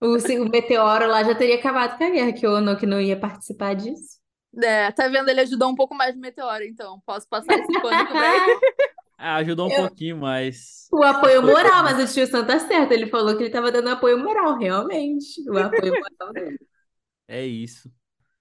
O, 0.00 0.18
se- 0.20 0.38
o 0.38 0.48
meteoro 0.48 1.06
lá 1.08 1.22
já 1.24 1.34
teria 1.34 1.54
acabado 1.56 1.96
com 1.96 2.04
a 2.04 2.10
guerra, 2.10 2.32
que 2.32 2.46
o 2.46 2.56
Onoki 2.56 2.84
não 2.86 3.00
ia 3.00 3.18
participar 3.18 3.74
disso. 3.74 4.18
É, 4.62 4.92
tá 4.92 5.08
vendo? 5.08 5.28
Ele 5.28 5.40
ajudou 5.40 5.68
um 5.68 5.74
pouco 5.74 5.94
mais 5.96 6.14
no 6.14 6.20
Meteoro, 6.20 6.62
então. 6.62 7.00
Posso 7.04 7.28
passar 7.28 7.58
esse 7.58 7.72
pano 7.80 8.06
também. 8.06 8.60
Ah, 9.26 9.36
ajudou 9.36 9.68
um 9.68 9.72
Eu- 9.72 9.88
pouquinho, 9.88 10.18
mas. 10.18 10.86
O 10.92 11.02
apoio 11.02 11.42
moral, 11.42 11.82
mas 11.82 12.10
o 12.10 12.12
tio 12.12 12.26
Sam 12.26 12.44
tá 12.46 12.58
certo. 12.58 12.92
Ele 12.92 13.06
falou 13.06 13.34
que 13.36 13.42
ele 13.44 13.50
tava 13.50 13.72
dando 13.72 13.88
apoio 13.88 14.18
moral, 14.18 14.58
realmente. 14.58 15.40
O 15.48 15.56
apoio 15.58 15.92
moral 16.20 16.32
dele. 16.34 16.58
É 17.26 17.44
isso. 17.46 17.90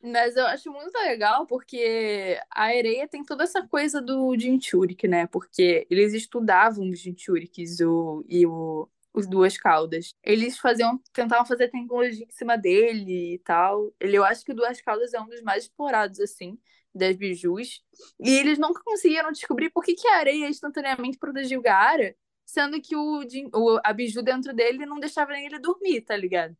Mas 0.02 0.36
eu 0.36 0.46
acho 0.48 0.70
muito 0.70 0.94
legal 0.98 1.48
porque 1.48 2.38
a 2.52 2.64
Areia 2.64 3.08
tem 3.08 3.24
toda 3.24 3.44
essa 3.46 3.66
coisa 3.66 4.02
do 4.02 4.38
Jinchurik, 4.38 5.08
né? 5.08 5.26
Porque 5.28 5.88
eles 5.90 6.14
estudavam 6.14 6.90
os 6.90 7.00
Jinchuriks 7.00 7.80
o, 7.80 8.26
e 8.28 8.46
o, 8.46 8.90
os 9.14 9.26
Duas 9.26 9.58
Caudas. 9.58 10.14
Eles 10.22 10.58
faziam, 10.58 11.00
tentavam 11.14 11.46
fazer 11.46 11.70
tecnologia 11.70 12.26
em 12.26 12.32
cima 12.32 12.58
dele 12.58 13.36
e 13.36 13.40
tal. 13.40 13.94
Ele, 14.02 14.18
eu 14.18 14.26
acho 14.26 14.44
que 14.44 14.52
o 14.52 14.56
Duas 14.56 14.82
Caudas 14.82 15.14
é 15.14 15.22
um 15.22 15.28
dos 15.28 15.42
mais 15.42 15.64
explorados, 15.64 16.20
assim, 16.20 16.60
das 16.94 17.16
bijus. 17.16 17.84
E 18.20 18.30
eles 18.32 18.58
nunca 18.60 18.82
conseguiram 18.84 19.32
descobrir 19.32 19.70
por 19.72 19.84
que, 19.84 19.96
que 19.96 20.08
a 20.08 20.18
areia 20.18 20.48
instantaneamente 20.50 21.18
protegia 21.18 21.58
o 21.60 21.62
Gaara, 21.62 22.16
sendo 22.46 22.82
que 22.82 22.96
o, 22.96 23.22
o, 23.54 23.80
a 23.84 23.94
biju 23.94 24.22
dentro 24.22 24.54
dele 24.54 24.86
não 24.86 25.00
deixava 25.00 25.32
nem 25.34 25.46
ele 25.46 25.60
dormir, 25.60 26.02
tá 26.02 26.16
ligado? 26.16 26.56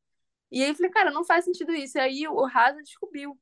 E 0.52 0.64
aí 0.64 0.70
eu 0.70 0.76
falei, 0.76 0.92
cara, 0.92 1.12
não 1.12 1.26
faz 1.26 1.46
sentido 1.46 1.74
isso. 1.74 1.98
E 1.98 2.02
aí 2.02 2.28
o 2.28 2.46
Rasa 2.46 2.82
descobriu 2.84 3.40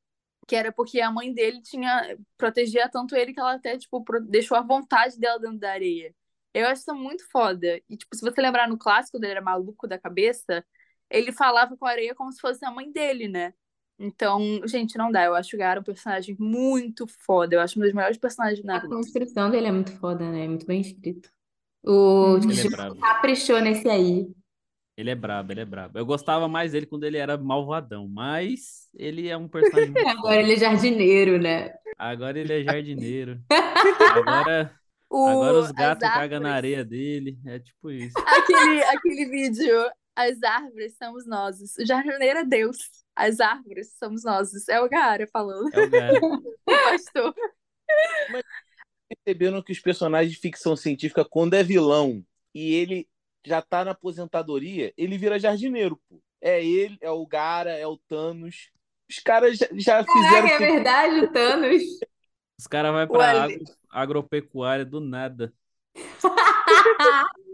que 0.47 0.55
era 0.55 0.71
porque 0.71 1.01
a 1.01 1.11
mãe 1.11 1.33
dele 1.33 1.61
tinha 1.61 2.17
protegia 2.37 2.89
tanto 2.89 3.15
ele 3.15 3.33
que 3.33 3.39
ela 3.39 3.53
até 3.53 3.77
tipo 3.77 4.03
deixou 4.29 4.57
a 4.57 4.61
vontade 4.61 5.19
dela 5.19 5.39
dentro 5.39 5.59
da 5.59 5.71
areia. 5.71 6.15
Eu 6.53 6.67
acho 6.67 6.81
isso 6.81 6.95
muito 6.95 7.29
foda. 7.31 7.81
E 7.89 7.97
tipo, 7.97 8.15
se 8.15 8.21
você 8.21 8.41
lembrar 8.41 8.67
no 8.67 8.77
clássico 8.77 9.19
dele 9.19 9.33
era 9.33 9.41
maluco 9.41 9.87
da 9.87 9.99
cabeça, 9.99 10.65
ele 11.09 11.31
falava 11.31 11.77
com 11.77 11.85
a 11.85 11.91
areia 11.91 12.15
como 12.15 12.31
se 12.31 12.39
fosse 12.41 12.65
a 12.65 12.71
mãe 12.71 12.91
dele, 12.91 13.27
né? 13.27 13.53
Então, 14.01 14.61
gente, 14.65 14.97
não 14.97 15.11
dá. 15.11 15.25
Eu 15.25 15.35
acho 15.35 15.55
o 15.55 15.59
Gaara 15.59 15.79
um 15.79 15.83
personagem 15.83 16.35
muito 16.39 17.05
foda. 17.05 17.55
Eu 17.55 17.61
acho 17.61 17.77
um 17.77 17.83
dos 17.83 17.93
melhores 17.93 18.17
personagens 18.17 18.63
da 18.65 18.77
A 18.77 18.87
construção 18.87 19.51
dele 19.51 19.67
é 19.67 19.71
muito 19.71 19.91
foda, 19.97 20.29
né? 20.29 20.47
Muito 20.47 20.65
bem 20.65 20.81
escrito. 20.81 21.29
O 21.83 22.37
Ele 22.37 22.59
é 22.59 22.99
caprichou 22.99 23.59
nesse 23.61 23.87
aí. 23.87 24.27
Ele 24.97 25.09
é 25.09 25.15
brabo, 25.15 25.51
ele 25.51 25.61
é 25.61 25.65
brabo. 25.65 25.97
Eu 25.97 26.05
gostava 26.05 26.47
mais 26.47 26.71
dele 26.71 26.85
quando 26.85 27.03
ele 27.05 27.17
era 27.17 27.37
malvadão, 27.37 28.07
mas 28.07 28.89
ele 28.93 29.29
é 29.29 29.37
um 29.37 29.47
personagem 29.47 29.91
muito 29.91 30.07
Agora 30.09 30.41
ele 30.41 30.53
é 30.53 30.57
jardineiro, 30.57 31.39
né? 31.39 31.73
Agora 31.97 32.39
ele 32.39 32.53
é 32.53 32.63
jardineiro. 32.65 33.39
Agora, 33.49 34.75
O, 35.09 35.27
agora 35.27 35.59
os 35.59 35.71
gatos 35.71 36.07
cagam 36.07 36.39
na 36.39 36.53
areia 36.53 36.85
dele. 36.85 37.37
É 37.45 37.59
tipo 37.59 37.91
isso. 37.91 38.13
Aquele, 38.17 38.83
aquele 38.83 39.25
vídeo, 39.25 39.91
as 40.15 40.41
árvores 40.41 40.95
somos 40.97 41.27
nós. 41.27 41.59
O 41.77 41.85
jardineiro 41.85 42.39
é 42.39 42.45
Deus. 42.45 42.77
As 43.15 43.39
árvores 43.39 43.93
somos 43.97 44.23
nós. 44.23 44.67
É 44.67 44.79
o 44.81 44.89
Gaara 44.89 45.27
falando. 45.27 45.73
É 45.73 45.85
o 45.85 45.91
cara. 45.91 46.19
O 46.63 46.71
pastor. 46.83 47.33
Perceberam 49.09 49.61
que 49.61 49.71
os 49.71 49.79
personagens 49.79 50.33
de 50.33 50.39
ficção 50.39 50.75
científica, 50.75 51.25
quando 51.25 51.53
é 51.55 51.63
vilão 51.63 52.23
e 52.53 52.73
ele 52.73 53.09
já 53.45 53.61
tá 53.61 53.83
na 53.83 53.91
aposentadoria, 53.91 54.93
ele 54.95 55.17
vira 55.17 55.39
jardineiro, 55.39 55.99
pô. 56.07 56.21
É 56.39 56.63
ele, 56.63 56.97
é 57.01 57.09
o 57.09 57.25
Gara, 57.25 57.71
é 57.71 57.85
o 57.85 57.97
Thanos. 57.97 58.71
Os 59.09 59.19
caras 59.19 59.57
já, 59.57 59.67
já 59.73 60.03
fizeram. 60.03 60.47
Caraca, 60.47 60.53
é 60.53 60.71
verdade, 60.71 61.19
o 61.19 61.31
Thanos. 61.31 61.83
Os 62.57 62.67
caras 62.67 62.91
vão 62.91 63.07
pra 63.07 63.43
agro, 63.43 63.63
agropecuária 63.89 64.85
do 64.85 64.99
nada. 64.99 65.53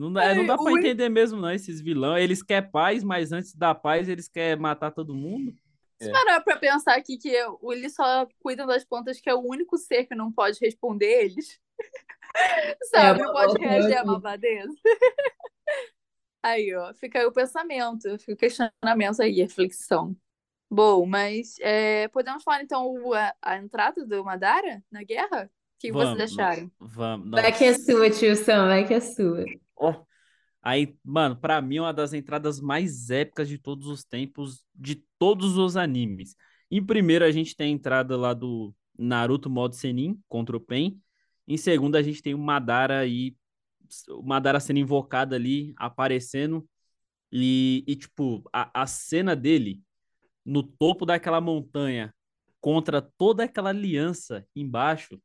Não 0.00 0.10
dá, 0.10 0.34
não 0.34 0.46
dá 0.46 0.56
pra 0.56 0.64
o- 0.64 0.78
entender 0.78 1.10
mesmo, 1.10 1.38
não, 1.38 1.50
esses 1.50 1.78
vilões. 1.82 2.24
Eles 2.24 2.42
querem 2.42 2.70
paz, 2.70 3.04
mas 3.04 3.32
antes 3.32 3.54
da 3.54 3.74
paz 3.74 4.08
eles 4.08 4.28
querem 4.28 4.58
matar 4.58 4.90
todo 4.90 5.14
mundo. 5.14 5.52
Se 6.00 6.10
parar 6.10 6.40
pra 6.40 6.56
pensar 6.56 6.96
aqui 6.96 7.18
que 7.18 7.30
o- 7.60 7.70
eles 7.70 7.94
só 7.94 8.26
cuidam 8.38 8.66
das 8.66 8.82
plantas, 8.82 9.20
que 9.20 9.28
é 9.28 9.34
o 9.34 9.46
único 9.46 9.76
ser 9.76 10.06
que 10.06 10.14
não 10.14 10.32
pode 10.32 10.58
responder 10.58 11.24
eles. 11.24 11.60
Sabe? 12.90 13.20
É, 13.20 13.24
não 13.24 13.32
pode 13.32 13.58
reagir 13.58 13.98
à 13.98 14.04
malvadeza. 14.04 14.72
Aí, 16.42 16.74
ó, 16.74 16.94
fica 16.94 17.18
aí 17.18 17.26
o 17.26 17.32
pensamento, 17.32 18.18
fica 18.18 18.32
o 18.32 18.36
questionamento 18.36 19.20
aí, 19.20 19.42
a 19.42 19.44
reflexão. 19.44 20.16
Bom, 20.70 21.04
mas 21.04 21.56
é, 21.60 22.08
podemos 22.08 22.42
falar 22.42 22.62
então 22.62 23.12
a, 23.12 23.34
a 23.42 23.58
entrada 23.58 24.06
do 24.06 24.24
Madara 24.24 24.82
na 24.90 25.02
guerra? 25.02 25.50
O 25.52 25.78
que 25.78 25.92
vocês 25.92 26.08
Vamos, 26.08 26.32
acharam? 26.38 26.70
Vamos. 26.78 27.30
Vai 27.30 27.52
que 27.52 27.64
é 27.64 27.74
sua, 27.74 28.08
tio 28.08 28.34
Sam, 28.36 28.68
vai 28.68 28.86
que 28.86 28.94
é 28.94 29.00
sua. 29.00 29.44
Ó, 29.80 30.04
Aí, 30.62 30.94
mano, 31.02 31.36
pra 31.36 31.60
mim 31.62 31.76
é 31.78 31.80
uma 31.82 31.92
das 31.92 32.12
entradas 32.12 32.60
mais 32.60 33.10
épicas 33.10 33.48
de 33.48 33.56
todos 33.58 33.86
os 33.86 34.04
tempos, 34.04 34.64
de 34.74 34.96
todos 35.18 35.56
os 35.56 35.76
animes. 35.76 36.36
Em 36.70 36.84
primeiro, 36.84 37.24
a 37.24 37.30
gente 37.30 37.56
tem 37.56 37.68
a 37.68 37.74
entrada 37.74 38.16
lá 38.16 38.34
do 38.34 38.74
Naruto 38.98 39.48
modo 39.48 39.74
Senin 39.74 40.20
contra 40.28 40.56
o 40.56 40.60
Pen. 40.60 41.00
Em 41.48 41.56
segundo, 41.56 41.96
a 41.96 42.02
gente 42.02 42.22
tem 42.22 42.34
o 42.34 42.38
Madara 42.38 42.98
aí, 43.00 43.34
o 44.10 44.22
Madara 44.22 44.60
sendo 44.60 44.78
invocado 44.78 45.34
ali, 45.34 45.72
aparecendo. 45.76 46.68
E, 47.32 47.82
e 47.86 47.96
tipo, 47.96 48.42
a, 48.52 48.82
a 48.82 48.86
cena 48.86 49.34
dele 49.34 49.82
no 50.44 50.62
topo 50.62 51.06
daquela 51.06 51.40
montanha 51.40 52.14
contra 52.60 53.00
toda 53.00 53.44
aquela 53.44 53.70
aliança 53.70 54.46
embaixo. 54.54 55.20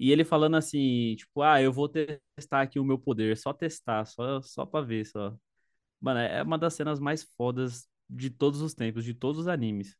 E 0.00 0.10
ele 0.10 0.24
falando 0.24 0.56
assim, 0.56 1.14
tipo, 1.16 1.42
ah, 1.42 1.62
eu 1.62 1.72
vou 1.72 1.88
testar 1.88 2.62
aqui 2.62 2.80
o 2.80 2.84
meu 2.84 2.98
poder, 2.98 3.36
só 3.36 3.52
testar, 3.52 4.06
só, 4.06 4.40
só 4.42 4.66
pra 4.66 4.80
ver, 4.80 5.04
só. 5.06 5.36
Mano, 6.00 6.20
é 6.20 6.42
uma 6.42 6.58
das 6.58 6.74
cenas 6.74 6.98
mais 7.00 7.22
fodas 7.36 7.86
de 8.08 8.30
todos 8.30 8.62
os 8.62 8.74
tempos, 8.74 9.04
de 9.04 9.14
todos 9.14 9.40
os 9.42 9.48
animes. 9.48 9.96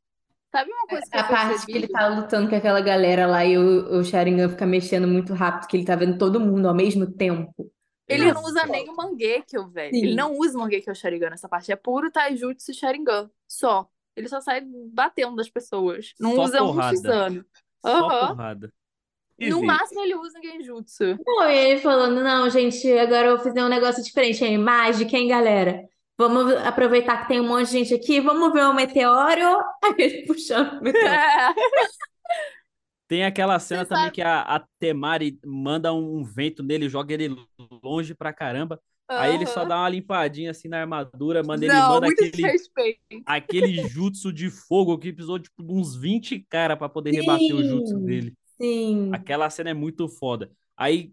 Sabe 0.50 0.72
uma 0.72 0.88
coisa 0.88 1.06
que 1.10 1.18
A 1.18 1.20
eu 1.20 1.28
parte 1.28 1.66
que 1.66 1.76
ele 1.76 1.86
percebi? 1.86 1.92
tá 1.92 2.08
lutando 2.08 2.48
com 2.48 2.56
aquela 2.56 2.80
galera 2.80 3.26
lá 3.26 3.44
e 3.44 3.58
o, 3.58 3.98
o 3.98 4.04
Sharingan 4.04 4.48
fica 4.48 4.66
mexendo 4.66 5.06
muito 5.06 5.34
rápido, 5.34 5.68
que 5.68 5.76
ele 5.76 5.84
tá 5.84 5.94
vendo 5.96 6.18
todo 6.18 6.40
mundo 6.40 6.66
ao 6.66 6.74
mesmo 6.74 7.06
tempo. 7.12 7.70
Ele 8.08 8.26
não 8.26 8.42
usa 8.42 8.66
nem 8.66 8.88
o 8.88 8.96
Mangekyo, 8.96 9.70
velho. 9.70 9.94
Sim. 9.94 10.06
Ele 10.06 10.14
não 10.16 10.36
usa 10.38 10.58
o 10.58 10.60
Mangekyo 10.62 10.94
Sharingan 10.94 11.30
nessa 11.30 11.48
parte. 11.48 11.70
É 11.70 11.76
puro 11.76 12.10
Taijutsu 12.10 12.74
Sharingan. 12.74 13.30
Só. 13.46 13.88
Ele 14.16 14.28
só 14.28 14.40
sai 14.40 14.62
batendo 14.92 15.36
das 15.36 15.48
pessoas. 15.48 16.12
Não 16.18 16.34
Só 16.34 16.44
usa 16.44 16.62
um 16.64 16.66
porrada. 16.66 16.98
Xame. 16.98 17.44
Só 17.86 17.88
Aham. 17.88 18.28
porrada. 18.28 18.72
No 19.40 19.56
Easy. 19.56 19.66
máximo 19.66 20.00
ele 20.02 20.14
usa 20.14 20.38
Genjutsu. 20.42 21.18
Não, 21.26 21.50
e 21.50 21.56
ele 21.56 21.80
falando, 21.80 22.22
não, 22.22 22.50
gente, 22.50 22.86
agora 22.98 23.28
eu 23.28 23.36
vou 23.36 23.44
fazer 23.44 23.62
um 23.64 23.68
negócio 23.68 24.02
diferente 24.04 24.44
aí, 24.44 24.58
mágica, 24.58 25.16
hein, 25.16 25.28
galera? 25.28 25.88
Vamos 26.18 26.52
aproveitar 26.56 27.22
que 27.22 27.28
tem 27.28 27.40
um 27.40 27.48
monte 27.48 27.66
de 27.66 27.72
gente 27.78 27.94
aqui, 27.94 28.20
vamos 28.20 28.52
ver 28.52 28.64
o 28.64 28.74
meteoro. 28.74 29.56
Aí 29.82 29.94
ele 29.98 30.26
puxando 30.26 30.78
o 30.78 30.82
meteoro. 30.82 31.06
É. 31.08 31.54
Tem 33.08 33.24
aquela 33.24 33.58
cena 33.58 33.82
Você 33.82 33.88
também 33.88 34.04
sabe- 34.04 34.14
que 34.14 34.22
a, 34.22 34.40
a 34.42 34.64
Temari 34.78 35.36
manda 35.44 35.92
um 35.92 36.22
vento 36.22 36.62
nele, 36.62 36.88
joga 36.88 37.12
ele 37.12 37.34
longe 37.82 38.14
pra 38.14 38.32
caramba. 38.32 38.80
Aí 39.08 39.34
ele 39.34 39.46
só 39.46 39.64
dá 39.64 39.78
uma 39.78 39.88
limpadinha 39.88 40.52
assim 40.52 40.68
na 40.68 40.80
armadura, 40.82 41.42
manda 41.42 41.64
ele 41.64 41.74
Não, 41.74 41.88
manda 41.94 42.06
muito 42.06 42.22
aquele, 42.22 42.30
desrespeito. 42.44 43.00
aquele 43.26 43.88
jutsu 43.88 44.32
de 44.32 44.48
fogo 44.48 44.96
que 44.96 45.12
precisou 45.12 45.40
tipo, 45.40 45.64
de 45.64 45.72
uns 45.72 45.96
20 45.96 46.46
cara 46.48 46.76
pra 46.76 46.88
poder 46.88 47.10
rebater 47.10 47.52
o 47.52 47.64
jutsu 47.64 47.98
Sim. 47.98 48.04
dele. 48.04 48.34
Sim. 48.60 49.10
Aquela 49.12 49.48
cena 49.48 49.70
é 49.70 49.74
muito 49.74 50.08
foda. 50.08 50.50
Aí 50.76 51.12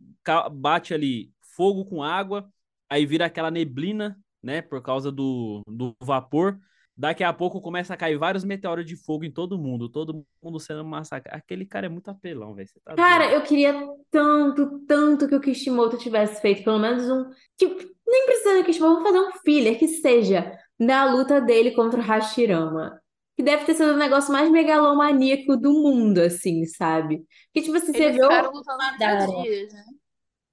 bate 0.52 0.94
ali 0.94 1.32
fogo 1.56 1.86
com 1.86 2.04
água, 2.04 2.50
aí 2.90 3.06
vira 3.06 3.26
aquela 3.26 3.50
neblina, 3.50 4.18
né, 4.44 4.62
por 4.62 4.82
causa 4.82 5.12
do, 5.12 5.62
do 5.68 5.96
vapor. 6.02 6.60
Daqui 6.96 7.24
a 7.24 7.32
pouco 7.32 7.62
começa 7.62 7.94
a 7.94 7.98
cair 7.98 8.18
vários 8.18 8.44
meteoros 8.44 8.84
de 8.84 8.96
fogo 8.96 9.24
em 9.24 9.32
todo 9.32 9.58
mundo, 9.58 9.88
todo 9.88 10.26
mundo 10.42 10.60
sendo 10.60 10.84
massacrado. 10.84 11.38
Aquele 11.38 11.64
cara 11.64 11.86
é 11.86 11.90
muito 11.90 12.10
apelão, 12.10 12.56
velho. 12.56 12.68
Tá 12.84 12.96
Cara, 12.96 13.28
doido. 13.28 13.36
eu 13.36 13.42
queria 13.44 13.88
tanto, 14.10 14.80
tanto 14.88 15.28
que 15.28 15.36
o 15.36 15.40
Kishimoto 15.40 15.98
tivesse 15.98 16.42
feito 16.42 16.64
pelo 16.64 16.80
menos 16.80 17.08
um. 17.08 17.30
Tipo, 17.56 17.76
nem 18.08 18.26
precisa 18.26 18.58
do 18.58 18.64
Kishimoto, 18.64 19.04
vamos 19.04 19.10
fazer 19.10 19.20
um 19.20 19.32
filler 19.44 19.78
que 19.78 19.88
seja 19.88 20.52
da 20.80 21.06
luta 21.06 21.40
dele 21.40 21.72
contra 21.72 22.00
o 22.00 22.04
Hashirama. 22.04 23.00
Que 23.38 23.44
deve 23.44 23.66
ter 23.66 23.76
sido 23.76 23.94
o 23.94 23.98
negócio 23.98 24.34
mais 24.34 24.50
megalomaníaco 24.50 25.56
do 25.56 25.72
mundo, 25.72 26.20
assim, 26.20 26.66
sabe? 26.66 27.24
Que, 27.54 27.62
tipo 27.62 27.78
assim, 27.78 27.94
você 27.94 28.06
Eles 28.06 28.18
vê 28.18 28.26
o. 28.26 28.30
Madara. 28.30 29.26
30 29.26 29.42
dias, 29.44 29.74
né? 29.74 29.84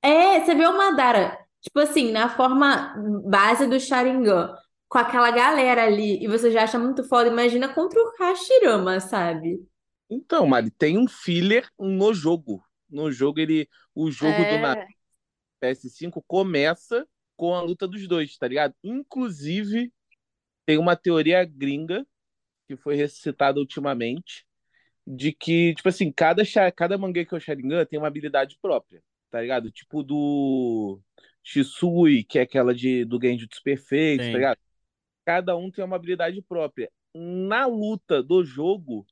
É, 0.03 0.41
você 0.41 0.55
vê 0.55 0.67
o 0.67 0.77
Madara, 0.77 1.39
tipo 1.63 1.79
assim, 1.81 2.13
na 2.13 2.29
forma 2.29 2.95
base 3.25 3.67
do 3.67 3.81
Sharingan, 3.81 4.55
com 4.87 4.99
aquela 4.99 5.31
galera 5.31 5.85
ali, 5.85 6.23
e 6.23 6.29
você 6.29 6.51
já 6.51 6.65
acha 6.65 6.79
muito 6.79 7.03
foda. 7.05 7.31
Imagina 7.31 7.73
contra 7.73 7.99
o 7.99 8.13
Hashirama, 8.19 9.01
sabe? 9.01 9.67
Então, 10.11 10.47
Mari, 10.47 10.71
tem 10.71 10.99
um 10.99 11.09
filler 11.09 11.67
no 11.79 12.13
jogo. 12.13 12.63
No 12.89 13.11
jogo, 13.11 13.41
ele. 13.41 13.67
O 13.95 14.11
jogo 14.11 14.37
do 14.45 14.59
Naruto 14.59 14.87
É. 15.63 15.73
PS5 15.73 16.23
começa 16.27 17.07
com 17.37 17.55
a 17.55 17.63
luta 17.63 17.89
dos 17.89 18.07
dois, 18.07 18.37
tá 18.37 18.47
ligado? 18.47 18.75
Inclusive, 18.85 19.91
tem 20.67 20.79
uma 20.79 20.95
teoria 20.97 21.45
gringa 21.45 22.07
que 22.67 22.77
foi 22.77 22.97
recitada 22.97 23.61
ultimamente 23.61 24.47
de 25.07 25.33
que, 25.33 25.75
tipo 25.75 25.89
assim, 25.89 26.11
cada, 26.13 26.43
cada 26.77 26.99
Mangekyo 26.99 27.41
Sharingan 27.41 27.85
tem 27.87 27.99
uma 27.99 28.09
habilidade 28.09 28.59
própria, 28.61 29.03
tá 29.31 29.41
ligado? 29.41 29.71
Tipo 29.71 30.03
do 30.03 31.01
Shisui, 31.43 32.25
que 32.25 32.39
é 32.39 32.43
aquela 32.43 32.75
de, 32.75 33.05
do 33.05 33.21
Genjutsu 33.21 33.63
perfeito, 33.63 34.31
tá 34.31 34.39
ligado? 34.39 34.59
Cada 35.25 35.57
um 35.57 35.71
tem 35.71 35.85
uma 35.85 35.97
habilidade 35.97 36.41
própria. 36.43 36.91
Na 37.15 37.67
luta 37.67 38.23
do 38.23 38.45
jogo, 38.45 39.07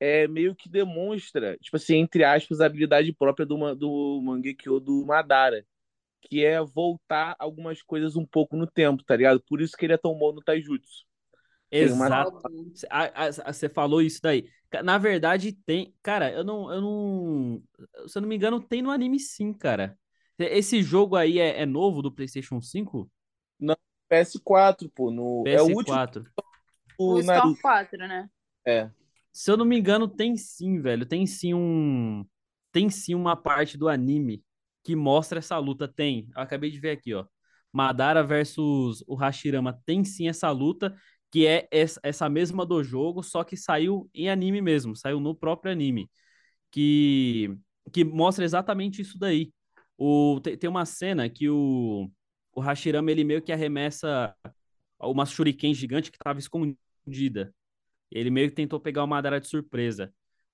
é 0.00 0.26
meio 0.28 0.54
que 0.54 0.68
demonstra, 0.68 1.56
tipo 1.58 1.76
assim, 1.76 1.96
entre 1.98 2.24
aspas, 2.24 2.60
a 2.60 2.66
habilidade 2.66 3.12
própria 3.12 3.46
do, 3.46 3.74
do 3.76 4.20
Mangekyo 4.22 4.80
do 4.80 5.04
Madara, 5.06 5.64
que 6.22 6.44
é 6.44 6.60
voltar 6.62 7.36
algumas 7.38 7.82
coisas 7.82 8.16
um 8.16 8.26
pouco 8.26 8.56
no 8.56 8.66
tempo, 8.66 9.04
tá 9.04 9.16
ligado? 9.16 9.40
Por 9.42 9.60
isso 9.60 9.76
que 9.76 9.86
ele 9.86 9.94
é 9.94 9.98
tão 9.98 10.14
bom 10.18 10.32
no 10.32 10.42
Taijutsu. 10.42 11.04
Uma- 11.72 12.06
Exato. 12.06 12.42
Você 13.46 13.68
falou 13.68 14.02
isso 14.02 14.20
daí. 14.22 14.48
Na 14.84 14.98
verdade, 14.98 15.52
tem. 15.52 15.94
Cara, 16.02 16.30
eu 16.30 16.44
não, 16.44 16.72
eu 16.72 16.80
não. 16.80 17.62
Se 18.06 18.18
eu 18.18 18.22
não 18.22 18.28
me 18.28 18.36
engano, 18.36 18.60
tem 18.60 18.82
no 18.82 18.90
anime 18.90 19.18
sim, 19.18 19.52
cara. 19.52 19.98
Esse 20.38 20.82
jogo 20.82 21.16
aí 21.16 21.38
é, 21.38 21.62
é 21.62 21.66
novo 21.66 22.02
do 22.02 22.12
PlayStation 22.12 22.60
5? 22.60 23.10
PS4, 24.10 24.90
pô. 24.94 25.10
No... 25.10 25.44
É 25.46 25.62
o 25.62 25.66
último 25.66 25.96
PS4. 25.96 26.24
O 26.98 27.14
do 27.14 27.20
Storm 27.20 27.38
Naruto. 27.38 27.62
4, 27.62 27.98
né? 27.98 28.28
É. 28.66 28.90
Se 29.32 29.50
eu 29.50 29.56
não 29.56 29.64
me 29.64 29.78
engano, 29.78 30.06
tem 30.06 30.36
sim, 30.36 30.80
velho. 30.80 31.06
Tem 31.06 31.26
sim 31.26 31.54
um. 31.54 32.24
Tem 32.70 32.90
sim 32.90 33.14
uma 33.14 33.34
parte 33.34 33.78
do 33.78 33.88
anime 33.88 34.44
que 34.84 34.94
mostra 34.94 35.38
essa 35.38 35.56
luta. 35.58 35.88
Tem. 35.88 36.28
Eu 36.34 36.42
acabei 36.42 36.70
de 36.70 36.78
ver 36.78 36.90
aqui, 36.90 37.14
ó. 37.14 37.24
Madara 37.72 38.22
versus 38.22 39.02
o 39.06 39.14
Hashirama. 39.14 39.80
Tem 39.86 40.04
sim 40.04 40.28
essa 40.28 40.50
luta, 40.50 40.94
que 41.32 41.46
é 41.46 41.66
essa 41.70 42.28
mesma 42.28 42.66
do 42.66 42.84
jogo, 42.84 43.22
só 43.22 43.42
que 43.42 43.56
saiu 43.56 44.08
em 44.14 44.28
anime 44.28 44.60
mesmo. 44.60 44.94
Saiu 44.94 45.18
no 45.18 45.34
próprio 45.34 45.72
anime. 45.72 46.10
Que, 46.70 47.56
que 47.90 48.04
mostra 48.04 48.44
exatamente 48.44 49.00
isso 49.00 49.18
daí. 49.18 49.50
O, 49.96 50.40
tem, 50.42 50.58
tem 50.58 50.68
uma 50.68 50.84
cena 50.84 51.30
que 51.30 51.48
o, 51.48 52.10
o 52.54 52.60
Hashirama 52.60 53.10
ele 53.10 53.24
meio 53.24 53.40
que 53.40 53.50
arremessa 53.50 54.36
uma 55.00 55.24
shuriken 55.24 55.72
gigante 55.72 56.10
que 56.10 56.18
estava 56.18 56.38
escondida. 56.38 57.54
Ele 58.10 58.30
meio 58.30 58.50
que 58.50 58.54
tentou 58.54 58.78
pegar 58.78 59.02
o 59.02 59.06
Madara 59.06 59.40
de 59.40 59.48
surpresa. 59.48 60.12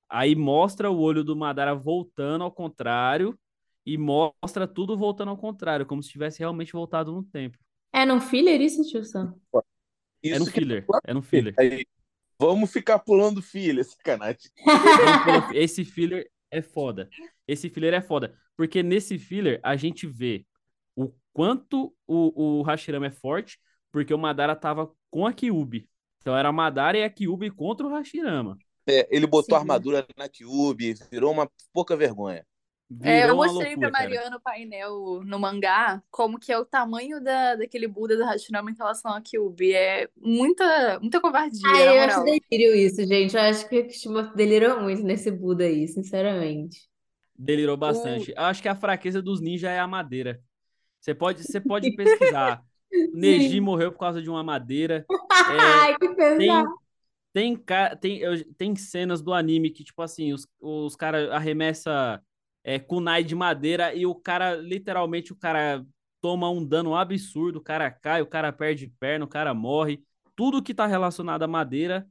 Aí 0.09 0.37
mostra 0.37 0.89
o 0.89 0.99
olho 1.01 1.25
do 1.25 1.35
Madara 1.35 1.75
voltando 1.75 2.45
ao 2.45 2.53
contrário 2.53 3.37
e 3.85 3.99
mostra 3.99 4.69
tudo 4.69 4.97
voltando 4.97 5.31
ao 5.31 5.37
contrário, 5.37 5.85
como 5.85 6.05
se 6.05 6.11
tivesse 6.11 6.39
realmente 6.39 6.73
voltado 6.73 7.11
no 7.11 7.25
tempo. 7.25 7.59
É 7.93 8.07
num 8.07 8.21
filler 8.21 8.61
isso, 8.61 8.89
tio 8.89 9.05
Sam? 9.05 9.35
É 10.23 10.31
no 10.31 10.45
Isso 10.45 10.53
que 10.53 10.61
filler, 10.61 10.87
é 11.05 11.15
no 11.15 11.23
filler. 11.23 11.55
Aí, 11.59 11.87
vamos 12.39 12.71
ficar 12.73 12.99
pulando 12.99 13.41
filha, 13.41 13.83
sacanagem. 13.85 14.51
Esse 15.55 15.85
filler 15.85 16.29
é 16.51 16.61
foda. 16.61 17.09
Esse 17.47 17.69
filler 17.71 17.95
é 17.95 18.01
foda. 18.01 18.35
Porque 18.57 18.83
nesse 18.83 19.19
filler 19.19 19.61
a 19.63 19.77
gente 19.77 20.07
vê 20.07 20.45
o 20.97 21.13
quanto 21.33 21.95
o, 22.07 22.59
o 22.59 22.63
Hashirama 22.63 23.07
é 23.07 23.11
forte, 23.11 23.59
porque 23.93 24.13
o 24.13 24.19
Madara 24.19 24.57
tava 24.57 24.91
com 25.11 25.27
a 25.27 25.33
Kyuubi. 25.33 25.89
Então 26.21 26.37
era 26.37 26.49
a 26.49 26.53
Madara 26.53 26.99
e 26.99 27.05
a 27.05 27.11
Kyuubi 27.11 27.51
contra 27.51 27.87
o 27.87 27.91
Hashirama. 27.91 28.59
É, 28.87 29.07
ele 29.15 29.27
botou 29.27 29.57
Sim. 29.57 29.61
armadura 29.61 30.07
na 30.17 30.29
Kyuubi, 30.29 30.95
virou 31.11 31.31
uma 31.31 31.49
pouca 31.73 31.97
vergonha. 31.97 32.45
É, 33.03 33.29
eu 33.29 33.37
mostrei 33.37 33.69
loucura, 33.75 33.91
pra 33.91 33.99
cara. 33.99 34.11
Mariana 34.11 34.37
o 34.37 34.41
painel 34.41 35.21
no 35.25 35.39
mangá 35.39 36.03
como 36.11 36.39
que 36.39 36.51
é 36.51 36.59
o 36.59 36.65
tamanho 36.65 37.23
da, 37.23 37.55
daquele 37.57 37.87
Buda 37.87 38.17
do 38.17 38.25
Hashirama 38.25 38.71
em 38.71 38.75
relação 38.75 39.13
a 39.13 39.21
Kyuubi. 39.21 39.75
É 39.75 40.09
muita, 40.17 40.99
muita 40.99 41.21
covardia, 41.21 41.61
Ah, 41.67 41.73
na 41.73 41.95
eu 41.95 42.01
acho 42.03 42.25
delírio 42.25 42.75
isso, 42.75 43.05
gente. 43.07 43.37
Eu 43.37 43.43
acho 43.43 43.69
que 43.69 43.79
o 43.81 43.87
Kishimoto 43.87 44.35
delirou 44.35 44.81
muito 44.81 45.03
nesse 45.03 45.31
Buda 45.31 45.65
aí, 45.65 45.87
sinceramente. 45.87 46.89
Delirou 47.39 47.77
bastante. 47.77 48.33
Eu 48.35 48.43
acho 48.45 48.63
que 48.63 48.69
a 48.69 48.75
fraqueza 48.75 49.21
dos 49.21 49.41
ninjas 49.41 49.71
é 49.71 49.79
a 49.79 49.87
madeira. 49.87 50.41
Você 50.99 51.15
pode, 51.15 51.45
você 51.45 51.61
pode 51.61 51.95
pesquisar. 51.95 52.63
Neji 53.13 53.51
Sim. 53.51 53.61
morreu 53.61 53.93
por 53.93 53.99
causa 53.99 54.23
de 54.23 54.31
uma 54.31 54.43
madeira. 54.43 55.05
Ai, 55.31 55.95
que 55.95 56.09
Tem, 56.09 56.17
pesado. 56.17 56.79
tem, 57.35 57.65
tem, 58.01 58.19
eu- 58.19 58.55
tem 58.55 58.75
cenas 58.75 59.21
do 59.21 59.35
anime 59.35 59.71
que, 59.71 59.85
tipo 59.85 60.01
assim, 60.01 60.33
os, 60.33 60.49
os 60.59 60.97
caras 60.97 61.31
arremessa 61.31 62.21
é, 62.69 62.79
kunai 62.79 63.25
de 63.25 63.35
madeira 63.35 63.95
e 63.95 64.07
o 64.07 64.15
cara, 64.15 64.57
literalmente, 64.57 65.33
o 65.33 65.37
cara 65.37 65.85
toma 66.21 66.51
um 66.51 66.65
dano 66.65 66.95
absurdo, 66.95 67.59
o 67.59 67.63
cara 67.63 67.91
cai, 67.91 68.21
o 68.23 68.27
cara 68.27 68.53
perde 68.53 68.89
perna, 69.01 69.25
o 69.25 69.29
cara 69.29 69.55
morre. 69.55 70.03
Tudo 70.37 70.63
que 70.63 70.75
tá 70.75 70.87
relacionado 70.87 71.43
à 71.45 71.49
madeira 71.49 72.07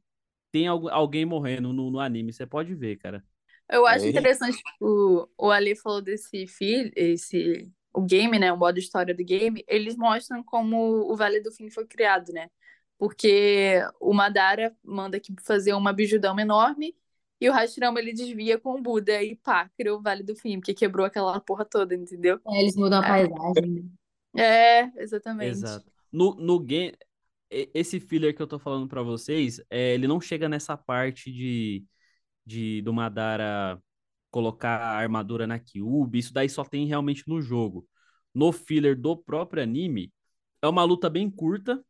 tem 0.51 0.67
algu- 0.67 0.89
alguém 0.89 1.25
morrendo 1.25 1.73
no, 1.73 1.91
no 1.91 1.99
anime. 1.99 2.33
Você 2.33 2.45
pode 2.47 2.75
ver, 2.75 2.97
cara. 2.97 3.23
Eu 3.69 3.85
acho 3.85 4.07
Aí. 4.07 4.09
interessante, 4.09 4.61
o, 4.79 5.27
o 5.37 5.51
Ali 5.51 5.75
falou 5.75 6.01
desse 6.01 6.47
filho, 6.47 6.91
esse, 6.95 7.69
o 7.93 8.01
game, 8.01 8.39
né, 8.39 8.51
o 8.51 8.57
modo 8.57 8.79
história 8.79 9.13
do 9.13 9.23
game, 9.25 9.63
eles 9.67 9.95
mostram 9.97 10.43
como 10.43 10.77
o 11.11 11.15
Vale 11.15 11.41
do 11.41 11.51
Fim 11.51 11.69
foi 11.69 11.85
criado, 11.85 12.31
né? 12.31 12.49
Porque 12.97 13.81
o 13.99 14.13
Madara 14.13 14.75
manda 14.83 15.17
aqui 15.17 15.33
fazer 15.45 15.73
uma 15.73 15.93
bijudama 15.93 16.41
enorme 16.41 16.95
e 17.39 17.49
o 17.49 17.53
Hashirama 17.53 17.99
ele 17.99 18.13
desvia 18.13 18.59
com 18.59 18.75
o 18.75 18.81
Buda 18.81 19.21
e 19.21 19.35
pá, 19.35 19.69
criou 19.77 19.99
o 19.99 20.01
Vale 20.01 20.23
do 20.23 20.35
Fim, 20.35 20.59
porque 20.59 20.73
quebrou 20.73 21.05
aquela 21.05 21.39
porra 21.39 21.65
toda, 21.65 21.95
entendeu? 21.95 22.39
É, 22.47 22.61
eles 22.61 22.75
mudam 22.75 23.01
a 23.01 23.05
É. 23.19 23.27
paisagem. 23.27 23.71
né? 24.33 24.43
É, 24.43 24.91
exatamente. 25.01 25.51
Exato. 25.51 25.85
No, 26.11 26.35
no 26.35 26.59
game, 26.59 26.93
esse 27.49 27.99
filler 27.99 28.35
que 28.35 28.41
eu 28.41 28.47
tô 28.47 28.59
falando 28.59 28.87
pra 28.87 29.01
vocês, 29.01 29.61
é, 29.69 29.93
ele 29.93 30.07
não 30.07 30.19
chega 30.19 30.49
nessa 30.49 30.75
parte 30.77 31.31
de, 31.31 31.83
de 32.45 32.81
do 32.81 32.93
Madara 32.93 33.81
colocar 34.29 34.77
a 34.79 34.97
armadura 34.97 35.47
na 35.47 35.57
Kyuubi, 35.59 36.19
isso 36.19 36.33
daí 36.33 36.49
só 36.49 36.63
tem 36.63 36.85
realmente 36.85 37.23
no 37.27 37.41
jogo. 37.41 37.87
No 38.33 38.51
filler 38.51 38.99
do 38.99 39.15
próprio 39.17 39.63
anime, 39.63 40.11
é 40.61 40.67
uma 40.67 40.83
luta 40.83 41.09
bem 41.09 41.29
curta 41.29 41.83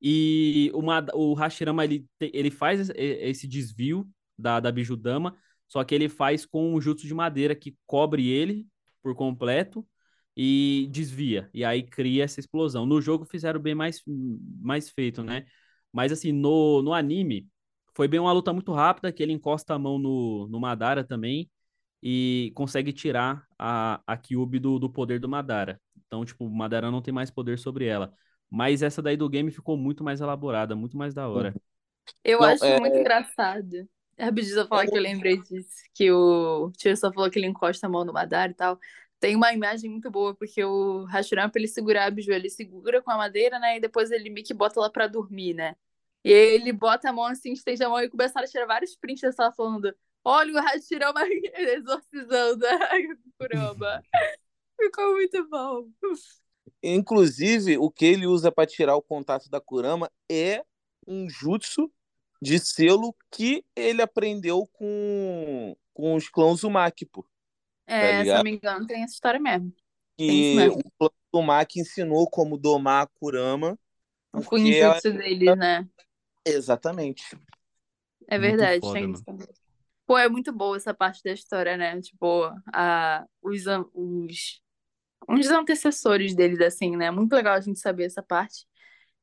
e 0.00 0.70
o, 0.74 0.82
Mad- 0.82 1.10
o 1.14 1.32
Hashirama 1.34 1.84
ele, 1.84 2.06
ele 2.20 2.50
faz 2.50 2.90
esse 2.94 3.46
desvio 3.46 4.06
da, 4.38 4.60
da 4.60 4.70
Bijudama, 4.72 5.36
só 5.68 5.82
que 5.84 5.94
ele 5.94 6.08
faz 6.08 6.46
com 6.46 6.74
um 6.74 6.80
jutsu 6.80 7.06
de 7.06 7.14
madeira 7.14 7.54
que 7.54 7.76
cobre 7.86 8.28
ele 8.28 8.66
por 9.02 9.14
completo 9.14 9.86
e 10.36 10.88
desvia. 10.90 11.48
E 11.52 11.64
aí 11.64 11.82
cria 11.82 12.24
essa 12.24 12.40
explosão. 12.40 12.86
No 12.86 13.00
jogo 13.00 13.24
fizeram 13.24 13.60
bem 13.60 13.74
mais, 13.74 14.02
mais 14.60 14.90
feito, 14.90 15.22
né? 15.22 15.46
Mas 15.92 16.12
assim, 16.12 16.32
no, 16.32 16.82
no 16.82 16.92
anime, 16.92 17.48
foi 17.94 18.06
bem 18.08 18.20
uma 18.20 18.32
luta 18.32 18.52
muito 18.52 18.72
rápida, 18.72 19.12
que 19.12 19.22
ele 19.22 19.32
encosta 19.32 19.74
a 19.74 19.78
mão 19.78 19.98
no, 19.98 20.46
no 20.48 20.60
Madara 20.60 21.02
também 21.04 21.50
e 22.02 22.52
consegue 22.54 22.92
tirar 22.92 23.46
a, 23.58 24.00
a 24.06 24.16
Kyuubi 24.16 24.58
do, 24.58 24.78
do 24.78 24.90
poder 24.90 25.18
do 25.18 25.28
Madara. 25.28 25.80
Então, 26.06 26.24
tipo, 26.24 26.44
o 26.46 26.50
Madara 26.50 26.90
não 26.90 27.02
tem 27.02 27.12
mais 27.12 27.30
poder 27.30 27.58
sobre 27.58 27.86
ela. 27.86 28.12
Mas 28.50 28.82
essa 28.82 29.02
daí 29.02 29.16
do 29.16 29.28
game 29.28 29.50
ficou 29.50 29.76
muito 29.76 30.04
mais 30.04 30.20
elaborada, 30.20 30.76
muito 30.76 30.96
mais 30.96 31.14
da 31.14 31.28
hora. 31.28 31.54
Eu 32.24 32.40
Não, 32.40 32.48
acho 32.48 32.64
é- 32.64 32.80
muito 32.80 32.98
engraçado. 32.98 33.88
Rapidinho 34.18 34.54
só 34.54 34.66
falar 34.66 34.86
que 34.86 34.96
eu 34.96 35.02
lembrei 35.02 35.40
disso, 35.42 35.84
que 35.94 36.10
o 36.10 36.70
tio 36.76 36.96
só 36.96 37.12
falou 37.12 37.30
que 37.30 37.38
ele 37.38 37.46
encosta 37.46 37.86
a 37.86 37.90
mão 37.90 38.04
no 38.04 38.12
Madara 38.12 38.50
e 38.50 38.54
tal. 38.54 38.78
Tem 39.20 39.36
uma 39.36 39.52
imagem 39.52 39.90
muito 39.90 40.10
boa, 40.10 40.34
porque 40.34 40.62
o 40.64 41.04
Hashirama, 41.04 41.50
pra 41.50 41.60
ele 41.60 41.68
segurar 41.68 42.06
a 42.06 42.10
biju, 42.10 42.32
ele 42.32 42.50
segura 42.50 43.02
com 43.02 43.10
a 43.10 43.16
madeira, 43.16 43.58
né? 43.58 43.76
E 43.76 43.80
depois 43.80 44.10
ele 44.10 44.30
meio 44.30 44.46
que 44.46 44.54
bota 44.54 44.80
ela 44.80 44.90
pra 44.90 45.06
dormir, 45.06 45.54
né? 45.54 45.76
E 46.24 46.32
aí 46.32 46.54
ele 46.54 46.72
bota 46.72 47.08
a 47.08 47.12
mão 47.12 47.24
assim, 47.24 47.52
estende 47.52 47.82
a 47.84 47.88
mão 47.88 48.00
e 48.00 48.08
começaram 48.08 48.46
a 48.46 48.50
tirar 48.50 48.66
vários 48.66 48.96
prints 48.96 49.22
dessa 49.22 49.52
falando: 49.52 49.94
Olha 50.24 50.54
o 50.54 50.60
Hashirama 50.60 51.20
exorcizando 51.54 52.66
a 52.66 52.88
Kurama. 53.38 54.02
Ficou 54.80 55.12
muito 55.12 55.48
bom. 55.48 55.88
Inclusive, 56.82 57.78
o 57.78 57.90
que 57.90 58.04
ele 58.04 58.26
usa 58.26 58.50
para 58.50 58.66
tirar 58.66 58.96
o 58.96 59.02
contato 59.02 59.48
da 59.48 59.60
Kurama 59.60 60.10
é 60.30 60.64
um 61.06 61.28
jutsu 61.30 61.90
de 62.40 62.58
selo 62.58 63.14
que 63.30 63.64
ele 63.74 64.02
aprendeu 64.02 64.66
com, 64.72 65.76
com 65.92 66.14
os 66.14 66.28
clãs 66.28 66.54
Uzumaki, 66.54 67.06
pô. 67.06 67.26
É, 67.86 68.00
se 68.00 68.14
eu 68.14 68.22
ligado? 68.22 68.36
não 68.36 68.44
me 68.44 68.50
engano, 68.50 68.86
tem 68.86 69.02
essa 69.02 69.14
história 69.14 69.40
mesmo. 69.40 69.72
Mesmo. 70.18 70.78
o 70.78 70.90
clã 70.98 71.10
Uzumaki 71.32 71.80
ensinou 71.80 72.28
como 72.28 72.56
domar 72.56 73.04
a 73.04 73.06
Kurama. 73.06 73.78
O 74.32 74.42
Porque 74.42 74.74
ela... 74.76 75.00
deles, 75.00 75.56
né? 75.56 75.88
Exatamente. 76.44 77.24
É 78.28 78.38
verdade, 78.38 78.80
foda, 78.80 78.94
tem 78.94 79.02
mano. 79.02 79.14
isso 79.14 79.24
também. 79.24 79.48
Pô, 80.06 80.16
é 80.16 80.28
muito 80.28 80.52
boa 80.52 80.76
essa 80.76 80.94
parte 80.94 81.22
da 81.22 81.32
história, 81.32 81.76
né? 81.76 82.00
Tipo, 82.00 82.44
a, 82.72 83.26
os, 83.42 83.64
os, 83.92 84.62
uns 85.28 85.46
antecessores 85.48 86.34
deles, 86.34 86.60
assim, 86.60 86.96
né? 86.96 87.10
Muito 87.10 87.32
legal 87.32 87.54
a 87.54 87.60
gente 87.60 87.80
saber 87.80 88.04
essa 88.04 88.22
parte. 88.22 88.66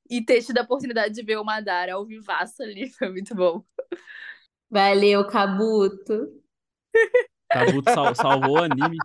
E 0.10 0.24
ter 0.24 0.42
tido 0.44 0.58
a 0.58 0.64
oportunidade 0.64 1.14
de 1.14 1.24
ver 1.24 1.38
o 1.38 1.44
Madara 1.46 1.94
ao 1.94 2.06
vivaço 2.06 2.62
ali, 2.62 2.90
foi 2.98 3.10
muito 3.10 3.34
bom. 3.36 3.64
Valeu, 4.70 5.26
Kabuto. 5.28 6.42
Kabuto 7.50 7.92
sal- 7.94 8.16
salvou 8.16 8.56
o 8.56 8.64
anime. 8.64 8.98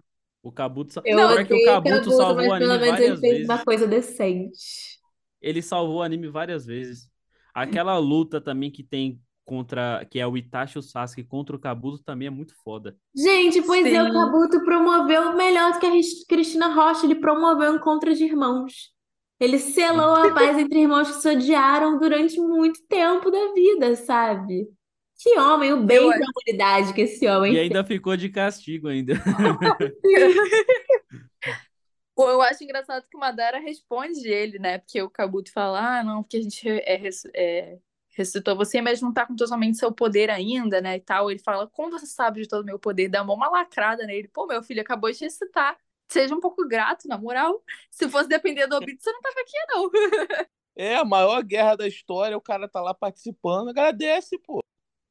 O 0.42 0.50
Kabuto 0.50 0.92
sal... 0.92 1.02
Eu 1.06 1.16
Pior 1.16 1.46
que 1.46 1.54
o 1.54 1.64
Kabuto, 1.64 2.10
salvou 2.12 2.46
o 2.46 2.52
anime 2.52 2.70
pelo 2.70 2.80
menos 2.80 2.82
ele 2.82 2.90
várias 2.90 3.20
fez 3.20 3.32
vezes. 3.32 3.48
uma 3.48 3.64
coisa 3.64 3.86
decente. 3.86 4.98
Ele 5.40 5.62
salvou 5.62 5.96
o 5.98 6.02
anime 6.02 6.28
várias 6.28 6.64
vezes. 6.66 7.08
Aquela 7.54 7.98
luta 7.98 8.40
também 8.40 8.70
que 8.70 8.82
tem 8.82 9.20
contra, 9.44 10.06
que 10.10 10.18
é 10.18 10.26
o 10.26 10.36
Itachi 10.36 10.76
e 10.76 10.78
o 10.78 10.82
Sasuke 10.82 11.24
contra 11.24 11.56
o 11.56 11.58
Kabuto 11.58 12.02
também 12.04 12.28
é 12.28 12.30
muito 12.30 12.54
foda. 12.62 12.96
Gente, 13.16 13.62
pois 13.62 13.84
é, 13.86 14.02
o 14.02 14.06
Sim. 14.06 14.12
Kabuto 14.12 14.64
promoveu 14.64 15.34
melhor 15.36 15.72
do 15.72 15.78
que 15.78 15.86
a 15.86 15.90
Ris- 15.90 16.24
Cristina 16.26 16.68
Rocha, 16.68 17.06
ele 17.06 17.14
promoveu 17.16 17.74
encontros 17.74 18.18
de 18.18 18.24
irmãos. 18.24 18.92
Ele 19.40 19.58
selou 19.58 20.16
a 20.16 20.34
paz 20.34 20.58
entre 20.58 20.80
irmãos 20.80 21.08
que 21.08 21.20
se 21.20 21.28
odiaram 21.28 21.98
durante 21.98 22.40
muito 22.40 22.80
tempo 22.88 23.30
da 23.30 23.52
vida, 23.52 23.94
sabe? 23.94 24.68
Que 25.16 25.38
homem, 25.38 25.72
o 25.72 25.82
bem 25.82 25.96
Eu 25.96 26.10
da 26.10 26.16
humanidade 26.16 26.92
que 26.92 27.02
esse 27.02 27.26
homem 27.26 27.54
E 27.54 27.58
ainda 27.58 27.84
ficou 27.84 28.16
de 28.16 28.28
castigo 28.28 28.88
ainda. 28.88 29.14
Eu 32.16 32.42
acho 32.42 32.64
engraçado 32.64 33.06
que 33.08 33.16
o 33.16 33.20
Madara 33.20 33.60
responde 33.60 34.28
ele, 34.28 34.58
né? 34.58 34.78
Porque 34.78 35.00
o 35.00 35.08
Kabuto 35.08 35.52
fala, 35.52 36.00
ah, 36.00 36.02
não, 36.02 36.22
porque 36.22 36.38
a 36.38 36.42
gente 36.42 36.68
é, 36.68 37.08
é 37.32 37.78
ressuscitou 38.18 38.56
você, 38.56 38.80
mas 38.80 39.00
não 39.00 39.12
tá 39.12 39.24
com 39.24 39.36
totalmente 39.36 39.78
seu 39.78 39.92
poder 39.92 40.28
ainda, 40.28 40.80
né, 40.80 40.96
e 40.96 41.00
tal. 41.00 41.30
Ele 41.30 41.38
fala, 41.38 41.68
como 41.68 41.92
você 41.92 42.06
sabe 42.06 42.42
de 42.42 42.48
todo 42.48 42.62
o 42.62 42.66
meu 42.66 42.78
poder? 42.78 43.08
Dá 43.08 43.22
uma 43.22 43.48
lacrada 43.48 44.04
nele. 44.04 44.28
Pô, 44.28 44.46
meu 44.46 44.62
filho 44.62 44.80
acabou 44.80 45.10
de 45.12 45.20
ressuscitar. 45.20 45.78
Seja 46.08 46.34
um 46.34 46.40
pouco 46.40 46.66
grato, 46.66 47.06
na 47.06 47.18
moral. 47.18 47.62
Se 47.90 48.08
fosse 48.08 48.28
depender 48.28 48.66
do 48.66 48.76
Obito, 48.76 49.02
você 49.02 49.12
não 49.12 49.20
tava 49.20 49.40
aqui, 49.40 49.56
não. 49.68 49.90
É 50.80 50.94
a 50.94 51.04
maior 51.04 51.42
guerra 51.42 51.74
da 51.74 51.88
história, 51.88 52.36
o 52.36 52.40
cara 52.40 52.68
tá 52.68 52.80
lá 52.80 52.94
participando, 52.94 53.68
agradece, 53.68 54.38
pô. 54.38 54.62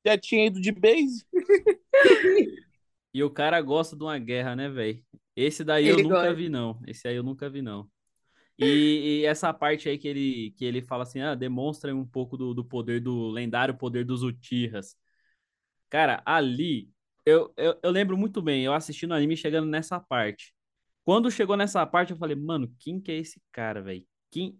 Já 0.05 0.17
tinha 0.17 0.45
ido 0.45 0.61
de 0.61 0.71
base. 0.71 1.27
E 3.13 3.23
o 3.23 3.31
cara 3.31 3.59
gosta 3.61 3.95
de 3.95 4.03
uma 4.03 4.17
guerra, 4.19 4.55
né, 4.55 4.69
velho? 4.69 5.03
Esse 5.35 5.63
daí 5.63 5.87
Ele 5.87 6.01
eu 6.01 6.03
nunca 6.03 6.29
gosta. 6.29 6.33
vi, 6.33 6.49
não. 6.49 6.79
Esse 6.85 7.07
aí 7.07 7.15
eu 7.15 7.23
nunca 7.23 7.49
vi, 7.49 7.61
não. 7.61 7.89
E, 8.59 9.21
e 9.21 9.25
essa 9.25 9.53
parte 9.53 9.89
aí 9.89 9.97
que 9.97 10.07
ele, 10.07 10.51
que 10.57 10.65
ele 10.65 10.81
fala 10.81 11.03
assim, 11.03 11.21
ah, 11.21 11.35
demonstra 11.35 11.95
um 11.95 12.05
pouco 12.05 12.37
do, 12.37 12.53
do 12.53 12.65
poder, 12.65 12.99
do 13.01 13.29
lendário 13.29 13.77
poder 13.77 14.05
dos 14.05 14.23
Uchihas. 14.23 14.95
Cara, 15.89 16.21
ali, 16.25 16.91
eu, 17.25 17.53
eu, 17.57 17.79
eu 17.83 17.91
lembro 17.91 18.17
muito 18.17 18.41
bem, 18.41 18.63
eu 18.65 18.73
assistindo 18.73 19.11
o 19.11 19.13
anime 19.15 19.37
chegando 19.37 19.67
nessa 19.67 19.99
parte. 19.99 20.53
Quando 21.07 21.31
chegou 21.31 21.55
nessa 21.55 21.85
parte, 21.87 22.11
eu 22.11 22.17
falei, 22.17 22.35
mano, 22.35 22.69
quem 22.77 22.99
que 22.99 23.09
é 23.13 23.15
esse 23.15 23.41
cara, 23.49 23.81
velho? 23.81 24.05
Quem... 24.29 24.59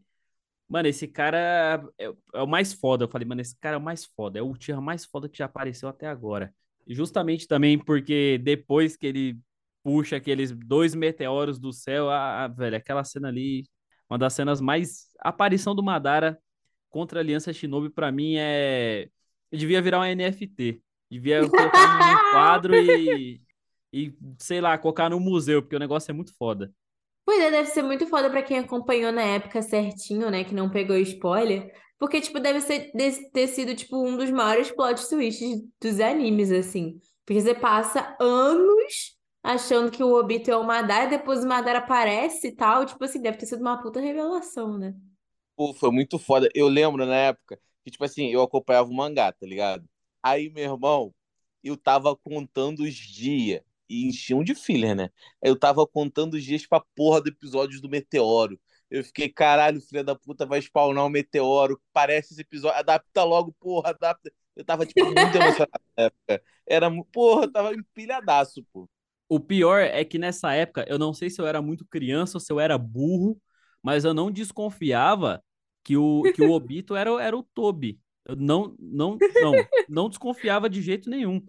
Mano, 0.66 0.88
esse 0.88 1.06
cara 1.06 1.92
é, 1.98 2.06
é 2.36 2.42
o 2.42 2.48
mais 2.48 2.72
foda. 2.72 3.04
Eu 3.04 3.10
falei, 3.10 3.28
mano, 3.28 3.42
esse 3.42 3.58
cara 3.60 3.76
é 3.76 3.78
o 3.78 3.82
mais 3.82 4.06
foda. 4.06 4.40
É 4.40 4.42
o 4.42 4.52
Uchiha 4.52 4.80
mais 4.80 5.04
foda 5.06 5.28
que 5.28 5.38
já 5.38 5.44
apareceu 5.44 5.90
até 5.90 6.08
agora. 6.08 6.56
E 6.88 6.96
Justamente 6.96 7.50
também 7.50 7.78
porque 7.78 8.38
depois 8.42 8.96
que 8.96 9.06
ele 9.08 9.38
puxa 9.84 10.16
aqueles 10.16 10.54
dois 10.54 10.96
meteoros 10.96 11.60
do 11.60 11.74
céu, 11.74 12.10
ah, 12.10 12.46
ah, 12.46 12.48
velho, 12.48 12.78
aquela 12.78 13.04
cena 13.04 13.28
ali, 13.28 13.66
uma 14.10 14.18
das 14.18 14.32
cenas 14.32 14.62
mais. 14.62 15.10
A 15.20 15.30
aparição 15.30 15.76
do 15.76 15.84
Madara 15.84 16.40
contra 16.90 17.20
a 17.20 17.22
Aliança 17.24 17.52
Shinobi, 17.52 17.90
pra 17.90 18.10
mim, 18.10 18.36
é. 18.38 19.10
Devia 19.52 19.82
virar 19.82 20.00
um 20.00 20.06
NFT. 20.06 20.82
Devia 21.12 21.42
colocar 21.50 22.00
num 22.00 22.32
quadro 22.32 22.74
e. 22.74 23.42
E, 23.98 24.18
sei 24.40 24.62
lá, 24.62 24.78
colocar 24.78 25.10
no 25.10 25.20
museu, 25.20 25.62
porque 25.62 25.76
o 25.76 25.80
negócio 25.80 26.12
é 26.12 26.14
muito 26.14 26.34
foda. 26.38 26.74
Pois 27.26 27.40
é, 27.42 27.52
deve 27.52 27.70
ser 27.70 27.82
muito 27.84 28.08
foda 28.08 28.30
pra 28.30 28.42
quem 28.42 28.60
acompanhou 28.60 29.12
na 29.12 29.22
época 29.22 29.62
certinho, 29.62 30.30
né? 30.32 30.44
Que 30.44 30.54
não 30.54 30.70
pegou 30.70 30.96
spoiler. 30.98 31.72
Porque, 32.00 32.22
tipo, 32.22 32.40
deve 32.40 32.62
ser, 32.62 32.92
de- 32.94 33.30
ter 33.32 33.48
sido, 33.48 33.76
tipo, 33.76 33.98
um 34.06 34.16
dos 34.18 34.30
maiores 34.32 34.72
plot 34.72 35.08
twists 35.10 35.62
dos 35.82 36.00
animes, 36.00 36.52
assim. 36.52 37.00
Porque 37.26 37.42
você 37.42 37.54
passa 37.56 38.16
anos 38.20 39.16
achando 39.44 39.92
que 39.92 40.04
o 40.04 40.14
Obito 40.18 40.50
é 40.52 40.56
o 40.58 40.64
Madara, 40.64 41.10
depois 41.10 41.44
o 41.44 41.48
Madara 41.48 41.80
aparece 41.80 42.48
e 42.48 42.56
tal. 42.56 42.86
Tipo 42.86 43.04
assim, 43.04 43.22
deve 43.22 43.38
ter 43.38 43.46
sido 43.46 43.62
uma 43.62 43.82
puta 43.82 44.00
revelação, 44.00 44.78
né? 44.78 44.94
Pô, 45.56 45.74
foi 45.74 45.92
muito 45.92 46.20
foda. 46.20 46.50
Eu 46.54 46.68
lembro 46.68 47.06
na 47.06 47.16
época 47.16 47.60
que, 47.84 47.92
tipo 47.92 48.04
assim, 48.04 48.28
eu 48.28 48.42
acompanhava 48.42 48.90
o 48.90 48.94
mangá, 48.94 49.32
tá 49.32 49.46
ligado? 49.46 49.88
Aí, 50.22 50.50
meu 50.50 50.64
irmão, 50.74 51.14
eu 51.64 51.76
tava 51.78 52.16
contando 52.16 52.82
os 52.84 52.94
dias. 52.96 53.62
E 53.90 54.08
enchiam 54.08 54.44
de 54.44 54.54
filler, 54.54 54.96
né? 54.96 55.10
Eu 55.42 55.58
tava 55.58 55.86
contando 55.88 56.34
os 56.34 56.44
dias 56.44 56.66
pra 56.66 56.84
porra 56.96 57.22
do 57.22 57.30
episódio 57.30 57.82
do 57.82 57.90
Meteoro. 57.90 58.60
Eu 58.90 59.04
fiquei, 59.04 59.30
caralho, 59.30 59.82
filha 59.82 60.04
da 60.04 60.16
puta, 60.16 60.46
vai 60.46 60.62
spawnar 60.62 61.06
um 61.06 61.10
meteoro. 61.10 61.80
Parece 61.92 62.34
esse 62.34 62.42
episódio. 62.42 62.78
Adapta 62.78 63.24
logo, 63.24 63.54
porra, 63.60 63.90
adapta. 63.90 64.32
Eu 64.56 64.64
tava, 64.64 64.86
tipo, 64.86 65.06
muito 65.06 65.36
emocionado 65.36 65.84
na 65.98 66.04
época. 66.06 66.44
Era, 66.66 66.90
porra, 67.12 67.44
eu 67.46 67.52
tava 67.52 67.74
empilhadaço, 67.74 68.66
pô. 68.74 68.90
O 69.30 69.40
pior 69.40 69.82
é 69.82 70.06
que 70.06 70.18
nessa 70.18 70.54
época, 70.54 70.86
eu 70.88 70.98
não 70.98 71.14
sei 71.14 71.30
se 71.30 71.42
eu 71.42 71.46
era 71.46 71.62
muito 71.62 71.86
criança 71.86 72.38
ou 72.38 72.40
se 72.40 72.52
eu 72.52 72.60
era 72.60 72.78
burro, 72.78 73.40
mas 73.84 74.06
eu 74.06 74.14
não 74.14 74.32
desconfiava 74.32 75.44
que 75.84 75.98
o, 75.98 76.24
que 76.34 76.42
o 76.42 76.52
Obito 76.52 76.96
era, 76.96 77.10
era 77.22 77.38
o 77.38 77.44
Tobi. 77.44 78.00
Eu 78.26 78.36
não, 78.36 78.76
não, 78.80 79.18
não, 79.42 79.54
não 79.88 80.10
desconfiava 80.10 80.70
de 80.70 80.82
jeito 80.82 81.10
nenhum. 81.10 81.42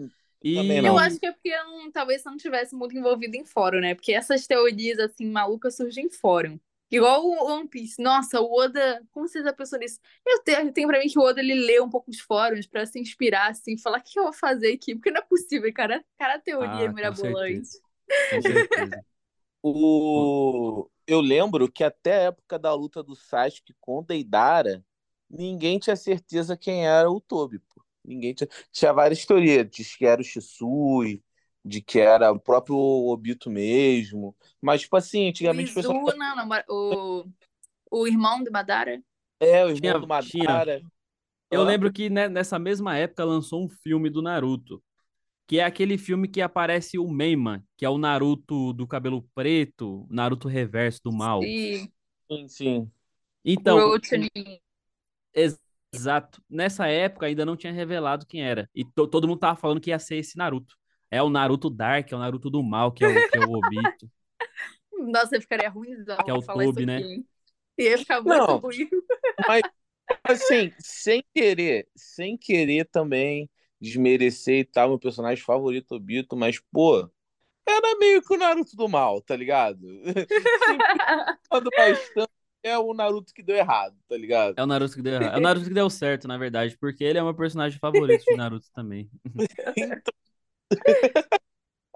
E 0.43 0.57
Eu 0.79 0.99
acho 0.99 1.19
que 1.19 1.27
é 1.27 1.33
porque 1.33 1.49
eu 1.49 1.65
não, 1.65 1.91
talvez 1.91 2.23
você 2.23 2.31
não 2.31 2.37
tivesse 2.37 2.75
muito 2.75 2.97
envolvido 2.97 3.37
em 3.37 3.45
fórum, 3.45 3.81
né? 3.81 3.95
Porque 3.95 4.13
essas 4.13 4.47
teorias, 4.47 4.99
assim, 4.99 5.27
malucas 5.27 5.77
surgem 5.77 6.07
em 6.07 6.11
fórum. 6.11 6.59
Igual 6.91 7.23
o 7.25 7.45
One 7.51 7.69
Piece. 7.69 8.01
Nossa, 8.03 8.41
o 8.41 8.51
Oda, 8.51 9.03
como 9.11 9.29
vocês 9.29 9.45
já 9.45 9.53
pensou 9.53 9.79
nisso? 9.79 10.01
Eu 10.27 10.43
tenho, 10.43 10.61
eu 10.69 10.73
tenho 10.73 10.89
pra 10.89 10.99
mim 11.01 11.09
que 11.09 11.19
o 11.19 11.23
Oda, 11.23 11.41
ele 11.41 11.55
lê 11.55 11.81
um 11.81 11.91
pouco 11.91 12.11
os 12.11 12.21
fóruns 12.21 12.67
pra 12.67 12.87
se 12.87 12.99
inspirar, 12.99 13.51
assim, 13.51 13.77
falar 13.77 13.99
o 13.99 14.03
que 14.03 14.19
eu 14.19 14.25
vou 14.25 14.33
fazer 14.33 14.73
aqui? 14.73 14.95
Porque 14.95 15.11
não 15.11 15.21
é 15.21 15.25
possível, 15.25 15.71
cara. 15.75 16.03
Cara, 16.19 16.39
teoria 16.39 16.71
Ah, 16.71 16.89
com 16.89 16.95
mirabolante. 16.95 17.69
certeza. 17.69 17.81
Com 18.31 18.43
certeza. 18.43 19.05
O... 19.61 20.89
Eu 21.07 21.21
lembro 21.21 21.71
que 21.71 21.83
até 21.83 22.13
a 22.15 22.23
época 22.29 22.59
da 22.59 22.73
luta 22.75 23.03
do 23.03 23.17
Sasuke 23.17 23.75
com 23.81 23.99
o 23.99 24.03
Deidara, 24.03 24.85
ninguém 25.29 25.79
tinha 25.79 25.97
certeza 25.97 26.57
quem 26.57 26.87
era 26.87 27.11
o 27.11 27.21
Tobi. 27.21 27.61
Ninguém 28.09 28.35
tinha... 28.35 28.49
tinha 28.73 28.93
várias 28.93 29.25
teorias, 29.25 29.69
de 29.71 29.85
que 29.85 30.07
era 30.07 30.21
o 30.21 30.25
Shisui, 30.25 31.23
de 31.65 31.81
que 31.83 31.99
era 32.01 32.33
o 32.33 32.41
próprio 32.41 32.77
Obito 32.77 33.51
mesmo. 33.51 34.35
Mas, 34.61 34.83
tipo 34.83 34.97
assim, 34.97 35.29
antigamente 35.29 35.71
o 35.73 35.75
pessoal. 35.75 36.05
Não, 36.17 36.37
namora- 36.37 36.65
o, 36.69 37.25
o 37.91 38.07
irmão 38.07 38.43
de 38.43 38.51
Madara. 38.51 39.03
É, 39.41 39.65
o 39.65 39.69
irmão 39.69 39.81
Tinha- 39.81 39.99
do 39.99 40.09
Madara. 40.09 40.83
Eu 41.51 41.63
Hã? 41.63 41.65
lembro 41.65 41.93
que 41.93 42.11
né, 42.11 42.29
nessa 42.29 42.59
mesma 42.59 42.97
época 42.97 43.25
lançou 43.25 43.65
um 43.65 43.69
filme 43.69 44.11
do 44.11 44.21
Naruto, 44.21 44.83
que 45.47 45.59
é 45.59 45.65
aquele 45.65 45.97
filme 45.97 46.29
que 46.29 46.43
aparece 46.43 46.99
o 46.99 47.09
Meiman, 47.09 47.63
que 47.77 47.87
é 47.87 47.89
o 47.89 47.97
Naruto 47.97 48.75
do 48.75 48.87
cabelo 48.87 49.23
preto, 49.35 50.07
Naruto 50.11 50.47
reverso 50.47 51.01
do 51.05 51.13
mal. 51.13 51.43
E 51.43 51.91
Sim, 52.31 52.49
sim. 52.49 52.91
Então, 53.43 53.79
Road 53.79 54.07
to 54.07 54.17
Nin- 54.19 54.61
ex- 55.33 55.59
exato. 55.93 56.43
Nessa 56.49 56.87
época 56.89 57.27
ainda 57.27 57.45
não 57.45 57.57
tinha 57.57 57.73
revelado 57.73 58.27
quem 58.27 58.43
era. 58.43 58.69
E 58.75 58.85
to- 58.85 59.07
todo 59.09 59.27
mundo 59.29 59.39
tava 59.41 59.57
falando 59.57 59.81
que 59.81 59.91
ia 59.91 59.99
ser 59.99 60.17
esse 60.17 60.37
Naruto. 60.37 60.77
É 61.11 61.23
o 61.23 61.31
Naruto 61.31 61.71
Dark, 61.71 62.13
é 62.13 62.17
o 62.17 62.19
Naruto 62.19 62.51
do 62.51 62.63
mal, 62.63 62.93
que 62.93 63.05
é 63.05 63.09
o, 63.09 63.23
que 63.25 63.37
é 63.37 63.41
o 63.41 63.53
Obito. 63.53 64.11
Nossa, 64.93 65.37
eu 65.37 65.41
ficaria 65.41 65.69
ruimzão 65.71 66.17
Que 66.25 66.31
é 66.31 66.35
o 66.35 66.43
Tobi, 66.43 66.85
isso 66.85 66.87
né? 66.87 66.97
aqui. 66.99 67.13
hein? 67.13 67.29
Ia 67.79 67.99
ficar 67.99 68.21
muito 68.21 68.45
Não. 68.47 68.59
ruim. 68.59 68.89
Assim, 70.25 70.73
sem 70.79 71.25
querer, 71.35 71.89
sem 71.97 72.37
querer 72.37 72.85
também 72.87 73.51
desmerecer 73.81 74.59
e 74.61 74.65
tal, 74.65 74.89
meu 74.91 74.99
personagem 74.99 75.43
favorito, 75.45 75.95
Obito, 75.95 76.37
mas, 76.37 76.61
pô, 76.73 77.09
era 77.69 77.99
meio 77.99 78.23
que 78.23 78.35
o 78.35 78.39
Naruto 78.39 78.77
do 78.77 78.89
mal, 78.89 79.23
tá 79.23 79.37
ligado? 79.37 79.81
Simplificando 80.65 81.71
bastante, 81.77 82.33
é 82.63 82.79
o 82.79 82.93
Naruto 82.93 83.33
que 83.33 83.43
deu 83.43 83.57
errado, 83.57 83.97
tá 84.09 84.17
ligado? 84.17 84.59
É 84.59 84.63
o 84.63 84.67
Naruto 84.67 84.95
que 84.95 85.03
deu 85.03 85.15
errado. 85.15 85.35
É 85.35 85.39
o 85.39 85.41
Naruto 85.41 85.67
que 85.67 85.75
deu 85.75 85.91
certo, 85.91 86.29
na 86.29 86.37
verdade, 86.37 86.77
porque 86.79 87.05
ele 87.05 87.19
é 87.19 87.23
o 87.23 87.27
meu 87.27 87.35
personagem 87.35 87.79
favorito 87.79 88.25
de 88.25 88.37
Naruto 88.37 88.67
também. 88.73 89.11
Então, 89.25 89.75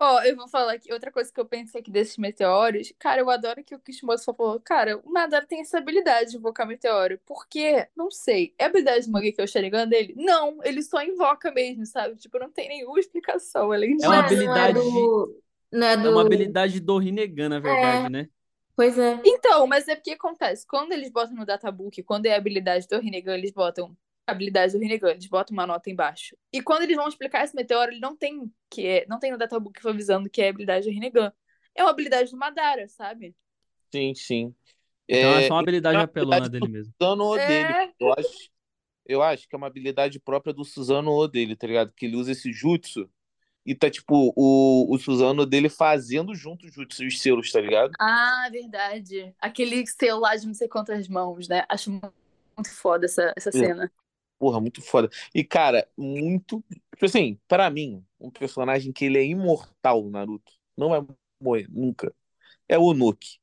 Ó, 0.03 0.21
eu 0.25 0.35
vou 0.35 0.49
falar 0.49 0.73
aqui, 0.73 0.93
outra 0.93 1.13
coisa 1.13 1.33
que 1.33 1.39
eu 1.39 1.47
pensei 1.47 1.81
aqui 1.81 1.89
desses 1.89 2.17
meteoros, 2.17 2.93
cara, 2.99 3.21
eu 3.21 3.31
adoro 3.31 3.63
que 3.63 3.73
o 3.73 3.79
Kishimoto 3.79 4.25
falou, 4.25 4.59
cara, 4.59 5.01
o 5.05 5.13
Madara 5.13 5.47
tem 5.47 5.61
essa 5.61 5.79
habilidade 5.79 6.33
de 6.33 6.39
invocar 6.39 6.67
meteoro. 6.67 7.21
Por 7.25 7.47
quê? 7.47 7.87
Não 7.95 8.11
sei. 8.11 8.53
É 8.59 8.65
a 8.65 8.67
habilidade 8.67 9.07
do 9.07 9.13
Mangekyou 9.13 9.47
Sharingan 9.47 9.87
dele? 9.87 10.13
Não, 10.17 10.59
ele 10.65 10.83
só 10.83 11.01
invoca 11.05 11.53
mesmo, 11.53 11.87
sabe? 11.87 12.17
Tipo, 12.17 12.41
não 12.41 12.51
tem 12.51 12.69
nenhuma 12.69 12.99
explicação 12.99 13.71
além 13.71 13.97
disso. 13.97 14.07
É 14.07 14.09
uma 14.09 14.27
Ué, 14.27 14.35
não 14.45 14.57
é 14.57 14.67
habilidade 14.67 14.75
do... 14.75 15.43
Não 15.71 15.87
é 15.87 15.93
É 15.93 15.97
do... 15.97 16.11
uma 16.11 16.23
habilidade 16.23 16.81
do 16.81 16.99
Rinnegan, 16.99 17.49
na 17.51 17.61
verdade, 17.61 18.09
né? 18.11 18.29
Pois 18.77 18.99
é. 18.99 19.21
Então, 19.25 19.67
mas 19.67 19.87
é 19.89 19.95
porque 19.95 20.13
acontece, 20.13 20.67
quando 20.67 20.93
eles 20.93 21.11
botam 21.11 21.35
no 21.37 21.45
databook, 21.47 22.03
quando 22.03 22.27
é 22.27 22.35
a 22.35 22.37
habilidade 22.39 22.87
do 22.89 22.99
Rinnegan, 22.99 23.35
eles 23.37 23.53
botam 23.53 23.97
a 24.27 24.33
habilidade 24.33 24.73
do 24.73 24.79
Rinnegan, 24.79 25.11
eles 25.11 25.27
botam 25.27 25.55
uma 25.55 25.67
nota 25.67 25.91
embaixo. 25.91 26.37
E 26.53 26.63
quando 26.63 26.83
eles 26.85 26.97
vão 26.97 27.09
explicar 27.09 27.45
esse 27.45 27.55
meteoro, 27.55 27.93
ele 27.93 28.01
não 28.01 28.17
tem 28.17 28.51
que 28.71 28.87
é, 28.87 29.07
não 29.07 29.19
tem 29.19 29.31
no 29.31 29.39
databook 29.39 29.87
avisando 29.87 30.31
que 30.31 30.41
é 30.43 30.47
a 30.49 30.51
habilidade 30.51 30.87
do 30.87 30.93
Rinnegan. 30.93 31.33
É 31.75 31.83
uma 31.83 31.91
habilidade 31.91 32.31
do 32.31 32.37
Madara, 32.37 32.89
sabe? 32.89 33.35
sim, 33.95 34.15
sim. 34.15 34.55
Então 35.09 35.35
é 35.37 35.43
É, 35.43 35.43
só 35.43 35.55
uma 35.55 35.61
habilidade 35.61 35.97
é 35.97 35.99
uma 36.01 36.05
apelona 36.05 36.47
habilidade 36.47 36.49
dele 36.49 36.69
mesmo. 36.69 36.95
Suzano 37.01 37.25
O 37.25 37.39
dele. 37.39 37.75
É. 37.75 37.93
Eu 38.01 38.13
acho, 38.19 38.51
eu 39.07 39.23
acho 39.23 39.49
que 39.49 39.55
é 39.57 39.59
uma 39.59 39.67
habilidade 39.69 40.21
própria 40.21 40.55
do 40.55 40.65
Suzano 40.65 41.13
O 41.13 41.29
dele, 41.29 41.57
tá 41.57 41.67
ligado? 41.67 41.93
Que 41.95 42.07
ele 42.07 42.17
usa 42.17 42.33
esse 42.33 42.53
jutsu 42.53 43.11
e 43.65 43.75
tá, 43.75 43.91
tipo, 43.91 44.33
o, 44.37 44.93
o 44.93 44.99
Suzano 44.99 45.47
dele 45.47 45.69
fazendo 45.69 46.35
junto 46.35 46.67
os 46.67 47.21
selos, 47.21 47.51
tá 47.51 47.61
ligado? 47.61 47.93
Ah, 47.99 48.49
verdade. 48.51 49.35
Aquele 49.41 49.87
selo 49.87 50.21
lá 50.21 50.35
de 50.37 50.47
não 50.47 50.55
sei 50.55 50.69
quantas 50.69 51.09
mãos, 51.09 51.49
né? 51.49 51.65
Acho 51.69 51.91
muito 51.91 52.71
foda 52.71 53.07
essa, 53.07 53.33
essa 53.37 53.53
cena. 53.53 53.91
Porra, 54.39 54.61
muito 54.61 54.83
foda. 54.83 55.09
E, 55.33 55.45
cara, 55.45 55.87
muito. 55.97 56.65
Tipo 56.93 57.05
assim, 57.07 57.39
pra 57.47 57.71
mim, 57.71 58.05
um 58.19 58.31
personagem 58.31 58.93
que 58.93 59.05
ele 59.05 59.19
é 59.19 59.25
imortal, 59.25 60.09
Naruto. 60.11 60.53
Não 60.77 60.89
vai 60.89 61.07
morrer, 61.41 61.69
nunca. 61.71 62.13
É 62.69 62.77
o 62.77 62.83
Onuki. 62.85 63.39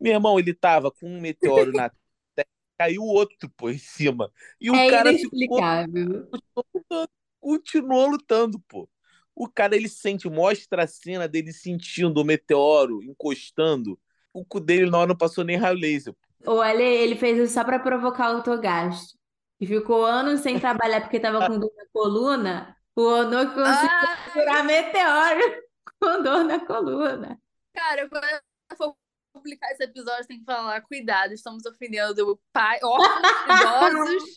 Meu 0.00 0.12
irmão, 0.12 0.38
ele 0.38 0.52
tava 0.52 0.90
com 0.90 1.06
um 1.08 1.20
meteoro 1.20 1.72
na 1.72 1.88
terra, 2.34 2.48
caiu 2.76 3.02
outro, 3.02 3.48
pô, 3.56 3.70
em 3.70 3.78
cima. 3.78 4.30
E 4.60 4.70
o 4.70 4.74
É 4.74 4.90
cara 4.90 5.12
ficou, 5.12 5.58
inexplicável. 5.60 6.28
continuou 7.40 8.08
lutando, 8.08 8.58
pô. 8.60 8.88
O 9.36 9.48
cara, 9.48 9.74
ele 9.74 9.88
sente, 9.88 10.28
mostra 10.28 10.84
a 10.84 10.86
cena 10.86 11.26
dele 11.26 11.52
sentindo 11.52 12.20
o 12.20 12.24
meteoro 12.24 13.02
encostando. 13.02 13.98
O 14.32 14.44
cu 14.44 14.60
dele 14.60 14.90
na 14.90 14.98
hora 14.98 15.08
não 15.08 15.16
passou 15.16 15.42
nem 15.44 15.56
raio 15.56 15.76
laser. 15.78 16.14
Ou 16.46 16.62
ele, 16.64 16.82
ele 16.82 17.16
fez 17.16 17.38
isso 17.38 17.54
só 17.54 17.64
pra 17.64 17.78
provocar 17.78 18.30
o 18.36 18.42
Togashi. 18.42 19.14
que 19.58 19.66
ficou 19.66 20.04
anos 20.04 20.40
sem 20.40 20.58
trabalhar 20.60 21.00
porque 21.00 21.18
tava 21.20 21.46
com 21.46 21.58
dor 21.58 21.72
na 21.76 21.84
coluna, 21.92 22.76
o 22.96 23.02
Ono 23.02 23.46
conseguiu 23.54 23.66
Ah, 23.66 24.30
curar 24.32 24.64
meteoro 24.64 25.62
com 26.00 26.22
dor 26.22 26.44
na 26.44 26.60
coluna. 26.66 27.40
cara, 27.72 28.08
quando 28.08 28.24
eu 28.24 28.76
for 28.76 28.96
publicar 29.32 29.70
esse 29.72 29.82
episódio, 29.84 30.26
tem 30.28 30.38
que 30.38 30.44
falar, 30.44 30.80
cuidado, 30.82 31.32
estamos 31.32 31.64
ofendendo 31.66 32.38
pai, 32.52 32.78
órfãos, 32.82 33.20
idosos, 34.20 34.36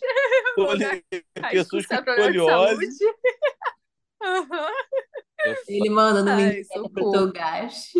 Poli- 0.56 1.04
Pessoas 1.52 1.84
isso 1.84 1.93
é 1.93 1.98
com 2.04 2.12
Aham. 4.24 4.72
Ele 5.68 5.89
manda 5.89 6.24
no 6.24 6.36
Ministério 6.36 6.84
do 6.84 6.89
socorro. 6.89 7.11
Togashi 7.28 7.99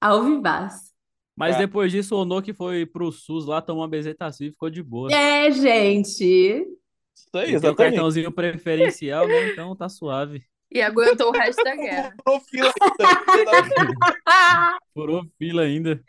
ao 0.00 0.22
vivaço. 0.24 0.92
Mas 1.36 1.56
É. 1.56 1.58
depois 1.60 1.90
disso, 1.90 2.14
o 2.14 2.20
Onoki 2.20 2.52
foi 2.52 2.86
pro 2.86 3.10
SUS 3.10 3.46
lá, 3.46 3.60
tomou 3.60 3.82
uma 3.82 3.88
bezetacil 3.88 4.48
e 4.48 4.50
ficou 4.50 4.70
de 4.70 4.82
boa. 4.82 5.12
É, 5.12 5.50
gente. 5.50 6.24
Isso 7.16 7.28
aí, 7.34 7.46
tem 7.46 7.54
o 7.54 7.56
exatamente. 7.56 7.76
cartãozinho 7.76 8.30
preferencial, 8.32 9.26
né? 9.28 9.50
Então 9.50 9.74
tá 9.74 9.88
suave. 9.88 10.44
E 10.70 10.82
aguentou 10.82 11.28
o 11.28 11.32
resto 11.32 11.62
da 11.62 11.74
guerra. 11.76 12.14
Furou 12.26 12.40
fila 12.40 12.72
ainda. 12.72 13.94
Furou 14.92 15.22
fila 15.38 15.62
ainda. 15.62 16.04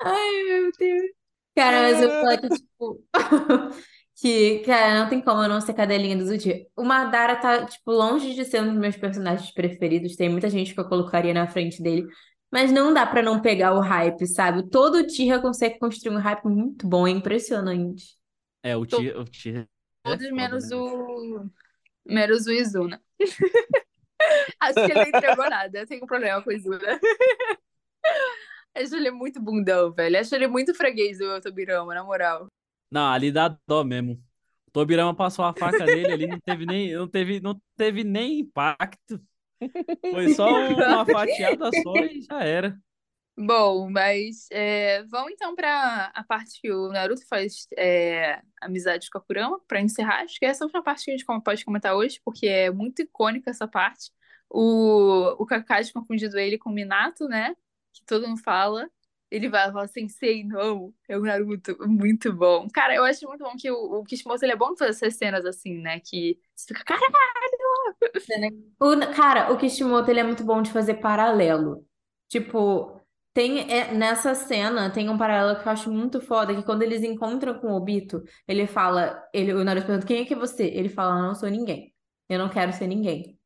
Ai, 0.00 0.42
meu 0.44 0.70
Deus. 0.78 1.10
Cara, 1.54 1.82
mas 1.82 2.02
eu 2.02 2.10
falo 2.10 2.38
que, 2.40 2.48
tipo, 2.48 3.04
que, 4.20 4.58
cara, 4.60 5.00
não 5.00 5.08
tem 5.08 5.20
como 5.20 5.42
eu 5.42 5.48
não 5.48 5.60
ser 5.60 5.74
cadelinha 5.74 6.16
do 6.16 6.26
Zodíaco. 6.26 6.68
O 6.76 6.82
Madara 6.82 7.36
tá, 7.36 7.64
tipo, 7.64 7.92
longe 7.92 8.34
de 8.34 8.44
ser 8.44 8.60
um 8.60 8.72
dos 8.72 8.78
meus 8.78 8.96
personagens 8.96 9.52
preferidos. 9.52 10.16
Tem 10.16 10.28
muita 10.28 10.50
gente 10.50 10.74
que 10.74 10.80
eu 10.80 10.88
colocaria 10.88 11.32
na 11.32 11.46
frente 11.46 11.80
dele. 11.80 12.04
Mas 12.50 12.72
não 12.72 12.92
dá 12.92 13.06
pra 13.06 13.22
não 13.22 13.40
pegar 13.40 13.74
o 13.74 13.80
hype, 13.80 14.26
sabe? 14.26 14.68
Todo 14.68 15.06
Tira 15.06 15.40
consegue 15.40 15.78
construir 15.78 16.16
um 16.16 16.18
hype 16.18 16.46
muito 16.46 16.88
bom, 16.88 17.06
é 17.06 17.10
impressionante. 17.10 18.16
É, 18.60 18.76
o 18.76 18.84
Tia. 18.84 19.20
O 19.20 19.24
tia 19.24 19.68
é 20.04 20.10
Todos 20.10 20.30
menos 20.32 20.68
né? 20.68 20.76
o. 20.76 21.46
Menos 22.04 22.46
o 22.46 22.50
Izuna. 22.50 23.00
Acho 24.58 24.74
que 24.74 24.80
ele 24.80 24.94
não 24.94 25.02
entregou 25.02 25.48
nada. 25.48 25.78
Eu 25.78 25.86
tenho 25.86 26.02
um 26.02 26.06
problema 26.06 26.42
com 26.42 26.50
o 26.50 26.52
Izuna. 26.52 26.98
Acho 28.74 28.96
ele 28.96 29.12
muito 29.12 29.40
bundão, 29.40 29.92
velho. 29.92 30.18
Acho 30.18 30.34
ele 30.34 30.48
muito 30.48 30.74
freguês 30.74 31.18
do 31.18 31.40
Tobirama, 31.40 31.94
na 31.94 32.02
moral. 32.02 32.48
Não, 32.90 33.12
ali 33.12 33.30
dá 33.30 33.56
dó 33.66 33.84
mesmo. 33.84 34.22
O 34.66 34.70
Tobirama 34.70 35.14
passou 35.14 35.44
a 35.44 35.54
faca 35.54 35.84
nele 35.84 36.12
ali, 36.12 36.26
não 36.26 36.40
teve 36.40 36.66
nem, 36.66 36.94
não 36.94 37.08
teve, 37.08 37.40
não 37.40 37.62
teve 37.76 38.04
nem 38.04 38.40
impacto. 38.40 39.20
Foi 40.10 40.28
só 40.34 40.48
uma 40.70 41.06
fatiada 41.06 41.70
só 41.82 41.96
e 41.96 42.22
já 42.22 42.42
era. 42.42 42.78
Bom, 43.40 43.88
mas 43.88 44.48
é, 44.50 45.04
vamos 45.04 45.30
então 45.32 45.54
para 45.54 46.10
a 46.12 46.24
parte 46.24 46.60
que 46.60 46.72
o 46.72 46.88
Naruto 46.88 47.24
faz 47.28 47.68
é, 47.76 48.42
amizade 48.60 49.08
com 49.10 49.18
a 49.18 49.20
Kurama, 49.20 49.60
para 49.60 49.80
encerrar. 49.80 50.22
Acho 50.22 50.38
que 50.40 50.44
essa 50.44 50.62
é 50.62 50.64
a 50.64 50.66
última 50.66 50.82
parte 50.82 51.04
que 51.04 51.12
a 51.12 51.16
gente 51.16 51.42
pode 51.44 51.64
comentar 51.64 51.94
hoje, 51.94 52.20
porque 52.24 52.48
é 52.48 52.68
muito 52.68 53.00
icônica 53.00 53.48
essa 53.48 53.68
parte. 53.68 54.10
O, 54.50 55.36
o 55.40 55.46
Kakashi 55.46 55.92
confundindo 55.92 56.36
ele 56.36 56.58
com 56.58 56.70
o 56.70 56.72
Minato, 56.72 57.28
né? 57.28 57.54
Que 57.92 58.04
todo 58.04 58.26
mundo 58.26 58.42
fala. 58.42 58.90
Ele 59.30 59.48
vai 59.48 59.70
falar 59.70 59.86
Sensei, 59.88 60.42
não, 60.42 60.92
é 61.06 61.18
o 61.18 61.22
Naruto, 61.22 61.76
muito 61.86 62.32
bom. 62.32 62.66
Cara, 62.72 62.94
eu 62.94 63.04
acho 63.04 63.26
muito 63.28 63.44
bom 63.44 63.54
que 63.56 63.70
o, 63.70 63.98
o 63.98 64.04
Kishimoto 64.04 64.44
ele 64.44 64.52
é 64.52 64.56
bom 64.56 64.72
em 64.72 64.76
fazer 64.76 64.90
essas 64.90 65.16
cenas 65.16 65.44
assim, 65.44 65.78
né? 65.78 66.00
Que 66.00 66.38
você 66.54 66.74
fica, 66.74 66.82
cara, 66.84 67.00
O, 68.80 69.14
cara, 69.14 69.52
o 69.52 69.58
Kishimoto, 69.58 70.10
ele 70.10 70.20
é 70.20 70.24
muito 70.24 70.44
bom 70.44 70.62
de 70.62 70.72
fazer 70.72 70.94
paralelo. 70.94 71.86
Tipo, 72.28 72.98
tem 73.34 73.70
é, 73.70 73.92
nessa 73.92 74.34
cena, 74.34 74.90
tem 74.90 75.08
um 75.08 75.18
paralelo 75.18 75.60
que 75.60 75.68
eu 75.68 75.72
acho 75.72 75.90
muito 75.92 76.20
foda, 76.20 76.54
que 76.54 76.62
quando 76.62 76.82
eles 76.82 77.02
encontram 77.02 77.58
com 77.60 77.68
o 77.68 77.76
Obito, 77.76 78.22
ele 78.46 78.66
fala, 78.66 79.22
ele, 79.32 79.52
o 79.52 79.62
Naruto 79.62 79.86
pergunta, 79.86 80.06
quem 80.06 80.22
é 80.22 80.24
que 80.24 80.34
é 80.34 80.36
você? 80.38 80.64
Ele 80.64 80.88
fala, 80.88 81.18
eu 81.18 81.22
não 81.22 81.34
sou 81.34 81.48
ninguém. 81.48 81.94
Eu 82.28 82.38
não 82.38 82.48
quero 82.48 82.72
ser 82.72 82.86
ninguém. 82.86 83.38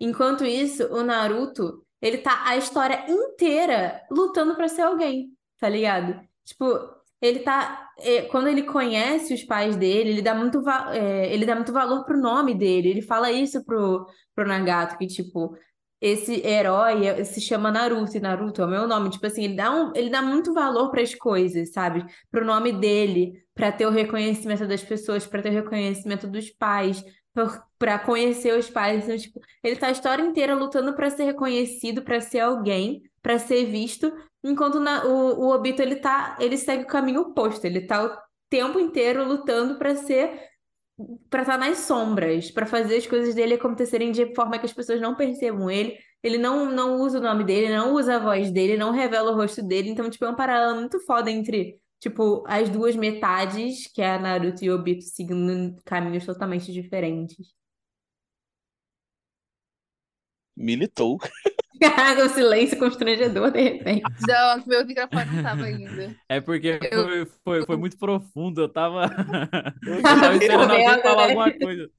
Enquanto 0.00 0.44
isso, 0.44 0.84
o 0.92 1.02
Naruto, 1.02 1.84
ele 2.00 2.18
tá 2.18 2.42
a 2.46 2.56
história 2.56 3.04
inteira 3.08 4.02
lutando 4.10 4.54
pra 4.54 4.68
ser 4.68 4.82
alguém, 4.82 5.30
tá 5.58 5.68
ligado? 5.68 6.20
Tipo, 6.44 6.64
ele 7.20 7.40
tá. 7.40 7.88
é, 7.98 8.22
quando 8.22 8.48
ele 8.48 8.62
conhece 8.62 9.34
os 9.34 9.42
pais 9.44 9.76
dele, 9.76 10.10
ele 10.10 10.22
dá 10.22 10.34
muito, 10.34 10.62
é, 10.90 11.32
ele 11.32 11.44
dá 11.44 11.54
muito 11.54 11.72
valor 11.72 12.04
pro 12.04 12.20
nome 12.20 12.54
dele. 12.54 12.88
Ele 12.90 13.02
fala 13.02 13.30
isso 13.32 13.64
pro, 13.64 14.06
pro 14.34 14.46
Nagato, 14.46 14.96
que, 14.96 15.06
tipo, 15.06 15.56
esse 16.00 16.46
herói 16.46 17.06
é- 17.06 17.24
se 17.24 17.40
chama 17.40 17.70
Naruto, 17.72 18.16
e 18.16 18.20
Naruto 18.20 18.62
é 18.62 18.64
o 18.64 18.68
meu 18.68 18.86
nome. 18.86 19.10
Tipo 19.10 19.26
assim, 19.26 19.44
ele 19.44 19.56
dá, 19.56 19.70
um, 19.70 19.92
ele 19.96 20.10
dá 20.10 20.22
muito 20.22 20.54
valor 20.54 20.90
para 20.90 21.02
as 21.02 21.14
coisas, 21.14 21.72
sabe? 21.72 22.04
Pro 22.30 22.44
nome 22.44 22.72
dele, 22.72 23.32
pra 23.54 23.72
ter 23.72 23.86
o 23.86 23.90
reconhecimento 23.90 24.66
das 24.66 24.82
pessoas, 24.82 25.26
pra 25.26 25.42
ter 25.42 25.50
o 25.50 25.52
reconhecimento 25.52 26.28
dos 26.28 26.50
pais, 26.50 27.02
pra 27.78 27.98
conhecer 27.98 28.56
os 28.58 28.68
pais. 28.70 29.04
Então, 29.04 29.16
tipo, 29.16 29.40
ele 29.62 29.76
tá 29.76 29.88
a 29.88 29.90
história 29.92 30.22
inteira 30.22 30.54
lutando 30.54 30.94
pra 30.94 31.10
ser 31.10 31.24
reconhecido, 31.24 32.02
pra 32.02 32.20
ser 32.20 32.40
alguém, 32.40 33.02
pra 33.22 33.38
ser 33.38 33.66
visto, 33.66 34.12
enquanto 34.42 34.80
na- 34.80 35.04
o, 35.04 35.44
o 35.46 35.54
Obito 35.54 35.82
ele 35.82 35.96
tá, 35.96 36.36
ele 36.40 36.56
segue 36.56 36.84
o 36.84 36.86
caminho 36.86 37.20
oposto. 37.22 37.64
Ele 37.64 37.82
tá 37.86 38.04
o 38.04 38.16
tempo 38.50 38.78
inteiro 38.80 39.24
lutando 39.24 39.78
pra 39.78 39.94
ser 39.96 40.48
pra 41.30 41.42
estar 41.42 41.58
nas 41.58 41.78
sombras, 41.78 42.50
pra 42.50 42.66
fazer 42.66 42.96
as 42.96 43.06
coisas 43.06 43.34
dele 43.34 43.54
acontecerem 43.54 44.10
de 44.10 44.34
forma 44.34 44.58
que 44.58 44.66
as 44.66 44.72
pessoas 44.72 45.00
não 45.00 45.14
percebam 45.14 45.70
ele. 45.70 45.96
Ele 46.22 46.36
não, 46.38 46.66
não 46.72 46.96
usa 47.00 47.18
o 47.18 47.22
nome 47.22 47.44
dele, 47.44 47.68
não 47.74 47.94
usa 47.94 48.16
a 48.16 48.18
voz 48.18 48.50
dele, 48.50 48.76
não 48.76 48.90
revela 48.90 49.30
o 49.30 49.34
rosto 49.36 49.62
dele. 49.62 49.88
Então, 49.90 50.10
tipo, 50.10 50.24
é 50.24 50.30
um 50.30 50.34
paralelo 50.34 50.74
muito 50.80 50.98
foda 51.06 51.30
entre, 51.30 51.78
tipo, 52.00 52.44
as 52.46 52.68
duas 52.68 52.94
metades, 52.96 53.86
que 53.92 54.00
é 54.02 54.10
a 54.14 54.18
Naruto 54.18 54.64
e 54.64 54.70
o 54.70 54.74
Obito, 54.76 55.04
seguindo 55.04 55.76
caminhos 55.84 56.24
totalmente 56.26 56.72
diferentes. 56.72 57.52
Militou. 60.56 61.18
Caraca, 61.80 62.24
o 62.26 62.28
silêncio 62.28 62.78
constrangedor, 62.78 63.52
de 63.52 63.60
repente. 63.62 64.02
não, 64.26 64.66
meu 64.66 64.84
microfone 64.84 65.24
não 65.36 65.42
tava 65.42 65.62
ainda. 65.66 66.16
É 66.28 66.40
porque 66.40 66.78
Eu- 66.90 67.04
foi, 67.04 67.26
foi, 67.44 67.66
foi 67.66 67.76
muito 67.76 67.96
profundo. 67.96 68.60
Eu 68.62 68.68
tava, 68.68 69.04
eu 69.86 70.02
Tava 70.02 70.34
esperando 70.36 70.70
alguém 70.72 71.02
falar 71.02 71.16
né? 71.16 71.32
alguma 71.34 71.52
coisa. 71.58 71.90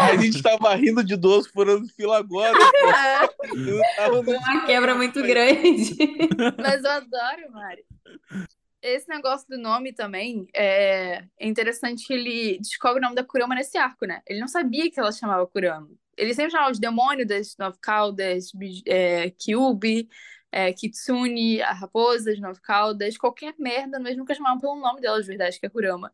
A 0.00 0.16
gente 0.16 0.40
tava 0.42 0.72
rindo 0.76 1.02
de 1.04 1.14
idoso 1.14 1.50
furando 1.52 1.86
fila 1.94 2.18
agora. 2.18 2.56
no- 3.54 4.20
Uma 4.20 4.64
quebra 4.64 4.94
muito 4.94 5.20
grande. 5.22 5.96
Mas 6.56 6.82
eu 6.84 6.90
adoro, 6.90 7.52
Mari. 7.52 7.84
Esse 8.86 9.08
negócio 9.08 9.48
do 9.48 9.58
nome 9.58 9.92
também 9.92 10.46
é, 10.54 11.24
é 11.40 11.48
interessante 11.48 12.12
ele 12.12 12.56
descobre 12.58 13.00
o 13.00 13.02
nome 13.02 13.16
da 13.16 13.24
Kurama 13.24 13.54
nesse 13.56 13.76
arco, 13.76 14.06
né? 14.06 14.22
Ele 14.24 14.38
não 14.38 14.46
sabia 14.46 14.88
que 14.88 15.00
ela 15.00 15.10
chamava 15.10 15.44
Kurama. 15.44 15.90
Ele 16.16 16.32
sempre 16.32 16.52
chamava 16.52 16.70
os 16.70 16.78
demônios 16.78 17.26
das 17.26 17.56
nove 17.58 17.78
caudas, 17.82 18.52
é, 18.86 19.30
Kyubi, 19.30 20.08
é, 20.52 20.72
Kitsune, 20.72 21.60
a 21.62 21.72
raposa 21.72 22.30
das 22.30 22.40
nove 22.40 22.60
caudas, 22.60 23.18
qualquer 23.18 23.54
merda, 23.58 23.98
mas 23.98 24.16
nunca 24.16 24.34
chamavam 24.34 24.60
pelo 24.60 24.76
nome 24.76 25.00
dela 25.00 25.20
de 25.20 25.26
verdade, 25.26 25.58
que 25.58 25.66
é 25.66 25.68
Kurama. 25.68 26.12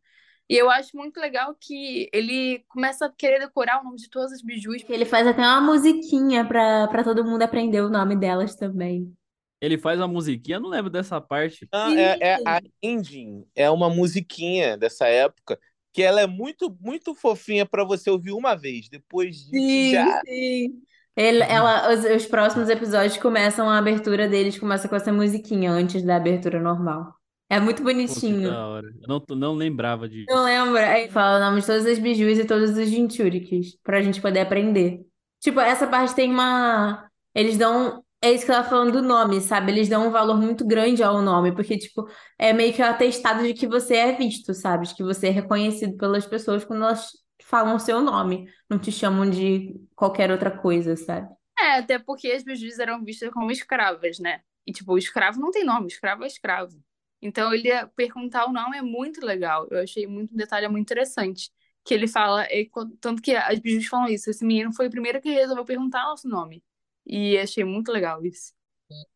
E 0.48 0.56
eu 0.56 0.70
acho 0.70 0.96
muito 0.96 1.20
legal 1.20 1.54
que 1.60 2.08
ele 2.10 2.64
começa 2.68 3.04
a 3.06 3.10
querer 3.10 3.38
decorar 3.38 3.80
o 3.80 3.84
nome 3.84 3.96
de 3.96 4.08
todas 4.08 4.32
as 4.32 4.42
bijus. 4.42 4.82
Ele 4.88 5.04
faz 5.04 5.26
até 5.26 5.42
uma 5.42 5.60
musiquinha 5.60 6.44
pra 6.46 7.04
todo 7.04 7.24
mundo 7.24 7.42
aprender 7.42 7.82
o 7.82 7.90
nome 7.90 8.16
delas 8.16 8.56
também. 8.56 9.14
Ele 9.62 9.78
faz 9.78 10.00
a 10.00 10.08
musiquinha, 10.08 10.56
eu 10.56 10.60
não 10.60 10.68
lembro 10.68 10.90
dessa 10.90 11.20
parte. 11.20 11.68
Ah, 11.70 11.94
é, 11.94 12.18
é 12.20 12.34
a 12.44 12.60
Ending 12.82 13.44
é 13.54 13.70
uma 13.70 13.88
musiquinha 13.88 14.76
dessa 14.76 15.06
época 15.06 15.56
que 15.92 16.02
ela 16.02 16.20
é 16.20 16.26
muito, 16.26 16.76
muito 16.80 17.14
fofinha 17.14 17.64
pra 17.64 17.84
você 17.84 18.10
ouvir 18.10 18.32
uma 18.32 18.56
vez. 18.56 18.88
Depois 18.88 19.36
disso 19.36 19.50
Sim, 19.52 19.92
já. 19.92 20.20
sim. 20.26 20.82
Ele, 21.14 21.42
ela, 21.44 21.92
os, 21.92 22.04
os 22.04 22.26
próximos 22.26 22.68
episódios 22.68 23.18
começam, 23.18 23.68
a 23.70 23.78
abertura 23.78 24.28
deles 24.28 24.58
começa 24.58 24.88
com 24.88 24.96
essa 24.96 25.12
musiquinha 25.12 25.70
antes 25.70 26.02
da 26.02 26.16
abertura 26.16 26.60
normal. 26.60 27.14
É 27.48 27.60
muito 27.60 27.82
Pô, 27.82 27.84
bonitinho. 27.84 28.50
da 28.50 28.66
hora. 28.66 28.86
Eu 28.86 29.06
não, 29.06 29.36
não 29.36 29.54
lembrava 29.54 30.08
disso. 30.08 30.26
Não 30.28 30.42
lembro. 30.42 30.78
Aí 30.78 31.08
fala 31.10 31.36
o 31.36 31.40
nome 31.40 31.60
de 31.60 31.66
todas 31.66 31.86
as 31.86 31.98
bijus 31.98 32.38
e 32.38 32.46
todos 32.46 32.70
os 32.76 32.88
jinchurikis 32.88 33.76
pra 33.84 34.00
gente 34.00 34.20
poder 34.20 34.40
aprender. 34.40 35.02
Tipo, 35.38 35.60
essa 35.60 35.86
parte 35.86 36.14
tem 36.14 36.30
uma. 36.30 37.06
Eles 37.32 37.58
dão. 37.58 38.02
É 38.24 38.30
isso 38.30 38.46
que 38.46 38.52
ela 38.52 38.62
falando 38.62 38.92
do 38.92 39.02
nome, 39.02 39.40
sabe? 39.40 39.72
Eles 39.72 39.88
dão 39.88 40.06
um 40.06 40.10
valor 40.12 40.40
muito 40.40 40.64
grande 40.64 41.02
ao 41.02 41.20
nome, 41.20 41.52
porque, 41.52 41.76
tipo, 41.76 42.08
é 42.38 42.52
meio 42.52 42.72
que 42.72 42.80
o 42.80 42.84
atestado 42.86 43.42
de 43.42 43.52
que 43.52 43.66
você 43.66 43.96
é 43.96 44.12
visto, 44.12 44.54
sabe? 44.54 44.86
De 44.86 44.94
que 44.94 45.02
você 45.02 45.26
é 45.26 45.30
reconhecido 45.30 45.96
pelas 45.96 46.24
pessoas 46.24 46.64
quando 46.64 46.84
elas 46.84 47.10
falam 47.42 47.74
o 47.74 47.80
seu 47.80 48.00
nome. 48.00 48.48
Não 48.70 48.78
te 48.78 48.92
chamam 48.92 49.28
de 49.28 49.74
qualquer 49.96 50.30
outra 50.30 50.56
coisa, 50.56 50.96
sabe? 50.96 51.28
É, 51.58 51.78
até 51.78 51.98
porque 51.98 52.30
as 52.30 52.44
bijus 52.44 52.78
eram 52.78 53.04
vistas 53.04 53.28
como 53.30 53.50
escravas, 53.50 54.20
né? 54.20 54.40
E, 54.64 54.72
tipo, 54.72 54.92
o 54.92 54.98
escravo 54.98 55.40
não 55.40 55.50
tem 55.50 55.64
nome, 55.64 55.88
escravo 55.88 56.22
é 56.22 56.28
escravo. 56.28 56.80
Então, 57.20 57.52
ele 57.52 57.70
perguntar 57.96 58.46
o 58.46 58.52
nome 58.52 58.78
é 58.78 58.82
muito 58.82 59.24
legal. 59.24 59.66
Eu 59.68 59.82
achei 59.82 60.06
muito 60.06 60.32
um 60.32 60.36
detalhe 60.36 60.68
muito 60.68 60.82
interessante. 60.82 61.50
Que 61.84 61.92
ele 61.92 62.06
fala, 62.06 62.44
é, 62.44 62.64
tanto 63.00 63.20
que 63.20 63.34
as 63.34 63.58
bijus 63.58 63.86
falam 63.88 64.06
isso, 64.06 64.30
esse 64.30 64.44
menino 64.44 64.72
foi 64.72 64.86
o 64.86 64.90
primeiro 64.90 65.20
que 65.20 65.30
resolveu 65.32 65.64
perguntar 65.64 66.04
nosso 66.04 66.28
nome. 66.28 66.62
E 67.06 67.38
achei 67.38 67.64
muito 67.64 67.92
legal 67.92 68.24
isso. 68.24 68.52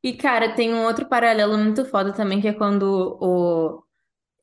E, 0.02 0.12
cara, 0.16 0.54
tem 0.54 0.72
um 0.72 0.84
outro 0.84 1.08
paralelo 1.08 1.58
muito 1.58 1.84
foda 1.84 2.12
também, 2.12 2.40
que 2.40 2.48
é 2.48 2.52
quando 2.52 3.18
o, 3.20 3.82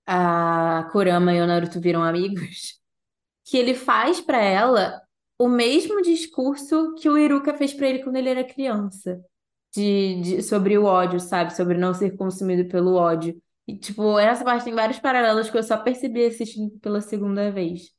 a 0.08 0.90
Kurama 0.92 1.34
e 1.34 1.42
o 1.42 1.48
Naruto 1.48 1.82
viram 1.82 2.04
amigos. 2.04 2.80
que 3.46 3.58
ele 3.58 3.76
faz 3.76 4.22
pra 4.22 4.40
ela 4.42 5.02
o 5.40 5.50
mesmo 5.50 6.02
discurso 6.02 6.96
que 6.96 7.10
o 7.10 7.18
Iruka 7.18 7.56
fez 7.56 7.74
pra 7.74 7.88
ele 7.90 8.04
quando 8.04 8.18
ele 8.18 8.30
era 8.30 8.44
criança. 8.44 9.22
De, 9.76 10.22
de- 10.22 10.44
sobre 10.44 10.78
o 10.78 10.86
ódio, 10.86 11.20
sabe? 11.20 11.56
Sobre 11.56 11.78
não 11.78 11.94
ser 11.94 12.18
consumido 12.18 12.68
pelo 12.70 12.96
ódio. 12.96 13.42
E, 13.68 13.78
tipo, 13.78 14.20
essa 14.20 14.44
parte 14.46 14.66
tem 14.66 14.76
vários 14.76 15.00
paralelos 15.00 15.50
que 15.52 15.58
eu 15.58 15.64
só 15.64 15.78
percebi 15.78 16.26
assistindo 16.26 16.80
pela 16.80 17.02
segunda 17.02 17.52
vez. 17.52 17.92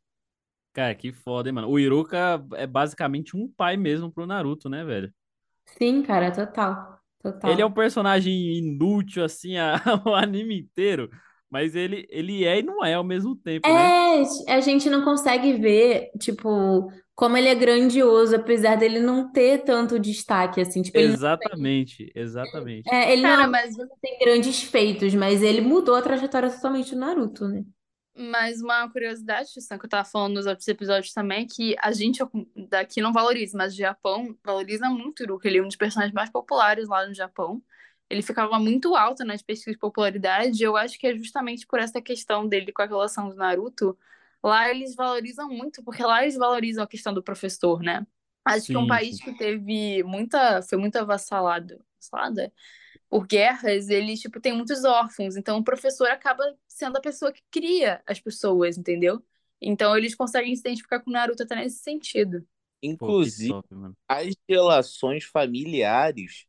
Cara, 0.73 0.95
que 0.95 1.13
foda, 1.13 1.49
hein, 1.49 1.55
mano. 1.55 1.69
O 1.71 1.79
Iruka 1.79 2.45
é 2.57 2.67
basicamente 2.67 3.37
um 3.37 3.49
pai 3.49 3.77
mesmo 3.77 4.11
pro 4.13 4.27
Naruto, 4.27 4.69
né, 4.69 4.85
velho? 4.85 5.13
Sim, 5.79 6.03
cara, 6.03 6.33
total. 6.33 7.01
Ele 7.45 7.61
é 7.63 7.67
um 7.67 7.71
Total. 7.71 7.73
personagem 7.73 8.33
inútil, 8.59 9.25
assim, 9.25 9.57
a- 9.57 9.75
o 10.07 10.15
anime 10.15 10.59
inteiro, 10.61 11.11
mas 11.51 11.75
ele, 11.75 12.07
ele 12.11 12.45
é 12.45 12.59
e 12.61 12.63
não 12.63 12.85
é 12.85 12.95
ao 12.95 13.05
mesmo 13.05 13.37
tempo, 13.37 13.73
né? 13.73 13.95
É, 14.47 14.53
a 14.53 14.61
gente 14.61 14.91
não 14.91 15.03
consegue 15.05 15.55
ver, 15.55 16.11
tipo, 16.21 16.91
como 17.15 17.37
ele 17.37 17.49
é 17.49 17.55
grandioso, 17.55 18.37
apesar 18.37 18.77
dele 18.77 19.01
não 19.01 19.33
ter 19.33 19.65
tanto 19.65 19.99
destaque, 19.99 20.61
assim. 20.61 20.83
Tipo, 20.83 20.99
ele, 21.01 21.17
Exatamente, 21.39 22.11
exatamente. 22.15 22.91
é, 22.91 23.13
ele 23.13 23.27
não 23.27 23.35
é 23.35 23.37
Cara, 23.37 23.49
mas, 23.49 23.75
que 23.77 24.01
tem 24.01 24.19
grandes 24.19 24.63
feitos, 24.63 25.15
mas 25.15 25.43
ele 25.43 25.61
mudou 25.61 25.95
a 25.97 26.03
trajetória 26.03 26.51
totalmente 26.51 26.91
do 26.95 27.01
Naruto, 27.01 27.49
né? 27.49 27.65
Mas 28.17 28.61
uma 28.63 28.89
curiosidade, 28.91 29.53
Tristan, 29.53 29.79
que 29.79 29.87
eu 29.87 29.91
tava 29.91 30.05
falando 30.09 30.35
nos 30.35 30.47
outros 30.47 30.69
episódios 30.69 31.13
também, 31.13 31.45
é 31.45 31.47
que 31.49 31.77
a 31.81 31.93
gente 31.93 32.21
daqui 32.69 33.01
não 33.01 33.13
valoriza, 33.13 33.57
mas 33.59 33.75
o 33.75 33.77
Japão 33.77 34.37
valoriza 34.45 34.89
muito 34.89 35.21
o 35.21 35.23
Iruka. 35.25 35.49
Ele 35.49 35.59
é 35.59 35.63
um 35.63 35.67
dos 35.67 35.77
personagens 35.77 36.15
mais 36.15 36.31
populares 36.31 36.89
lá 36.89 37.07
no 37.07 37.15
Japão. 37.15 37.63
Ele 38.09 38.23
ficava 38.23 38.59
muito 38.59 38.95
alto 38.95 39.25
nas 39.25 39.43
pesquisas 39.43 39.75
de 39.75 39.79
popularidade, 39.81 40.63
e 40.63 40.65
eu 40.67 40.77
acho 40.77 40.99
que 40.99 41.07
é 41.07 41.17
justamente 41.17 41.67
por 41.67 41.81
essa 41.81 42.01
questão 42.01 42.47
dele 42.49 42.73
com 42.73 42.83
a 42.83 42.87
relação 42.87 43.29
do 43.31 43.35
Naruto. 43.37 43.99
Lá 44.43 44.71
eles 44.71 44.95
valorizam 44.95 45.49
muito, 45.49 45.83
porque 45.83 46.03
lá 46.03 46.23
eles 46.23 46.37
valorizam 46.37 46.85
a 46.85 46.87
questão 46.87 47.13
do 47.15 47.23
professor, 47.23 47.81
né? 47.83 48.07
Acho 48.45 48.71
que 48.71 48.77
é 48.77 48.81
um 48.81 48.87
Sim, 48.87 48.87
país 48.87 49.17
sim. 49.17 49.25
que 49.25 49.33
teve 49.33 50.03
muita, 50.05 50.63
foi 50.63 50.79
muito 50.79 50.97
avassalado, 50.97 51.75
avassalada 51.99 52.53
por 53.09 53.27
guerras, 53.27 53.89
ele, 53.89 54.17
tipo, 54.17 54.41
tem 54.41 54.53
muitos 54.55 54.85
órfãos. 54.85 55.37
Então, 55.37 55.59
o 55.59 55.65
professor 55.65 56.09
acaba 56.11 56.43
sendo 56.69 56.97
a 56.99 57.01
pessoa 57.01 57.33
que 57.33 57.43
cria 57.51 58.03
as 58.07 58.21
pessoas, 58.21 58.77
entendeu? 58.79 59.25
Então, 59.61 59.97
eles 59.97 60.15
conseguem 60.15 60.55
se 60.55 60.61
identificar 60.61 61.01
com 61.01 61.11
o 61.11 61.13
Naruto 61.13 61.43
até 61.43 61.55
nesse 61.57 61.79
sentido. 61.79 62.47
Pô, 62.99 63.23
Inclusive, 63.23 63.49
top, 63.49 63.75
mano. 63.75 63.97
as 64.09 64.35
relações 64.49 65.25
familiares, 65.25 66.47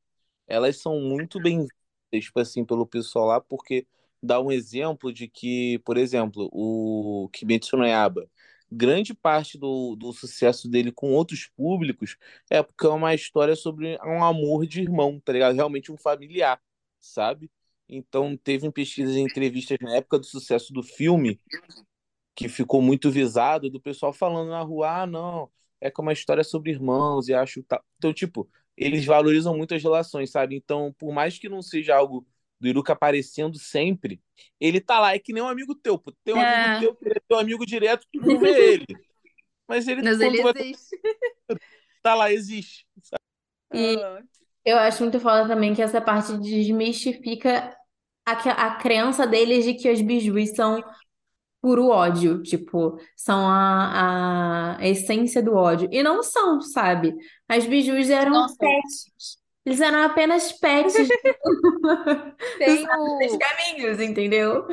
elas 0.48 0.78
são 0.78 1.00
muito 1.00 1.40
bem 1.42 1.60
vistas, 1.62 2.26
tipo 2.26 2.40
assim, 2.40 2.66
pelo 2.66 2.86
pessoal 2.86 3.28
lá, 3.28 3.42
porque 3.42 3.88
dá 4.22 4.42
um 4.42 4.52
exemplo 4.52 5.14
de 5.14 5.28
que, 5.28 5.80
por 5.80 5.98
exemplo, 5.98 6.50
o 6.52 7.30
Kimetsu 7.32 7.78
no 7.78 7.86
Yaiba, 7.86 8.30
grande 8.76 9.14
parte 9.14 9.58
do, 9.58 9.96
do 9.96 10.12
sucesso 10.14 10.70
dele 10.70 10.92
com 10.92 11.14
outros 11.14 11.48
públicos 11.56 12.18
é 12.50 12.62
porque 12.62 12.86
é 12.86 12.90
uma 12.90 13.14
história 13.14 13.56
sobre 13.56 13.98
um 14.06 14.24
amor 14.24 14.68
de 14.68 14.82
irmão, 14.82 15.20
tá 15.24 15.32
ligado? 15.34 15.56
Realmente 15.56 15.92
um 15.92 15.98
familiar, 15.98 16.62
sabe? 17.00 17.50
Então, 17.88 18.36
teve 18.38 18.70
pesquisas 18.72 19.16
e 19.16 19.20
entrevistas 19.20 19.78
na 19.82 19.96
época 19.96 20.20
do 20.20 20.26
sucesso 20.26 20.74
do 20.74 20.84
filme, 20.84 21.40
que 22.36 22.50
ficou 22.50 22.82
muito 22.82 23.10
visado 23.12 23.70
do 23.70 23.80
pessoal 23.80 24.12
falando 24.14 24.50
na 24.50 24.62
rua, 24.62 25.04
ah, 25.04 25.08
não, 25.08 25.50
é 25.80 25.90
que 25.92 26.02
é 26.02 26.04
uma 26.04 26.14
história 26.14 26.44
sobre 26.44 26.72
irmãos 26.72 27.28
e 27.28 27.34
acho 27.34 27.64
tal. 27.64 27.84
Então, 27.98 28.14
tipo, 28.14 28.50
eles 28.76 29.06
valorizam 29.06 29.56
muito 29.58 29.74
as 29.76 29.84
relações, 29.84 30.32
sabe? 30.32 30.56
Então, 30.56 30.94
por 30.98 31.14
mais 31.14 31.38
que 31.38 31.48
não 31.48 31.62
seja 31.62 31.96
algo 31.96 32.28
do 32.60 32.68
Iruka 32.68 32.94
aparecendo 32.94 33.58
sempre, 33.60 34.22
ele 34.60 34.82
tá 34.82 35.00
lá, 35.00 35.14
é 35.16 35.20
que 35.20 35.34
nem 35.34 35.44
um 35.44 35.48
amigo 35.48 35.76
teu, 35.76 35.98
pô. 36.00 36.12
Tem 36.24 36.34
um 36.36 36.40
amigo 36.42 36.70
É, 36.70 36.80
teu 36.80 36.96
que 36.96 37.10
é 37.10 37.20
teu 37.28 37.38
amigo 37.40 37.66
direto, 37.66 38.08
tu 38.14 38.22
não 38.22 38.40
vê 38.40 38.50
ele. 38.74 39.00
Mas 39.68 39.88
ele, 39.88 40.04
mas 40.22 40.22
ele 40.22 40.38
vai 40.42 40.54
existe. 40.54 40.96
tá 42.02 42.16
lá, 42.16 42.32
existe. 42.32 42.86
E 43.74 43.98
Ah, 43.98 44.22
eu 44.66 44.78
acho 44.80 45.04
muito 45.04 45.20
foda 45.20 45.48
também 45.48 45.74
que 45.76 45.82
essa 45.82 46.02
parte 46.02 46.38
desmistifica 46.40 47.76
a, 48.26 48.36
que- 48.38 48.50
a 48.50 48.76
crença 48.78 49.28
deles 49.28 49.66
de 49.66 49.76
que 49.76 49.92
os 49.92 50.02
bijus 50.02 50.52
são 50.56 50.84
puro 51.62 51.90
ódio, 51.90 52.44
tipo, 52.44 53.00
são 53.18 53.48
a, 53.50 54.78
a 54.80 54.88
essência 54.88 55.44
do 55.44 55.56
ódio. 55.56 55.90
E 55.92 56.04
não 56.04 56.24
são, 56.24 56.62
sabe? 56.62 57.16
As 57.50 57.66
bijus 57.68 58.10
eram 58.10 58.34
Nossa, 58.34 58.58
pets. 58.58 59.40
Eles 59.66 59.82
eram 59.82 60.04
apenas 60.04 60.52
pets 60.52 60.94
tem 62.58 62.84
dos 63.20 63.34
o. 63.34 63.40
caminhos, 63.40 64.00
entendeu? 64.00 64.66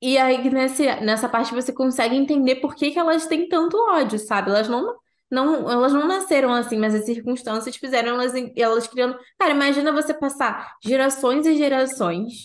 E 0.00 0.18
aí, 0.18 0.50
nesse, 0.50 0.84
nessa 1.00 1.28
parte, 1.28 1.54
você 1.54 1.72
consegue 1.72 2.16
entender 2.16 2.56
por 2.56 2.74
que 2.74 2.90
que 2.90 2.98
elas 2.98 3.26
têm 3.26 3.48
tanto 3.48 3.76
ódio, 3.92 4.18
sabe? 4.18 4.50
Elas 4.50 4.68
não, 4.68 4.96
não, 5.30 5.70
elas 5.70 5.92
não 5.92 6.08
nasceram 6.08 6.52
assim, 6.52 6.76
mas 6.76 6.94
as 6.94 7.04
circunstâncias 7.04 7.76
fizeram 7.76 8.14
elas, 8.14 8.32
elas 8.56 8.88
criando. 8.88 9.16
Cara, 9.38 9.54
imagina 9.54 9.92
você 9.92 10.12
passar 10.12 10.74
gerações 10.84 11.46
e 11.46 11.56
gerações 11.56 12.42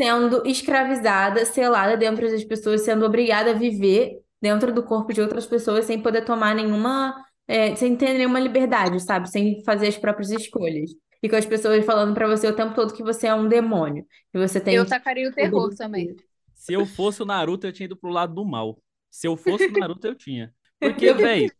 sendo 0.00 0.46
escravizada, 0.46 1.44
selada 1.44 1.96
dentro 1.96 2.28
das 2.30 2.44
pessoas, 2.44 2.82
sendo 2.82 3.04
obrigada 3.04 3.50
a 3.50 3.54
viver 3.54 4.20
dentro 4.40 4.72
do 4.72 4.82
corpo 4.84 5.12
de 5.12 5.20
outras 5.20 5.46
pessoas 5.46 5.84
sem 5.84 6.00
poder 6.00 6.24
tomar 6.24 6.54
nenhuma, 6.54 7.14
é, 7.46 7.74
sem 7.76 7.96
ter 7.96 8.14
nenhuma 8.14 8.40
liberdade, 8.40 9.00
sabe? 9.00 9.28
Sem 9.30 9.62
fazer 9.64 9.88
as 9.88 9.98
próprias 9.98 10.30
escolhas. 10.30 10.90
E 11.22 11.28
com 11.28 11.36
as 11.36 11.46
pessoas 11.46 11.84
falando 11.84 12.14
pra 12.14 12.28
você 12.28 12.46
o 12.46 12.54
tempo 12.54 12.74
todo 12.74 12.94
que 12.94 13.02
você 13.02 13.26
é 13.26 13.34
um 13.34 13.48
demônio, 13.48 14.06
que 14.32 14.38
você 14.38 14.60
tem 14.60 14.74
Eu 14.74 14.86
tacaria 14.86 15.28
o 15.28 15.32
terror 15.32 15.74
também. 15.74 16.14
Se 16.54 16.72
eu 16.72 16.86
fosse 16.86 17.22
o 17.22 17.26
Naruto, 17.26 17.66
eu 17.66 17.72
tinha 17.72 17.86
ido 17.86 17.96
pro 17.96 18.10
lado 18.10 18.34
do 18.34 18.44
mal. 18.44 18.80
Se 19.10 19.26
eu 19.26 19.36
fosse 19.36 19.66
o 19.66 19.72
Naruto, 19.72 20.06
eu 20.06 20.14
tinha. 20.14 20.54
Porque, 20.78 21.12
velho, 21.12 21.50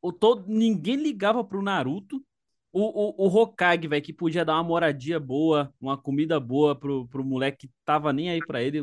o 0.00 0.12
todo, 0.12 0.44
ninguém 0.46 0.96
ligava 0.96 1.42
pro 1.42 1.62
Naruto. 1.62 2.22
O, 2.70 2.82
o, 2.82 3.26
o 3.26 3.34
Hokage, 3.34 3.88
velho, 3.88 4.02
que 4.02 4.12
podia 4.12 4.44
dar 4.44 4.54
uma 4.54 4.62
moradia 4.62 5.18
boa, 5.18 5.72
uma 5.80 5.96
comida 5.96 6.38
boa 6.38 6.76
pro, 6.76 7.08
pro 7.08 7.24
moleque 7.24 7.66
que 7.66 7.74
tava 7.84 8.12
nem 8.12 8.30
aí 8.30 8.40
pra 8.40 8.62
ele, 8.62 8.82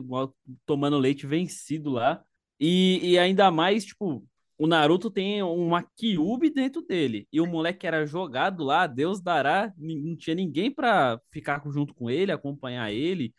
tomando 0.66 0.98
leite 0.98 1.28
vencido 1.28 1.92
lá. 1.92 2.24
E, 2.60 3.12
e 3.12 3.20
ainda 3.20 3.52
mais, 3.52 3.86
tipo, 3.86 4.26
o 4.58 4.68
Naruto 4.68 5.12
tem 5.12 5.44
uma 5.44 5.84
Kyuubi 5.84 6.50
dentro 6.50 6.82
dele. 6.82 7.28
E 7.32 7.42
o 7.42 7.46
moleque 7.46 7.86
era 7.86 8.06
jogado 8.06 8.64
lá, 8.64 8.88
Deus 8.88 9.22
dará, 9.22 9.74
não 9.78 10.16
tinha 10.16 10.36
ninguém 10.36 10.72
pra 10.72 11.20
ficar 11.30 11.62
junto 11.68 11.94
com 11.94 12.10
ele, 12.10 12.32
acompanhar 12.32 12.92
ele, 12.92 13.34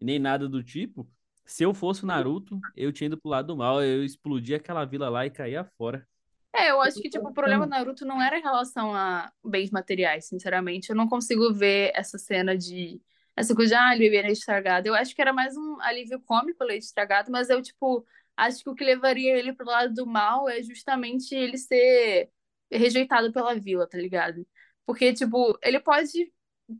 nem 0.00 0.18
nada 0.18 0.48
do 0.48 0.62
tipo. 0.62 1.08
Se 1.44 1.64
eu 1.64 1.74
fosse 1.74 2.04
o 2.04 2.06
Naruto, 2.06 2.60
eu 2.76 2.92
tinha 2.92 3.06
ido 3.06 3.18
pro 3.18 3.30
lado 3.30 3.48
do 3.48 3.56
mal, 3.56 3.82
eu 3.82 4.04
explodia 4.04 4.56
aquela 4.56 4.84
vila 4.84 5.08
lá 5.08 5.26
e 5.26 5.30
caía 5.30 5.64
fora. 5.76 6.06
É, 6.54 6.70
eu 6.70 6.80
acho 6.80 7.00
que, 7.00 7.08
tipo, 7.08 7.28
o 7.28 7.32
problema 7.34 7.64
do 7.66 7.70
Naruto 7.70 8.04
não 8.04 8.20
era 8.20 8.38
em 8.38 8.42
relação 8.42 8.94
a 8.94 9.32
bens 9.44 9.70
materiais, 9.70 10.26
sinceramente. 10.26 10.90
Eu 10.90 10.96
não 10.96 11.08
consigo 11.08 11.52
ver 11.52 11.92
essa 11.94 12.18
cena 12.18 12.56
de. 12.56 13.00
Essa 13.36 13.54
coisa 13.54 13.74
de, 13.74 13.80
ah, 13.80 13.94
ele 13.94 14.04
bebia 14.04 14.22
leite 14.22 14.38
estragado. 14.38 14.88
Eu 14.88 14.94
acho 14.94 15.14
que 15.14 15.22
era 15.22 15.32
mais 15.32 15.56
um 15.56 15.80
alívio 15.80 16.20
cômico 16.20 16.64
leite 16.64 16.84
estragado, 16.84 17.30
mas 17.30 17.48
eu, 17.48 17.62
tipo, 17.62 18.04
acho 18.46 18.62
que 18.64 18.70
o 18.70 18.74
que 18.74 18.84
levaria 18.84 19.36
ele 19.38 19.52
pro 19.52 19.66
lado 19.66 19.94
do 19.94 20.06
mal 20.06 20.48
é 20.48 20.62
justamente 20.62 21.34
ele 21.34 21.58
ser 21.58 22.30
rejeitado 22.70 23.32
pela 23.32 23.54
vila, 23.58 23.88
tá 23.88 23.98
ligado? 23.98 24.46
Porque, 24.86 25.12
tipo, 25.12 25.58
ele 25.62 25.80
pode 25.80 26.32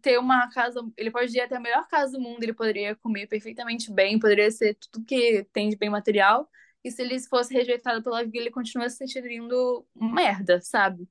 ter 0.02 0.18
uma 0.18 0.48
casa, 0.50 0.80
ele 0.96 1.10
pode 1.10 1.36
ir 1.36 1.40
até 1.40 1.56
a 1.56 1.60
melhor 1.60 1.86
casa 1.88 2.12
do 2.12 2.20
mundo, 2.20 2.42
ele 2.42 2.54
poderia 2.54 2.94
comer 2.96 3.26
perfeitamente 3.26 3.92
bem, 3.92 4.18
poderia 4.18 4.50
ser 4.50 4.74
tudo 4.76 5.04
que 5.04 5.44
tem 5.52 5.68
de 5.68 5.76
bem 5.76 5.90
material. 5.90 6.48
E 6.84 6.90
se 6.90 7.02
ele 7.02 7.18
fosse 7.20 7.52
rejeitado 7.52 8.02
pela 8.02 8.24
vila, 8.24 8.44
ele 8.44 8.50
continua 8.50 8.88
se 8.88 8.96
sentindo 8.98 9.86
merda, 9.94 10.60
sabe? 10.60 11.08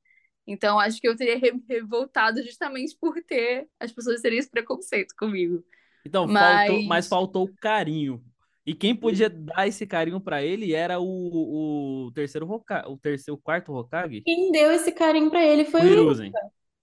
Então, 0.48 0.80
acho 0.80 1.00
que 1.00 1.08
eu 1.08 1.16
teria 1.16 1.38
re- 1.38 1.62
revoltado 1.70 2.42
justamente 2.44 2.98
por 3.00 3.22
ter 3.24 3.70
as 3.80 3.92
pessoas 3.92 4.22
terem 4.22 4.40
esse 4.40 4.50
preconceito 4.50 5.14
comigo. 5.18 5.64
Então, 6.06 6.28
faltou, 6.28 6.84
mas 6.84 7.08
Mas, 7.08 7.08
faltou 7.08 7.50
carinho. 7.60 8.24
E 8.70 8.76
quem 8.76 8.96
podia 8.96 9.32
dar 9.32 9.68
esse 9.68 9.88
carinho 9.88 10.22
pra 10.22 10.44
ele 10.44 10.76
era 10.76 11.00
o, 11.00 12.06
o 12.06 12.12
terceiro 12.12 12.48
Hokage, 12.48 12.88
o 12.88 12.98
terceiro, 12.98 13.36
o 13.36 13.42
quarto 13.42 13.74
Hokage, 13.74 14.22
Quem 14.22 14.52
deu 14.52 14.72
esse 14.72 14.92
carinho 14.92 15.32
pra 15.32 15.44
ele 15.44 15.66
foi 15.66 15.82
o 15.82 15.88
Iruka. 15.88 16.32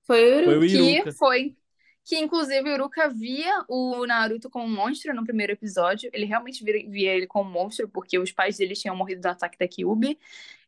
Foi 0.02 0.42
o 0.42 0.44
Foi 0.44 0.66
Iruka. 0.68 1.00
o 1.00 1.04
que 1.04 1.12
foi. 1.12 1.56
Que 2.04 2.18
inclusive 2.18 2.68
o 2.68 2.74
Iruka 2.74 3.08
via 3.08 3.64
o 3.68 4.04
Naruto 4.04 4.50
como 4.50 4.64
um 4.66 4.74
monstro 4.74 5.14
no 5.14 5.24
primeiro 5.24 5.52
episódio. 5.52 6.10
Ele 6.12 6.24
realmente 6.24 6.64
via, 6.64 6.90
via 6.90 7.14
ele 7.14 7.26
como 7.28 7.48
um 7.48 7.52
monstro, 7.52 7.88
porque 7.88 8.18
os 8.18 8.32
pais 8.32 8.56
dele 8.56 8.74
tinham 8.74 8.96
morrido 8.96 9.20
do 9.20 9.26
ataque 9.26 9.56
da 9.56 9.68
Kyuubi. 9.68 10.18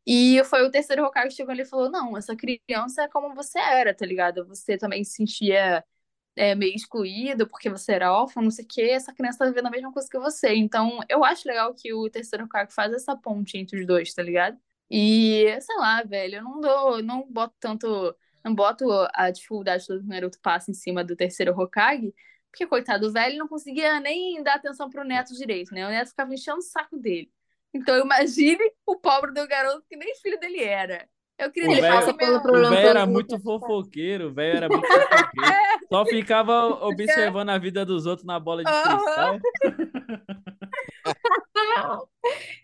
E 0.06 0.40
foi 0.44 0.62
o 0.62 0.70
terceiro 0.70 1.04
Hokage 1.04 1.30
que 1.30 1.34
chegou 1.34 1.52
ali 1.52 1.62
e 1.62 1.66
falou: 1.66 1.90
Não, 1.90 2.16
essa 2.16 2.36
criança 2.36 3.02
é 3.02 3.08
como 3.08 3.34
você 3.34 3.58
era, 3.58 3.92
tá 3.92 4.06
ligado? 4.06 4.46
Você 4.46 4.78
também 4.78 5.02
se 5.02 5.12
sentia 5.16 5.84
é, 6.38 6.54
meio 6.54 6.74
excluído 6.74 7.46
porque 7.48 7.68
você 7.68 7.92
era 7.92 8.12
órfão, 8.12 8.42
não 8.42 8.50
sei 8.50 8.64
o 8.64 8.68
quê. 8.68 8.82
Essa 8.82 9.12
criança 9.12 9.38
tá 9.40 9.46
vivendo 9.46 9.66
a 9.66 9.70
mesma 9.70 9.92
coisa 9.92 10.08
que 10.08 10.18
você. 10.18 10.54
Então, 10.54 11.00
eu 11.08 11.24
acho 11.24 11.46
legal 11.48 11.74
que 11.74 11.92
o 11.92 12.08
terceiro 12.08 12.44
Hokage 12.44 12.72
faz 12.72 12.92
essa 12.92 13.16
ponte 13.16 13.58
entre 13.58 13.78
os 13.80 13.86
dois, 13.86 14.14
tá 14.14 14.22
ligado? 14.22 14.56
E, 14.90 15.44
sei 15.60 15.76
lá, 15.76 16.02
velho, 16.02 16.36
eu 16.36 16.42
não 16.44 16.60
dou, 16.60 17.02
não 17.02 17.26
boto 17.28 17.54
tanto, 17.60 18.16
não 18.44 18.54
boto 18.54 18.86
a 19.12 19.30
dificuldade 19.30 19.84
que 19.86 19.92
o 19.92 20.02
Naruto 20.02 20.38
passa 20.40 20.70
em 20.70 20.74
cima 20.74 21.04
do 21.04 21.14
terceiro 21.16 21.52
Hokage, 21.52 22.14
porque, 22.50 22.66
coitado, 22.66 23.08
o 23.08 23.12
velho 23.12 23.36
não 23.36 23.46
conseguia 23.48 24.00
nem 24.00 24.42
dar 24.42 24.54
atenção 24.54 24.88
pro 24.88 25.04
neto 25.04 25.34
direito, 25.34 25.74
né? 25.74 25.86
O 25.86 25.90
neto 25.90 26.08
ficava 26.08 26.32
enchendo 26.32 26.58
o 26.58 26.62
saco 26.62 26.96
dele. 26.96 27.30
Então 27.74 27.98
imagine 28.00 28.72
o 28.86 28.96
pobre 28.96 29.32
do 29.32 29.46
garoto 29.46 29.84
que 29.88 29.96
nem 29.96 30.14
filho 30.16 30.40
dele 30.40 30.62
era. 30.62 31.06
Eu 31.38 31.52
queria 31.52 31.68
O 31.68 31.72
Ele 31.72 31.80
deixar 31.80 32.00
velho- 32.00 32.06
passa 32.06 32.16
pelo 32.16 32.30
meu... 32.30 32.38
O 32.38 32.42
problema 32.42 32.70
velho 32.74 32.88
era 32.88 33.06
muito 33.06 33.38
fofoqueiro, 33.38 34.28
o 34.28 34.32
velho 34.32 34.56
era 34.56 34.68
muito 34.68 34.86
fofoqueiro. 34.86 35.28
Só 35.90 36.04
ficava 36.06 36.66
observando 36.86 37.50
a 37.50 37.58
vida 37.58 37.84
dos 37.84 38.06
outros 38.06 38.24
na 38.26 38.38
bola 38.38 38.62
de 38.64 38.70
cristal. 38.70 39.38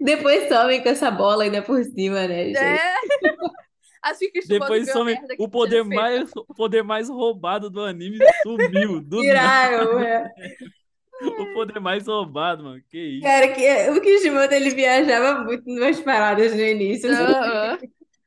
Depois 0.01 0.49
somem 0.49 0.83
com 0.83 0.89
essa 0.89 1.11
bola 1.11 1.45
ainda 1.45 1.63
por 1.63 1.83
cima, 1.85 2.27
né, 2.27 2.47
gente? 2.47 2.59
É. 2.59 2.79
Acho 4.03 4.19
que 4.31 4.47
Depois 4.47 4.91
some 4.93 5.13
merda 5.15 5.35
que 5.35 5.43
o 5.43 5.49
poder 5.49 5.83
feito. 5.83 5.95
mais, 5.97 6.31
o 6.37 6.55
poder 6.55 6.83
mais 6.85 7.09
roubado 7.09 7.71
do 7.71 7.81
anime 7.83 8.19
sumiu. 8.43 9.01
Do 9.01 9.23
nada. 9.23 10.05
É. 10.05 10.31
O 11.23 11.55
poder 11.55 11.81
mais 11.81 12.07
roubado, 12.07 12.65
mano. 12.65 12.83
Que 12.91 12.99
isso. 12.99 13.23
Cara, 13.23 13.49
que, 13.49 13.91
o 13.93 14.01
Kishimoto 14.03 14.53
ele 14.53 14.75
viajava 14.75 15.43
muito 15.43 15.65
nas 15.71 15.99
paradas 16.01 16.55
no 16.55 16.61
início. 16.61 17.11
Aham. 17.11 17.79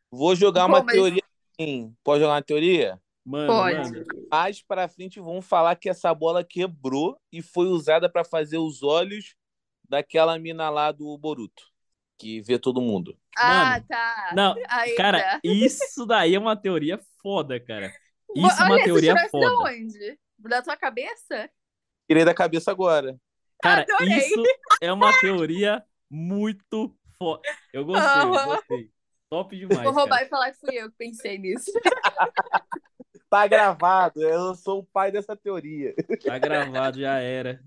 Vou 0.10 0.36
jogar 0.36 0.61
Pô, 0.64 0.69
uma 0.69 0.84
mas- 0.84 0.95
teoria. 0.95 1.22
Sim. 1.61 1.94
Pode 2.03 2.22
jogar 2.22 2.34
uma 2.34 2.41
teoria? 2.41 2.98
Mano, 3.27 3.47
Pode. 3.47 3.75
mano. 3.91 4.05
Mais 4.31 4.61
pra 4.61 4.87
frente 4.87 5.19
vão 5.19 5.41
falar 5.41 5.75
que 5.75 5.89
essa 5.89 6.13
bola 6.13 6.45
quebrou 6.45 7.19
e 7.29 7.41
foi 7.41 7.67
usada 7.67 8.09
pra 8.09 8.23
fazer 8.23 8.57
os 8.57 8.81
olhos 8.83 9.35
daquela 9.89 10.39
mina 10.39 10.69
lá 10.69 10.93
do 10.93 11.17
Boruto, 11.17 11.63
que 12.17 12.39
vê 12.41 12.57
todo 12.57 12.79
mundo. 12.81 13.19
Ah, 13.37 13.71
Mano, 13.71 13.85
tá. 13.85 14.31
Não, 14.33 14.55
Ainda. 14.69 14.95
cara, 14.95 15.39
isso 15.43 16.05
daí 16.05 16.35
é 16.35 16.39
uma 16.39 16.55
teoria 16.55 16.97
foda, 17.21 17.59
cara. 17.59 17.93
Isso 18.33 18.61
é 18.61 18.65
uma 18.65 18.75
Olha, 18.75 18.83
teoria 18.85 19.29
foda. 19.29 19.45
Da 19.45 19.71
onde? 19.71 20.19
Da 20.39 20.61
tua 20.61 20.77
cabeça? 20.77 21.49
Tirei 22.09 22.23
da 22.23 22.33
cabeça 22.33 22.71
agora. 22.71 23.19
Cara, 23.61 23.81
Adorei. 23.81 24.19
isso 24.19 24.41
é 24.79 24.93
uma 24.93 25.11
teoria 25.19 25.83
muito 26.09 26.95
foda. 27.17 27.41
Eu 27.73 27.83
gostei, 27.83 28.21
eu 28.21 28.33
Aham. 28.33 28.55
gostei. 28.55 28.89
Top 29.29 29.53
demais, 29.53 29.83
Vou 29.83 29.91
roubar 29.91 30.19
cara. 30.19 30.25
e 30.25 30.29
falar 30.29 30.51
que 30.53 30.59
fui 30.59 30.75
eu 30.75 30.89
que 30.89 30.95
pensei 30.97 31.37
nisso. 31.37 31.69
Tá 33.29 33.45
gravado, 33.45 34.21
eu 34.21 34.55
sou 34.55 34.79
o 34.79 34.85
pai 34.85 35.11
dessa 35.11 35.35
teoria. 35.35 35.93
Tá 36.23 36.37
gravado, 36.39 36.99
já 36.99 37.19
era. 37.19 37.61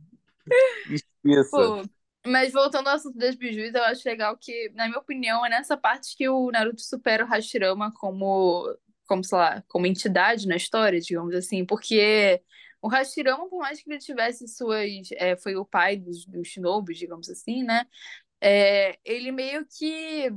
Pô, 1.51 1.83
mas 2.27 2.53
voltando 2.53 2.89
ao 2.89 2.97
assunto 2.97 3.17
das 3.17 3.35
bijus, 3.35 3.75
eu 3.75 3.85
acho 3.85 4.09
legal 4.09 4.37
que, 4.37 4.71
na 4.75 4.87
minha 4.87 4.99
opinião, 4.99 5.45
é 5.45 5.51
nessa 5.51 5.77
parte 5.77 6.17
que 6.17 6.29
o 6.29 6.51
Naruto 6.51 6.81
supera 6.81 7.25
o 7.25 7.29
Hashirama 7.29 7.93
como, 7.93 8.67
como, 9.07 9.23
sei 9.23 9.39
lá, 9.39 9.63
como 9.69 9.87
entidade 9.87 10.47
na 10.49 10.57
história, 10.57 11.01
digamos 11.01 11.35
assim, 11.35 11.65
porque 11.65 12.43
o 12.81 12.89
Hashirama, 12.89 13.49
por 13.49 13.59
mais 13.59 13.83
que 13.83 13.91
ele 13.91 13.99
tivesse 13.99 14.49
suas, 14.49 15.11
é, 15.13 15.37
foi 15.37 15.57
o 15.57 15.65
pai 15.65 15.97
dos, 15.97 16.25
dos 16.25 16.49
Shinobis, 16.49 16.99
digamos 16.99 17.29
assim, 17.29 17.63
né, 17.63 17.87
é, 18.41 18.99
ele 19.05 19.31
meio 19.31 19.67
que, 19.67 20.33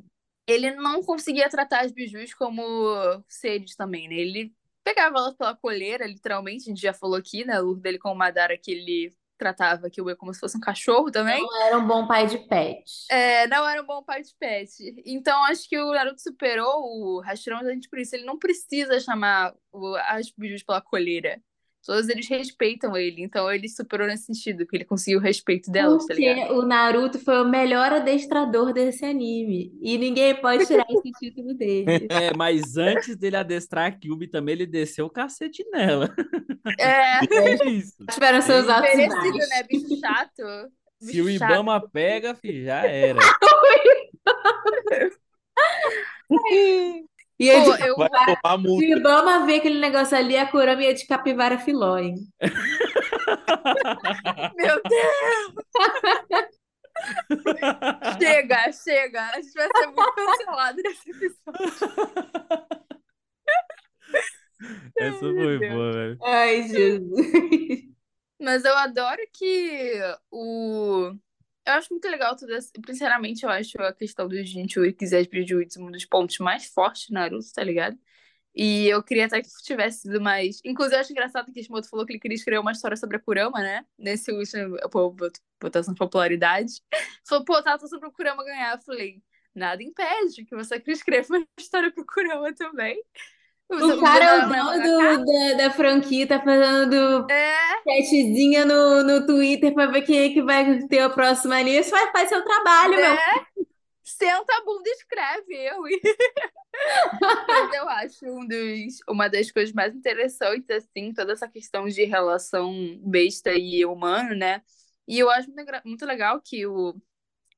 ele 0.46 0.72
não 0.72 1.02
conseguia 1.02 1.50
tratar 1.50 1.86
as 1.86 1.92
bijus 1.94 2.34
como 2.34 3.24
seres 3.28 3.76
também, 3.76 4.10
né, 4.10 4.16
ele 4.16 4.54
pegava 4.84 5.18
elas 5.18 5.36
pela 5.36 5.56
coleira, 5.56 6.06
literalmente, 6.06 6.64
a 6.64 6.70
gente 6.70 6.82
já 6.82 6.94
falou 6.94 7.16
aqui, 7.16 7.46
né, 7.46 7.62
o 7.62 7.74
dele 7.74 7.98
com 7.98 8.12
o 8.12 8.16
Madara, 8.16 8.58
que 8.58 8.72
ele 8.72 9.16
tratava 9.38 9.90
que 9.90 10.02
o 10.02 10.10
E 10.10 10.16
como 10.16 10.34
se 10.34 10.40
fosse 10.40 10.58
um 10.58 10.62
cachorro 10.62 11.12
também. 11.12 11.46
Era 11.66 11.78
um 11.78 11.86
bom 11.86 12.08
pai 12.08 12.28
de 12.28 12.38
pet. 12.38 12.84
É, 13.10 13.46
não 13.48 13.68
era 13.68 13.82
um 13.82 13.86
bom 13.86 14.04
pai 14.04 14.22
de 14.22 14.34
pet. 14.40 14.72
Então, 15.06 15.44
acho 15.46 15.68
que 15.68 15.78
o 15.78 15.92
Naruto 15.92 16.22
superou 16.22 16.84
o 16.84 17.20
Hashirama 17.22 17.62
exatamente 17.62 17.90
por 17.90 18.00
isso. 18.00 18.16
Ele 18.16 18.26
não 18.26 18.38
precisa 18.38 19.00
chamar 19.00 19.54
o, 19.72 19.96
as 20.08 20.32
bijus 20.32 20.64
pela 20.64 20.82
coleira. 20.82 21.42
Todos 21.86 22.08
eles 22.08 22.28
respeitam 22.30 22.96
ele. 22.96 23.22
Então, 23.22 23.52
ele 23.52 23.68
superou 23.68 24.08
nesse 24.08 24.26
sentido, 24.26 24.60
porque 24.60 24.78
ele 24.78 24.86
conseguiu 24.86 25.20
o 25.20 25.22
respeito 25.22 25.70
delas, 25.70 26.06
tá 26.06 26.14
Porque 26.14 26.34
ligado? 26.34 26.54
o 26.54 26.66
Naruto 26.66 27.20
foi 27.20 27.42
o 27.42 27.50
melhor 27.50 27.92
adestrador 27.92 28.72
desse 28.74 29.04
anime. 29.04 29.72
E 29.82 29.98
ninguém 29.98 30.34
pode 30.36 30.66
tirar 30.66 30.86
esse 30.90 31.12
título 31.20 31.54
dele. 31.54 32.08
É, 32.10 32.34
mas 32.36 32.78
antes 32.78 33.16
dele 33.18 33.36
adestrar 33.36 33.88
a 33.88 33.92
Kyuubi 33.92 34.28
também, 34.28 34.54
ele 34.54 34.66
desceu 34.66 35.06
o 35.06 35.10
cacete 35.10 35.66
nela. 35.72 36.14
É, 36.80 37.20
É 37.64 37.70
isso. 37.70 38.06
Tiveram 38.12 38.42
seus 38.42 38.70
altos 38.70 38.94
e 38.94 38.96
merecido, 38.98 39.38
né? 39.38 39.64
Bicho 39.64 40.00
chato. 40.00 40.72
Se 41.02 41.22
o 41.22 41.26
Bicho 41.26 41.40
chato. 41.40 41.52
Ibama 41.52 41.90
pega, 41.90 42.34
fi, 42.34 42.64
já 42.64 42.86
era. 42.86 43.20
E 47.40 47.50
é 47.50 47.64
Pô, 47.64 47.76
de 47.76 47.88
eu, 47.88 47.96
Vai 47.96 48.10
tomar 48.10 48.36
Se 48.44 48.56
o 48.56 48.60
multa. 48.60 48.86
Ibama 48.86 49.46
vê 49.46 49.56
aquele 49.56 49.80
negócio 49.80 50.16
ali, 50.18 50.38
a 50.38 50.46
Kurama 50.48 50.84
ia 50.84 50.94
de 50.94 51.08
capivara 51.08 51.58
filó, 51.58 51.98
hein? 51.98 52.16
meu 54.56 54.82
Deus, 54.84 55.54
chega, 58.22 58.72
chega. 58.72 59.22
A 59.30 59.42
gente 59.42 59.54
vai 59.54 59.68
ser 59.76 59.88
muito 59.88 60.14
cancelado 60.14 60.78
nesse 60.84 61.10
episódio. 61.10 61.44
Essa 64.98 65.20
foi 65.20 65.60
Deus. 65.60 65.74
boa, 65.74 65.92
velho. 65.92 66.18
Ai, 66.24 66.64
Jesus. 66.64 67.84
Mas 68.40 68.64
eu 68.64 68.76
adoro 68.78 69.22
que 69.34 70.00
o. 70.32 71.12
Eu 71.66 71.74
acho 71.74 71.88
muito 71.92 72.08
legal 72.10 72.36
tudo 72.36 72.54
isso. 72.56 72.72
Sinceramente, 72.86 73.44
eu 73.44 73.50
acho 73.50 73.82
a 73.82 73.94
questão 73.94 74.28
dos 74.28 74.50
Jinchurikis 74.50 75.12
e 75.12 75.18
as 75.18 75.28
Bijutsu 75.28 75.82
um 75.82 75.92
dos 75.92 76.06
pontos 76.06 76.38
mais 76.40 76.66
fortes 76.66 77.08
do 77.08 77.14
Naruto, 77.14 77.54
tá 77.54 77.64
ligado? 77.64 77.98
E 78.56 78.88
eu 78.88 79.04
queria 79.04 79.26
até 79.28 79.42
que 79.42 79.50
tivesse 79.64 80.02
sido 80.02 80.22
mais. 80.22 80.62
Inclusive, 80.66 80.96
eu 80.98 81.02
acho 81.02 81.12
engraçado 81.12 81.48
que 81.48 81.54
Kishimoto 81.54 81.90
falou 81.90 82.06
que 82.06 82.14
ele 82.14 82.20
queria 82.20 82.36
escrever 82.36 82.60
uma 82.60 82.72
história 82.72 82.98
sobre 82.98 83.18
a 83.18 83.20
Kurama, 83.20 83.60
né? 83.62 83.86
Nesse 83.98 84.32
último. 84.32 84.78
Pô, 84.92 85.16
votação 85.62 85.94
de 85.94 86.00
popularidade. 86.00 86.74
Falou, 87.28 87.46
pô, 87.46 87.62
tava 87.64 87.80
torcendo 87.80 88.00
pro 88.02 88.12
Kurama 88.12 88.44
ganhar. 88.44 88.76
Eu 88.76 88.82
falei, 88.82 89.24
nada 89.56 89.82
impede 89.84 90.46
que 90.46 90.56
você 90.56 90.82
escrever 90.88 91.28
uma 91.30 91.48
história 91.60 91.92
pro 91.92 92.06
Kurama 92.06 92.54
também. 92.54 93.02
O 93.70 94.00
cara 94.00 94.26
é 94.26 94.46
o 94.46 94.50
dono 94.50 94.82
do- 94.84 95.26
da, 95.26 95.54
da 95.68 95.72
franquia, 95.72 96.28
tá 96.28 96.40
fazendo 96.40 97.26
É, 97.30 97.54
chatzinha 97.84 98.66
no, 98.66 99.04
no 99.04 99.26
Twitter 99.26 99.74
pra 99.74 99.88
ver 99.88 100.04
quem 100.04 100.20
é 100.20 100.30
que 100.34 100.42
vai 100.44 100.80
ter 100.88 101.00
a 101.00 101.10
próxima 101.10 101.62
nisso. 101.62 101.90
Faz, 101.90 102.12
faz 102.12 102.30
seu 102.30 102.44
trabalho, 102.44 102.92
meu. 102.92 103.02
né? 103.02 103.18
Senta 104.04 104.54
a 104.58 104.66
bunda 104.66 104.90
e 104.90 104.92
escreve, 104.94 105.56
eu. 105.56 105.82
Mas 107.48 107.74
eu 107.74 107.90
acho 107.90 108.26
um 108.26 108.48
dos, 108.48 109.00
uma 109.08 109.28
das 109.30 109.52
coisas 109.52 109.74
mais 109.74 109.96
interessantes, 109.96 110.70
assim, 110.70 111.14
toda 111.14 111.34
essa 111.34 111.48
questão 111.48 111.88
de 111.88 112.04
relação 112.04 112.74
besta 113.02 113.52
e 113.54 113.86
humano, 113.86 114.36
né? 114.36 114.62
E 115.08 115.20
eu 115.20 115.30
acho 115.30 115.50
muito 115.86 116.06
legal 116.06 116.42
que 116.42 116.66
o 116.66 116.96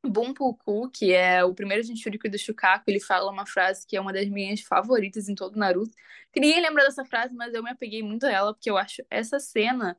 Bunpuku, 0.05 0.89
que 0.89 1.13
é 1.13 1.43
o 1.43 1.53
primeiro 1.53 1.83
Jinchuriki 1.83 2.29
do 2.29 2.37
Shukaku, 2.37 2.85
ele 2.87 2.99
fala 2.99 3.31
uma 3.31 3.45
frase 3.45 3.85
que 3.87 3.97
é 3.97 4.01
uma 4.01 4.13
das 4.13 4.27
minhas 4.29 4.61
favoritas 4.61 5.29
em 5.29 5.35
todo 5.35 5.57
Naruto. 5.57 5.95
Que 6.31 6.39
ninguém 6.39 6.61
lembra 6.61 6.83
dessa 6.83 7.05
frase, 7.05 7.33
mas 7.35 7.53
eu 7.53 7.63
me 7.63 7.71
apeguei 7.71 8.03
muito 8.03 8.25
a 8.25 8.31
ela, 8.31 8.53
porque 8.53 8.69
eu 8.69 8.77
acho 8.77 9.03
essa 9.09 9.39
cena 9.39 9.97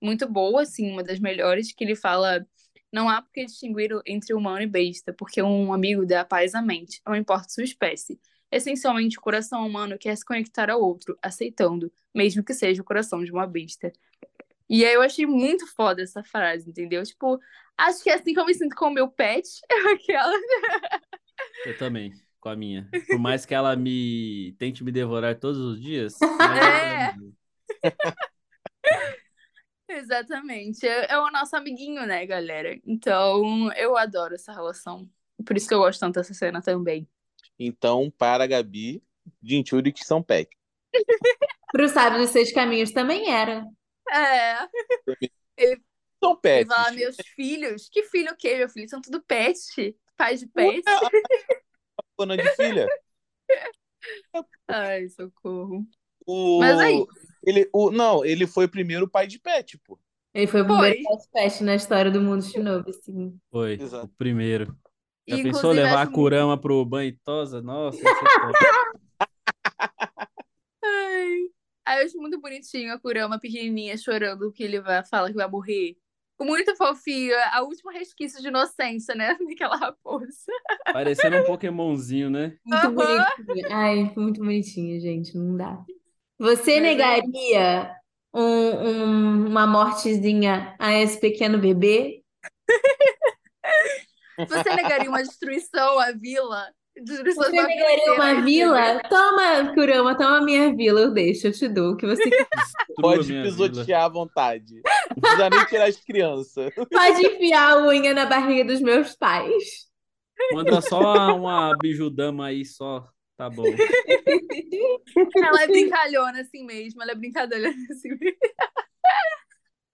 muito 0.00 0.28
boa, 0.28 0.62
assim, 0.62 0.90
uma 0.90 1.02
das 1.02 1.18
melhores, 1.18 1.72
que 1.72 1.84
ele 1.84 1.96
fala 1.96 2.46
não 2.92 3.08
há 3.08 3.20
por 3.22 3.30
que 3.32 3.44
distinguir 3.44 3.90
entre 4.06 4.34
humano 4.34 4.62
e 4.62 4.66
besta, 4.66 5.12
porque 5.12 5.42
um 5.42 5.72
amigo 5.72 6.06
dá 6.06 6.24
paz 6.24 6.54
à 6.54 6.62
mente, 6.62 7.00
não 7.06 7.14
importa 7.14 7.48
sua 7.48 7.64
espécie. 7.64 8.18
Essencialmente, 8.50 9.18
o 9.18 9.20
coração 9.20 9.66
humano 9.66 9.98
quer 9.98 10.16
se 10.16 10.24
conectar 10.24 10.70
ao 10.70 10.80
outro, 10.80 11.18
aceitando, 11.22 11.92
mesmo 12.14 12.42
que 12.42 12.54
seja 12.54 12.80
o 12.80 12.84
coração 12.84 13.22
de 13.22 13.30
uma 13.30 13.46
besta. 13.46 13.92
E 14.68 14.84
aí 14.84 14.94
eu 14.94 15.02
achei 15.02 15.26
muito 15.26 15.66
foda 15.74 16.02
essa 16.02 16.22
frase, 16.22 16.68
entendeu? 16.68 17.02
Tipo, 17.02 17.38
acho 17.76 18.02
que 18.02 18.10
é 18.10 18.14
assim 18.14 18.34
que 18.34 18.40
eu 18.40 18.44
me 18.46 18.54
sinto 18.54 18.74
com 18.76 18.86
o 18.86 18.90
meu 18.92 19.08
pet, 19.08 19.48
aquela. 19.94 20.32
Eu 21.64 21.76
também, 21.78 22.12
com 22.40 22.48
a 22.50 22.56
minha. 22.56 22.88
Por 23.08 23.18
mais 23.18 23.46
que 23.46 23.54
ela 23.54 23.74
me 23.76 24.54
tente 24.58 24.84
me 24.84 24.92
devorar 24.92 25.38
todos 25.38 25.58
os 25.58 25.80
dias. 25.80 26.14
É. 26.40 27.14
ela- 27.82 28.14
Exatamente. 29.88 30.86
É, 30.86 31.12
é 31.12 31.18
o 31.18 31.30
nosso 31.30 31.56
amiguinho, 31.56 32.04
né, 32.06 32.26
galera? 32.26 32.78
Então, 32.86 33.72
eu 33.72 33.96
adoro 33.96 34.34
essa 34.34 34.52
relação. 34.52 35.08
Por 35.46 35.56
isso 35.56 35.66
que 35.68 35.74
eu 35.74 35.78
gosto 35.78 36.00
tanto 36.00 36.16
dessa 36.16 36.34
cena 36.34 36.60
também. 36.60 37.08
Então, 37.58 38.10
para 38.16 38.44
a 38.44 38.46
Gabi, 38.46 39.02
Jinchuriki 39.42 40.04
são 40.04 40.22
pet. 40.22 40.50
Pro 41.72 41.88
sábio 41.88 42.18
dos 42.20 42.30
seis 42.30 42.52
caminhos 42.52 42.92
também 42.92 43.30
era. 43.30 43.64
É. 44.10 44.58
São 46.22 46.32
Ele 46.32 46.40
pets. 46.42 46.74
fala, 46.74 46.90
meus 46.92 47.16
filhos. 47.34 47.88
Que 47.90 48.04
filho 48.04 48.32
o 48.32 48.36
quê, 48.36 48.56
meu 48.58 48.68
filho? 48.68 48.88
São 48.88 49.00
tudo 49.00 49.22
pet. 49.22 49.96
Pais 50.16 50.40
de 50.40 50.46
pet. 50.48 50.82
Dona 52.18 52.36
de 52.36 52.48
filha. 52.56 52.88
Ai, 54.68 55.08
socorro. 55.08 55.86
O... 56.26 56.58
Mas 56.58 56.78
aí- 56.78 57.04
Ele, 57.44 57.68
o... 57.72 57.90
Não, 57.90 58.24
ele 58.24 58.46
foi 58.46 58.66
primeiro 58.68 59.08
pai 59.08 59.26
de 59.26 59.38
pet, 59.38 59.78
pô. 59.78 59.98
Ele 60.34 60.46
foi 60.46 60.62
o 60.62 60.64
primeiro 60.66 60.96
pet 61.02 61.28
pet 61.32 61.64
na 61.64 61.74
história 61.74 62.10
do 62.10 62.20
mundo 62.20 62.42
Shinobi, 62.44 62.90
assim. 62.90 63.38
Foi, 63.50 63.72
Exato. 63.74 64.06
o 64.06 64.16
primeiro. 64.16 64.66
Já 65.26 65.36
Inclusive, 65.36 65.52
pensou 65.52 65.72
levar 65.72 66.02
a 66.02 66.06
Kurama 66.06 66.58
pro 66.60 66.84
banho 66.84 67.08
e 67.10 67.12
tosa? 67.24 67.60
Nossa, 67.62 67.98
Aí 71.88 72.00
eu 72.02 72.04
acho 72.06 72.18
muito 72.18 72.38
bonitinho 72.38 72.92
a 72.92 72.98
Kurama 72.98 73.38
pequenininha 73.40 73.96
chorando 73.96 74.52
que 74.52 74.62
ele 74.62 74.78
vai 74.78 75.02
falar 75.06 75.28
que 75.30 75.34
vai 75.34 75.48
morrer. 75.48 75.96
Muito 76.38 76.76
fofinho, 76.76 77.34
a 77.50 77.62
última 77.62 77.90
resquício 77.92 78.42
de 78.42 78.48
inocência, 78.48 79.14
né? 79.14 79.34
Daquela 79.48 79.74
raposa. 79.76 80.26
Parecendo 80.92 81.36
um 81.38 81.44
Pokémonzinho, 81.44 82.28
né? 82.28 82.58
Muito 82.64 82.82
Aham. 82.90 82.94
bonitinha. 82.94 83.66
Ai, 83.70 84.12
muito 84.14 84.38
bonitinha, 84.40 85.00
gente. 85.00 85.34
Não 85.36 85.56
dá. 85.56 85.82
Você 86.38 86.78
Mas 86.78 86.84
é 86.84 86.94
negaria 86.94 87.96
um- 88.34 88.40
um- 88.42 89.46
uma 89.48 89.66
mortezinha 89.66 90.76
a 90.78 90.92
esse 90.92 91.18
pequeno 91.18 91.58
bebê? 91.58 92.22
Você 94.48 94.72
negaria 94.74 95.08
uma 95.08 95.22
destruição 95.22 95.98
à 95.98 96.12
vila? 96.12 96.72
Você 97.06 97.50
negaria 97.50 98.12
uma 98.14 98.40
vila? 98.42 99.00
Toma, 99.08 99.74
Kurama, 99.74 100.16
toma 100.16 100.40
minha 100.42 100.74
vila, 100.74 101.00
eu 101.00 101.12
deixo, 101.12 101.46
eu 101.48 101.52
te 101.52 101.68
dou 101.68 101.92
o 101.92 101.96
que 101.96 102.06
você 102.06 102.22
quiser. 102.22 102.48
Destrua 102.56 102.94
Pode 102.96 103.28
minha 103.28 103.42
vila. 103.44 103.68
pisotear 103.68 104.04
à 104.04 104.08
vontade. 104.08 104.82
Não 105.10 105.20
precisa 105.20 105.50
nem 105.50 105.64
tirar 105.66 105.88
as 105.88 105.96
crianças. 105.96 106.74
Pode 106.90 107.26
enfiar 107.26 107.72
a 107.72 107.86
unha 107.86 108.14
na 108.14 108.26
barriga 108.26 108.64
dos 108.64 108.80
meus 108.80 109.14
pais. 109.14 109.88
Manda 110.52 110.80
só 110.80 111.00
uma, 111.00 111.34
uma 111.34 111.76
bijudama 111.78 112.46
aí, 112.46 112.64
só. 112.64 113.06
Tá 113.36 113.48
bom. 113.48 113.62
Ela 115.36 115.62
é 115.62 115.66
brincalhona 115.68 116.40
assim 116.40 116.64
mesmo, 116.66 117.00
ela 117.00 117.12
é 117.12 117.14
brincadeira 117.14 117.68
assim 117.90 118.08
mesmo. 118.08 118.38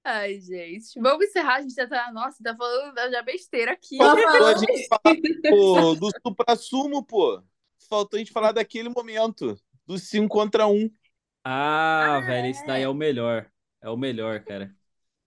Ai, 0.04 0.38
gente. 0.38 1.00
Vamos 1.00 1.24
encerrar, 1.24 1.56
a 1.56 1.62
gente 1.62 1.74
já 1.74 1.88
tá. 1.88 2.12
Nossa, 2.12 2.42
tá 2.42 2.54
falando 2.54 2.94
já 3.10 3.22
besteira 3.22 3.72
aqui. 3.72 3.96
Faltou 3.96 4.46
a 4.46 4.54
gente 4.54 4.86
falar 4.86 5.16
pô, 5.48 5.94
do 5.94 6.10
supra-sumo, 6.20 7.02
pô. 7.02 7.42
Faltou 7.88 8.18
a 8.18 8.20
gente 8.20 8.30
falar 8.30 8.52
daquele 8.52 8.90
momento. 8.90 9.58
Do 9.86 9.98
5 9.98 10.28
contra 10.28 10.66
1. 10.66 10.90
Ah, 11.42 12.20
velho, 12.24 12.48
esse 12.48 12.66
daí 12.66 12.82
é 12.82 12.88
o 12.88 12.94
melhor. 12.94 13.50
É 13.80 13.88
o 13.88 13.96
melhor, 13.96 14.44
cara. 14.44 14.74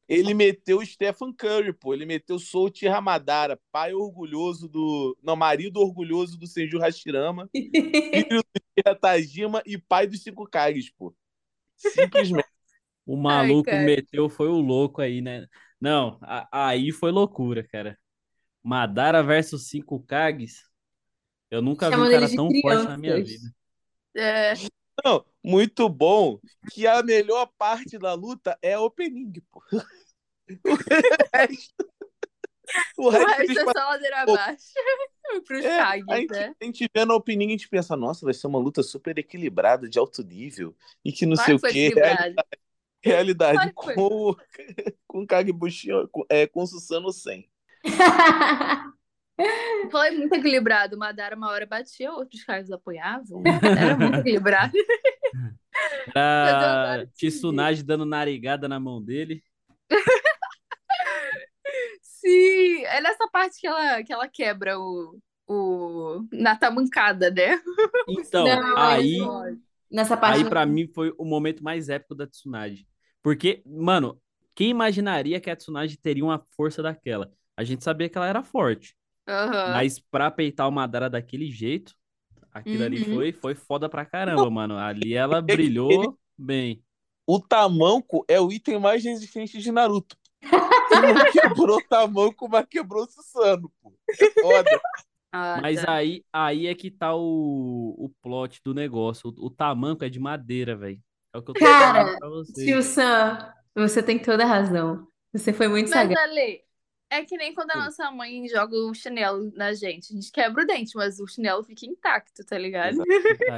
Ele 0.07 0.33
meteu 0.33 0.77
o 0.77 0.85
Stephen 0.85 1.33
Curry, 1.33 1.73
pô. 1.73 1.93
Ele 1.93 2.05
meteu 2.05 2.39
Souti 2.39 2.87
Ramadara, 2.87 3.59
pai 3.71 3.93
orgulhoso 3.93 4.67
do. 4.69 5.17
Não, 5.21 5.35
marido 5.35 5.79
orgulhoso 5.79 6.37
do 6.37 6.47
Senju 6.47 6.79
Hashirama, 6.79 7.49
filho 7.53 8.43
do 8.43 8.95
Tajima 8.95 9.61
e 9.65 9.77
pai 9.77 10.07
dos 10.07 10.21
cinco 10.21 10.47
Kages, 10.47 10.91
pô. 10.91 11.13
Simplesmente. 11.75 12.56
O 13.07 13.17
maluco 13.17 13.63
cara. 13.63 13.79
meteu 13.79 14.29
foi 14.29 14.49
o 14.49 14.61
louco 14.61 15.01
aí, 15.01 15.21
né? 15.21 15.47
Não, 15.81 16.19
a- 16.23 16.69
aí 16.69 16.91
foi 16.93 17.11
loucura, 17.11 17.67
cara. 17.67 17.99
Madara 18.63 19.23
versus 19.23 19.69
5 19.69 20.01
Kages. 20.01 20.63
Eu 21.51 21.61
nunca 21.61 21.91
vi 21.91 21.99
um 22.01 22.07
Chamando 22.07 22.09
cara 22.09 22.29
tão 22.29 22.53
forte 22.53 22.87
na 22.87 22.97
minha 22.97 23.19
crianças. 23.19 23.23
vida. 23.23 23.51
É, 24.15 24.55
Não, 25.03 25.25
muito 25.43 25.87
bom 25.89 26.39
que 26.67 26.85
a 26.87 27.01
melhor 27.03 27.47
parte 27.57 27.97
da 27.97 28.13
luta 28.13 28.57
é 28.61 28.73
a 28.73 28.81
opening, 28.81 29.31
pô. 29.51 29.63
O 30.65 30.75
resto. 31.33 31.87
O 32.97 33.09
o 33.09 33.17
resto 33.17 33.25
resto 33.25 33.59
eles 33.59 33.59
é 33.59 33.67
só 33.67 33.79
ladeira 33.89 34.21
Pô, 34.23 34.37
abaixo. 34.37 34.65
Pros 35.45 35.65
É, 35.65 35.81
a 35.81 35.87
Kages, 36.07 36.19
gente, 36.19 36.43
né? 36.43 36.55
a 36.61 36.65
gente 36.65 36.89
vê 36.93 37.03
na 37.05 37.15
opening, 37.15 37.47
a 37.47 37.51
gente 37.51 37.67
pensa, 37.69 37.95
nossa, 37.97 38.25
vai 38.25 38.33
ser 38.33 38.47
uma 38.47 38.59
luta 38.59 38.83
super 38.83 39.17
equilibrada, 39.17 39.89
de 39.89 39.97
alto 39.97 40.23
nível, 40.23 40.75
e 41.03 41.11
que 41.11 41.25
não 41.25 41.35
sei 41.35 41.55
o 41.55 41.59
quê. 41.59 41.91
Realidade 43.07 43.73
com, 43.73 43.91
o- 43.97 44.35
com 45.07 45.25
Kagebushi, 45.25 45.89
com- 46.11 46.25
é, 46.29 46.47
com 46.47 46.63
o 46.63 46.67
Susano 46.67 47.11
100. 47.11 47.49
Foi 49.91 50.11
muito 50.11 50.33
equilibrado. 50.33 50.97
Madara 50.97 51.35
uma 51.35 51.49
hora 51.49 51.65
batia, 51.65 52.11
outros 52.11 52.43
caras 52.43 52.71
apoiavam. 52.71 53.43
Era 53.45 53.95
muito 53.97 54.17
equilibrado. 54.19 54.73
Era 56.15 57.03
esse 57.03 57.37
Tsunade 57.37 57.83
dando 57.83 58.05
narigada 58.05 58.67
na 58.67 58.79
mão 58.79 59.01
dele. 59.01 59.43
Sim, 62.01 62.83
é 62.85 62.99
nessa 62.99 63.27
parte 63.31 63.59
que 63.59 63.67
ela, 63.67 64.03
que 64.03 64.11
ela 64.11 64.27
quebra 64.27 64.79
o, 64.79 65.19
o... 65.47 66.27
na 66.31 66.55
tamancada, 66.55 67.29
né? 67.29 67.61
Então, 68.09 68.45
Não, 68.45 68.77
aí. 68.77 69.19
Nessa 69.89 70.17
parte 70.17 70.43
aí 70.43 70.49
para 70.49 70.65
mim 70.65 70.87
foi 70.87 71.13
o 71.17 71.23
momento 71.23 71.63
mais 71.63 71.89
épico 71.89 72.15
da 72.15 72.27
Tsunade. 72.27 72.87
Porque, 73.27 73.61
mano, 73.65 74.17
quem 74.55 74.69
imaginaria 74.69 75.41
que 75.41 75.49
a 75.49 75.55
Tsunade 75.55 75.97
teria 75.97 76.23
uma 76.23 76.39
força 76.55 76.81
daquela? 76.81 77.29
A 77.57 77.63
gente 77.65 77.83
sabia 77.83 78.07
que 78.07 78.17
ela 78.17 78.25
era 78.25 78.41
forte, 78.41 78.95
Aham. 79.27 79.73
mas 79.73 79.99
pra 79.99 80.31
peitar 80.31 80.65
o 80.65 80.71
Madara 80.71 81.09
daquele 81.09 81.51
jeito, 81.51 81.93
aquilo 82.53 82.83
ali 82.83 83.01
Uhum. 83.01 83.09
foi, 83.09 83.33
foi 83.33 83.53
foda 83.53 83.89
pra 83.89 84.05
caramba, 84.05 84.49
mano. 84.49 84.77
Ali 84.77 85.13
ela 85.13 85.41
brilhou 85.41 86.17
bem. 86.37 86.81
O 87.27 87.37
tamanco 87.41 88.23
é 88.29 88.39
o 88.39 88.49
item 88.49 88.79
mais 88.79 89.03
resistente 89.03 89.59
de 89.59 89.73
Naruto. 89.73 90.15
Não 90.93 91.19
quebrou 91.25 91.79
o 91.79 91.81
tamanco, 91.81 92.47
mas 92.47 92.65
quebrou 92.69 93.03
o 93.03 93.11
Susano, 93.11 93.69
pô. 93.81 93.93
É 94.17 94.25
foda. 94.39 94.81
Ah, 95.33 95.61
Mas 95.61 95.83
tá. 95.83 95.91
aí, 95.91 96.23
aí 96.31 96.67
é 96.67 96.75
que 96.75 96.89
tá 96.89 97.13
o, 97.15 97.95
o 97.97 98.09
plot 98.21 98.61
do 98.63 98.73
negócio. 98.73 99.29
O, 99.37 99.47
o 99.47 99.49
tamanco 99.49 100.05
é 100.05 100.09
de 100.09 100.19
madeira, 100.19 100.77
velho. 100.77 101.01
É 101.37 101.39
o 101.39 101.43
que 101.43 101.51
eu 101.51 101.53
tô 101.53 101.59
Cara, 101.59 101.99
falando 101.99 102.17
pra 102.17 102.29
vocês. 102.29 102.67
Tio 102.67 102.81
Sam, 102.81 103.53
você 103.75 104.01
tem 104.01 104.17
toda 104.17 104.43
a 104.43 104.47
razão. 104.47 105.07
Você 105.31 105.53
foi 105.53 105.67
muito 105.67 105.89
Mas, 105.91 105.93
sagaz. 105.93 106.19
Ale, 106.19 106.61
é 107.11 107.23
que 107.23 107.37
nem 107.37 107.53
quando 107.53 107.71
a 107.71 107.77
nossa 107.77 108.09
mãe 108.09 108.47
joga 108.47 108.75
o 108.75 108.93
chinelo 108.93 109.51
na 109.55 109.71
gente. 109.73 110.11
A 110.11 110.15
gente 110.15 110.31
quebra 110.31 110.63
o 110.63 110.65
dente, 110.65 110.95
mas 110.95 111.19
o 111.19 111.27
chinelo 111.27 111.63
fica 111.63 111.85
intacto, 111.85 112.43
tá 112.43 112.57
ligado? 112.57 112.97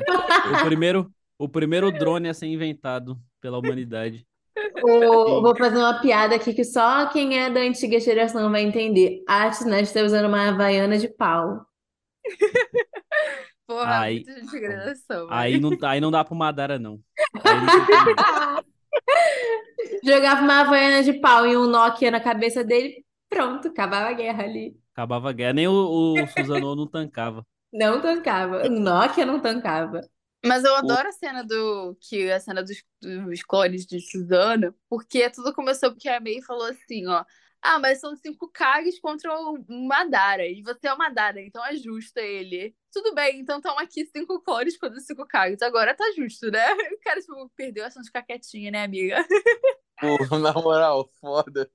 Tá. 0.06 0.62
O 0.62 0.66
primeiro, 0.66 1.10
o 1.38 1.48
primeiro 1.48 1.90
drone 1.90 2.28
a 2.28 2.34
ser 2.34 2.48
inventado 2.48 3.18
pela 3.40 3.58
humanidade. 3.58 4.28
Vou, 4.82 5.42
vou 5.42 5.56
fazer 5.56 5.78
uma 5.78 6.02
piada 6.02 6.36
aqui 6.36 6.54
que 6.54 6.66
só 6.66 7.08
quem 7.08 7.40
é 7.40 7.50
da 7.50 7.62
antiga 7.62 7.98
geração 7.98 8.52
vai 8.52 8.62
entender. 8.62 9.24
A 9.26 9.50
Tsunade 9.50 9.84
está 9.84 10.02
usando 10.02 10.26
uma 10.26 10.50
havaiana 10.50 10.98
de 10.98 11.08
pau. 11.08 11.66
Porra, 13.70 14.00
Aí- 14.00 14.16
muita 14.16 14.34
gente 14.34 14.50
geração. 14.50 15.28
Aí 15.30 15.60
não, 15.60 15.70
aí 15.84 16.02
não 16.02 16.10
dá 16.10 16.26
pro 16.26 16.34
Madara, 16.34 16.80
não. 16.80 17.00
Não. 17.36 18.64
Jogava 20.04 20.42
uma 20.42 20.62
havaiana 20.62 21.04
de 21.04 21.14
pau 21.20 21.46
e 21.46 21.56
um 21.56 21.68
Nokia 21.68 22.10
na 22.10 22.20
cabeça 22.20 22.64
dele, 22.64 23.06
pronto, 23.30 23.68
acabava 23.68 24.10
a 24.10 24.14
guerra 24.14 24.44
ali. 24.44 24.76
Acabava 24.92 25.30
a 25.30 25.34
guerra. 25.34 25.54
Nem 25.54 25.68
o, 25.68 26.16
o 26.16 26.28
Susanoo 26.30 26.76
não 26.76 26.88
tancava. 26.88 27.46
Não 27.72 28.02
tancava. 28.02 28.66
O 28.66 28.70
Nokia 28.72 29.24
não 29.24 29.40
tancava. 29.40 30.02
Mas 30.44 30.64
eu 30.64 30.76
adoro 30.76 31.08
a 31.08 31.12
cena 31.12 31.44
do. 31.44 31.96
Que 32.02 32.32
a 32.32 32.40
cena 32.40 32.64
dos, 32.64 32.84
dos 33.00 33.44
clones 33.44 33.86
de 33.86 34.02
Suzana, 34.02 34.74
porque 34.90 35.30
tudo 35.30 35.54
começou 35.54 35.92
porque 35.92 36.10
a 36.10 36.20
Mei 36.20 36.42
falou 36.42 36.66
assim, 36.66 37.06
ó. 37.06 37.24
Ah, 37.62 37.78
mas 37.78 38.00
são 38.00 38.16
cinco 38.16 38.50
Kages 38.50 39.00
contra 39.00 39.34
o 39.38 39.64
Madara. 39.68 40.48
E 40.48 40.62
você 40.62 40.88
é 40.88 40.94
o 40.94 40.98
Madara, 40.98 41.42
então 41.42 41.66
é 41.66 41.76
justo 41.76 42.18
ele. 42.18 42.76
Tudo 42.92 43.14
bem, 43.14 43.40
então 43.40 43.58
estão 43.58 43.78
aqui 43.78 44.06
cinco 44.06 44.42
clones 44.42 44.78
contra 44.78 45.00
cinco 45.02 45.26
Kages. 45.28 45.62
Agora 45.62 45.94
tá 45.94 46.06
justo, 46.16 46.50
né? 46.50 46.60
O 46.94 47.00
cara, 47.02 47.20
tipo, 47.20 47.50
perdeu 47.56 47.86
a 47.86 47.90
chance 47.90 48.04
de 48.04 48.08
ficar 48.08 48.24
quietinha, 48.24 48.72
né, 48.72 48.84
amiga? 48.84 49.26
Pô, 50.00 50.18
na 50.40 50.54
moral, 50.54 51.10
foda. 51.20 51.70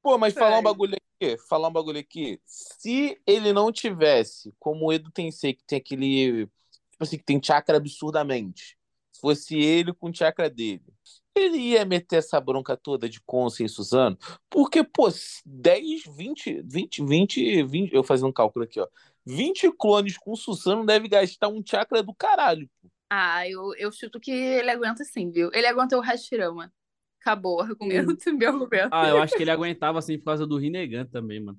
Pô, 0.00 0.16
mas 0.16 0.34
falar 0.34 0.58
um 0.58 0.62
bagulho 0.62 0.96
aqui, 0.96 1.36
falar 1.48 1.68
um 1.68 1.72
bagulho 1.72 1.98
aqui. 1.98 2.40
Se 2.44 3.20
ele 3.26 3.52
não 3.52 3.72
tivesse, 3.72 4.54
como 4.60 4.86
o 4.86 4.92
Edo 4.92 5.10
Tensei, 5.10 5.54
que 5.54 5.64
tem 5.64 5.78
aquele. 5.78 6.46
Tipo 6.92 7.02
assim, 7.02 7.18
que 7.18 7.24
tem 7.24 7.42
chakra 7.42 7.78
absurdamente. 7.78 8.78
Se 9.12 9.20
fosse 9.20 9.58
ele 9.58 9.92
com 9.92 10.10
o 10.10 10.14
chakra 10.14 10.48
dele, 10.48 10.93
ele 11.34 11.58
ia 11.58 11.84
meter 11.84 12.16
essa 12.16 12.40
bronca 12.40 12.76
toda 12.76 13.08
de 13.08 13.20
Conce 13.22 13.64
e 13.64 13.68
Suzano. 13.68 14.16
Porque, 14.50 14.82
pô, 14.84 15.08
10, 15.44 16.04
20, 16.16 16.62
20, 16.64 17.02
20, 17.04 17.62
20. 17.64 17.94
Eu 17.94 18.04
fazendo 18.04 18.28
um 18.28 18.32
cálculo 18.32 18.64
aqui, 18.64 18.80
ó. 18.80 18.88
20 19.26 19.70
clones 19.72 20.18
com 20.18 20.36
Suzano 20.36 20.84
deve 20.86 21.08
gastar 21.08 21.48
um 21.48 21.62
chakra 21.64 22.02
do 22.02 22.14
caralho. 22.14 22.68
pô. 22.82 22.88
Ah, 23.10 23.48
eu, 23.48 23.74
eu 23.76 23.92
chuto 23.92 24.18
que 24.18 24.30
ele 24.30 24.70
aguenta 24.70 25.04
sim, 25.04 25.30
viu? 25.30 25.50
Ele 25.52 25.66
aguenta 25.66 25.96
o 25.96 26.00
Hashirama. 26.00 26.72
Acabou 27.20 27.58
o 27.58 27.60
argumento, 27.62 28.32
meu 28.34 28.48
argumento. 28.50 28.88
Ah, 28.90 29.08
eu 29.08 29.18
acho 29.20 29.36
que 29.36 29.42
ele 29.42 29.50
aguentava 29.50 29.98
assim 29.98 30.18
por 30.18 30.26
causa 30.26 30.46
do 30.46 30.56
Rinnegan 30.58 31.06
também, 31.06 31.40
mano. 31.40 31.58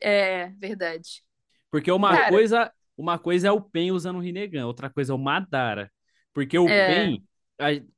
É, 0.00 0.48
verdade. 0.58 1.22
Porque 1.70 1.90
uma 1.90 2.10
Cara. 2.10 2.28
coisa, 2.28 2.72
uma 2.96 3.18
coisa 3.18 3.48
é 3.48 3.52
o 3.52 3.60
Pen 3.60 3.92
usando 3.92 4.16
o 4.16 4.20
Rinnegan, 4.20 4.66
outra 4.66 4.90
coisa 4.90 5.12
é 5.12 5.14
o 5.14 5.18
Madara. 5.18 5.90
Porque 6.32 6.58
o 6.58 6.68
É. 6.68 6.86
Pen, 6.86 7.24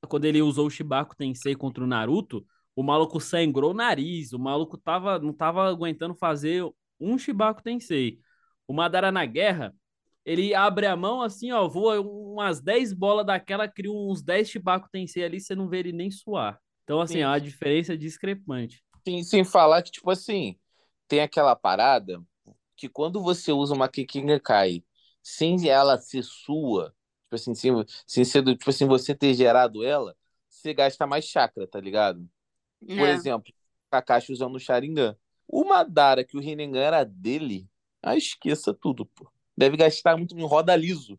quando 0.08 0.24
ele 0.24 0.42
usou 0.42 0.66
o 0.66 0.70
Shibaku 0.70 1.16
Tensei 1.16 1.54
contra 1.54 1.82
o 1.84 1.86
Naruto, 1.86 2.44
o 2.74 2.82
maluco 2.82 3.20
sangrou 3.20 3.70
o 3.72 3.74
nariz, 3.74 4.32
o 4.32 4.38
maluco 4.38 4.78
tava, 4.78 5.18
não 5.18 5.32
tava 5.32 5.68
aguentando 5.68 6.14
fazer 6.14 6.64
um 6.98 7.18
Shibaku 7.18 7.62
Tensei. 7.62 8.18
O 8.66 8.72
Madara 8.72 9.12
na 9.12 9.26
guerra, 9.26 9.74
ele 10.24 10.54
abre 10.54 10.86
a 10.86 10.96
mão 10.96 11.20
assim, 11.20 11.52
ó, 11.52 11.68
voa 11.68 12.00
umas 12.00 12.60
10 12.60 12.92
bolas 12.92 13.26
daquela, 13.26 13.68
cria 13.68 13.92
uns 13.92 14.22
10 14.22 14.48
Shibaku 14.48 14.88
Tensei 14.90 15.24
ali, 15.24 15.40
você 15.40 15.54
não 15.54 15.68
vê 15.68 15.78
ele 15.78 15.92
nem 15.92 16.10
suar. 16.10 16.58
Então, 16.84 17.00
assim, 17.00 17.14
Sim. 17.14 17.20
é 17.20 17.26
uma 17.26 17.40
diferença 17.40 17.96
discrepante. 17.96 18.82
Sem, 19.04 19.22
sem 19.22 19.44
falar 19.44 19.82
que, 19.82 19.90
tipo 19.90 20.10
assim, 20.10 20.56
tem 21.08 21.20
aquela 21.20 21.54
parada 21.54 22.22
que 22.76 22.88
quando 22.88 23.22
você 23.22 23.52
usa 23.52 23.74
uma 23.74 23.88
Kikingakai 23.88 24.82
sem 25.22 25.68
ela 25.68 25.98
ser 25.98 26.22
sua, 26.24 26.92
tipo 27.32 27.36
assim, 27.36 27.54
sem, 27.54 27.72
sem 28.06 28.24
ser 28.24 28.42
do, 28.42 28.56
tipo 28.56 28.70
assim, 28.70 28.86
você 28.86 29.14
ter 29.14 29.34
gerado 29.34 29.84
ela, 29.84 30.16
você 30.48 30.74
gasta 30.74 31.06
mais 31.06 31.24
chakra, 31.24 31.66
tá 31.66 31.80
ligado? 31.80 32.28
Por 32.94 33.08
É. 33.08 33.08
exemplo, 33.08 33.52
Kakashi 33.90 34.32
usando 34.32 34.56
o 34.56 34.60
Sharingan. 34.60 35.16
O 35.48 35.64
Madara, 35.64 36.24
que 36.24 36.36
o 36.36 36.40
Rinnegan 36.40 36.80
era 36.80 37.04
dele, 37.04 37.68
ah, 38.02 38.16
esqueça 38.16 38.74
tudo, 38.74 39.06
pô. 39.06 39.30
Deve 39.56 39.76
gastar 39.76 40.16
muito 40.16 40.36
em 40.38 40.44
roda 40.46 40.74
liso. 40.76 41.18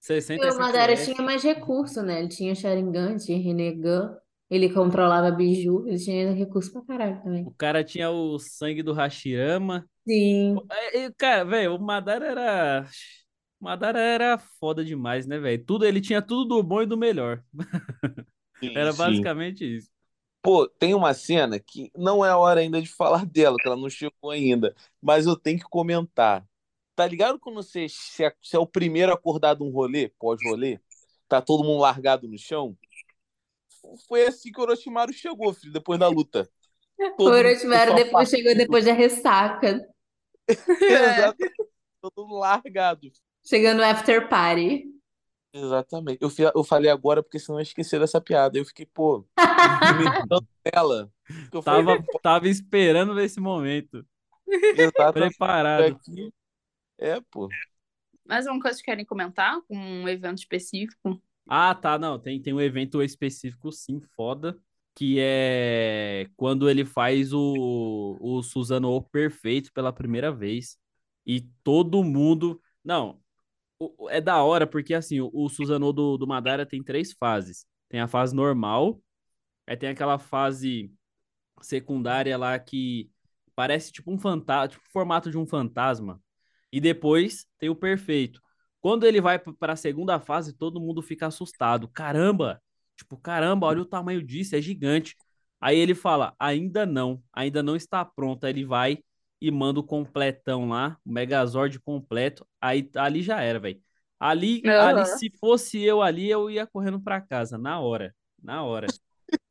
60 0.00 0.46
E 0.46 0.50
o 0.50 0.58
Madara 0.58 0.96
tinha 0.96 1.20
mais 1.22 1.42
recurso, 1.42 2.02
né? 2.02 2.20
Ele 2.20 2.28
tinha 2.28 2.54
Sharingan, 2.54 3.16
tinha 3.18 3.36
Rinnegan, 3.38 4.16
ele 4.48 4.72
controlava 4.72 5.30
Biju, 5.30 5.86
ele 5.86 5.98
tinha 5.98 6.32
recurso 6.32 6.72
pra 6.72 6.82
caralho 6.82 7.22
também. 7.22 7.44
O 7.44 7.52
cara 7.52 7.82
tinha 7.84 8.10
o 8.10 8.38
sangue 8.38 8.82
do 8.82 8.92
Hashirama. 8.92 9.88
Sim. 10.06 10.70
É, 10.70 10.98
é, 11.06 11.12
Cara, 11.12 11.44
velho, 11.44 11.76
o 11.76 11.80
Madara 11.80 12.26
era. 12.26 12.88
Madara 13.60 13.98
era 14.00 14.38
foda 14.38 14.84
demais, 14.84 15.26
né, 15.26 15.38
velho? 15.38 15.64
Tudo, 15.64 15.84
ele 15.84 16.00
tinha 16.00 16.22
tudo 16.22 16.44
do 16.56 16.62
bom 16.62 16.82
e 16.82 16.86
do 16.86 16.96
melhor. 16.96 17.42
Sim, 18.62 18.74
Era 18.74 18.92
sim. 18.92 18.98
basicamente 18.98 19.76
isso. 19.76 19.90
Pô, 20.42 20.68
tem 20.68 20.94
uma 20.94 21.14
cena 21.14 21.58
que 21.58 21.90
não 21.96 22.24
é 22.24 22.30
a 22.30 22.36
hora 22.36 22.60
ainda 22.60 22.80
de 22.80 22.88
falar 22.88 23.24
dela, 23.26 23.56
que 23.56 23.66
ela 23.66 23.76
não 23.76 23.90
chegou 23.90 24.30
ainda, 24.30 24.74
mas 25.00 25.26
eu 25.26 25.36
tenho 25.36 25.58
que 25.58 25.64
comentar. 25.64 26.46
Tá 26.96 27.06
ligado 27.06 27.38
quando 27.38 27.56
você 27.56 27.88
se 27.88 28.24
é, 28.24 28.34
se 28.42 28.56
é 28.56 28.58
o 28.58 28.66
primeiro 28.66 29.12
a 29.12 29.14
acordar 29.14 29.54
de 29.54 29.62
um 29.62 29.70
rolê, 29.70 30.08
pós-rolê, 30.18 30.80
tá 31.28 31.40
todo 31.40 31.62
mundo 31.62 31.80
largado 31.80 32.26
no 32.26 32.36
chão? 32.38 32.76
Foi 34.08 34.26
assim 34.26 34.50
que 34.50 34.60
o 34.60 34.62
Orochimaru 34.62 35.12
chegou, 35.12 35.52
filho, 35.54 35.72
depois 35.72 35.98
da 35.98 36.08
luta. 36.08 36.48
O 36.98 37.16
Todo 37.16 37.34
Orochimaru 37.34 37.94
depois 37.94 38.28
chegou 38.28 38.56
depois 38.56 38.84
da 38.84 38.92
ressaca, 38.92 39.80
Exatamente. 40.80 41.54
Todo 42.00 42.26
mundo 42.26 42.38
largado. 42.38 43.12
Chegando 43.48 43.82
after 43.82 44.28
party. 44.28 44.84
Exatamente. 45.52 46.18
Eu, 46.22 46.30
eu 46.54 46.62
falei 46.64 46.90
agora 46.90 47.22
porque 47.22 47.38
senão 47.38 47.58
eu 47.58 47.62
esqueci 47.62 47.98
dessa 47.98 48.20
piada. 48.20 48.58
Eu 48.58 48.64
fiquei, 48.64 48.86
pô, 48.86 49.26
imitando 50.28 50.46
ela. 50.64 51.10
Eu 51.52 51.62
falei, 51.62 51.84
Tava, 51.96 52.20
tava 52.22 52.48
esperando 52.48 53.18
esse 53.20 53.40
momento. 53.40 54.04
exatamente 54.46 55.12
Preparado. 55.38 55.82
aqui. 55.84 56.32
É, 56.98 57.20
pô. 57.30 57.48
Mais 58.26 58.46
uma 58.46 58.60
coisa 58.60 58.78
que 58.78 58.84
querem 58.84 59.04
comentar? 59.04 59.58
Um 59.70 60.06
evento 60.08 60.38
específico? 60.38 61.20
Ah, 61.48 61.74
tá, 61.74 61.98
não. 61.98 62.18
Tem, 62.18 62.40
tem 62.40 62.52
um 62.52 62.60
evento 62.60 63.02
específico, 63.02 63.72
sim, 63.72 64.00
foda. 64.14 64.58
Que 64.94 65.16
é 65.20 66.28
quando 66.36 66.68
ele 66.68 66.84
faz 66.84 67.32
o, 67.32 68.18
o 68.20 68.42
Susanoo 68.42 69.00
perfeito 69.00 69.72
pela 69.72 69.92
primeira 69.92 70.30
vez. 70.30 70.76
E 71.24 71.40
todo 71.62 72.04
mundo. 72.04 72.60
Não, 72.84 73.18
o- 73.18 73.18
o- 73.18 73.27
é 74.10 74.20
da 74.20 74.42
hora, 74.42 74.66
porque 74.66 74.94
assim, 74.94 75.20
o, 75.20 75.30
o 75.32 75.48
Susanoo 75.48 75.92
do, 75.92 76.16
do 76.16 76.26
Madara 76.26 76.66
tem 76.66 76.82
três 76.82 77.12
fases. 77.12 77.66
Tem 77.88 78.00
a 78.00 78.08
fase 78.08 78.34
normal, 78.34 79.00
aí 79.66 79.76
tem 79.76 79.88
aquela 79.88 80.18
fase 80.18 80.92
secundária 81.62 82.36
lá 82.36 82.58
que 82.58 83.10
parece 83.54 83.92
tipo 83.92 84.12
um 84.12 84.18
fantasma, 84.18 84.68
tipo 84.68 84.84
formato 84.92 85.30
de 85.30 85.38
um 85.38 85.46
fantasma. 85.46 86.20
E 86.72 86.80
depois 86.80 87.46
tem 87.58 87.68
o 87.68 87.76
perfeito. 87.76 88.40
Quando 88.80 89.04
ele 89.04 89.20
vai 89.20 89.38
para 89.38 89.72
a 89.72 89.76
segunda 89.76 90.20
fase, 90.20 90.52
todo 90.52 90.80
mundo 90.80 91.02
fica 91.02 91.26
assustado. 91.26 91.88
Caramba! 91.88 92.62
Tipo, 92.96 93.16
caramba, 93.16 93.66
olha 93.66 93.82
o 93.82 93.86
tamanho 93.86 94.22
disso, 94.22 94.56
é 94.56 94.60
gigante. 94.60 95.16
Aí 95.60 95.78
ele 95.78 95.94
fala: 95.94 96.34
ainda 96.38 96.86
não, 96.86 97.22
ainda 97.32 97.62
não 97.62 97.76
está 97.76 98.04
pronto. 98.04 98.44
Aí 98.44 98.52
ele 98.52 98.64
vai 98.64 99.02
e 99.40 99.50
manda 99.50 99.80
o 99.80 99.84
completão 99.84 100.68
lá, 100.68 100.98
o 101.04 101.10
Megazord 101.12 101.78
completo. 101.80 102.46
Aí 102.60 102.90
ali 102.96 103.22
já 103.22 103.40
era, 103.42 103.58
velho. 103.60 103.82
Ali, 104.20 104.66
Aham. 104.66 104.74
ali, 104.76 105.06
se 105.06 105.30
fosse 105.38 105.82
eu 105.82 106.02
ali, 106.02 106.28
eu 106.28 106.50
ia 106.50 106.66
correndo 106.66 107.00
para 107.00 107.20
casa, 107.20 107.56
na 107.58 107.80
hora. 107.80 108.14
Na 108.42 108.62
hora. 108.64 108.94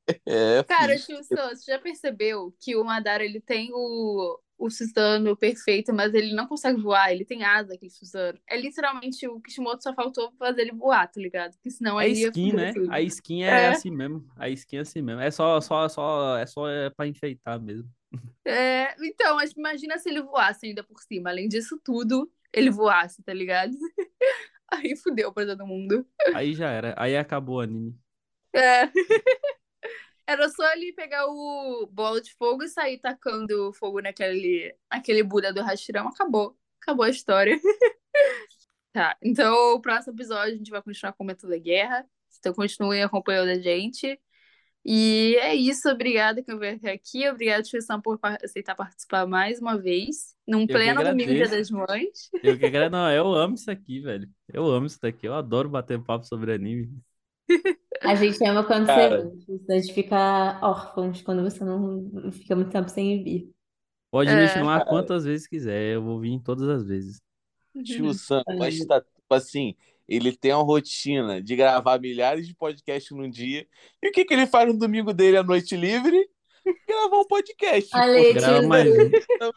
É, 0.25 0.63
Cara, 0.67 0.97
Sam, 1.23 1.49
você 1.55 1.71
já 1.71 1.79
percebeu 1.79 2.53
que 2.59 2.75
o 2.75 2.83
Madara 2.83 3.23
ele 3.23 3.39
tem 3.39 3.71
o, 3.73 4.39
o 4.57 4.69
Suzano 4.69 5.37
perfeito, 5.37 5.93
mas 5.93 6.13
ele 6.13 6.33
não 6.33 6.47
consegue 6.47 6.81
voar, 6.81 7.11
ele 7.11 7.23
tem 7.23 7.43
asa, 7.43 7.75
aquele 7.75 7.91
Suzano. 7.91 8.39
É 8.49 8.59
literalmente 8.59 9.27
o 9.27 9.39
Kishimoto 9.39 9.83
só 9.83 9.93
faltou 9.93 10.31
fazer 10.39 10.61
ele 10.63 10.71
voar, 10.71 11.07
tá 11.07 11.21
ligado? 11.21 11.53
Porque 11.53 11.69
senão 11.69 11.99
É 12.01 12.07
skin, 12.07 12.53
né? 12.53 12.73
tudo. 12.73 12.91
A 12.91 12.99
skin 13.01 13.43
é, 13.43 13.47
É. 13.47 13.67
assim 13.69 13.91
mesmo. 13.91 14.27
A 14.35 14.49
skin 14.49 14.77
é 14.77 14.79
assim 14.79 15.01
mesmo. 15.01 15.21
É 15.21 15.29
só, 15.29 15.61
só, 15.61 15.87
só, 15.87 16.37
é 16.37 16.45
só 16.45 16.67
é 16.67 16.89
pra 16.89 17.07
enfeitar 17.07 17.59
mesmo. 17.61 17.89
É, 18.47 18.95
então, 19.05 19.35
mas 19.35 19.51
imagina 19.51 19.97
se 19.97 20.09
ele 20.09 20.21
voasse 20.21 20.65
ainda 20.67 20.81
por 20.81 21.01
cima. 21.01 21.29
Além 21.29 21.49
disso 21.49 21.77
tudo, 21.83 22.31
ele 22.53 22.69
voasse, 22.69 23.21
tá 23.21 23.33
ligado? 23.33 23.73
Aí 24.71 24.95
fudeu 24.95 25.33
pra 25.33 25.45
todo 25.45 25.67
mundo. 25.67 26.05
Aí 26.33 26.53
já 26.53 26.69
era. 26.71 26.93
Aí 26.97 27.17
acabou 27.17 27.57
o 27.57 27.59
anime. 27.59 27.93
É. 28.55 28.89
Era 30.27 30.49
só 30.49 30.71
ele 30.73 30.91
pegar 30.93 31.25
o 31.27 31.87
bola 31.91 32.19
de 32.21 32.33
fogo 32.35 32.63
e 32.63 32.67
sair 32.67 32.99
tacando 32.99 33.71
fogo 33.73 34.01
naquele, 34.01 34.75
naquele 34.91 35.23
Buda 35.23 35.53
do 35.53 35.61
Hashirama. 35.61 36.09
Acabou. 36.09 36.57
Acabou 36.81 37.05
a 37.05 37.09
história. 37.09 37.57
Tá, 38.93 39.15
então 39.21 39.75
o 39.75 39.79
próximo 39.81 40.13
episódio 40.15 40.55
a 40.55 40.57
gente 40.57 40.71
vai 40.71 40.81
continuar 40.81 41.13
comentando 41.13 41.53
a 41.53 41.57
guerra. 41.59 42.03
Então 42.39 42.51
continuem 42.53 43.03
acompanhando 43.03 43.49
a 43.49 43.59
gente. 43.59 44.19
E 44.83 45.35
é 45.39 45.53
isso. 45.53 45.87
Obrigada 45.89 46.41
que 46.41 46.55
veio 46.55 46.77
até 46.77 46.93
aqui. 46.93 47.27
Obrigada, 47.29 47.61
Tio 47.61 47.79
Sam, 47.79 48.01
por 48.01 48.17
aceitar 48.43 48.73
participar 48.73 49.27
mais 49.27 49.59
uma 49.59 49.77
vez. 49.77 50.33
Num 50.47 50.65
que 50.65 50.73
pleno 50.73 51.03
domingo 51.03 51.31
Dia 51.31 51.41
das 51.47 51.71
agradeço. 51.71 51.73
Mães. 51.75 52.29
Eu 52.41 52.57
que 52.57 52.65
agra- 52.65 52.89
Não, 52.89 53.11
eu 53.11 53.33
amo 53.35 53.53
isso 53.55 53.69
aqui, 53.69 53.99
velho. 53.99 54.27
Eu 54.51 54.65
amo 54.65 54.87
isso 54.87 54.99
daqui. 54.99 55.27
Eu 55.27 55.35
adoro 55.35 55.69
bater 55.69 56.01
papo 56.03 56.25
sobre 56.25 56.51
anime. 56.53 56.89
A 58.01 58.15
gente 58.15 58.43
ama 58.45 58.63
quando 58.63 58.85
Cara. 58.85 59.23
você 59.25 59.45
vem, 59.67 59.77
a 59.77 59.79
gente 59.79 59.93
fica 59.93 60.59
órfãos 60.61 61.21
quando 61.21 61.43
você 61.43 61.63
não 61.63 62.31
fica 62.31 62.55
muito 62.55 62.71
tempo 62.71 62.89
sem 62.89 63.23
vir. 63.23 63.49
Pode 64.11 64.29
me 64.29 64.43
É. 64.43 64.47
chamar 64.47 64.85
quantas 64.85 65.25
vezes 65.25 65.47
quiser. 65.47 65.95
Eu 65.95 66.03
vou 66.03 66.19
vir 66.19 66.39
todas 66.41 66.67
as 66.69 66.85
vezes. 66.85 67.21
Tio 67.83 68.13
Sam, 68.13 68.43
mas 68.57 68.77
tá, 68.85 69.01
tipo 69.01 69.33
assim, 69.33 69.75
ele 70.07 70.35
tem 70.35 70.53
uma 70.53 70.63
rotina 70.63 71.41
de 71.41 71.55
gravar 71.55 71.99
milhares 71.99 72.47
de 72.47 72.55
podcasts 72.55 73.15
num 73.15 73.29
dia. 73.29 73.65
E 74.01 74.09
o 74.09 74.11
que 74.11 74.23
que 74.25 74.33
ele 74.33 74.47
faz 74.47 74.71
no 74.71 74.77
domingo 74.79 75.13
dele 75.13 75.37
à 75.37 75.43
noite 75.43 75.75
livre? 75.75 76.17
Gravar 76.87 77.19
um 77.21 77.27
podcast. 77.27 77.89
Pô. 77.89 77.97
Grava 78.33 78.59
tio, 78.59 78.67
mais 78.69 78.89
um. 78.89 79.09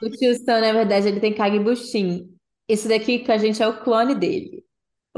o 0.07 0.11
tio 0.11 0.35
Sam, 0.45 0.61
na 0.61 0.73
verdade, 0.73 1.09
ele 1.09 1.21
tem 1.21 1.35
Kagebushin. 1.35 2.29
Isso 2.69 2.89
daqui 2.89 3.19
com 3.25 3.33
a 3.33 3.37
gente 3.39 3.61
é 3.62 3.67
o 3.67 3.81
clone 3.83 4.15
dele. 4.15 4.65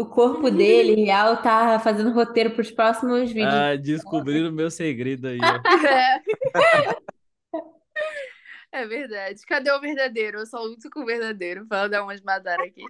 O 0.03 0.07
corpo 0.07 0.51
dele, 0.51 0.97
real, 1.07 1.41
tá 1.41 1.79
fazendo 1.79 2.13
roteiro 2.13 2.51
pros 2.51 2.73
próximos 2.73 3.31
vídeos. 3.31 3.55
Ah, 3.55 3.77
descobriram 3.77 4.49
o 4.49 4.53
meu 4.53 4.69
segredo 4.71 5.29
aí, 5.29 5.39
ó. 5.41 5.63
É. 8.73 8.83
É 8.83 8.87
verdade. 8.87 9.41
Cadê 9.47 9.71
o 9.71 9.81
verdadeiro? 9.81 10.39
Eu 10.39 10.47
só 10.47 10.61
luto 10.63 10.89
com 10.91 11.01
o 11.01 11.07
verdadeiro. 11.07 11.67
Pra 11.69 11.89
dar 11.89 12.03
umas 12.03 12.23
Madara 12.23 12.65
aqui. 12.65 12.83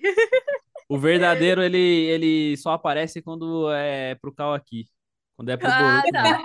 O 0.89 0.97
verdadeiro, 0.97 1.61
ele, 1.61 1.77
ele 1.79 2.57
só 2.57 2.71
aparece 2.71 3.21
quando 3.21 3.69
é 3.73 4.15
pro 4.15 4.33
Kawaki. 4.33 4.89
Quando 5.37 5.51
é 5.51 5.57
pro 5.57 5.69
Ah, 5.69 6.03
Boruto, 6.03 6.13
tá. 6.13 6.43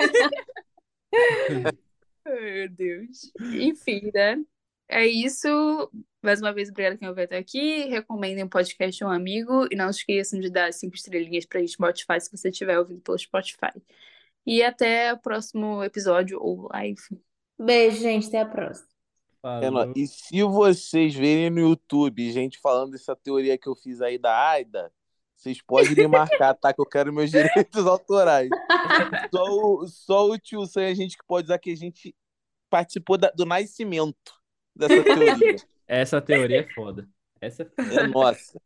Meu 2.25 2.69
Deus. 2.69 3.31
Enfim, 3.39 4.09
né? 4.11 4.43
É 4.89 5.05
isso. 5.05 5.47
Mais 6.21 6.41
uma 6.41 6.51
vez, 6.51 6.69
obrigada 6.69 6.97
quem 6.97 7.07
ouviu 7.07 7.23
até 7.23 7.37
aqui. 7.37 7.85
Recomendem 7.85 8.43
o 8.43 8.49
podcast 8.49 9.03
a 9.03 9.07
um 9.07 9.11
amigo. 9.11 9.67
E 9.71 9.75
não 9.75 9.89
esqueçam 9.89 10.39
de 10.39 10.49
dar 10.49 10.73
cinco 10.73 10.95
estrelinhas 10.95 11.45
pra 11.45 11.65
Spotify 11.65 12.19
se 12.19 12.35
você 12.35 12.49
estiver 12.49 12.77
ouvindo 12.79 13.01
pelo 13.01 13.17
Spotify. 13.17 13.71
E 14.45 14.63
até 14.63 15.13
o 15.13 15.17
próximo 15.17 15.83
episódio 15.83 16.39
ou 16.41 16.69
live. 16.73 17.01
Beijo, 17.59 18.01
gente. 18.01 18.27
Até 18.27 18.41
a 18.41 18.45
próxima. 18.45 18.87
Falou. 19.41 19.93
E 19.95 20.07
se 20.07 20.43
vocês 20.43 21.13
verem 21.13 21.49
no 21.49 21.59
YouTube 21.59 22.31
gente 22.31 22.59
falando 22.59 22.91
dessa 22.91 23.15
teoria 23.15 23.57
que 23.57 23.67
eu 23.67 23.75
fiz 23.75 24.01
aí 24.01 24.17
da 24.17 24.49
AIDA, 24.49 24.91
vocês 25.35 25.61
podem 25.61 25.93
me 25.93 26.07
marcar, 26.07 26.55
tá? 26.55 26.73
Que 26.73 26.81
eu 26.81 26.85
quero 26.85 27.13
meus 27.13 27.29
direitos 27.31 27.85
autorais. 27.85 28.49
Só 29.33 29.43
o, 29.45 29.87
só 29.87 30.29
o 30.29 30.37
tio 30.39 30.65
Sam 30.65 30.87
a 30.87 30.93
gente 30.93 31.15
que 31.15 31.23
pode 31.27 31.45
usar 31.45 31.59
que 31.59 31.71
a 31.71 31.75
gente 31.75 32.15
participou 32.69 33.17
da- 33.17 33.31
do 33.31 33.45
nascimento 33.45 34.33
dessa 34.75 35.03
teoria. 35.03 35.35
Essa 35.87 36.21
teoria 36.21 36.61
é 36.61 36.73
foda. 36.73 37.07
Essa 37.39 37.63
é 37.63 37.65
foda. 37.65 38.07
Nossa. 38.07 38.59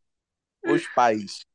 Os 0.64 0.86
pais. 0.88 1.46